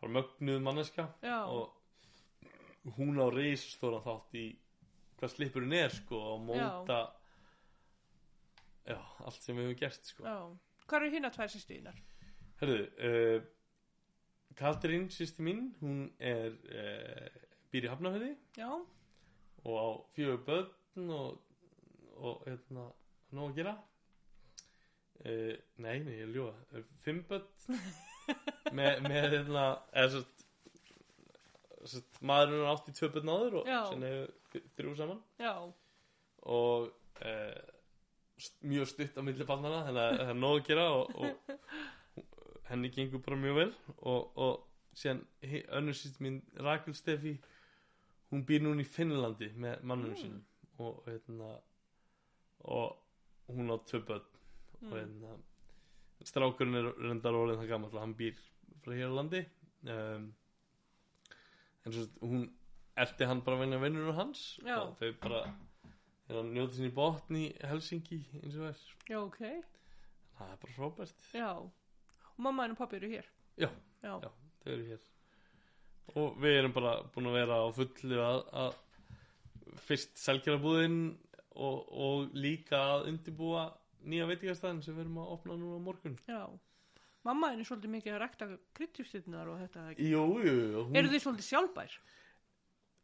bara 0.00 0.12
mögnuð 0.12 0.60
manneska 0.62 1.08
já, 1.22 1.44
og 1.46 1.72
hún 2.98 3.18
á 3.22 3.26
reisastóran 3.30 4.02
þátt 4.02 4.34
í 4.34 4.46
hvað 5.18 5.30
slipurinn 5.36 5.72
er 5.72 5.88
sko 5.94 6.18
og 6.34 6.40
móta 6.46 7.00
já, 8.86 8.98
allt 9.24 9.42
sem 9.42 9.56
við 9.56 9.68
höfum 9.70 9.80
gert 9.80 10.04
sko 10.12 10.24
já 10.26 10.36
Hvað 10.86 10.96
eru 11.06 11.10
hérna 11.14 11.30
tvær 11.32 11.48
sýstuðinar? 11.52 11.98
herðu, 12.60 12.80
uh, 12.98 13.44
Katrín 14.58 15.06
sýsti 15.08 15.40
mín, 15.46 15.70
hún 15.80 16.10
er 16.20 16.52
uh, 16.52 17.28
býr 17.72 17.86
í 17.86 17.92
Hafnafjörði 17.92 18.32
Já, 18.58 18.68
og 19.64 19.74
á 19.78 19.86
fjögur 20.16 20.42
börn 20.46 21.10
og, 21.10 21.38
og 22.22 22.44
hérna 22.46 22.86
nóg 23.36 23.50
að 23.50 23.56
gera. 23.60 23.74
Uh, 25.22 25.54
nei, 25.84 25.98
nei, 26.02 26.16
ég 26.18 26.32
ljóða 26.34 26.54
uh, 26.78 26.86
fimm 27.04 27.20
börn. 27.28 27.44
Með, 28.78 29.02
með 29.04 29.26
hérna 29.34 29.62
eða 29.98 30.22
svo 31.90 32.00
maðurinn 32.22 32.62
er 32.62 32.70
átt 32.70 32.88
í 32.88 32.94
tvö 32.96 33.08
börn 33.16 33.30
áður 33.32 33.56
og 33.60 33.70
sem 33.90 34.04
hefur 34.06 34.66
þrjú 34.78 34.92
saman. 35.00 35.18
Já, 35.42 35.52
og 36.46 36.86
eh, 37.26 37.58
st- 38.38 38.62
mjög 38.70 38.86
stutt 38.92 39.18
á 39.18 39.22
milli 39.26 39.46
barnana 39.48 39.80
þannig 39.88 40.02
að 40.04 40.20
það 40.20 40.30
er 40.34 40.38
nóg 40.38 40.60
að 40.60 40.68
gera 40.70 40.86
og, 40.94 41.16
og 41.18 41.32
henni 42.70 42.92
gengur 42.94 43.24
bara 43.26 43.40
mjög 43.42 43.58
vel. 43.58 43.72
Og, 43.98 44.38
og 44.46 44.94
síðan 44.98 45.24
önnur 45.80 45.98
sýst 45.98 46.22
mín 46.22 46.38
Rakel 46.62 46.94
Stefi 46.96 47.34
hún 48.32 48.46
býr 48.48 48.62
núna 48.64 48.86
í 48.86 48.88
Finnlandi 48.88 49.50
með 49.58 49.82
mannum 49.82 50.14
Mm. 50.14 50.20
sínum. 50.22 50.42
Og 50.82 51.02
hérna 51.10 51.50
og 52.64 52.98
hún 53.52 53.72
á 53.72 53.76
tvö 53.86 54.02
börn. 54.06 54.28
Og 54.82 54.88
mm. 54.88 54.94
hérna 54.96 55.36
strákurinn 56.26 56.78
er 56.78 56.88
reyndar 57.00 57.36
orðin 57.36 57.60
það 57.60 57.70
gammal 57.72 57.98
hann 57.98 58.14
býr 58.18 58.38
frá 58.82 58.94
hér 58.94 59.10
á 59.10 59.18
landi. 59.18 59.42
Um, 59.82 60.28
en 61.82 61.94
svo 61.96 62.06
hún 62.22 62.48
eldi 63.02 63.26
hann 63.26 63.42
bara 63.44 63.58
að 63.58 63.64
vinna 63.64 63.82
vinnur 63.82 64.16
hans. 64.16 64.44
Já. 64.62 64.78
og 64.78 64.96
þau 65.00 65.12
bara 65.22 65.44
að 66.32 66.50
njóta 66.52 66.76
sinni 66.76 66.90
í 66.92 66.96
botn 66.96 67.38
í 67.38 67.46
Helsingi 67.68 68.20
eins 68.40 68.58
og 68.58 68.68
er. 68.70 68.84
Já, 69.10 69.18
ok. 69.20 69.40
Það 70.38 70.52
er 70.52 70.60
bara 70.62 70.76
frábært. 70.76 71.26
Og 72.32 72.38
mamma 72.46 72.68
og 72.70 72.78
pappi 72.78 72.98
eru 73.00 73.10
hér. 73.12 73.26
Já. 73.60 73.68
Já, 74.02 74.14
þau 74.62 74.70
eru 74.76 74.86
hér. 74.92 75.02
Og 76.18 76.38
við 76.42 76.58
erum 76.58 76.74
bara 76.74 76.94
búin 77.14 77.28
að 77.30 77.36
vera 77.38 77.58
á 77.62 77.66
fullu 77.76 78.22
að, 78.22 78.40
að 78.62 79.76
fyrst 79.86 80.16
selgjörabúðin 80.20 80.96
og, 81.54 81.86
og 81.92 82.36
líka 82.36 82.80
að 82.96 83.08
undirbúa 83.12 83.68
nýja 84.02 84.26
veitingastæðin 84.30 84.82
sem 84.84 84.96
við 84.96 85.06
erum 85.06 85.22
að 85.22 85.32
opna 85.36 85.56
núna 85.58 85.78
á 85.78 85.86
morgun 85.88 86.18
já 86.28 86.42
Mamma 87.22 87.52
er 87.54 87.60
svolítið 87.62 87.92
mikið 87.92 88.14
að 88.16 88.18
rekta 88.18 88.46
kryddjústirnar 88.74 89.46
og 89.52 89.60
þetta. 89.60 89.82
Jú, 89.94 90.22
jú, 90.42 90.54
hún, 90.88 90.96
Eru 90.98 91.10
þið 91.12 91.20
svolítið 91.22 91.46
sjálfbær? 91.46 91.92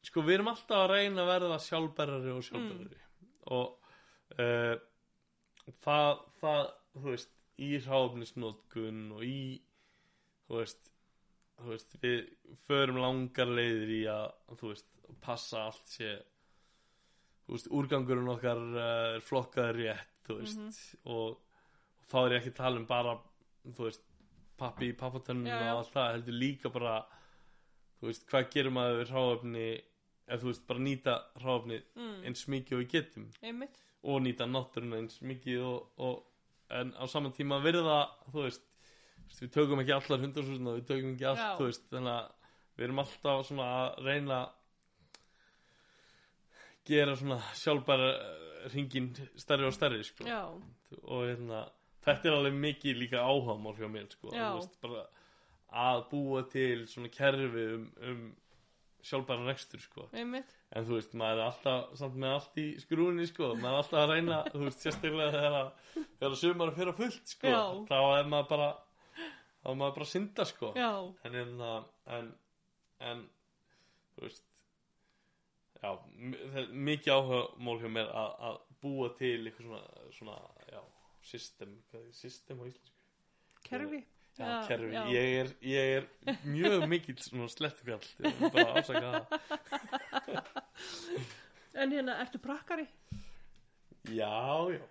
sko 0.06 0.22
við 0.24 0.38
erum 0.38 0.52
alltaf 0.52 0.84
að 0.84 0.92
reyna 0.92 1.24
að 1.24 1.30
verða 1.32 1.58
sjálfbærari 1.62 2.34
og 2.34 2.44
sjálfbærari 2.46 3.00
og 3.56 3.94
uh, 4.38 4.76
það, 5.84 6.22
það, 6.40 6.62
þú 6.94 7.06
veist 7.08 7.34
í 7.58 7.70
hráfnisnótkun 7.82 9.00
og 9.16 9.24
í 9.26 9.40
þú 10.46 10.60
veist, 10.60 10.92
þú 11.58 11.72
veist 11.72 11.96
við 12.02 12.18
förum 12.68 13.00
langar 13.02 13.50
leiðir 13.50 13.94
í 13.96 14.02
að 14.12 14.58
þú 14.60 14.72
veist, 14.72 14.90
passa 15.24 15.66
allt 15.66 15.96
sé 15.96 16.14
þú 16.14 16.37
veist, 17.48 17.68
úrgangurinn 17.72 18.28
okkar 18.34 18.60
uh, 18.76 19.14
er 19.16 19.24
flokkaður 19.24 19.78
rétt 19.82 20.28
veist, 20.28 20.58
og, 21.04 21.38
og 21.96 22.04
þá 22.10 22.16
er 22.26 22.34
ég 22.34 22.40
ekki 22.42 22.52
að 22.54 22.60
tala 22.62 22.80
um 22.82 22.86
bara 22.88 23.14
veist, 23.78 24.02
pappi 24.58 24.90
í 24.92 24.96
pappatönnum 24.98 25.46
og 25.72 25.78
allt 25.82 25.92
það, 25.94 26.12
heldur 26.16 26.36
líka 26.42 26.72
bara 26.74 26.96
hvað 28.30 28.48
gerum 28.54 28.76
maður 28.78 29.00
við 29.02 29.12
hráöfni 29.14 29.66
ef 30.28 30.40
þú 30.42 30.50
veist, 30.50 30.64
bara 30.68 30.84
nýta 30.84 31.14
hráöfni 31.42 31.78
Mm. 31.96 32.24
eins 32.28 32.44
mikið 32.48 32.76
og 32.76 32.82
við 32.82 32.90
getum 32.92 33.28
Einmitt? 33.42 33.78
og 34.02 34.20
nýta 34.22 34.46
náttúruna 34.46 34.98
eins 35.00 35.20
mikið 35.22 35.62
og, 35.64 35.88
og 35.98 36.24
en 36.70 36.92
á 36.94 37.04
saman 37.08 37.32
tíma 37.32 37.58
virða 37.64 38.00
þú 38.32 38.44
veist, 38.44 38.64
við 39.40 39.50
tökum 39.56 39.80
ekki 39.82 39.94
allar 39.96 40.20
hundarsúsina 40.26 40.76
við 40.76 40.86
tökum 40.90 41.14
ekki 41.14 41.26
allt, 41.30 41.40
veist 41.70 41.88
þannig 41.90 42.12
að 42.12 42.30
við 42.78 42.84
erum 42.86 43.02
alltaf 43.02 43.46
svona 43.48 43.68
að 43.78 44.04
reyna 44.06 44.38
að 44.42 44.54
gera 46.88 47.14
svona 47.18 47.38
sjálfbæra 47.58 48.10
ringin 48.72 49.12
stærri 49.38 49.66
og 49.68 49.74
stærri 49.76 50.02
sko. 50.06 50.24
og 51.02 51.28
hérna, 51.28 51.62
þetta 52.06 52.30
er 52.30 52.36
alveg 52.38 52.58
mikið 52.64 53.00
líka 53.02 53.22
áhagamál 53.22 53.76
hjá 53.78 53.88
mér 53.92 54.10
sko. 54.12 54.32
Bara 54.82 55.06
að 55.68 56.04
búa 56.10 56.42
til 56.48 56.86
svona 56.88 57.10
kerfi 57.12 57.64
um, 57.76 57.88
um 58.08 58.22
sjálfbæra 59.04 59.46
rekstur 59.46 59.80
sko. 59.84 60.08
en 60.72 60.84
þú 60.84 60.96
veist, 60.98 61.14
maður 61.14 61.42
er 61.42 61.46
alltaf 61.46 61.94
samt 62.00 62.16
með 62.16 62.34
allt 62.38 62.58
í 62.60 62.66
skrúni 62.82 63.28
sko. 63.28 63.54
maður 63.54 63.76
er 63.76 63.82
alltaf 63.82 64.02
að 64.02 64.12
reyna 64.14 64.42
þú 64.48 64.64
veist, 64.64 64.82
sérstaklega 64.84 65.30
þegar 65.36 65.58
að 65.60 65.70
þegar 66.18 66.36
sumar 66.42 66.74
fyrir 66.76 66.92
að 66.92 67.00
fullt 67.02 67.34
sko. 67.36 67.54
Þá 67.88 67.98
er 68.18 68.28
maður 68.34 68.50
bara 68.54 68.68
þá 69.62 69.70
er 69.72 69.80
maður 69.82 69.96
bara 69.98 70.08
að 70.08 70.12
synda 70.12 70.48
sko. 70.48 70.72
en, 71.24 71.38
hérna, 71.38 71.72
en 72.18 72.34
en 73.08 73.24
þú 74.16 74.26
veist 74.26 74.47
já, 75.82 75.90
er 76.58 76.68
mikið 76.88 77.14
áhuga 77.14 77.40
mál 77.64 77.80
hjá 77.82 77.90
mér 77.94 78.12
að, 78.22 78.30
að 78.50 78.60
búa 78.82 79.08
til 79.18 79.34
eitthvað 79.48 79.66
svona, 79.66 79.82
svona 80.18 80.36
já, 80.72 80.80
system, 81.32 81.74
er 81.94 82.06
system 82.16 82.62
á 82.62 82.64
íslensku? 82.70 82.96
Kerfi. 83.68 84.04
Já, 84.38 84.44
Já, 84.46 84.68
kerfi, 84.68 84.92
já. 84.94 85.02
Ég, 85.10 85.32
er, 85.40 85.48
ég 85.66 85.96
er 85.96 86.04
mjög 86.46 86.84
mikill 86.86 87.18
svona 87.18 87.48
slettufjall 87.50 88.04
ég 88.22 88.36
vil 88.38 88.52
bara 88.54 88.70
afsaka 88.78 89.06
það. 89.16 89.24
En 91.78 91.92
hérna, 91.94 92.16
ertu 92.22 92.38
prakkari? 92.42 92.86
já, 94.08 94.70
já, 94.72 94.82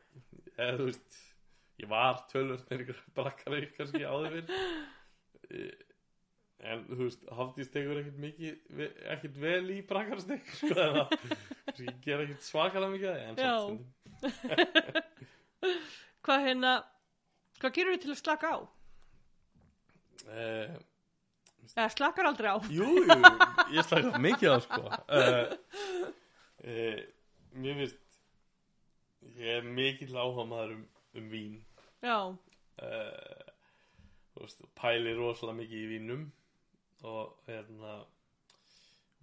eða 0.57 0.75
þú 0.77 0.85
veist 0.87 1.17
ég 1.81 1.89
var 1.91 2.21
ykkur 2.37 3.01
brakkari 3.17 3.69
kannski 3.75 4.03
áður 4.07 4.37
fyrr 4.37 4.47
en 6.65 6.83
þú 6.89 7.03
veist 7.03 7.25
Hafdís 7.37 7.69
tekur 7.73 7.99
ekkert 8.01 8.17
mikið 8.21 8.81
ekkert 9.13 9.35
vel 9.41 9.65
í 9.75 9.77
brakkarastek 9.85 10.47
sko, 10.57 10.69
en 10.73 11.75
það 11.77 11.99
gera 12.05 12.25
ekkert 12.25 12.47
svakalega 12.47 12.93
mikið 12.95 13.11
en 13.13 13.37
Já. 13.37 13.53
samt 13.53 13.67
stundum 13.67 13.85
hvað 16.27 16.45
hérna 16.47 16.71
hvað 17.61 17.75
gerur 17.77 17.93
við 17.93 18.03
til 18.05 18.13
að 18.13 18.21
slaka 18.23 18.53
á? 18.53 18.57
uh, 20.27 20.73
eða 21.75 21.91
slakar 21.93 22.31
aldrei 22.31 22.49
á? 22.49 22.57
jú, 22.79 22.89
jú, 23.05 23.19
ég 23.75 23.87
slaka 23.87 24.23
mikið 24.25 24.49
á 24.49 24.57
sko 24.65 24.81
uh, 24.89 25.53
uh, 26.65 26.99
mér 27.53 27.81
finnst 27.83 28.01
ég 29.37 29.59
er 29.59 29.69
mikill 29.77 30.17
áhuga 30.17 30.47
maður 30.49 30.73
um, 30.79 30.83
um 31.21 31.29
vín 31.29 31.55
já, 32.01 32.17
uh, 32.33 33.45
þú 34.33 34.41
veist, 34.41 34.67
pæli 34.77 35.13
rosalega 35.17 35.61
mikið 35.61 35.85
í 35.85 35.87
vínum 35.93 36.27
og 37.03 37.37
hérna 37.47 38.05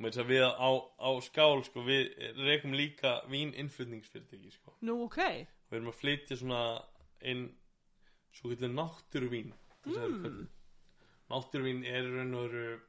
við 0.04 0.42
á, 0.42 0.70
á 0.98 1.10
skál 1.22 1.62
sko, 1.64 1.84
við 1.86 2.10
rekum 2.44 2.74
líka 2.74 3.22
víninnflutningsfyrirtæki 3.30 4.50
sko. 4.50 4.74
nú 4.82 5.04
ok. 5.06 5.20
Við 5.70 5.78
erum 5.78 5.92
að 5.92 6.00
flytja 6.00 6.36
svona 6.36 6.64
inn 7.22 7.46
svo 8.34 8.50
getur 8.50 8.74
náttúruvín. 8.74 9.54
Mm. 9.84 10.48
náttúruvín 11.30 11.84
er 11.86 12.04
raun 12.08 12.34
og 12.34 12.50
veru 12.50 12.80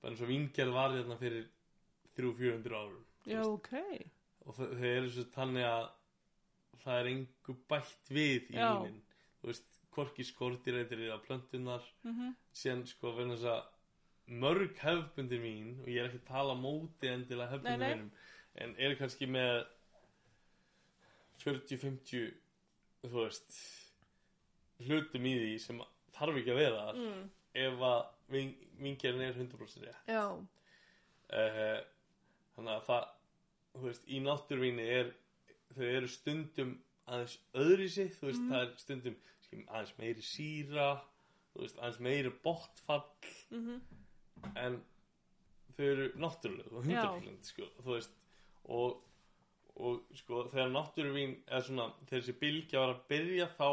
bara 0.00 0.12
eins 0.12 0.22
og 0.22 0.28
víngerð 0.28 0.72
var 0.76 0.94
hérna 0.94 1.16
fyrir 1.18 1.46
300-400 2.16 2.76
árum 2.76 3.04
já, 3.26 3.42
ok. 3.42 3.72
Og 4.46 4.54
þau 4.54 4.66
eru 4.86 5.10
svo 5.10 5.24
þannig 5.34 5.66
að 5.66 5.86
það 6.84 7.00
er 7.00 7.08
engu 7.10 7.56
bætt 7.68 8.10
við 8.14 8.52
í 8.52 8.58
vínin. 8.60 9.00
Þú 9.40 9.50
veist, 9.50 9.80
hvorki 9.96 10.26
skortirreitir 10.26 11.06
eða 11.08 11.22
plöntunar 11.24 11.84
mm 12.04 12.34
síðan 12.56 12.86
sko 12.88 13.10
verðin 13.12 13.34
þess 13.34 13.48
að 13.52 13.64
mörg 14.26 14.74
hefbundin 14.82 15.42
vín 15.42 15.72
og 15.82 15.88
ég 15.90 16.02
er 16.02 16.08
ekki 16.10 16.22
að 16.24 16.30
tala 16.30 16.54
móti 16.58 17.10
endilega 17.10 17.60
nei. 17.62 17.76
vínum 17.78 18.10
en 18.62 18.74
eru 18.82 18.98
kannski 18.98 19.28
með 19.30 19.60
40-50 21.44 22.32
þú 23.06 23.12
veist 23.14 23.58
hlutum 24.86 25.28
í 25.28 25.34
því 25.38 25.52
sem 25.62 25.82
þarf 26.16 26.40
ekki 26.40 26.54
að 26.54 26.62
vera 26.62 26.86
mm. 26.96 27.20
ef 27.66 27.84
að 27.90 28.00
víngerðin 28.32 29.28
er 29.28 29.36
100% 29.38 29.86
rétt. 29.86 30.08
Já, 30.10 30.24
uh, 30.34 31.76
þannig 32.56 32.72
að 32.72 32.88
það 32.88 33.06
þú 33.76 33.84
veist, 33.84 34.08
í 34.08 34.18
náttúrvíni 34.24 34.88
er 34.96 35.12
þau 35.76 35.84
eru 35.86 36.10
stundum 36.10 36.72
aðeins 37.06 37.36
öðri 37.54 37.86
sig, 37.92 38.10
þú 38.16 38.30
veist, 38.30 38.48
það 38.50 38.64
er 38.64 38.72
stundum 38.82 39.20
aðeins 39.68 39.94
meiri 40.00 40.24
síra 40.26 40.88
þú 41.52 41.62
veist, 41.62 41.78
aðeins 41.78 42.02
meiri 42.08 42.34
botfall. 42.42 43.06
Mm 43.54 43.78
en 44.54 44.78
þau 45.76 45.84
eru 45.86 46.06
náttúrulega 46.20 46.72
og 46.72 46.86
100% 46.86 47.50
sko, 47.50 47.68
þú 47.82 47.92
veist. 47.92 48.16
Og, 48.76 49.00
og 49.76 50.16
sko, 50.18 50.44
þegar 50.52 50.72
náttúruvín 50.74 51.36
er 51.46 51.64
svona, 51.66 51.90
þegar 52.06 52.24
þessi 52.24 52.36
bylgja 52.40 52.82
var 52.82 52.94
að 52.94 53.02
byrja 53.12 53.48
þá 53.58 53.68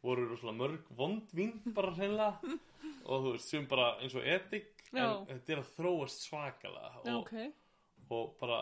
voru 0.00 0.26
rosalega 0.30 0.58
mörg 0.62 0.92
vond 0.96 1.32
vín 1.36 1.56
bara 1.76 1.94
hreinlega. 1.96 2.56
Og 3.10 3.24
þú 3.24 3.30
veist, 3.34 3.48
sem 3.48 3.64
bara 3.68 3.94
eins 4.00 4.14
og 4.16 4.26
edik 4.28 4.84
Já. 4.92 5.06
en 5.08 5.24
þetta 5.30 5.52
er 5.54 5.60
að 5.62 5.72
þróast 5.74 6.22
svakalega. 6.26 6.90
Já, 7.04 7.14
og, 7.14 7.24
ok. 7.24 8.10
og 8.12 8.34
bara 8.40 8.58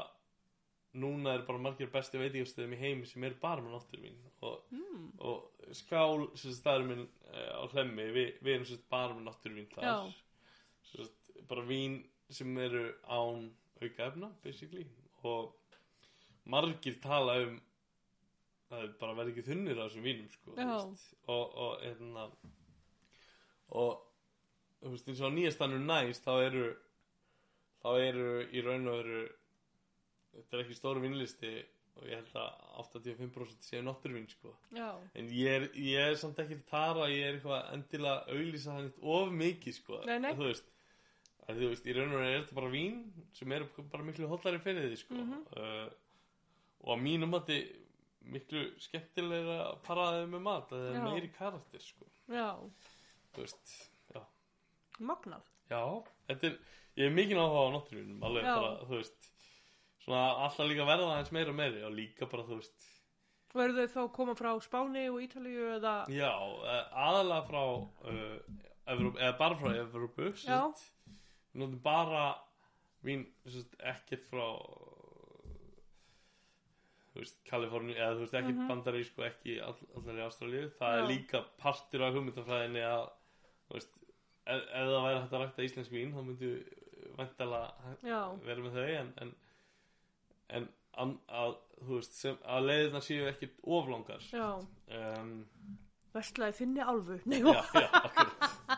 núna 0.98 1.34
er 1.34 1.42
bara 1.46 1.60
margir 1.62 1.90
bestu 1.92 2.20
veitingastöðum 2.22 2.74
í 2.76 2.78
heimi 2.80 3.08
sem 3.10 3.26
er 3.26 3.34
bara 3.42 3.62
með 3.64 3.74
náttúruvín. 3.76 4.16
Og, 4.46 4.72
mm. 4.72 5.04
og 5.26 5.74
skál 5.76 6.28
sem 6.32 6.52
sagt, 6.52 6.60
staður 6.62 6.86
minn 6.88 7.04
uh, 7.04 7.60
á 7.60 7.64
hlemmi 7.74 8.08
við, 8.14 8.30
við 8.46 8.54
erum 8.54 8.86
bara 8.94 9.18
með 9.18 9.28
náttúruvín 9.28 9.70
þar 9.74 10.14
bara 11.48 11.64
vín 11.68 12.00
sem 12.30 12.58
eru 12.58 12.84
án 13.04 13.48
aukaefna 13.82 14.32
basically. 14.42 14.86
Og 15.22 15.54
margir 16.48 16.98
tala 17.02 17.38
um 17.44 17.56
að 18.68 18.82
það 18.82 18.92
bara 19.00 19.16
verði 19.16 19.32
ekki 19.34 19.46
þunnir 19.48 19.80
á 19.80 19.84
þessum 19.86 20.04
vínum 20.04 20.28
sko, 20.32 20.54
og 21.32 21.56
og 21.64 21.80
hérna 21.82 22.26
og 23.78 24.04
þú 24.82 24.92
veist 24.92 25.08
eins 25.08 25.24
og 25.24 25.34
nýjastanur 25.34 25.82
næst 25.84 26.26
þá 26.26 26.34
eru 26.44 26.66
þá 27.82 27.90
eru 28.02 28.28
í 28.52 28.62
raun 28.64 28.90
og 28.92 29.00
veru 29.00 29.24
þetta 30.36 30.56
er 30.56 30.64
ekki 30.64 30.76
stóru 30.76 31.02
vínlisti 31.04 31.52
og 31.98 32.06
ég 32.06 32.20
held 32.20 32.36
að 32.38 32.50
85% 32.84 33.64
séu 33.66 33.80
náttúruvín 33.82 34.28
sko. 34.30 34.52
Já, 34.70 34.92
en 35.18 35.30
ég 35.34 35.48
er, 35.56 35.64
ég 35.74 36.12
er 36.12 36.18
samt 36.20 36.38
ekki 36.38 36.60
tara 36.68 37.08
ég 37.10 37.24
er 37.26 37.38
eitthvað 37.38 37.72
endilega 37.74 38.20
að 38.20 38.36
auglýsa 38.36 38.76
hann 38.76 38.86
eitt 38.86 39.00
of 39.16 39.32
mikið 39.34 39.76
sko. 39.80 40.02
Nei, 40.06 40.18
nei. 40.22 40.30
þú 40.38 40.46
veist 40.46 40.68
að 41.48 41.62
þú 41.62 41.70
veist, 41.72 41.86
í 41.88 41.96
raun 41.96 42.12
og 42.12 42.20
veru 42.20 42.30
er 42.30 42.42
þetta 42.42 42.58
bara 42.58 42.72
vín 42.72 42.98
sem 43.36 43.52
eru 43.56 43.68
bara 43.92 44.06
miklu 44.06 44.28
hollari 44.30 44.60
fyrir 44.64 44.88
því 44.88 45.00
sko. 45.00 45.14
Mhm. 45.14 45.44
uh, 45.56 45.88
og 46.84 46.94
á 46.94 46.96
mínum 47.00 47.32
mati 47.34 47.58
miklu 48.28 48.64
skemmtilegra 48.82 49.58
að 49.70 49.78
paraði 49.86 50.26
með 50.30 50.44
mat 50.44 50.68
það 50.72 50.88
er 50.90 51.06
meiri 51.06 51.30
karakter 51.34 51.82
sko. 51.82 52.08
Já, 52.28 52.50
þú 53.34 53.44
veist, 53.44 53.72
já. 54.14 54.20
Magnað. 55.00 55.48
Já, 55.70 55.80
þetta 56.28 56.50
er, 56.50 56.60
ég 56.98 57.08
er 57.08 57.16
mikið 57.16 57.40
áhuga 57.42 57.64
á 57.64 57.74
náttúrunum, 57.76 58.20
alveg 58.28 58.46
Já. 58.46 58.54
bara, 58.54 58.70
þú 58.88 59.00
veist, 59.00 59.28
svona 60.04 60.22
alltaf 60.44 60.68
líka 60.70 60.86
verða 60.88 61.10
aðeins 61.14 61.34
meira 61.36 61.52
og 61.52 61.58
meiri 61.58 61.82
og 61.88 61.96
líka 61.96 62.28
bara, 62.30 62.46
þú 62.48 62.60
veist, 62.60 62.88
eru 63.58 63.74
þau 63.74 63.92
þá 63.94 64.00
að 64.04 64.12
koma 64.16 64.34
frá 64.38 64.50
Spáni 64.64 65.04
og 65.10 65.20
Ítalíu 65.24 65.68
eða? 65.78 65.94
Já, 66.12 66.30
eh, 66.72 66.84
aðalega 67.06 67.46
frá, 67.48 67.62
uh, 68.12 68.62
Evróp, 68.88 69.18
eða 69.18 69.38
bara 69.40 69.58
frá 69.60 69.72
Evrópu, 69.82 70.30
Já. 70.44 70.60
við 70.68 70.84
notum 71.60 71.80
bara 71.84 72.24
vín, 73.04 73.26
ekkert 73.78 74.24
frá, 74.30 74.46
Kaliforni, 77.48 77.96
eða 77.98 78.14
þú 78.14 78.20
veist, 78.22 78.34
ekkert 78.38 78.58
Mhm. 78.58 78.68
bandarísku, 78.70 79.22
ekki 79.26 79.54
all, 79.64 79.74
allar 79.96 80.14
í 80.20 80.22
Ástralíu, 80.28 80.68
það 80.78 80.92
er 80.98 81.02
Já. 81.02 81.08
líka 81.08 81.40
partur 81.58 82.02
af 82.06 82.14
hugmyndafræðinni 82.14 82.82
að, 82.86 83.08
veist, 83.72 83.90
ef, 84.46 84.62
ef 84.62 84.86
það 84.92 85.02
væri 85.06 85.20
hægt 85.22 85.32
að 85.32 85.42
rækta 85.42 85.64
íslensk 85.66 85.90
vín, 85.90 86.12
þá 86.14 86.22
myndu 86.28 86.50
væntalega 87.18 87.96
já, 88.06 88.20
vera 88.44 88.60
með 88.62 88.72
þau 88.78 88.86
en, 89.00 89.12
en, 89.24 89.34
en 90.50 90.68
að, 90.98 91.16
að, 91.28 91.56
veist, 91.90 92.12
sem, 92.12 92.38
að 92.44 92.66
leiðina 92.68 93.00
séu 93.02 93.26
ekkit 93.32 93.58
oflangar 93.64 94.20
já. 94.30 94.48
um, 95.18 95.34
Vestlaði 96.14 96.52
þinni 96.60 96.80
álfu. 96.86 97.18
Nei, 97.26 97.40
já, 97.42 97.62
já, 97.74 97.88
akkurat 97.92 98.77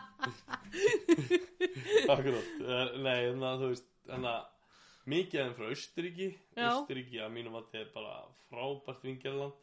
akkurat 2.13 2.51
Eh, 2.61 2.93
nei, 3.01 3.17
þannig 3.27 3.47
að 3.47 3.63
þú 3.63 3.69
veist 3.71 3.89
þannig 4.07 4.31
að 4.31 5.11
mikið 5.11 5.41
aðeins 5.41 5.57
frá 5.57 5.67
Austuríki 5.71 6.27
Já. 6.29 6.67
Austuríki 6.69 7.21
að 7.21 7.33
mínum 7.35 7.57
að 7.57 7.67
þetta 7.71 7.81
er 7.81 7.93
bara 7.95 8.15
frábært 8.49 9.05
vingerland 9.07 9.57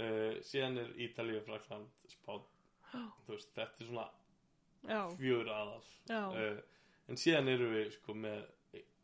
uh, 0.00 0.32
síðan 0.46 0.80
er 0.80 0.94
Ítalíu, 1.06 1.42
Frakland, 1.46 1.90
Spán. 2.10 2.46
Þú 2.90 3.34
veist, 3.34 3.52
þetta 3.54 3.84
er 3.84 3.90
svona 3.90 5.04
fjögur 5.18 5.50
aðal. 5.54 5.82
Uh, 6.10 6.56
en 7.10 7.20
síðan 7.20 7.50
erum 7.52 7.74
við 7.76 7.92
sko 7.98 8.16
með 8.16 8.48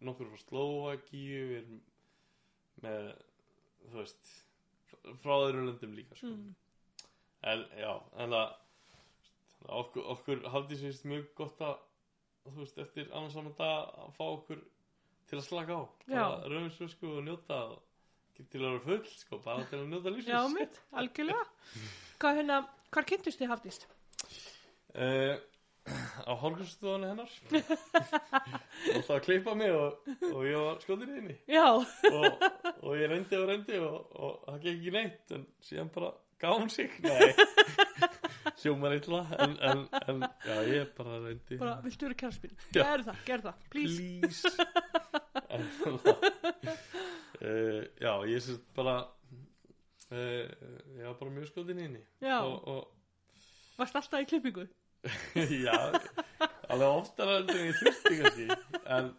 nokkur 0.06 0.30
frá 0.32 0.42
Slovakíu 0.44 1.42
við 1.50 1.58
erum 1.60 1.80
með 2.84 3.10
þú 3.86 3.98
veist 4.00 4.32
frá 5.22 5.34
öðrum 5.36 5.68
löndum 5.70 5.94
líka 5.96 6.18
sko. 6.18 6.32
mm. 6.32 6.54
en 7.52 7.64
já, 7.78 7.92
en 8.22 8.34
það 8.34 8.54
okkur, 9.68 10.06
okkur 10.14 10.46
hafði 10.52 10.80
sérst 10.80 11.06
mjög 11.08 11.28
gott 11.38 11.60
að 11.64 11.76
þú 12.46 12.62
veist, 12.62 12.78
eftir 12.78 13.10
annars 13.10 13.34
saman 13.34 13.56
dag 13.58 13.90
að 14.04 14.14
fá 14.18 14.24
okkur 14.28 14.62
til 15.26 15.40
að 15.40 15.46
slaka 15.48 15.80
á. 15.80 15.82
Rauðum 16.46 16.90
sko 16.92 17.16
og 17.18 17.26
njóta 17.26 17.60
til 18.36 18.60
að 18.60 18.68
vera 18.68 18.84
full 18.84 19.02
sko, 19.10 19.40
bara 19.42 19.66
til 19.70 19.80
að 19.80 19.90
njóta 19.90 20.12
lífsins. 20.12 20.32
Já, 20.34 20.40
mitt, 20.52 20.80
algjörlega. 20.92 21.44
Hvað 22.22 22.40
hérna, 22.40 22.62
hvar 22.94 23.08
kynntust 23.08 23.42
þið 23.42 23.52
Hafdís? 23.54 23.82
uh, 24.96 25.36
á 26.26 26.32
hálfgjörnstofunni 26.42 27.10
hennar. 27.10 27.32
Og 28.96 29.02
það 29.06 29.14
að 29.16 29.24
klippa 29.26 29.54
mig 29.58 29.74
og, 29.74 30.06
og 30.32 30.46
ég 30.46 30.60
var 30.60 30.80
skotin 30.82 31.12
í 31.12 31.18
henni. 31.20 31.38
Já, 31.50 31.66
og, 31.76 32.46
og 32.82 32.92
ég 32.98 33.10
reyndi 33.12 33.40
og 33.40 33.48
reyndi 33.50 33.80
og, 33.82 33.98
og 34.16 34.38
það 34.46 34.62
gekk 34.64 34.78
ekki 34.80 34.94
neitt 34.96 35.36
en 35.36 35.46
síðan 35.66 35.92
bara 35.94 36.12
gaf 36.42 36.58
hún 36.60 36.72
sig. 36.72 36.92
Nei 37.06 37.32
hljómar 38.66 38.96
illa 38.98 39.22
en, 39.38 39.56
en, 39.70 39.82
en 40.10 40.24
já 40.26 40.56
ég 40.66 40.94
bara 40.98 41.20
reyndi 41.22 41.58
bara, 41.60 41.76
viltu 41.84 42.08
vera 42.08 42.18
kærspil? 42.24 42.52
Já. 42.74 42.82
Gerðu 42.82 43.06
það, 43.08 43.20
gerðu 43.28 43.46
það, 43.48 43.56
please. 43.72 43.96
please 44.22 44.46
en 45.54 45.62
uh, 47.42 47.82
já 48.02 48.12
ég 48.30 48.42
sést 48.42 48.66
bara 48.76 48.96
uh, 50.10 50.44
ég 50.98 51.04
var 51.06 51.18
bara 51.20 51.34
mjög 51.38 51.50
skotin 51.52 51.80
í 51.80 51.86
henni 51.86 52.02
Já, 52.24 52.40
og, 52.42 52.58
og 52.66 53.78
varst 53.78 53.98
alltaf 54.00 54.24
í 54.24 54.28
klippingu? 54.32 54.66
já 55.66 55.76
alveg 56.66 56.88
oftar 56.88 57.34
en 57.36 57.52
ég 57.54 57.78
þurfti 57.78 58.14
kannski 58.22 58.46
en, 58.96 59.12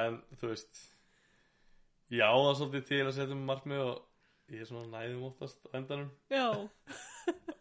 en 0.00 0.20
þú 0.40 0.52
veist 0.54 0.86
já 2.10 2.28
það 2.30 2.46
er 2.50 2.60
svolítið 2.60 2.86
til 2.88 3.02
að 3.04 3.16
setja 3.18 3.36
um 3.36 3.44
markmið 3.50 3.84
og 3.84 4.06
ég 4.50 4.60
er 4.64 4.68
svona 4.68 4.88
næðum 4.98 5.26
oftast 5.30 5.58
á 5.66 5.68
endanum 5.78 6.10
Já, 6.32 6.46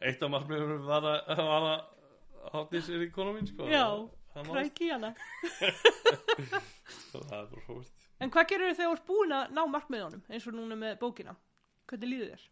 eitt 0.02 0.24
af 0.26 0.32
markmiðum 0.34 0.86
var 0.88 1.06
að, 1.06 1.34
var 1.38 1.68
að 1.70 2.54
hátti 2.56 2.82
sér 2.88 3.04
í 3.06 3.10
konu 3.14 3.34
mín 3.38 3.50
sko 3.50 3.68
Já, 3.70 3.86
það, 4.34 4.46
náðist. 4.48 4.54
kræk 4.54 4.82
í 4.86 4.92
hana. 4.94 5.12
Það 7.10 7.34
er 7.40 7.50
bara 7.52 7.66
fróðist 7.66 8.08
En 8.20 8.32
hvað 8.34 8.48
gerir 8.52 8.68
þið 8.72 8.78
þegar 8.80 8.90
þú 8.90 8.96
ert 8.98 9.06
búin 9.08 9.34
að 9.36 9.52
ná 9.56 9.62
markmiðunum, 9.72 10.24
eins 10.30 10.48
og 10.50 10.56
núna 10.58 10.76
með 10.80 10.98
bókina? 11.02 11.36
Hvernig 11.90 12.10
líður 12.12 12.32
þér? 12.34 12.48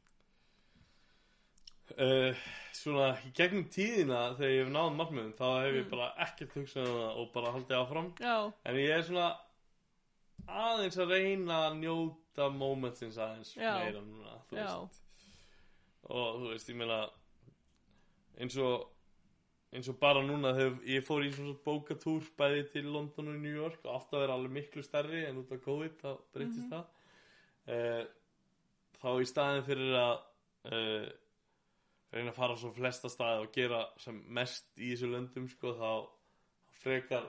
uh, 2.03 2.45
svona 2.75 3.07
í 3.27 3.31
gegnum 3.37 3.65
tíðina 3.73 4.21
þegar 4.37 4.53
ég 4.53 4.61
hef 4.65 4.71
náð 4.75 4.89
markmiðum 4.99 5.33
þá 5.39 5.45
hef 5.65 5.75
ég 5.79 5.83
Mm. 5.87 5.91
bara 5.93 6.07
ekkert 6.27 6.55
hugsað 6.57 6.87
um 6.93 7.19
og 7.23 7.27
bara 7.35 7.51
haldið 7.55 7.77
áfram 7.81 8.09
Já, 8.21 8.37
En 8.65 8.75
ég 8.79 8.89
er 8.97 9.03
svona 9.07 9.27
aðeins 10.47 10.97
að 11.01 11.11
reyna 11.15 11.59
að 11.69 11.77
njóta 11.81 12.26
momentsins 12.53 13.17
aðeins 13.17 13.55
Já. 13.57 13.73
meira 13.81 14.01
núna, 14.01 14.35
þú. 14.49 14.57
Og 16.07 16.37
þú 16.41 16.51
veist, 16.53 16.69
ég 16.69 16.77
meina, 16.79 16.99
eins 18.39 18.57
og, 18.63 18.85
eins 19.73 19.89
og 19.91 19.97
bara 19.99 20.21
núna 20.23 20.53
þegar 20.55 20.77
ég 20.87 21.03
fór 21.07 21.25
í 21.27 21.31
svona 21.35 21.57
bókatúr 21.65 22.23
bæði 22.39 22.63
til 22.71 22.85
London 22.93 23.33
og 23.33 23.39
New 23.41 23.55
York 23.57 23.81
og 23.85 23.97
að 24.13 24.19
vera 24.21 24.33
alveg 24.37 24.51
miklu 24.51 24.83
stærri 24.85 25.25
en 25.27 25.41
út 25.41 25.51
af 25.51 25.63
COVID 25.65 25.97
þá 26.03 26.11
breytist 26.33 26.63
Mhm. 26.63 26.71
það. 26.71 26.85
Uh, 27.67 28.05
þá 29.01 29.09
í 29.21 29.25
staðin 29.27 29.65
fyrir 29.67 29.95
að 29.99 30.13
uh, 30.71 31.09
reyna 32.13 32.31
að 32.31 32.35
fara 32.39 32.55
svo 32.55 32.71
flesta 32.71 33.09
staði 33.11 33.43
og 33.43 33.51
gera 33.53 33.81
sem 33.99 34.23
mest 34.29 34.69
í 34.77 34.93
þessu 34.93 35.09
löndum 35.11 35.49
sko 35.51 35.73
þá 35.75 36.07
frekar 36.79 37.27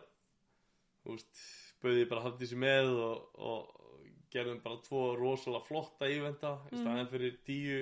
þú 1.03 1.17
veist, 1.17 1.43
bauði 1.83 2.07
bara 2.09 2.23
hafði 2.23 2.45
þessi 2.47 2.57
með 2.63 2.93
og, 3.03 3.29
og 3.35 3.88
gerðum 4.33 4.61
bara 4.65 4.81
tvo 4.85 5.03
rosalega 5.19 5.65
flotta 5.69 6.09
íventa 6.13 6.55
í 6.73 6.77
staðin 6.83 7.09
fyrir 7.13 7.37
tíu 7.47 7.79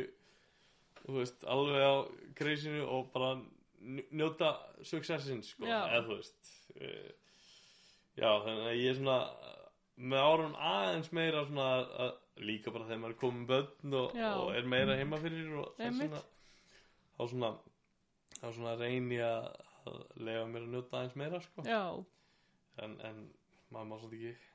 veist, 1.16 1.44
alveg 1.46 1.82
á 1.86 1.94
kreisinu 2.38 2.84
og 2.90 3.10
bara 3.14 3.34
nj- 3.82 4.06
njóta 4.18 4.52
successin 4.82 5.42
sko, 5.46 5.66
eða 5.92 6.02
þú 6.06 6.16
veist 6.18 6.50
uh, 6.80 7.10
já, 8.18 8.30
þannig 8.44 8.66
að 8.70 8.80
ég 8.80 8.90
er 8.90 8.98
svona 9.00 9.18
með 9.96 10.24
árum 10.28 10.56
aðeins 10.60 11.12
meira 11.16 11.44
svona 11.48 11.68
að, 12.06 12.10
líka 12.44 12.72
bara 12.74 12.84
þegar 12.88 12.98
maður 13.04 13.14
er 13.14 13.20
komin 13.22 13.46
börn 13.48 13.94
og, 13.96 14.16
og 14.42 14.50
er 14.58 14.66
meira 14.68 14.96
heima 14.98 15.20
fyrir 15.22 15.54
og 15.62 15.70
þess 15.78 15.86
Einmitt. 15.86 16.10
svona 16.10 16.24
þá 17.16 17.22
svona 17.32 17.52
svona 18.52 18.74
reyni 18.76 19.16
að 19.24 19.46
lega 20.26 20.42
mér 20.50 20.66
að 20.66 20.72
njóta 20.74 20.98
aðeins 20.98 21.16
meira 21.16 21.38
sko. 21.40 21.62
Já, 21.64 21.80
en, 22.84 22.98
en 23.06 23.22
maður 23.72 23.88
má 23.88 23.96
svolítið 24.02 24.32
ekki 24.34 24.52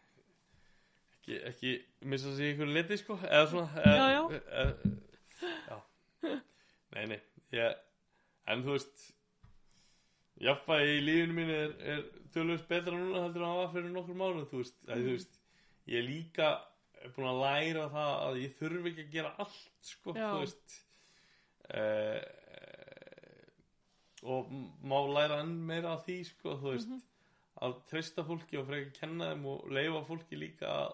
ekki, 1.22 1.38
ekki 1.52 1.72
missa 2.11 2.34
sig 2.35 2.48
í 2.48 2.52
einhverju 2.56 2.73
leti 2.76 2.98
sko 3.02 3.18
eða 3.27 3.48
svona 3.52 3.85
Já, 3.85 4.06
já. 4.15 4.22
e, 4.31 4.41
e, 4.61 5.52
já. 5.69 5.77
nei, 6.95 7.06
nei 7.14 7.19
ég, 7.56 7.76
en 8.52 8.64
þú 8.65 8.76
veist 8.76 9.06
jafnvægi 10.41 10.98
í 10.98 11.03
lífinu 11.06 11.35
mínu 11.38 11.56
er, 11.61 11.73
er 11.93 12.03
tölvöld 12.34 12.65
betra 12.69 12.95
núna 12.98 13.22
heldur 13.27 13.43
en 13.45 13.52
það 13.52 13.60
var 13.61 13.72
fyrir 13.76 13.93
nokkur 13.93 14.18
mánuð 14.23 14.48
þú 14.52 14.61
veist, 14.64 14.77
að, 14.89 15.03
þú 15.06 15.15
veist 15.15 15.39
ég 15.91 15.99
er 16.02 16.07
líka 16.07 16.52
búin 17.15 17.27
að 17.31 17.41
læra 17.43 17.85
það 17.93 18.11
að 18.26 18.39
ég 18.43 18.57
þurfi 18.60 18.91
ekki 18.91 19.06
að 19.07 19.14
gera 19.15 19.31
allt 19.41 19.91
sko, 19.91 20.14
Já. 20.18 20.27
þú 20.34 20.41
veist 20.43 20.76
eh, 21.77 22.22
og 24.22 24.52
m- 24.53 24.68
má 24.85 24.98
læra 25.10 25.39
enn 25.41 25.56
meira 25.69 25.95
af 25.95 26.03
því 26.06 26.18
sko, 26.30 26.57
þú 26.61 26.76
veist 26.76 26.91
að 27.61 27.77
treysta 27.89 28.26
fólki 28.26 28.57
og 28.61 28.68
frekar 28.69 28.93
kenna 28.99 29.31
þeim 29.31 29.45
og 29.52 29.65
leifa 29.73 30.02
fólki 30.07 30.38
líka 30.39 30.69
að, 30.69 30.93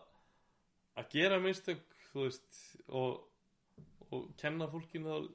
að 0.98 1.10
gera 1.14 1.38
mistök 1.44 1.84
þú 2.11 2.24
veist 2.26 2.61
og, 2.88 3.22
og 4.11 4.28
kenna 4.41 4.68
fólkinu 4.72 5.11
að, 5.14 5.28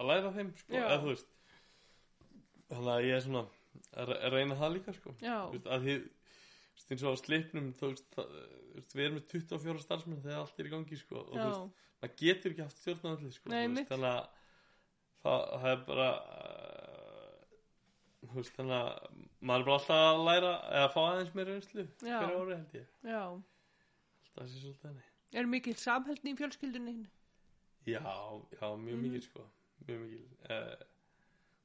að 0.00 0.10
læra 0.12 0.32
þeim 0.36 0.52
sko, 0.60 0.74
eða 0.86 1.00
veist. 1.08 1.30
Þannig 2.70 2.92
að 2.94 3.06
ég 3.08 3.16
er 3.18 3.24
svona 3.26 3.44
að 3.98 4.10
re- 4.12 4.18
að 4.28 4.34
reyna 4.36 4.56
það 4.60 4.74
líka 4.76 4.94
sko. 4.94 5.14
Veist, 5.54 5.66
að 5.76 5.86
veist, 5.90 6.90
eins 6.94 7.02
og 7.06 7.14
á 7.14 7.22
slipnum 7.22 7.72
þú 7.80 7.90
veist, 7.92 8.06
það, 8.14 8.34
við 8.94 9.04
erum 9.06 9.16
með 9.18 9.26
24 9.34 9.82
starfsmenn 9.84 10.22
þegar 10.24 10.42
allt 10.44 10.60
er 10.62 10.68
í 10.70 10.74
gangi 10.74 11.00
sko 11.00 11.18
og 11.24 11.32
þú 11.34 11.40
veist, 11.50 11.80
maður 12.00 12.14
getur 12.22 12.54
ekki 12.54 12.64
haft 12.66 12.78
stjórn 12.80 13.04
á 13.04 13.10
öllu 13.16 13.32
sko, 13.34 13.50
þannig 13.90 14.14
að 14.14 14.28
það, 15.20 15.42
það 15.60 15.70
er 15.74 15.82
bara 15.90 16.08
þú 18.20 18.34
veist, 18.36 18.54
þannig 18.56 18.76
að 18.78 18.90
maður 19.50 19.60
er 19.62 19.66
bara 19.66 19.76
alltaf 19.78 20.02
að 20.06 20.22
læra 20.28 20.52
eða 20.78 20.88
fá 20.94 21.00
aðeins 21.08 21.34
meira 21.36 21.54
reynslu 21.56 21.84
Já. 22.04 22.18
hverja 22.20 22.40
ári 22.40 22.56
held 22.58 22.76
ég. 22.78 22.88
Já. 23.10 23.22
Alltaf 24.36 24.50
sé 24.50 24.60
svolítið 24.62 24.86
henni 24.90 25.06
Er 25.40 25.46
mikil 25.46 25.74
samhældni 25.78 26.32
í 26.34 26.38
fjölskyldunni? 26.38 26.94
já, 27.86 28.00
já, 28.02 28.66
mjög 28.76 28.96
Mhm. 28.96 29.02
mikil 29.02 29.22
sko 29.22 29.44
mjög 29.86 30.00
mikil 30.00 30.24
uh, 30.50 30.84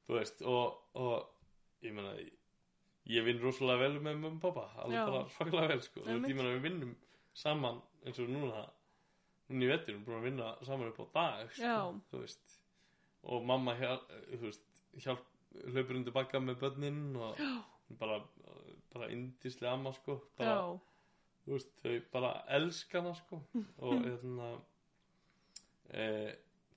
þú 0.07 0.13
veist, 0.19 0.41
og, 0.41 0.81
og 0.93 1.27
ég 1.83 1.93
meina 1.93 2.13
ég 3.05 3.23
vinn 3.25 3.41
rosalega 3.41 3.79
vel 3.79 3.99
með 3.99 4.25
og 4.25 4.39
pappa 4.41 4.67
alveg 4.81 4.97
Já. 4.97 5.05
bara 5.05 5.29
svaklega 5.29 5.67
vel 5.67 5.81
sko 5.81 5.99
þú 6.01 6.05
veist, 6.13 6.29
ég 6.29 6.35
meina 6.35 6.53
við 6.55 6.61
vinnum 6.69 6.95
saman 7.33 7.81
eins 8.05 8.19
og 8.19 8.29
núna 8.29 8.69
núna 9.49 9.65
í 9.65 9.69
vettur, 9.69 9.93
við 9.93 9.95
erum 9.95 10.05
búin 10.05 10.17
að 10.19 10.23
vinna 10.29 10.47
saman 10.65 10.87
upp 10.89 10.99
á 11.01 11.05
dag 11.13 11.51
sko, 11.51 11.61
Já. 11.61 12.01
þú 12.11 12.21
veist 12.23 12.59
og 13.25 13.45
mamma 13.45 13.73
hjálp, 13.75 14.07
þú 14.31 14.41
veist, 14.45 14.61
hjálp 15.01 15.25
hlaupur 15.65 15.95
undir 15.95 16.13
bakka 16.13 16.39
með 16.39 16.59
börnin 16.61 17.15
og 17.17 17.37
bara, 17.99 18.19
bara 18.93 19.09
indislega 19.09 19.73
amma 19.73 19.91
sko 19.93 20.21
bara, 20.37 20.49
Já, 20.55 20.79
þú 21.45 21.53
veist, 21.53 21.71
þau 21.81 21.95
bara 22.11 22.31
elska 22.57 23.01
hana 23.01 23.13
sko. 23.17 23.41
Og 23.85 23.99
hérna 24.01 24.49
e, 25.93 26.05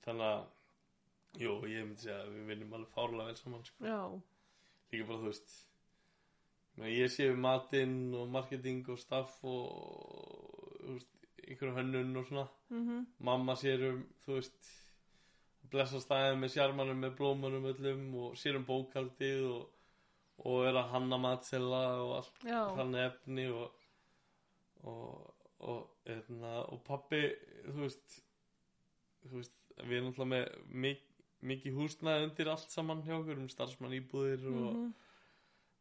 þannig 0.05 0.27
að 0.29 1.41
jú, 1.43 1.55
ég 1.69 1.87
myndi 1.87 2.05
segja 2.05 2.21
að 2.23 2.35
við 2.35 2.51
vinnum 2.53 2.77
alveg 2.77 2.93
fárlega 2.93 3.31
vel 3.31 3.39
saman 3.39 3.65
sko. 3.67 3.85
Já, 3.85 3.99
líka 4.93 5.09
bara, 5.09 5.21
þú 5.23 5.31
veist 5.31 5.57
ég 6.87 7.11
sé 7.11 7.27
við 7.27 7.41
matinn 7.43 7.97
og 8.15 8.29
marketing 8.31 8.85
og 8.93 8.99
staff 9.01 9.39
og 9.43 10.99
einhverju 11.49 11.73
hönnun 11.75 12.19
og 12.21 12.27
svona. 12.29 12.45
Mhm, 12.69 13.01
mamma 13.25 13.55
sér 13.57 13.83
um, 13.89 14.05
þú 14.25 14.37
veist 14.37 14.69
blessa 15.69 15.99
stæðin 16.01 16.39
með 16.41 16.53
sjarmanum 16.55 17.03
með 17.03 17.17
blómunum 17.17 17.67
öllum 17.73 18.05
og 18.23 18.37
sér 18.39 18.57
um 18.57 18.65
bókaldið 18.65 19.43
og, 19.49 19.67
og 20.45 20.63
er 20.69 20.79
að 20.79 20.93
hanna 20.93 21.19
matsela 21.21 21.81
og 22.03 22.15
allt 22.19 22.39
þannig 22.45 23.05
efni 23.05 23.47
og 23.51 23.78
og, 24.87 25.33
og, 25.59 25.89
eðna, 26.05 26.53
og 26.71 26.81
pappi 26.87 27.19
þú 27.67 27.81
veist 27.83 28.19
þú 29.25 29.33
veist, 29.41 29.55
við 29.83 29.97
erum 29.99 30.09
náttúrulega 30.11 30.31
með 30.33 30.79
mik 30.85 31.05
mikið 31.49 31.75
húsnæði 31.79 32.25
undir 32.27 32.49
allt 32.51 32.71
saman 32.73 33.01
hjá 33.05 33.13
okkur 33.15 33.37
um 33.39 33.49
starfsmann 33.51 33.93
íbúðir 33.95 34.41
og, 34.51 34.73
mhm, 34.75 34.89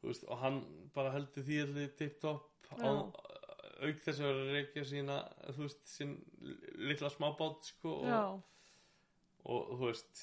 þú 0.02 0.10
veist, 0.12 0.26
og 0.30 0.38
hann 0.42 0.60
bara 0.94 1.10
heldur 1.16 1.42
því 1.46 1.56
allir 1.64 1.88
tipp-topp 1.98 2.68
Já. 2.78 2.92
auk 3.78 4.02
þess 4.04 4.20
að 4.20 4.26
vera 4.28 4.42
að 4.44 4.52
reykja 4.54 4.84
sína 4.90 5.16
þú 5.54 5.64
veist, 5.64 5.82
sín 5.90 6.12
litla 6.90 7.10
smábát 7.10 7.66
sko, 7.72 7.94
og, 8.04 8.42
og 9.50 9.72
þú 9.80 9.88
veist 9.88 10.22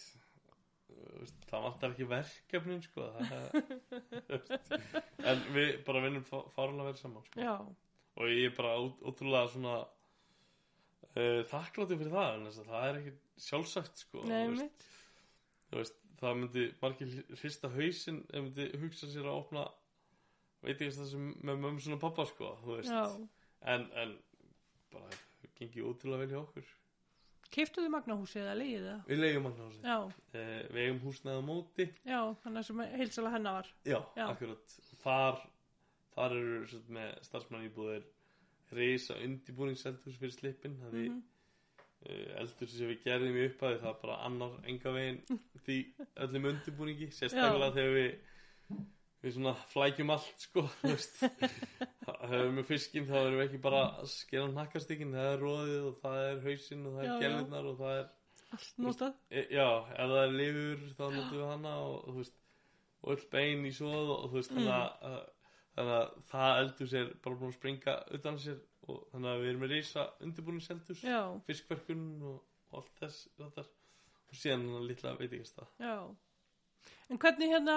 það 1.49 1.64
vantar 1.65 1.91
ekki 1.95 2.07
verkefnin 2.07 2.84
sko 2.85 3.07
það, 3.15 3.45
en 5.31 5.41
við 5.56 5.72
bara 5.88 6.03
vinnum 6.06 6.23
fá- 6.27 6.45
fárlega 6.56 6.88
vel 6.91 6.99
saman 6.99 7.26
sko. 7.27 7.41
já, 7.41 7.56
og 8.16 8.32
ég 8.32 8.50
er 8.50 8.56
bara 8.58 8.76
ótrúlega 8.80 9.50
svona 9.52 9.76
uh, 9.84 11.42
þakkláttur 11.52 12.00
fyrir 12.02 12.14
það 12.16 12.34
en 12.38 12.46
þess 12.50 12.62
að 12.64 12.70
það 12.74 12.88
er 12.90 13.00
ekki 13.02 13.16
sjálfsagt 13.48 14.04
sko 14.06 14.24
nei, 14.30 14.46
þú 14.48 14.60
veist. 14.60 14.86
þú 15.72 15.82
veist, 15.82 15.98
það 16.22 16.38
myndi 16.42 16.66
margir 16.82 17.16
hrista 17.42 17.72
hausinn 17.76 18.22
ef 18.32 18.40
myndi 18.46 18.70
hugsa 18.84 19.10
sér 19.12 19.28
að 19.28 19.42
opna 19.42 19.66
veit 20.66 20.80
ekki 20.80 20.96
það 20.96 21.12
sem 21.12 21.28
með 21.46 21.60
mömmu 21.66 21.84
svona 21.84 22.02
pappa 22.02 22.26
sko, 22.30 22.54
en, 23.76 23.86
en 24.04 24.16
bara 24.94 25.22
gengið 25.60 25.86
ótrúlega 25.92 26.24
vel 26.26 26.34
hjá 26.34 26.42
okkur 26.46 26.74
Keiftuðu 27.56 27.88
magnahúsi 27.94 28.40
eða 28.42 28.56
leiðið 28.58 28.86
það? 28.90 29.02
við 29.12 29.20
leiðum 29.22 29.44
magnahúsi 29.46 29.84
Já, 29.86 29.98
eh, 30.36 30.64
við 30.74 30.80
eigum 30.82 31.02
húsnæði 31.06 31.40
á 31.40 31.44
móti 31.46 31.86
já, 32.10 32.20
þannig 32.42 32.66
sem 32.68 32.82
heilsala 32.96 33.32
hennar 33.36 33.60
var. 33.60 33.70
já, 33.86 34.00
Já. 34.18 34.26
akkurat 34.32 34.74
þar, 35.04 35.38
þar 36.16 36.36
eru 36.40 36.68
sagt, 36.72 36.90
með 36.90 37.14
starfsmann 37.28 37.68
íbúðir 37.70 38.04
reysa 38.76 39.18
undirbúningseldhús 39.22 40.18
fyrir 40.22 40.36
slippin 40.40 40.78
það 40.84 40.94
Mhm. 41.00 41.16
mm 41.16 41.24
eldur 42.38 42.68
sem 42.70 42.86
við 42.92 43.00
gerðum 43.02 43.38
í 43.40 43.46
upphæði 43.50 43.78
það 43.82 43.88
er 43.90 43.96
bara 44.02 44.16
annar 44.28 44.52
enga 44.70 44.92
veginn 44.94 45.40
því 45.66 45.78
öllum 46.22 46.44
undirbúningi 46.52 47.08
sérstaklega 47.16 47.70
þegar 47.74 47.96
við 47.96 48.12
við 49.26 49.34
svona 49.34 49.54
flækjum 49.72 50.12
allt 50.14 50.44
sko 50.44 50.64
það 50.84 52.26
hefur 52.30 52.52
með 52.60 52.68
fiskinn 52.70 53.08
þá 53.10 53.16
erum 53.24 53.40
við 53.40 53.46
ekki 53.48 53.62
bara 53.64 53.80
að 54.04 54.12
skera 54.12 54.52
nakkastikinn 54.54 55.16
það 55.18 55.30
er 55.32 55.42
róðið 55.46 55.88
og 55.90 55.98
það 56.04 56.20
er 56.28 56.44
hausinn 56.46 56.86
og 56.86 56.94
það 57.00 57.08
Já, 57.08 57.10
er 57.10 57.16
já. 57.16 57.24
gelirnar 57.26 57.70
og 57.72 57.80
það 57.82 57.98
er 58.04 58.06
Allt 58.56 58.78
notað. 58.86 59.16
e, 59.32 59.42
já, 59.58 59.68
ef 59.96 60.12
það 60.14 60.22
er 60.28 60.36
lifur 60.40 60.84
þá 61.00 61.04
notum 61.16 61.40
við 61.40 61.48
hana 61.50 61.74
og, 61.88 61.96
þú 62.06 62.18
veist 62.22 62.38
og 63.02 63.16
öll 63.16 63.26
bein 63.34 63.66
í 63.66 63.74
svoð 63.76 64.14
og 64.20 64.28
þú 64.30 64.38
veist 64.38 64.54
þannig, 64.54 64.70
að, 64.76 65.18
þannig 65.76 65.95
að 65.99 66.11
það 66.31 66.60
eldur 66.64 66.89
sér 66.93 67.10
bara 67.26 67.39
búin 67.39 67.52
að 67.53 67.57
springa 67.60 67.95
utan 68.18 68.39
sér 68.39 68.60
og 68.88 69.02
þannig 69.11 69.31
að 69.31 69.41
við 69.43 69.49
erum 69.52 69.64
með 69.65 69.73
reysa 69.76 70.03
undirbúningseldhús 70.26 71.03
Já, 71.06 71.19
fiskverkun 71.47 72.06
og, 72.31 72.41
allt 72.76 72.91
þess 73.02 73.27
þetta. 73.39 73.64
og 74.30 74.39
síðan 74.39 74.65
hann 74.76 74.88
litla 74.89 75.15
veitingasta 75.19 75.68
já. 75.81 75.95
En 77.10 77.19
hvernig 77.22 77.49
hérna, 77.53 77.76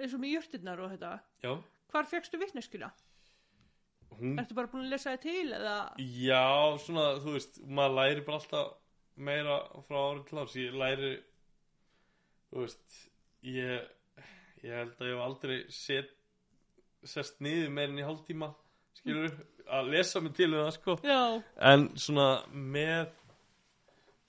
eins 0.00 0.14
og 0.16 0.20
með 0.22 0.34
jörtirnar 0.36 0.80
og 0.84 0.90
þetta, 0.94 1.14
já, 1.44 1.54
hvar 1.92 2.08
fegstu 2.10 2.38
vitneskuna? 2.40 2.90
hún 4.20 4.36
Ertu 4.40 4.56
bara 4.58 4.68
búin 4.72 4.84
að 4.86 4.92
lesa 4.94 5.12
þið 5.14 5.22
til 5.24 5.52
eða? 5.56 5.76
já, 6.00 6.44
svona, 6.84 7.04
þú 7.24 7.34
veist 7.38 7.60
maður 7.66 7.96
læri 8.00 8.24
bara 8.26 8.40
alltaf 8.40 8.72
meira 9.20 9.56
frá 9.86 9.98
árið 10.10 10.24
til 10.30 10.40
árs, 10.42 10.56
ég 10.60 10.76
læri 10.80 11.10
þú 12.50 12.64
veist 12.64 12.96
ég, 13.46 13.90
ég 14.64 14.74
held 14.80 14.96
að 15.00 15.08
ég 15.08 15.14
hef 15.16 15.24
aldrei 15.24 15.58
set, 15.72 16.10
sest 17.08 17.40
niður 17.44 17.72
meirinn 17.76 18.00
í 18.02 18.06
hálftíma 18.06 18.50
skilur 18.98 19.32
að 19.70 19.90
lesa 19.94 20.20
mig 20.20 20.34
til 20.36 20.50
um 20.50 20.64
það 20.64 20.72
sko. 20.76 20.96
Já, 21.06 21.20
en 21.70 21.86
svona 22.00 22.28
með 22.50 23.12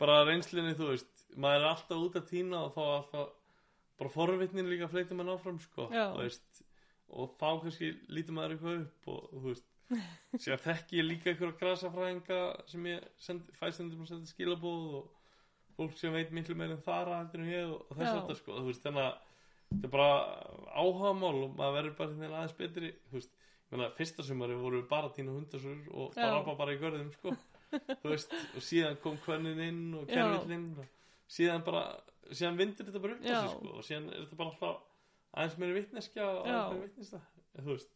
bara 0.01 0.21
reynslinni 0.27 0.75
þú 0.77 0.91
veist 0.93 1.25
maður 1.39 1.61
er 1.63 1.69
alltaf 1.71 2.03
út 2.05 2.17
að 2.19 2.29
týna 2.29 2.65
og 2.65 2.75
þá 2.75 2.81
alltaf 2.85 3.31
bara 4.01 4.13
forvitnin 4.13 4.69
líka 4.69 4.89
fleitir 4.91 5.17
mann 5.17 5.31
áfram 5.31 5.59
sko 5.61 5.87
veist, 6.17 6.63
og 7.11 7.35
þá 7.39 7.49
kannski 7.63 7.91
lítur 8.09 8.37
maður 8.37 8.55
eitthvað 8.55 8.79
upp 8.81 9.11
og 9.13 9.27
þú 9.31 9.43
veist 9.49 9.67
sér 10.43 10.61
þekki 10.63 11.01
ég 11.01 11.07
líka 11.07 11.31
einhverja 11.31 11.57
grasafræðinga 11.59 12.39
sem 12.71 12.85
ég 12.87 13.09
send, 13.21 13.49
fæ 13.59 13.67
stundum 13.75 14.05
að 14.05 14.13
senda 14.13 14.31
skilabóð 14.31 14.95
og 15.01 15.09
fólk 15.77 15.97
sem 15.99 16.15
veit 16.15 16.31
miklu 16.35 16.55
meira 16.57 16.77
en 16.77 16.85
þara 16.85 17.21
og, 17.25 17.75
og 17.89 17.97
þess 17.97 18.07
að 18.07 18.19
þetta 18.21 18.39
sko 18.39 18.57
þú 18.59 18.69
veist 18.69 18.87
þannig 18.87 19.07
að 19.09 19.30
þetta 19.71 19.87
er 19.87 19.93
bara 19.93 20.09
áhagamál 20.75 21.37
og 21.45 21.55
maður 21.57 21.77
verður 21.79 21.95
bara 21.97 22.15
hérna 22.15 22.39
aðeins 22.41 22.57
betri 22.59 22.91
þú 23.09 23.17
veist, 23.17 23.31
ég 23.71 23.77
meina 23.77 23.89
fyrsta 23.97 24.23
sumari 24.27 24.55
voru 24.59 24.81
við 24.81 24.87
bara 24.91 25.09
að 25.09 25.15
týna 25.17 25.35
hundasur 25.35 25.81
og 25.95 26.13
bara 26.15 26.55
bara 26.59 26.75
í 26.75 26.79
görðum 26.81 27.11
sko. 27.15 27.35
Þú 27.71 28.09
veist, 28.11 28.33
og 28.55 28.65
síðan 28.67 28.97
kom 29.03 29.17
hvernin 29.25 29.59
inn 29.63 29.81
og 29.95 30.07
kervillinn 30.11 30.65
síðan 31.31 31.63
bara, 31.63 31.83
síðan 32.35 32.57
vindir 32.59 32.87
þetta 32.89 32.99
bara 33.05 33.15
upp 33.15 33.23
sig 33.23 33.31
sko 33.55 33.75
og 33.77 33.85
síðan 33.87 34.09
er 34.11 34.25
þetta 34.25 34.39
bara 34.41 34.51
alltaf 34.51 34.81
aðeins 35.31 35.57
meiri 35.61 35.77
vitneskja 35.79 36.25
og 36.27 36.41
aðeins 36.43 36.73
meiri 36.75 36.87
vitnesta 36.89 37.21
þú 37.61 37.69
veist. 37.71 37.93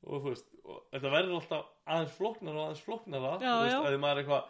Og 0.00 0.22
þú 0.22 0.30
veist, 0.30 0.52
og 0.64 0.78
þetta 0.94 1.10
verður 1.12 1.34
alltaf 1.40 1.66
aðeins 1.90 2.14
flóknar 2.16 2.54
og 2.56 2.62
aðeins 2.68 2.84
flóknara 2.86 3.32
Já, 3.42 3.50
þú 3.50 3.64
veist, 3.66 3.80
að 3.80 3.90
því 3.90 4.00
maður 4.04 4.14
er 4.14 4.22
eitthvað 4.22 4.44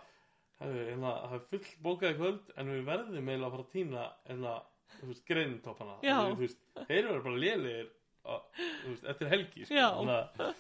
það 0.60 0.74
er- 0.76 0.90
hérna, 0.90 1.14
það 1.24 1.34
er 1.38 1.47
full 1.51 1.72
bókaði 1.88 2.18
kvöld 2.20 2.52
en 2.60 2.70
við 2.74 2.84
verðum 2.90 3.30
eiginlega 3.32 3.48
að 3.48 3.55
fara 3.56 3.64
að 3.64 3.72
týna 3.72 4.05
hérna, 4.28 4.52
þú 4.99 5.11
veist, 5.11 5.25
greintoppana 5.29 5.97
þú 6.03 6.39
veist, 6.41 6.61
þeir 6.89 7.03
eru 7.03 7.23
bara 7.27 7.43
veist, 8.91 9.07
eftir 9.15 9.31
helgi 9.33 9.67
sko. 9.69 9.77
Þannig 9.77 10.17
að 10.17 10.57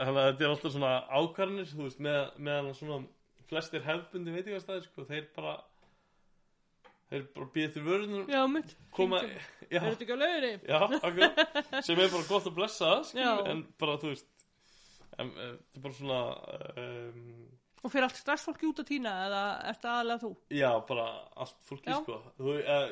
að 0.00 0.20
þetta 0.20 0.46
er 0.46 0.52
alltaf 0.52 0.76
svona 0.76 0.92
ákvarðanir 1.10 1.72
þú 1.72 1.82
veist, 1.88 2.04
með, 2.06 2.20
meðan 2.38 2.78
svona 2.78 3.00
flestir 3.50 3.84
hefbundi 3.84 4.34
veitingastæði, 4.36 4.86
sko, 4.86 5.04
þeir 5.10 5.28
bara 5.36 5.58
þeir 7.10 7.24
bara 7.34 7.48
býða 7.54 7.70
til 7.74 7.82
vörunum. 7.82 8.26
Já, 8.30 8.40
mitt. 8.46 8.76
koma, 8.94 9.18
já, 9.66 9.80
já, 10.62 10.78
akkurat. 11.00 11.40
Sem 11.82 11.98
er 11.98 12.12
bara 12.12 12.28
gott 12.28 12.46
að 12.46 12.54
blessa 12.54 12.92
Já. 13.18 13.32
en 13.50 13.64
bara, 13.82 13.96
þú 13.98 14.12
veist 14.12 14.28
en, 15.18 15.30
eh, 15.34 15.56
þetta 15.56 15.80
er 15.80 15.84
bara 15.86 15.96
svona 15.98 16.20
um, 16.84 17.24
Og 17.80 17.88
fyrir 17.92 18.04
allt 18.04 18.18
stressfólki 18.20 18.66
út 18.68 18.80
að 18.82 18.88
týna 18.90 19.12
eða 19.24 19.40
ertu 19.70 19.88
aðalega 19.88 20.20
þú? 20.20 20.30
já, 20.52 20.70
bara 20.90 21.04
allt 21.40 21.62
fólki, 21.64 21.88
Já. 21.88 21.96
sko 22.02 22.16
þú, 22.36 22.54
uh, 22.60 22.90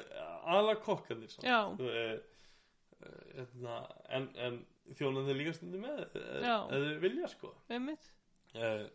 aðalega 0.49 0.81
kokkandir 0.87 1.33
samt. 1.35 1.45
Já. 1.45 1.59
Þú, 1.77 1.89
uh, 1.93 3.03
uh, 3.03 3.19
hérna, 3.35 3.75
en, 4.17 4.29
en 4.47 4.57
þjónan 4.97 5.29
þeir 5.29 5.39
líka 5.43 5.53
stundum 5.59 5.85
með 5.85 6.01
uh, 6.07 6.31
Já. 6.41 6.55
eða 6.73 6.79
þau 6.87 7.03
vilja, 7.05 7.29
sko 7.35 7.51
Einmitt. 7.77 8.09
uh, 8.55 8.87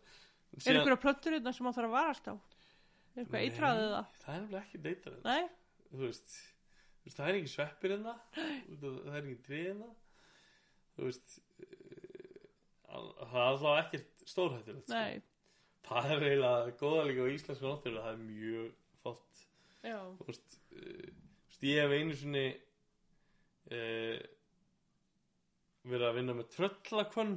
Er 0.54 0.76
einhverja 0.80 0.98
plöntur 1.02 1.34
hérna 1.36 1.52
sem 1.54 1.66
á 1.66 1.72
þarf 1.74 1.88
að 1.90 1.94
varast 1.94 2.26
á? 2.30 2.34
Er 3.14 3.22
eitthvað 3.22 3.38
Nei, 3.38 3.44
eitraðið 3.48 3.92
það? 3.94 4.18
það 4.24 4.34
er 4.34 4.40
nefnilega 4.42 4.64
ekki 4.66 4.80
deytar 4.88 5.16
Nei? 5.24 5.44
þú 5.94 6.00
veist, 6.08 6.34
þú 6.98 7.06
veist 7.06 7.18
það 7.20 7.28
er 7.30 7.38
ekki 7.38 7.52
sveppir 7.54 7.94
hérna 7.94 8.16
það 8.82 9.14
er 9.14 9.20
ekki 9.22 9.38
trið 9.46 9.64
hérna 9.68 9.88
þú 10.98 11.06
veist 11.08 11.36
uh, 11.38 13.14
það 13.30 13.38
er 13.38 13.46
alltaf 13.46 13.80
ekkert 13.84 14.26
stórhættilegt 14.34 14.90
sko. 14.90 14.98
Nei. 14.98 15.22
Það 15.88 16.12
er 16.14 16.26
eiginlega 16.28 16.76
góða 16.80 17.02
líka 17.08 17.26
á 17.26 17.34
íslensku 17.34 17.66
náttúrulega 17.68 18.04
það 18.06 18.14
er 18.14 18.22
mjög 18.28 18.70
fótt 19.02 19.42
Já. 19.84 19.98
þú 20.18 20.28
veist, 20.30 20.56
veist 20.74 21.66
ég 21.68 21.82
hef 21.82 21.96
einu 21.98 22.16
sinni 22.20 22.44
uh, 23.74 24.22
verið 25.84 26.06
að 26.08 26.16
vinna 26.20 26.38
með 26.38 26.50
tröllakvönn 26.54 27.36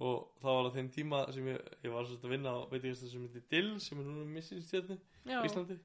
og 0.00 0.40
það 0.40 0.56
var 0.56 0.68
á 0.70 0.74
þeim 0.74 0.90
tíma 0.94 1.22
sem 1.34 1.48
ég, 1.52 1.70
ég 1.84 1.94
var 1.94 2.10
að 2.10 2.28
vinna 2.32 2.56
á 2.56 2.58
veitingast 2.72 3.06
sem 3.10 3.26
heitir 3.26 3.46
Dill 3.52 3.72
sem 3.82 4.00
er 4.00 4.08
núna 4.08 4.26
missið 4.26 4.62
stjörnu 4.66 4.96
Já. 5.28 5.38
á 5.38 5.46
Íslandi. 5.46 5.76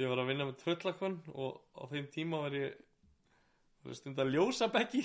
Ég 0.00 0.08
var 0.08 0.22
að 0.22 0.30
vinna 0.32 0.46
með 0.48 0.60
tröllakvann 0.62 1.18
og 1.36 1.60
á 1.76 1.84
þeim 1.92 2.08
tíma 2.14 2.40
var 2.46 2.56
ég 2.56 2.78
var 3.82 3.92
ég 3.92 3.98
stund 3.98 4.22
að 4.22 4.32
ljósa 4.34 4.70
bekki 4.72 5.02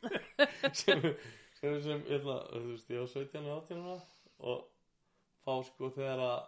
sem 0.82 1.00
sem, 1.60 1.76
sem 1.84 2.02
eitna, 2.08 2.36
þú 2.52 2.66
veist, 2.72 2.90
ég 2.92 3.02
var 3.02 3.10
17 3.12 3.46
og 3.46 3.62
18 3.64 3.80
ára 3.84 3.98
og 4.40 4.64
þá 5.44 5.52
sko 5.68 5.90
þegar 5.96 6.22
að 6.24 6.40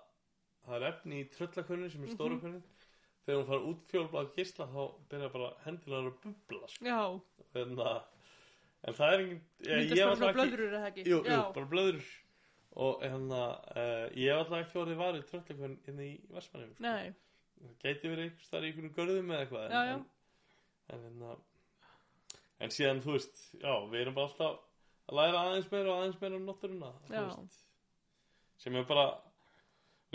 það 0.62 0.76
er 0.78 0.86
efni 0.88 1.20
í 1.22 1.28
tröllakvönni 1.34 1.90
sem 1.92 2.06
er 2.06 2.14
stóra 2.14 2.38
kvönni 2.40 2.62
þegar 3.26 3.38
hún 3.40 3.48
fara 3.50 3.68
út 3.72 3.84
fjólblað 3.90 4.32
gísla 4.38 4.66
þá 4.72 4.80
byrja 5.12 5.30
bara 5.36 5.50
hendilega 5.66 6.10
að 6.10 6.18
bubla 6.24 6.70
sko. 6.72 6.86
Já. 6.86 7.00
en, 7.62 7.76
að, 7.86 8.00
en 8.88 8.98
það 8.98 9.14
er 9.14 9.24
engin 9.24 9.40
ég, 9.68 9.94
ég 9.96 10.10
var 10.10 10.26
alltaf 10.28 10.58
eða 10.66 10.82
ekki? 10.90 11.06
jú, 11.06 11.18
jú, 11.18 11.30
Já. 11.30 11.40
bara 11.56 11.70
blöður 11.74 12.10
og 12.82 13.02
hérna 13.04 13.42
uh, 13.76 14.06
ég 14.16 14.32
hef 14.32 14.40
alltaf 14.42 14.58
ekki 14.62 14.82
orðið 14.82 15.00
varið 15.02 15.24
tröllakvönn 15.30 15.78
hérna 15.86 16.06
í 16.08 16.12
Vestmannum 16.32 16.74
sko. 16.74 16.84
Nei. 16.88 17.14
það 17.62 17.78
gæti 17.86 18.12
verið 18.12 18.26
einhvers 18.28 18.52
þar 18.52 18.66
í 18.66 18.70
einhvern 18.72 18.94
görðum 18.98 19.32
eða 19.34 19.46
eitthvað 19.46 19.76
Já, 19.76 19.82
já. 19.92 19.96
en, 19.96 20.04
en, 20.96 21.08
en, 21.10 21.24
en, 21.32 21.48
en 22.66 22.74
síðan 22.78 23.02
þú 23.04 23.16
veist 23.18 23.42
já, 23.58 23.72
við 23.92 24.00
erum 24.04 24.16
bara 24.18 24.30
alltaf 24.30 24.60
að 25.10 25.18
læra 25.18 25.42
aðeins 25.46 25.70
meira 25.72 25.92
og 25.92 26.00
aðeins 26.00 26.20
meira 26.22 26.38
um 26.38 26.48
náttúruna 26.48 26.90
þú 27.06 27.14
Já. 27.14 27.22
veist, 27.26 27.62
sem 28.62 28.78
er 28.78 28.86
bara 28.88 29.08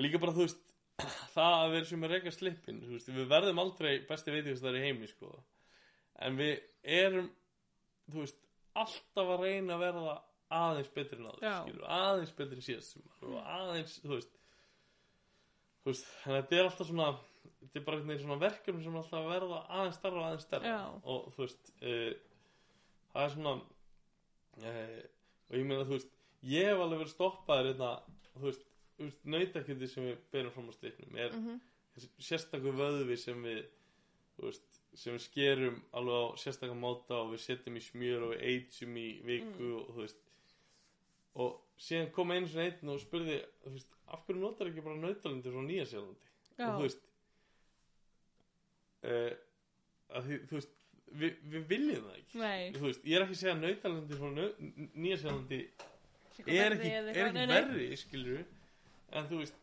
líka 0.02 0.22
bara 0.22 0.36
þú 0.36 0.45
veist 0.45 0.64
það 1.36 1.57
að 1.57 1.74
vera 1.76 1.90
sem 1.90 2.06
er 2.06 2.14
reyka 2.15 2.34
slippin 2.34 2.82
veist, 2.90 3.11
við 3.14 3.30
verðum 3.30 3.61
aldrei 3.61 3.91
besti 4.07 4.34
veitingast 4.34 4.65
þar 4.65 4.80
í 4.80 4.86
heimi 4.86 5.10
sko. 5.11 5.34
en 6.26 6.40
við 6.40 6.56
erum 6.98 7.30
þú 8.07 8.24
veist, 8.24 8.41
alltaf 8.78 9.36
að 9.36 9.45
reyna 9.45 9.76
að 9.76 9.86
verða 9.86 10.18
aðeins 10.57 10.91
betri 10.95 11.19
en 11.19 11.32
skilur, 11.44 11.88
aðeins 11.91 12.36
betri 12.38 12.64
síðast 12.64 12.99
aðeins, 13.44 13.98
þú 14.03 14.14
veist 14.15 14.38
þú 15.84 15.91
veist, 15.91 16.07
að 16.24 16.38
þetta 16.38 16.57
er 16.57 16.69
alltaf 16.69 16.90
svona 16.90 17.10
þetta 17.57 17.80
er 17.80 17.86
bara 17.88 17.98
einhvern 17.98 18.14
veginn 18.14 18.26
svona 18.26 18.41
verkefni 18.41 18.86
sem 18.86 18.99
alltaf 19.02 19.19
að 19.19 19.32
verða 19.34 19.61
aðeins 19.68 19.99
starra 19.99 20.22
og 20.22 20.28
aðeins 20.30 20.48
starra 20.48 20.78
og 21.03 21.28
þú 21.36 21.44
veist 21.44 21.74
uh, 21.82 22.11
það 23.11 23.26
er 23.26 23.34
svona 23.36 23.56
uh, 23.57 25.02
og 25.48 25.60
ég 25.60 25.68
meina 25.68 25.88
þú 25.88 25.98
veist 25.98 26.14
ég 26.48 26.69
hef 26.72 26.84
alveg 26.86 27.03
verið 27.03 27.14
stoppaður 27.14 27.72
hérna, 28.38 28.41
þú 28.41 28.49
veist, 28.51 28.65
veist 28.99 29.26
nautakjöndi 29.26 29.88
sem 29.91 30.03
við 30.07 30.18
berum 30.31 30.51
fram 30.55 30.69
á 30.69 30.73
striknum 30.77 31.15
er 31.18 31.31
Mhm. 31.35 31.59
þessi 31.97 32.09
sérstakur 32.30 32.73
vöðvi 32.77 33.18
sem 33.18 33.43
við 33.43 33.65
veist, 34.41 34.81
sem 34.93 35.14
við 35.14 35.22
skerum 35.27 35.81
alveg 35.93 36.15
á 36.18 36.26
sérstakar 36.38 36.77
máta 36.77 37.15
og 37.23 37.34
við 37.34 37.41
setjum 37.45 37.77
í 37.77 37.84
smjör 37.84 38.23
og 38.27 38.34
við 38.35 38.41
eitjum 38.51 38.95
í 38.97 39.07
viku 39.26 39.68
Mm. 39.68 39.76
og 39.81 39.88
þú 39.95 40.01
veist 40.05 40.18
og 41.35 41.61
síðan 41.77 42.11
kom 42.11 42.31
einu 42.31 42.47
svona 42.47 42.65
einn 42.72 42.89
og 42.89 42.99
spurði 42.99 43.45
þú 43.65 43.72
veist, 43.76 43.88
af 44.07 44.26
hverju 44.26 44.39
notar 44.41 44.68
ekki 44.72 44.81
bara 44.84 44.95
nautalindur 44.97 45.51
frá 45.53 45.61
Nýja 45.68 45.85
Sjálandi 45.85 46.27
Já. 46.57 46.65
og 46.69 46.80
þú 46.80 46.81
veist 46.88 47.03
uh, 49.03 49.34
að 50.18 50.26
því, 50.30 50.39
þú 50.49 50.57
veist 50.57 50.73
við, 51.22 51.35
við 51.53 51.68
viljum 51.69 52.07
það 52.07 52.18
ekki 52.22 52.39
veist, 52.88 53.03
ég 53.07 53.18
er 53.19 53.26
ekki 53.26 53.35
að 53.38 53.41
segja 53.41 53.53
að 53.55 53.61
nautalandi 53.65 54.18
frá 54.22 54.30
nýjasjálandi 54.97 55.59
Eitthvað 55.61 55.97
er 56.45 56.76
ekki, 56.76 56.91
er 56.91 57.07
ekki 57.27 57.47
verri 57.51 57.88
skilur 57.97 58.43
en 59.11 59.30
þú 59.30 59.39
veist 59.41 59.57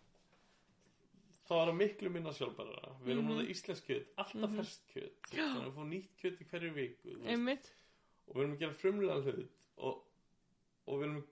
það 1.44 1.58
var 1.60 1.70
að 1.72 1.78
miklu 1.82 2.10
minna 2.10 2.32
sjálfbæra 2.32 2.94
við 3.04 3.12
erum 3.14 3.24
mm 3.28 3.38
-hmm. 3.38 3.50
íslensk 3.52 3.84
kjöt, 3.86 4.06
alltaf 4.16 4.50
Mhm. 4.50 4.56
ferskt 4.56 4.86
kjöt. 4.94 5.16
Þannig 5.30 5.60
að 5.60 5.66
við 5.66 5.74
fáum 5.76 5.90
nýtt 5.90 6.10
kjöt 6.20 6.40
í 6.40 6.44
hverju 6.50 6.72
viku 6.74 7.08
og 8.26 8.34
við 8.34 8.40
erum 8.42 8.52
að 8.54 8.58
gera 8.58 8.72
frumlega 8.72 9.20
hlut 9.22 9.50
og, 9.76 10.04
og 10.86 10.98
við 10.98 11.04
erum 11.04 11.24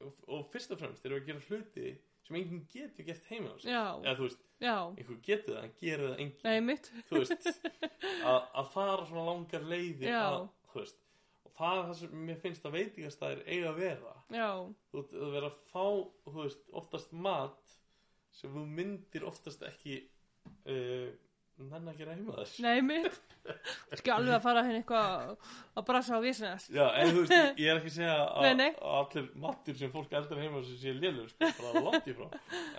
og, 0.00 0.12
og 0.28 0.50
fyrst 0.52 0.70
og 0.72 0.78
fremst 0.78 1.04
erum 1.04 1.16
við 1.18 1.22
að 1.22 1.26
gera 1.26 1.40
hluti 1.48 1.98
sem 2.26 2.36
enginn 2.36 2.66
getur 2.72 3.04
gert 3.04 3.24
heima 3.30 3.48
á 3.54 3.56
sig 3.60 3.70
eða 3.72 4.16
þú 4.16 4.22
veist, 4.26 4.40
já. 4.60 4.76
einhver 4.98 5.20
getur 5.22 5.54
það 5.54 5.64
en 5.64 5.72
gerir 5.80 6.08
það 6.08 6.18
enginn. 6.18 6.78
Þú 7.08 7.18
veist 7.18 7.46
að, 8.30 8.40
að 8.54 8.70
fara 8.72 9.06
svona 9.06 9.24
langar 9.30 9.62
leiðir 9.62 10.08
Já. 10.08 10.22
að, 10.32 10.48
þú 10.72 10.80
veist 10.80 11.05
það 11.56 11.78
er 11.80 11.84
það 11.88 12.00
sem 12.00 12.16
mér 12.28 12.40
finnst 12.42 12.66
að 12.68 12.76
veitingastæðir 12.76 13.44
eiga 13.46 13.68
að 13.70 13.78
vera. 13.82 14.16
Já, 14.34 14.48
þú 14.90 15.00
veist, 15.00 15.14
að 15.20 15.36
vera 15.36 15.52
að 15.52 15.60
fá 15.72 15.86
veist, 16.40 16.66
oftast 16.82 17.14
mat 17.26 17.76
sem 18.36 18.52
þú 18.52 18.64
myndir 18.78 19.24
oftast 19.28 19.62
ekki 19.64 20.02
uh, 20.68 21.06
nenn 21.56 21.88
að 21.88 22.02
gera 22.02 22.16
heima 22.16 22.34
þess 22.36 22.58
nei 22.60 22.82
mitt. 22.84 23.16
Skal 23.96 24.18
alveg 24.18 24.34
að 24.36 24.44
fara 24.44 24.64
henni 24.66 24.82
eitthvað 24.82 25.32
að 25.78 25.86
brasa 25.88 26.18
á 26.18 26.20
vísinast. 26.20 26.68
Já, 26.74 26.84
en 27.00 27.14
þú 27.14 27.22
veist, 27.22 27.62
ég 27.62 27.70
er 27.72 27.80
ekki 27.80 27.92
að 27.94 27.96
segja 27.96 28.18
að, 28.26 28.62
allir 28.98 29.32
matur 29.46 29.80
sem 29.80 29.94
fólk 29.94 30.12
eldar 30.20 30.42
heima 30.42 30.62
sem 30.66 30.78
sé 30.82 30.94
lélur, 30.96 31.32
sko, 31.32 31.50
bara 31.62 31.84
langt 31.88 32.12
í 32.12 32.16
frá. 32.18 32.28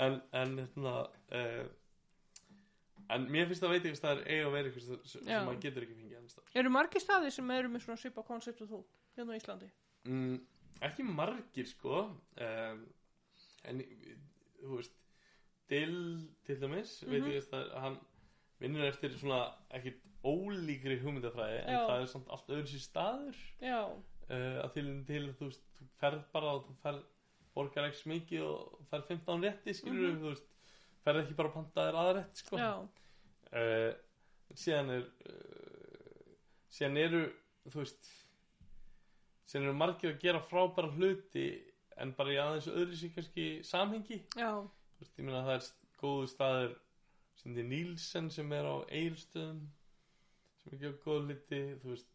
En, 0.05 0.21
en 0.37 0.55
hérna 0.61 0.95
uh, 1.07 1.65
en 3.15 3.27
mér 3.31 3.47
finnst 3.49 3.63
að 3.65 3.73
veitingastæðir 3.77 4.23
eiga 4.27 4.47
að 4.47 4.55
vera 4.57 4.69
eitthvað 4.69 5.09
sem, 5.09 5.27
maður 5.31 5.59
getur 5.63 5.85
ekki 5.85 5.97
fengið 5.97 6.06
staðar. 6.33 6.51
Eru 6.61 6.69
margir 6.73 7.01
staðir 7.03 7.31
sem 7.35 7.51
eru 7.51 7.69
með 7.73 7.83
svona 7.85 7.97
svipa 8.01 8.23
koncept 8.27 8.61
og 8.61 8.69
þú 8.71 8.79
hérna 9.17 9.33
á 9.33 9.39
Íslandi? 9.39 9.69
mm, 10.07 10.37
ekki 10.87 11.03
margir 11.03 11.65
sko 11.67 12.03
um, 12.07 12.85
en 13.67 13.81
þú 14.61 14.75
veist 14.77 14.93
Dill 15.67 16.29
til 16.47 16.59
dæmis 16.61 17.03
mm 17.03 17.09
Mhm. 17.11 17.23
veit 17.27 17.33
ég 17.33 17.49
að 17.51 17.73
hann 17.83 17.97
vinnur 18.61 18.85
eftir 18.87 19.11
svona 19.19 19.41
ekkit 19.75 19.97
ólíkri 20.23 20.95
hugmyndafræði 21.01 21.57
en 21.65 21.75
það 21.89 22.01
er 22.01 22.05
samt 22.13 22.29
allt 22.31 22.47
öðru 22.49 22.67
sér 22.71 22.83
staður 22.85 23.41
uh, 24.29 24.63
að 24.63 24.73
til, 24.73 24.87
til 25.07 25.23
þú 25.39 25.49
veist 25.49 25.63
þú 25.79 25.87
ferð 25.99 26.23
bara 26.33 26.53
og 26.55 26.63
þú 26.69 26.75
ferð 26.81 27.03
borgar 27.57 27.87
ekki 27.89 27.99
smikið 28.03 28.41
og 28.47 28.79
ferð 28.91 29.07
15 29.11 29.43
rétti 29.43 29.73
skilur 29.75 30.13
Mhm. 30.13 30.21
þú 30.23 30.31
veist 30.31 30.47
ferð 31.03 31.21
ekki 31.25 31.35
bara 31.35 31.49
að 31.49 31.53
panta 31.59 31.85
þér 31.89 31.99
aðrætt 32.03 32.35
sko 32.43 32.57
uh, 32.57 33.93
síðan 34.55 34.89
er 34.95 35.03
uh, 35.03 35.76
síðan 36.73 36.99
eru 37.01 37.21
þú 37.67 37.81
veist 37.81 38.09
síðan 39.47 39.69
eru 39.69 39.77
margir 39.79 40.13
að 40.13 40.21
gera 40.25 40.43
frábæra 40.43 40.91
hluti 40.95 41.47
en 41.97 42.11
bara 42.17 42.33
í 42.33 42.41
aðeins 42.41 42.67
öðru 42.69 42.97
sér 42.99 43.13
kannski 43.15 43.47
samhengi. 43.65 44.19
Já, 44.37 44.51
veist, 44.99 45.15
ég 45.17 45.25
meina 45.25 45.45
það 45.47 45.55
er 45.55 45.71
góðu 46.01 46.27
staður 46.33 46.75
sem 47.37 47.55
þið 47.55 47.69
Nílsen 47.71 48.29
sem 48.33 48.53
er 48.57 48.67
á 48.69 48.75
Eilstöðum 48.99 49.63
sem 50.61 50.71
er 50.71 50.77
ekki 50.77 50.93
góð 51.05 51.25
hluti 51.29 51.63
þú 51.81 51.93
veist 51.93 52.13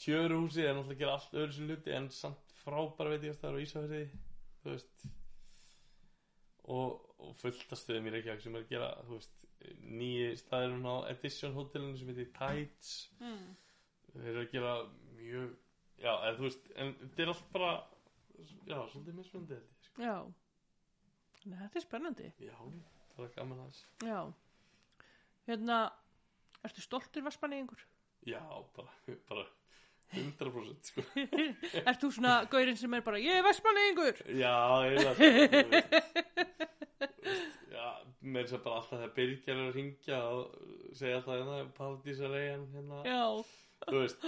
Tjöruhúsi 0.00 0.64
er 0.64 0.72
náttúrulega 0.72 0.96
að 0.96 1.00
gera 1.02 1.14
allt 1.18 1.34
öðru 1.36 1.54
sér 1.54 1.66
hluti 1.68 1.92
en 1.92 2.06
samt 2.16 2.52
frábæra 2.62 3.12
veit 3.12 3.26
ég 3.26 3.34
að 3.34 3.38
staður 3.38 3.58
á 3.60 3.64
Ísafjörði 3.64 4.04
þú 4.62 4.70
veist. 4.72 5.06
Og, 6.70 7.09
og 7.20 7.36
fullt 7.40 7.72
af 7.74 7.80
stöðum 7.80 8.08
í 8.08 8.12
Reykjavík 8.14 8.44
sem 8.44 8.56
er 8.56 8.64
að 8.64 8.72
gera 8.72 8.90
þú 9.06 9.16
veist 9.18 9.46
nýji 9.84 10.28
staðurinn 10.40 10.88
á 10.88 10.96
Edition 11.12 11.56
hótelinu 11.56 11.98
sem 12.00 12.10
heitir 12.12 12.30
Tides 12.36 12.92
mm. 13.20 13.48
þeir 14.14 14.30
eru 14.32 14.44
að 14.44 14.52
gera 14.54 14.74
mjög 15.18 15.50
já, 16.00 16.12
eða 16.14 16.36
þú 16.38 16.46
veist, 16.46 16.70
en 16.80 16.92
þetta 17.02 17.24
er 17.24 17.32
allt 17.34 17.48
bara 17.54 17.72
já, 18.40 18.78
svolítið 18.92 19.18
mismunandi 19.18 19.58
held 19.58 19.74
ég 19.74 19.88
sko. 19.90 20.04
já. 20.06 20.16
Nei, 21.40 21.56
þetta 21.56 21.80
er 21.80 21.84
spennandi. 21.86 22.30
já, 22.44 22.56
það 23.16 23.24
er 23.26 23.34
gaman 23.36 23.62
aðeins 23.64 23.84
Já. 24.04 24.20
Hérna, 25.48 25.78
ertu 26.64 26.84
stoltur 26.84 27.24
vaspanegingur? 27.26 27.84
já, 28.28 28.42
bara, 28.76 29.16
bara 29.28 29.46
100% 30.16 30.90
sko. 30.90 31.04
Ert 31.88 32.00
þú 32.02 32.10
svona 32.16 32.36
gaurinn 32.50 32.78
sem 32.78 32.94
er 32.96 33.04
bara, 33.06 33.20
ég 33.22 33.38
er 33.38 33.46
vaspanegingur? 33.46 34.22
já, 34.40 34.54
eiginlega 34.82 35.14
já, 37.70 37.86
með 38.20 38.42
þess 38.42 38.56
að 38.58 38.64
bara 38.64 38.80
alltaf 38.80 38.96
þegar 38.96 39.14
Birgir 39.18 39.54
er 39.54 39.62
að 39.66 39.76
ringja 39.78 40.20
og 40.34 40.42
segja 40.98 41.20
alltaf 41.20 41.36
hérna, 41.36 41.60
Paldísar 41.76 42.34
eigin 42.36 42.66
hérna. 42.74 43.02
Já, 43.06 43.22
þú 43.86 44.02
veist 44.02 44.26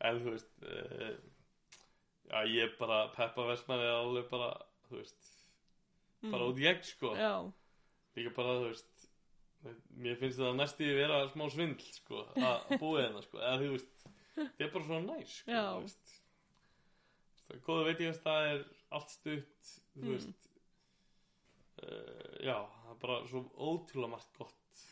en 0.00 0.22
þú 0.24 0.34
veist 0.34 0.64
uh, 0.64 1.14
já 2.30 2.40
ég 2.54 2.76
bara 2.80 3.00
Peppa 3.14 3.46
Vestmann 3.50 3.82
er 3.84 3.94
alveg 3.94 4.28
bara 4.32 4.52
þú 4.88 5.00
veist 5.00 5.30
bara 6.30 6.48
út 6.50 6.60
í 6.60 6.68
egg 6.68 6.82
sko. 6.84 7.14
Mm. 7.14 7.20
já, 7.22 7.34
líka 8.18 8.34
bara 8.36 8.58
þú 8.60 8.70
veist 8.70 8.88
mér 10.00 10.16
finnst 10.20 10.40
það 10.40 10.56
næst 10.56 10.80
í 10.80 10.88
vera 10.96 11.20
smá 11.32 11.46
svindl 11.52 11.88
sko 11.92 12.24
að 12.32 12.78
búið 12.80 13.02
hérna 13.04 13.24
sko. 13.24 13.40
Eða 13.40 13.58
þú 13.60 13.72
veist 13.74 14.06
það 14.48 14.66
er 14.66 14.72
bara 14.74 14.84
svona 14.88 15.14
næs 15.14 15.36
sko 15.40 15.52
Já. 15.52 15.64
þú 15.68 15.80
veist 15.84 16.16
það 17.46 17.56
er 17.56 17.62
góða 17.68 17.86
veitingast 17.90 18.24
það 18.26 18.48
er 18.54 18.64
allt 18.98 19.10
stutt 19.16 19.72
þú 19.94 20.00
Mm. 20.00 20.10
veist 20.14 20.50
uh, 21.82 22.34
já 22.46 22.56
það 22.56 22.90
er 22.94 22.98
bara 23.02 23.16
svo 23.30 23.40
ótrúlega 23.68 24.12
margt 24.14 24.36
gott 24.38 24.84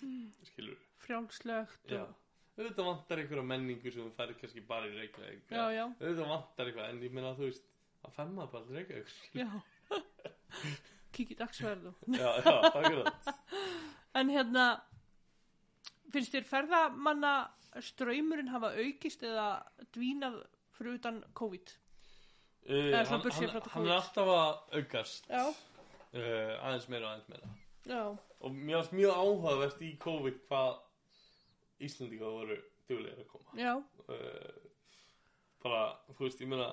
skilur 0.49 0.81
frjálslegt 1.05 1.93
já 1.95 2.03
og, 2.03 2.15
auðvitað 2.59 2.89
vantar 2.91 3.21
einhverja 3.23 3.45
menningu 3.47 3.93
sem 3.95 4.03
þú 4.09 4.13
færir 4.17 4.39
kannski 4.41 4.65
bara 4.67 4.89
í 4.91 4.95
Reykjavík 4.99 5.53
auðvitað 5.55 6.31
vantar 6.33 6.67
eitthvað 6.73 6.91
en 6.93 7.03
ég 7.07 7.13
meina 7.15 7.35
þú 7.39 7.47
veist 7.49 7.69
að 8.09 8.15
femma 8.19 8.47
bara 8.51 8.65
til 8.67 8.77
Reykjavík. 8.79 9.09
Kikið 11.19 11.39
dagsverðu. 11.41 11.93
já, 12.15 12.29
já, 12.45 12.55
akkurat 12.69 13.29
En 14.19 14.31
hérna, 14.33 14.65
finnst 16.13 16.35
þér 16.35 16.47
ferðamanna 16.49 17.35
ströymurinn 17.85 18.51
hafa 18.53 18.73
aukist 18.79 19.23
eða 19.27 19.49
dvínað 19.95 20.41
fyrir 20.79 20.99
utan 20.99 21.21
COVID? 21.39 21.75
uh, 22.69 22.93
hann, 22.93 23.07
hann, 23.07 23.23
þetta 23.25 23.43
hann 23.43 23.55
er 23.55 23.63
COVID. 23.71 23.93
alltaf 23.97 24.31
að 24.35 24.79
aukast. 24.81 25.31
Uh, 25.33 26.55
aðeins 26.65 26.89
meira 26.93 27.09
og 27.09 27.13
aðeins 27.13 27.31
meira. 27.33 27.53
Já, 27.89 28.03
og 28.45 28.57
mér 28.57 28.81
varst 28.81 28.97
mjög 28.97 29.21
áhugavert 29.23 29.85
í 29.85 29.93
COVID 30.03 30.41
hvað 30.49 30.81
Íslandinga 31.89 32.33
voru 32.33 32.57
duglegir 32.89 33.23
að 33.23 33.31
koma. 33.33 33.55
Já, 33.59 33.75
uh, 34.09 34.67
bara, 35.65 35.83
þú 36.17 36.27
veist, 36.27 36.43
ég 36.43 36.51
meina 36.51 36.69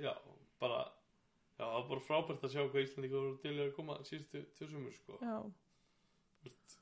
já, 0.00 0.14
bara 0.60 0.84
já, 1.58 1.64
það 1.64 1.74
var 1.76 1.88
bara 1.92 2.06
frábært 2.06 2.46
að 2.46 2.54
sjá 2.54 2.62
hvað 2.64 2.86
Íslandinga 2.86 3.18
voru 3.18 3.34
duglegir 3.42 3.70
að 3.70 3.76
koma 3.76 3.98
síðustu 4.08 4.44
tjóðsumur, 4.58 4.96
sko. 4.96 5.18
Já, 5.20 5.36
þannig 6.40 6.54
að 6.56 6.79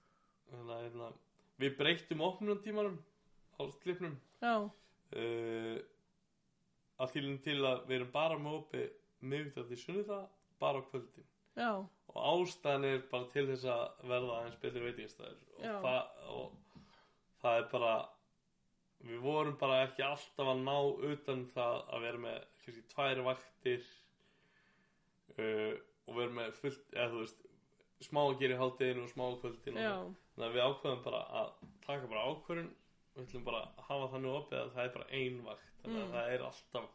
hérna, 0.53 1.13
við 1.61 1.77
breyttum 1.79 2.21
opnunartímanum 2.25 2.99
á 3.59 3.63
slipnum 3.83 4.15
uh, 5.17 5.79
að 6.99 7.13
þýlum 7.15 7.39
til 7.45 7.59
að 7.65 7.83
við 7.89 7.97
erum 8.01 8.13
bara 8.15 8.39
með 8.39 8.57
opið 8.63 8.89
miðvitað 9.29 9.69
til 9.73 9.81
sunnudag 9.83 10.29
bara 10.63 10.79
á 10.81 10.87
kvöldin. 10.91 11.27
Já, 11.59 11.71
og 12.09 12.19
ástæðan 12.33 12.85
er 12.87 13.01
bara 13.11 13.27
til 13.33 13.47
þess 13.51 13.65
að 13.71 14.07
verða 14.11 14.37
aðeins 14.39 14.61
betri 14.63 14.81
veitingastæður. 14.85 15.41
Og, 15.59 15.83
það- 15.83 16.11
og 16.29 16.53
það 17.43 17.59
er 17.63 17.67
bara 17.73 17.93
við 19.09 19.21
vorum 19.23 19.57
bara 19.61 19.83
ekki 19.87 20.03
alltaf 20.07 20.49
að 20.55 20.63
ná 20.67 20.77
utan 21.13 21.45
það 21.55 21.77
að 21.95 22.07
vera 22.07 22.19
með 22.25 22.39
kannski 22.65 22.83
tvær 22.95 23.21
vaktir 23.27 23.85
uh, 25.39 25.75
og 26.09 26.17
vera 26.19 26.35
með 26.41 26.57
fullt 26.63 26.95
eða 26.97 27.11
þú 27.13 27.21
veist 27.25 27.45
smá 28.09 28.21
að 28.25 28.39
gera 28.43 28.55
í 28.57 28.61
hátteginu 28.63 29.05
og 29.05 29.13
smá 29.13 29.25
á 29.27 29.33
kvöldin 29.43 29.79
já, 29.83 29.93
þannig 30.39 30.47
að 30.49 30.55
við 30.55 30.67
ákveðum 30.69 31.01
bara 31.05 31.21
að 31.41 31.49
taka 31.87 32.07
bara 32.13 32.27
ákvörun 32.31 32.69
við 33.17 33.25
ætlum 33.27 33.45
bara 33.49 33.61
að 33.65 33.83
hafa 33.89 34.09
þannig 34.13 34.37
opið 34.39 34.59
að 34.61 34.73
það 34.77 34.85
er 34.85 34.93
bara 34.95 35.09
ein 35.19 35.39
vakt. 35.45 35.65
Þannig 35.83 35.99
að 35.99 36.07
Mm. 36.09 36.13
það 36.15 36.33
er 36.35 36.43
alltaf 36.49 36.89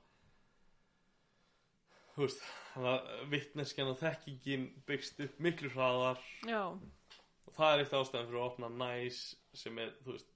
þú 2.13 2.21
veist 2.27 2.43
þannig 2.73 2.91
að 2.93 3.23
vittneskjan 3.33 3.89
og 3.93 3.97
þekkingin 4.01 4.65
byggst 4.87 5.19
upp 5.25 5.39
miklu 5.41 5.71
hraðar. 5.73 6.19
Já, 6.47 6.61
og 6.69 7.55
það 7.57 7.73
er 7.73 7.83
eitt 7.83 7.95
ástæðan 7.97 8.27
fyrir 8.29 8.41
að 8.41 8.49
opna 8.51 8.69
næs 8.69 9.21
sem 9.53 9.79
er, 9.81 9.91
þú 10.05 10.15
veist, 10.15 10.29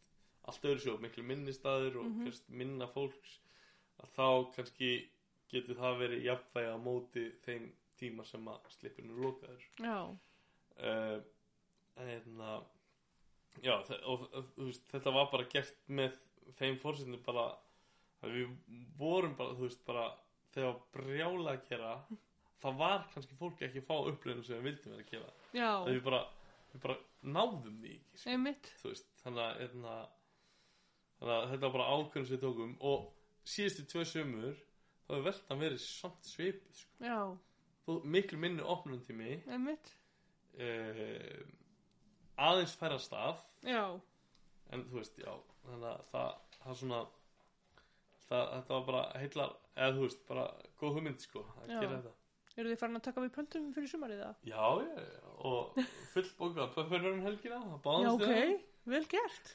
allt 0.48 0.66
öðru 0.70 0.80
svo 0.84 0.98
miklu 1.04 1.24
minni 1.24 1.54
staður 1.54 2.00
og 2.02 2.06
Mhm. 2.10 2.24
kannski 2.26 2.52
minna 2.62 2.88
fólks 2.88 3.40
að 4.02 4.10
þá 4.18 4.56
kannski 4.56 5.10
getur 5.50 5.76
það 5.76 6.00
verið 6.02 6.24
jafnvægi 6.28 6.74
á 6.74 6.78
móti 6.78 7.32
þeim 7.46 7.72
tíma 7.98 8.26
sem 8.26 8.46
að 8.48 8.60
slipurinn 8.70 9.22
lokaður. 9.22 9.64
Já, 9.80 10.18
uh, 10.80 11.22
en 11.98 12.08
hérna 12.08 12.64
já, 13.64 13.76
og 14.06 14.28
veist, 14.58 14.86
þetta 14.92 15.14
var 15.16 15.32
bara 15.32 15.50
gert 15.52 15.78
með 15.88 16.18
þeim 16.60 16.80
fórsendum 16.82 17.24
bara 17.26 17.50
við 18.24 18.50
vorum 18.98 19.36
bara, 19.38 19.56
þú 19.58 19.68
veist, 19.68 19.84
bara 19.88 20.08
þegar 20.54 20.74
var 20.74 20.82
brjála 20.96 21.54
að 21.54 21.68
gera 21.70 21.92
það 22.62 22.80
var 22.82 23.04
kannski 23.14 23.38
fólk 23.38 23.64
ekki 23.68 23.82
að 23.84 23.90
fá 23.90 23.96
upplifinu 24.12 24.46
sem 24.46 24.58
við 24.58 24.70
vildum 24.72 24.94
vera 24.94 25.06
að 25.06 25.12
gera. 25.12 25.34
Það 25.84 25.92
við 25.92 26.04
bara, 26.08 26.22
við 26.72 26.84
bara 26.86 26.98
náðum 27.38 27.82
því 27.82 27.94
ekki 27.98 28.22
sko. 28.22 28.30
veist, 28.92 29.12
þannig 29.24 29.44
að, 29.44 29.60
hérna, 29.64 29.98
þannig 31.20 31.36
að 31.36 31.52
þetta 31.52 31.68
var 31.68 31.76
bara 31.78 31.90
ákveðum 31.94 32.30
sem 32.30 32.36
við 32.36 32.46
tókum. 32.46 32.74
Og 32.92 33.06
síðustu 33.48 33.86
tvö 33.92 34.08
sömur 34.14 34.64
þá 35.06 35.14
hefur 35.14 35.28
veltan 35.30 35.62
verið 35.62 35.84
samt 35.86 36.32
svipið 36.32 36.82
sko. 36.82 37.14
miklu 38.18 38.42
minni 38.42 38.66
opnum 38.66 39.04
tími 39.06 39.38
einmitt. 39.48 39.94
Uh, 40.58 41.46
aðeins 42.38 42.76
færa 42.78 43.00
stað 43.02 43.42
já, 43.66 43.84
en 44.74 44.86
þú 44.90 45.00
veist, 45.00 45.18
já 45.22 45.34
þannig 45.68 45.90
að 45.90 46.04
það, 46.12 46.30
það 46.64 46.78
svona 46.82 47.02
það, 48.28 48.46
þetta 48.54 48.76
var 48.78 48.86
bara 48.92 49.04
heillar 49.22 49.58
eða 49.78 49.98
þú 49.98 50.06
veist, 50.06 50.24
bara 50.30 50.46
góð 50.82 50.96
hugmynd 50.98 51.26
sko 51.26 51.44
að 51.62 51.74
Já. 51.74 51.80
gera 51.82 51.98
þetta 51.98 52.16
eru 52.58 52.72
þið 52.72 52.80
farin 52.82 52.98
að 52.98 53.06
taka 53.06 53.24
við 53.24 53.34
pöntum 53.36 53.68
fyrir 53.76 53.92
sumarið 53.92 54.24
það? 54.24 54.40
já, 54.50 54.64
já, 54.82 55.04
já, 55.04 55.28
og 55.50 55.82
full 56.14 56.32
bókað 56.40 56.72
pöfferur 56.78 57.12
um 57.14 57.26
helgina, 57.26 57.60
það 57.62 57.76
já, 57.76 57.82
báðast 57.86 58.24
ok, 58.24 58.66
vel 58.94 59.04
gert 59.14 59.52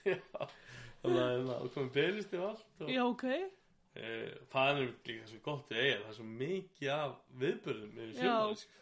þannig 1.02 1.24
að 1.24 1.48
það 1.48 1.72
komið 1.76 1.90
beðlist 1.96 2.36
og 2.38 2.46
allt 2.50 2.84
og, 2.86 2.92
já, 2.94 3.02
ok, 3.08 3.26
e, 3.98 4.12
það 4.52 4.70
er 4.70 4.84
líka 4.84 5.32
svo 5.32 5.42
gott 5.48 5.72
það 5.72 5.90
er 5.96 6.06
svo 6.18 6.28
mikið 6.28 6.92
af 6.94 7.18
viðbörðum 7.42 7.98
yfir 7.98 8.14
Já. 8.14 8.22
sjömaður 8.22 8.62
sko. 8.62 8.78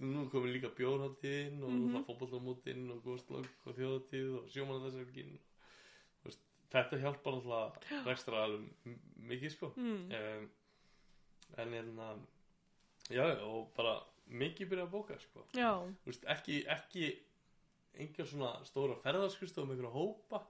Nú 0.00 0.26
komið 0.32 0.52
líka 0.54 0.68
bjórhaldin 0.76 1.62
og 1.62 1.70
mm. 1.70 1.84
-hmm. 1.94 2.04
fótbollamótin 2.06 2.90
og 2.92 3.04
góðslokk 3.04 3.66
og 3.66 3.76
þjóðatíð 3.78 4.34
og 4.38 4.50
sjómanadagsverkin 4.52 5.38
þetta 6.70 7.00
hjálpar 7.02 7.38
alltaf 7.38 8.06
rekstra 8.06 8.44
mikið 9.30 9.54
sko 9.54 9.72
mm. 9.76 10.12
um, 10.18 10.46
en 11.58 11.74
hérna 11.74 12.12
já, 13.10 13.24
já, 13.24 13.40
og 13.46 13.72
bara 13.76 13.96
mikið 14.30 14.70
byrja 14.70 14.86
að 14.86 14.94
bóka 14.94 15.18
sko 15.22 15.44
já, 15.56 15.72
veist, 16.06 16.26
ekki, 16.30 16.62
ekki 16.70 17.10
engar 18.00 18.30
svona 18.30 18.52
stóra 18.68 18.98
ferðarskristof 19.02 19.66
með 19.66 19.80
einhverja 19.80 19.96
hópa 19.96 20.44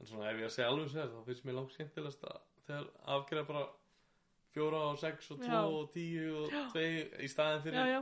en 0.00 0.08
svona 0.08 0.30
ef 0.30 0.40
ég 0.40 0.48
að 0.48 0.56
segja 0.56 0.72
alveg 0.72 0.90
sér 0.94 1.12
þá 1.12 1.20
finnst 1.28 1.46
mér 1.46 1.58
langt 1.58 1.76
skemmtilegast 1.76 2.26
að 2.30 2.40
þegar 2.66 2.90
afgreða 3.18 3.48
bara 3.50 3.66
fjóra 4.52 4.82
og 4.88 4.98
sex 5.00 5.30
og 5.34 5.44
tvo 5.44 5.52
Já. 5.52 5.62
og 5.68 5.92
tíu 5.92 6.32
og 6.40 6.56
tvei 6.72 6.88
í 7.24 7.28
staðin 7.28 7.60
já, 7.60 7.64
fyrir 7.66 7.92
já 7.92 8.00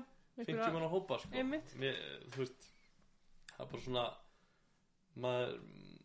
50 0.48 0.74
manna 0.74 0.90
hópa 0.90 1.18
sko. 1.22 1.44
Mér, 1.80 2.00
þú 2.32 2.42
veist 2.42 2.66
það 3.50 3.64
er 3.64 3.70
bara 3.72 3.84
svona 3.84 4.04
maður 5.20 5.54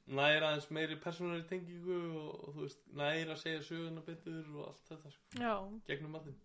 næri 0.06 0.46
aðeins 0.46 0.68
meiri 0.74 0.98
persónulegri 1.02 1.48
tengingu 1.50 1.98
og, 2.20 2.28
og 2.46 2.54
þú 2.56 2.66
veist 2.66 2.84
næri 3.00 3.26
að 3.32 3.42
segja 3.42 3.64
söguna 3.66 4.04
betur 4.06 4.52
og 4.54 4.68
allt 4.70 4.92
þetta 4.92 5.14
sko, 5.16 5.40
já, 5.42 5.54
gegnum 5.90 6.14
matinn. 6.18 6.38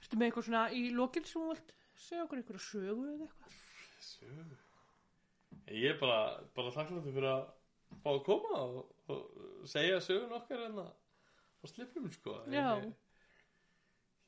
Ertu 0.00 0.18
með 0.18 0.30
eitthvað 0.30 0.48
svona 0.48 0.64
í 0.76 0.82
lokin 0.96 1.28
sem 1.28 1.42
þú 1.42 1.52
vilt 1.52 1.74
segja 2.00 2.24
okkur 2.24 2.40
eitthvað 2.40 2.64
sögu 2.66 3.10
eða 3.10 3.26
eitthvað? 3.26 3.58
Sögu? 4.06 4.60
Ég 5.70 5.92
er 5.92 6.00
bara, 6.00 6.22
bara 6.56 6.72
þakkláttur 6.74 7.14
fyrir 7.18 7.30
að 7.34 7.44
fá 8.00 8.10
að 8.14 8.24
koma 8.26 8.62
og, 8.64 8.96
og 9.12 9.68
segja 9.68 10.00
sögun 10.04 10.34
okkar 10.38 10.64
en 10.70 10.82
að 10.86 10.90
á 11.60 11.64
slipnum 11.68 12.08
sko. 12.14 12.38
Já. 12.48 12.70
Ég, 12.80 12.88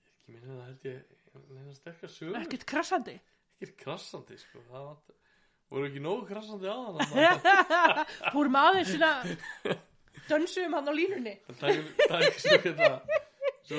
er 0.05 0.12
ekki 0.12 0.36
minna 0.36 0.59
að 0.59 0.64
held 0.69 0.89
ég 0.90 1.22
ekkert 2.42 2.64
krassandi. 2.68 3.16
Ekkert 3.60 3.76
krassandi 3.84 4.38
sko. 4.40 4.62
Það 4.70 4.86
vant, 4.88 5.12
voru 5.72 5.88
ekki 5.88 6.02
nógu 6.04 6.26
krassandi 6.28 6.68
á 6.68 6.76
þann 6.98 8.06
fórum 8.34 8.59
aðeins 8.62 8.92
svona 8.94 9.12
dönsum 10.28 10.74
hann 10.76 10.90
á 10.90 10.94
línunni. 10.96 11.36
Það 11.60 11.68
er 11.76 12.26
ekki 12.28 12.44
svo 12.46 12.59
hérna 12.66 12.94
Svo 13.62 13.78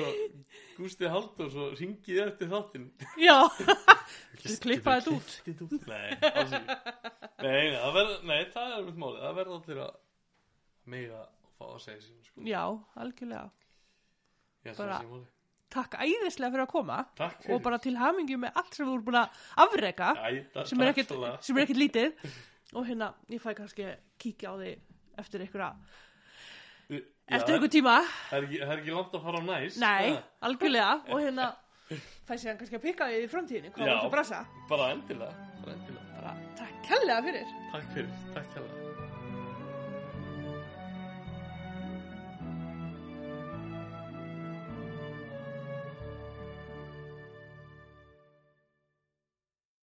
Gústi 0.78 1.08
Halldór 1.12 1.50
svo 1.52 1.66
ringið 1.76 2.20
eftir 2.24 2.48
þáttinn. 2.50 2.86
Já, 3.20 3.34
Þú 4.44 4.54
klippa 4.64 4.94
þetta 4.96 5.12
út. 5.12 5.34
Þetta 5.44 5.66
Nei, 5.90 6.08
Nei, 7.44 7.66
verð, 7.94 8.14
nei, 8.28 8.38
það 8.54 8.72
er 8.78 8.86
mitt 8.88 8.98
máli 9.02 9.20
Það 9.20 9.36
verður 9.38 9.58
allir 9.60 9.82
að 9.84 9.92
mega 10.94 11.20
og 11.20 11.52
fá 11.58 11.64
að 11.68 11.78
segja 11.84 12.00
sín 12.06 12.18
sko. 12.26 12.44
já, 12.48 12.62
algjörlega. 13.04 13.44
Held 14.64 14.80
bara- 14.80 14.98
takk 15.74 15.96
æðislega 15.98 16.52
fyrir 16.54 16.64
að 16.64 16.70
koma 16.72 16.98
fyrir 17.18 17.54
og 17.56 17.62
bara 17.66 17.78
til 17.82 17.96
hamingju 17.98 18.38
með 18.44 18.58
allt 18.62 18.74
sem 18.78 18.86
þú 18.86 18.94
ert 19.00 19.04
búin 19.08 19.18
að 19.20 19.40
afreka 19.66 20.12
Æ, 20.14 20.30
það- 20.54 20.66
sem 20.70 20.80
er 20.86 20.92
það. 20.94 21.36
sem 21.42 21.58
er 21.58 21.66
ekkert 21.66 21.82
lítið. 21.82 22.32
Og 22.74 22.86
hérna, 22.88 23.12
ég 23.30 23.42
fæ 23.42 23.52
kannski 23.54 23.84
að 23.86 23.96
kíkja 24.18 24.50
á 24.50 24.54
því 24.58 24.72
eftir 25.22 25.40
einhverja, 25.44 25.68
eftir 27.28 27.54
einhver 27.54 27.70
tíma. 27.70 27.96
Það 28.30 28.38
er 28.38 28.46
ekki, 28.48 28.58
það 28.64 28.72
er 28.74 28.80
ekki 28.82 28.94
langt 28.96 29.14
að 29.18 29.26
fara 29.28 29.38
á 29.38 29.44
næst 29.50 29.78
nei, 29.82 30.16
algjörlega. 30.42 30.94
Og 31.14 31.20
hérna 31.22 31.50
fæ 32.28 32.34
sér 32.40 32.56
kannski 32.58 32.78
að 32.80 32.86
pikka 32.88 33.10
því 33.10 33.20
í 33.24 33.28
framtíðinni 33.30 33.74
hvað 33.76 33.86
Já. 33.86 33.92
var 33.94 34.02
það 34.06 34.14
brasa? 34.16 34.40
Bara 34.70 34.88
endilega, 34.94 35.50
bara 35.60 35.76
endilega. 35.76 36.08
Bara 36.16 36.34
takk 36.58 36.80
kærlega 36.88 37.22
fyrir. 37.28 37.54
Takk 37.74 37.92
fyrir, 37.94 38.10
takk 38.34 38.56
hérlega 38.58 38.83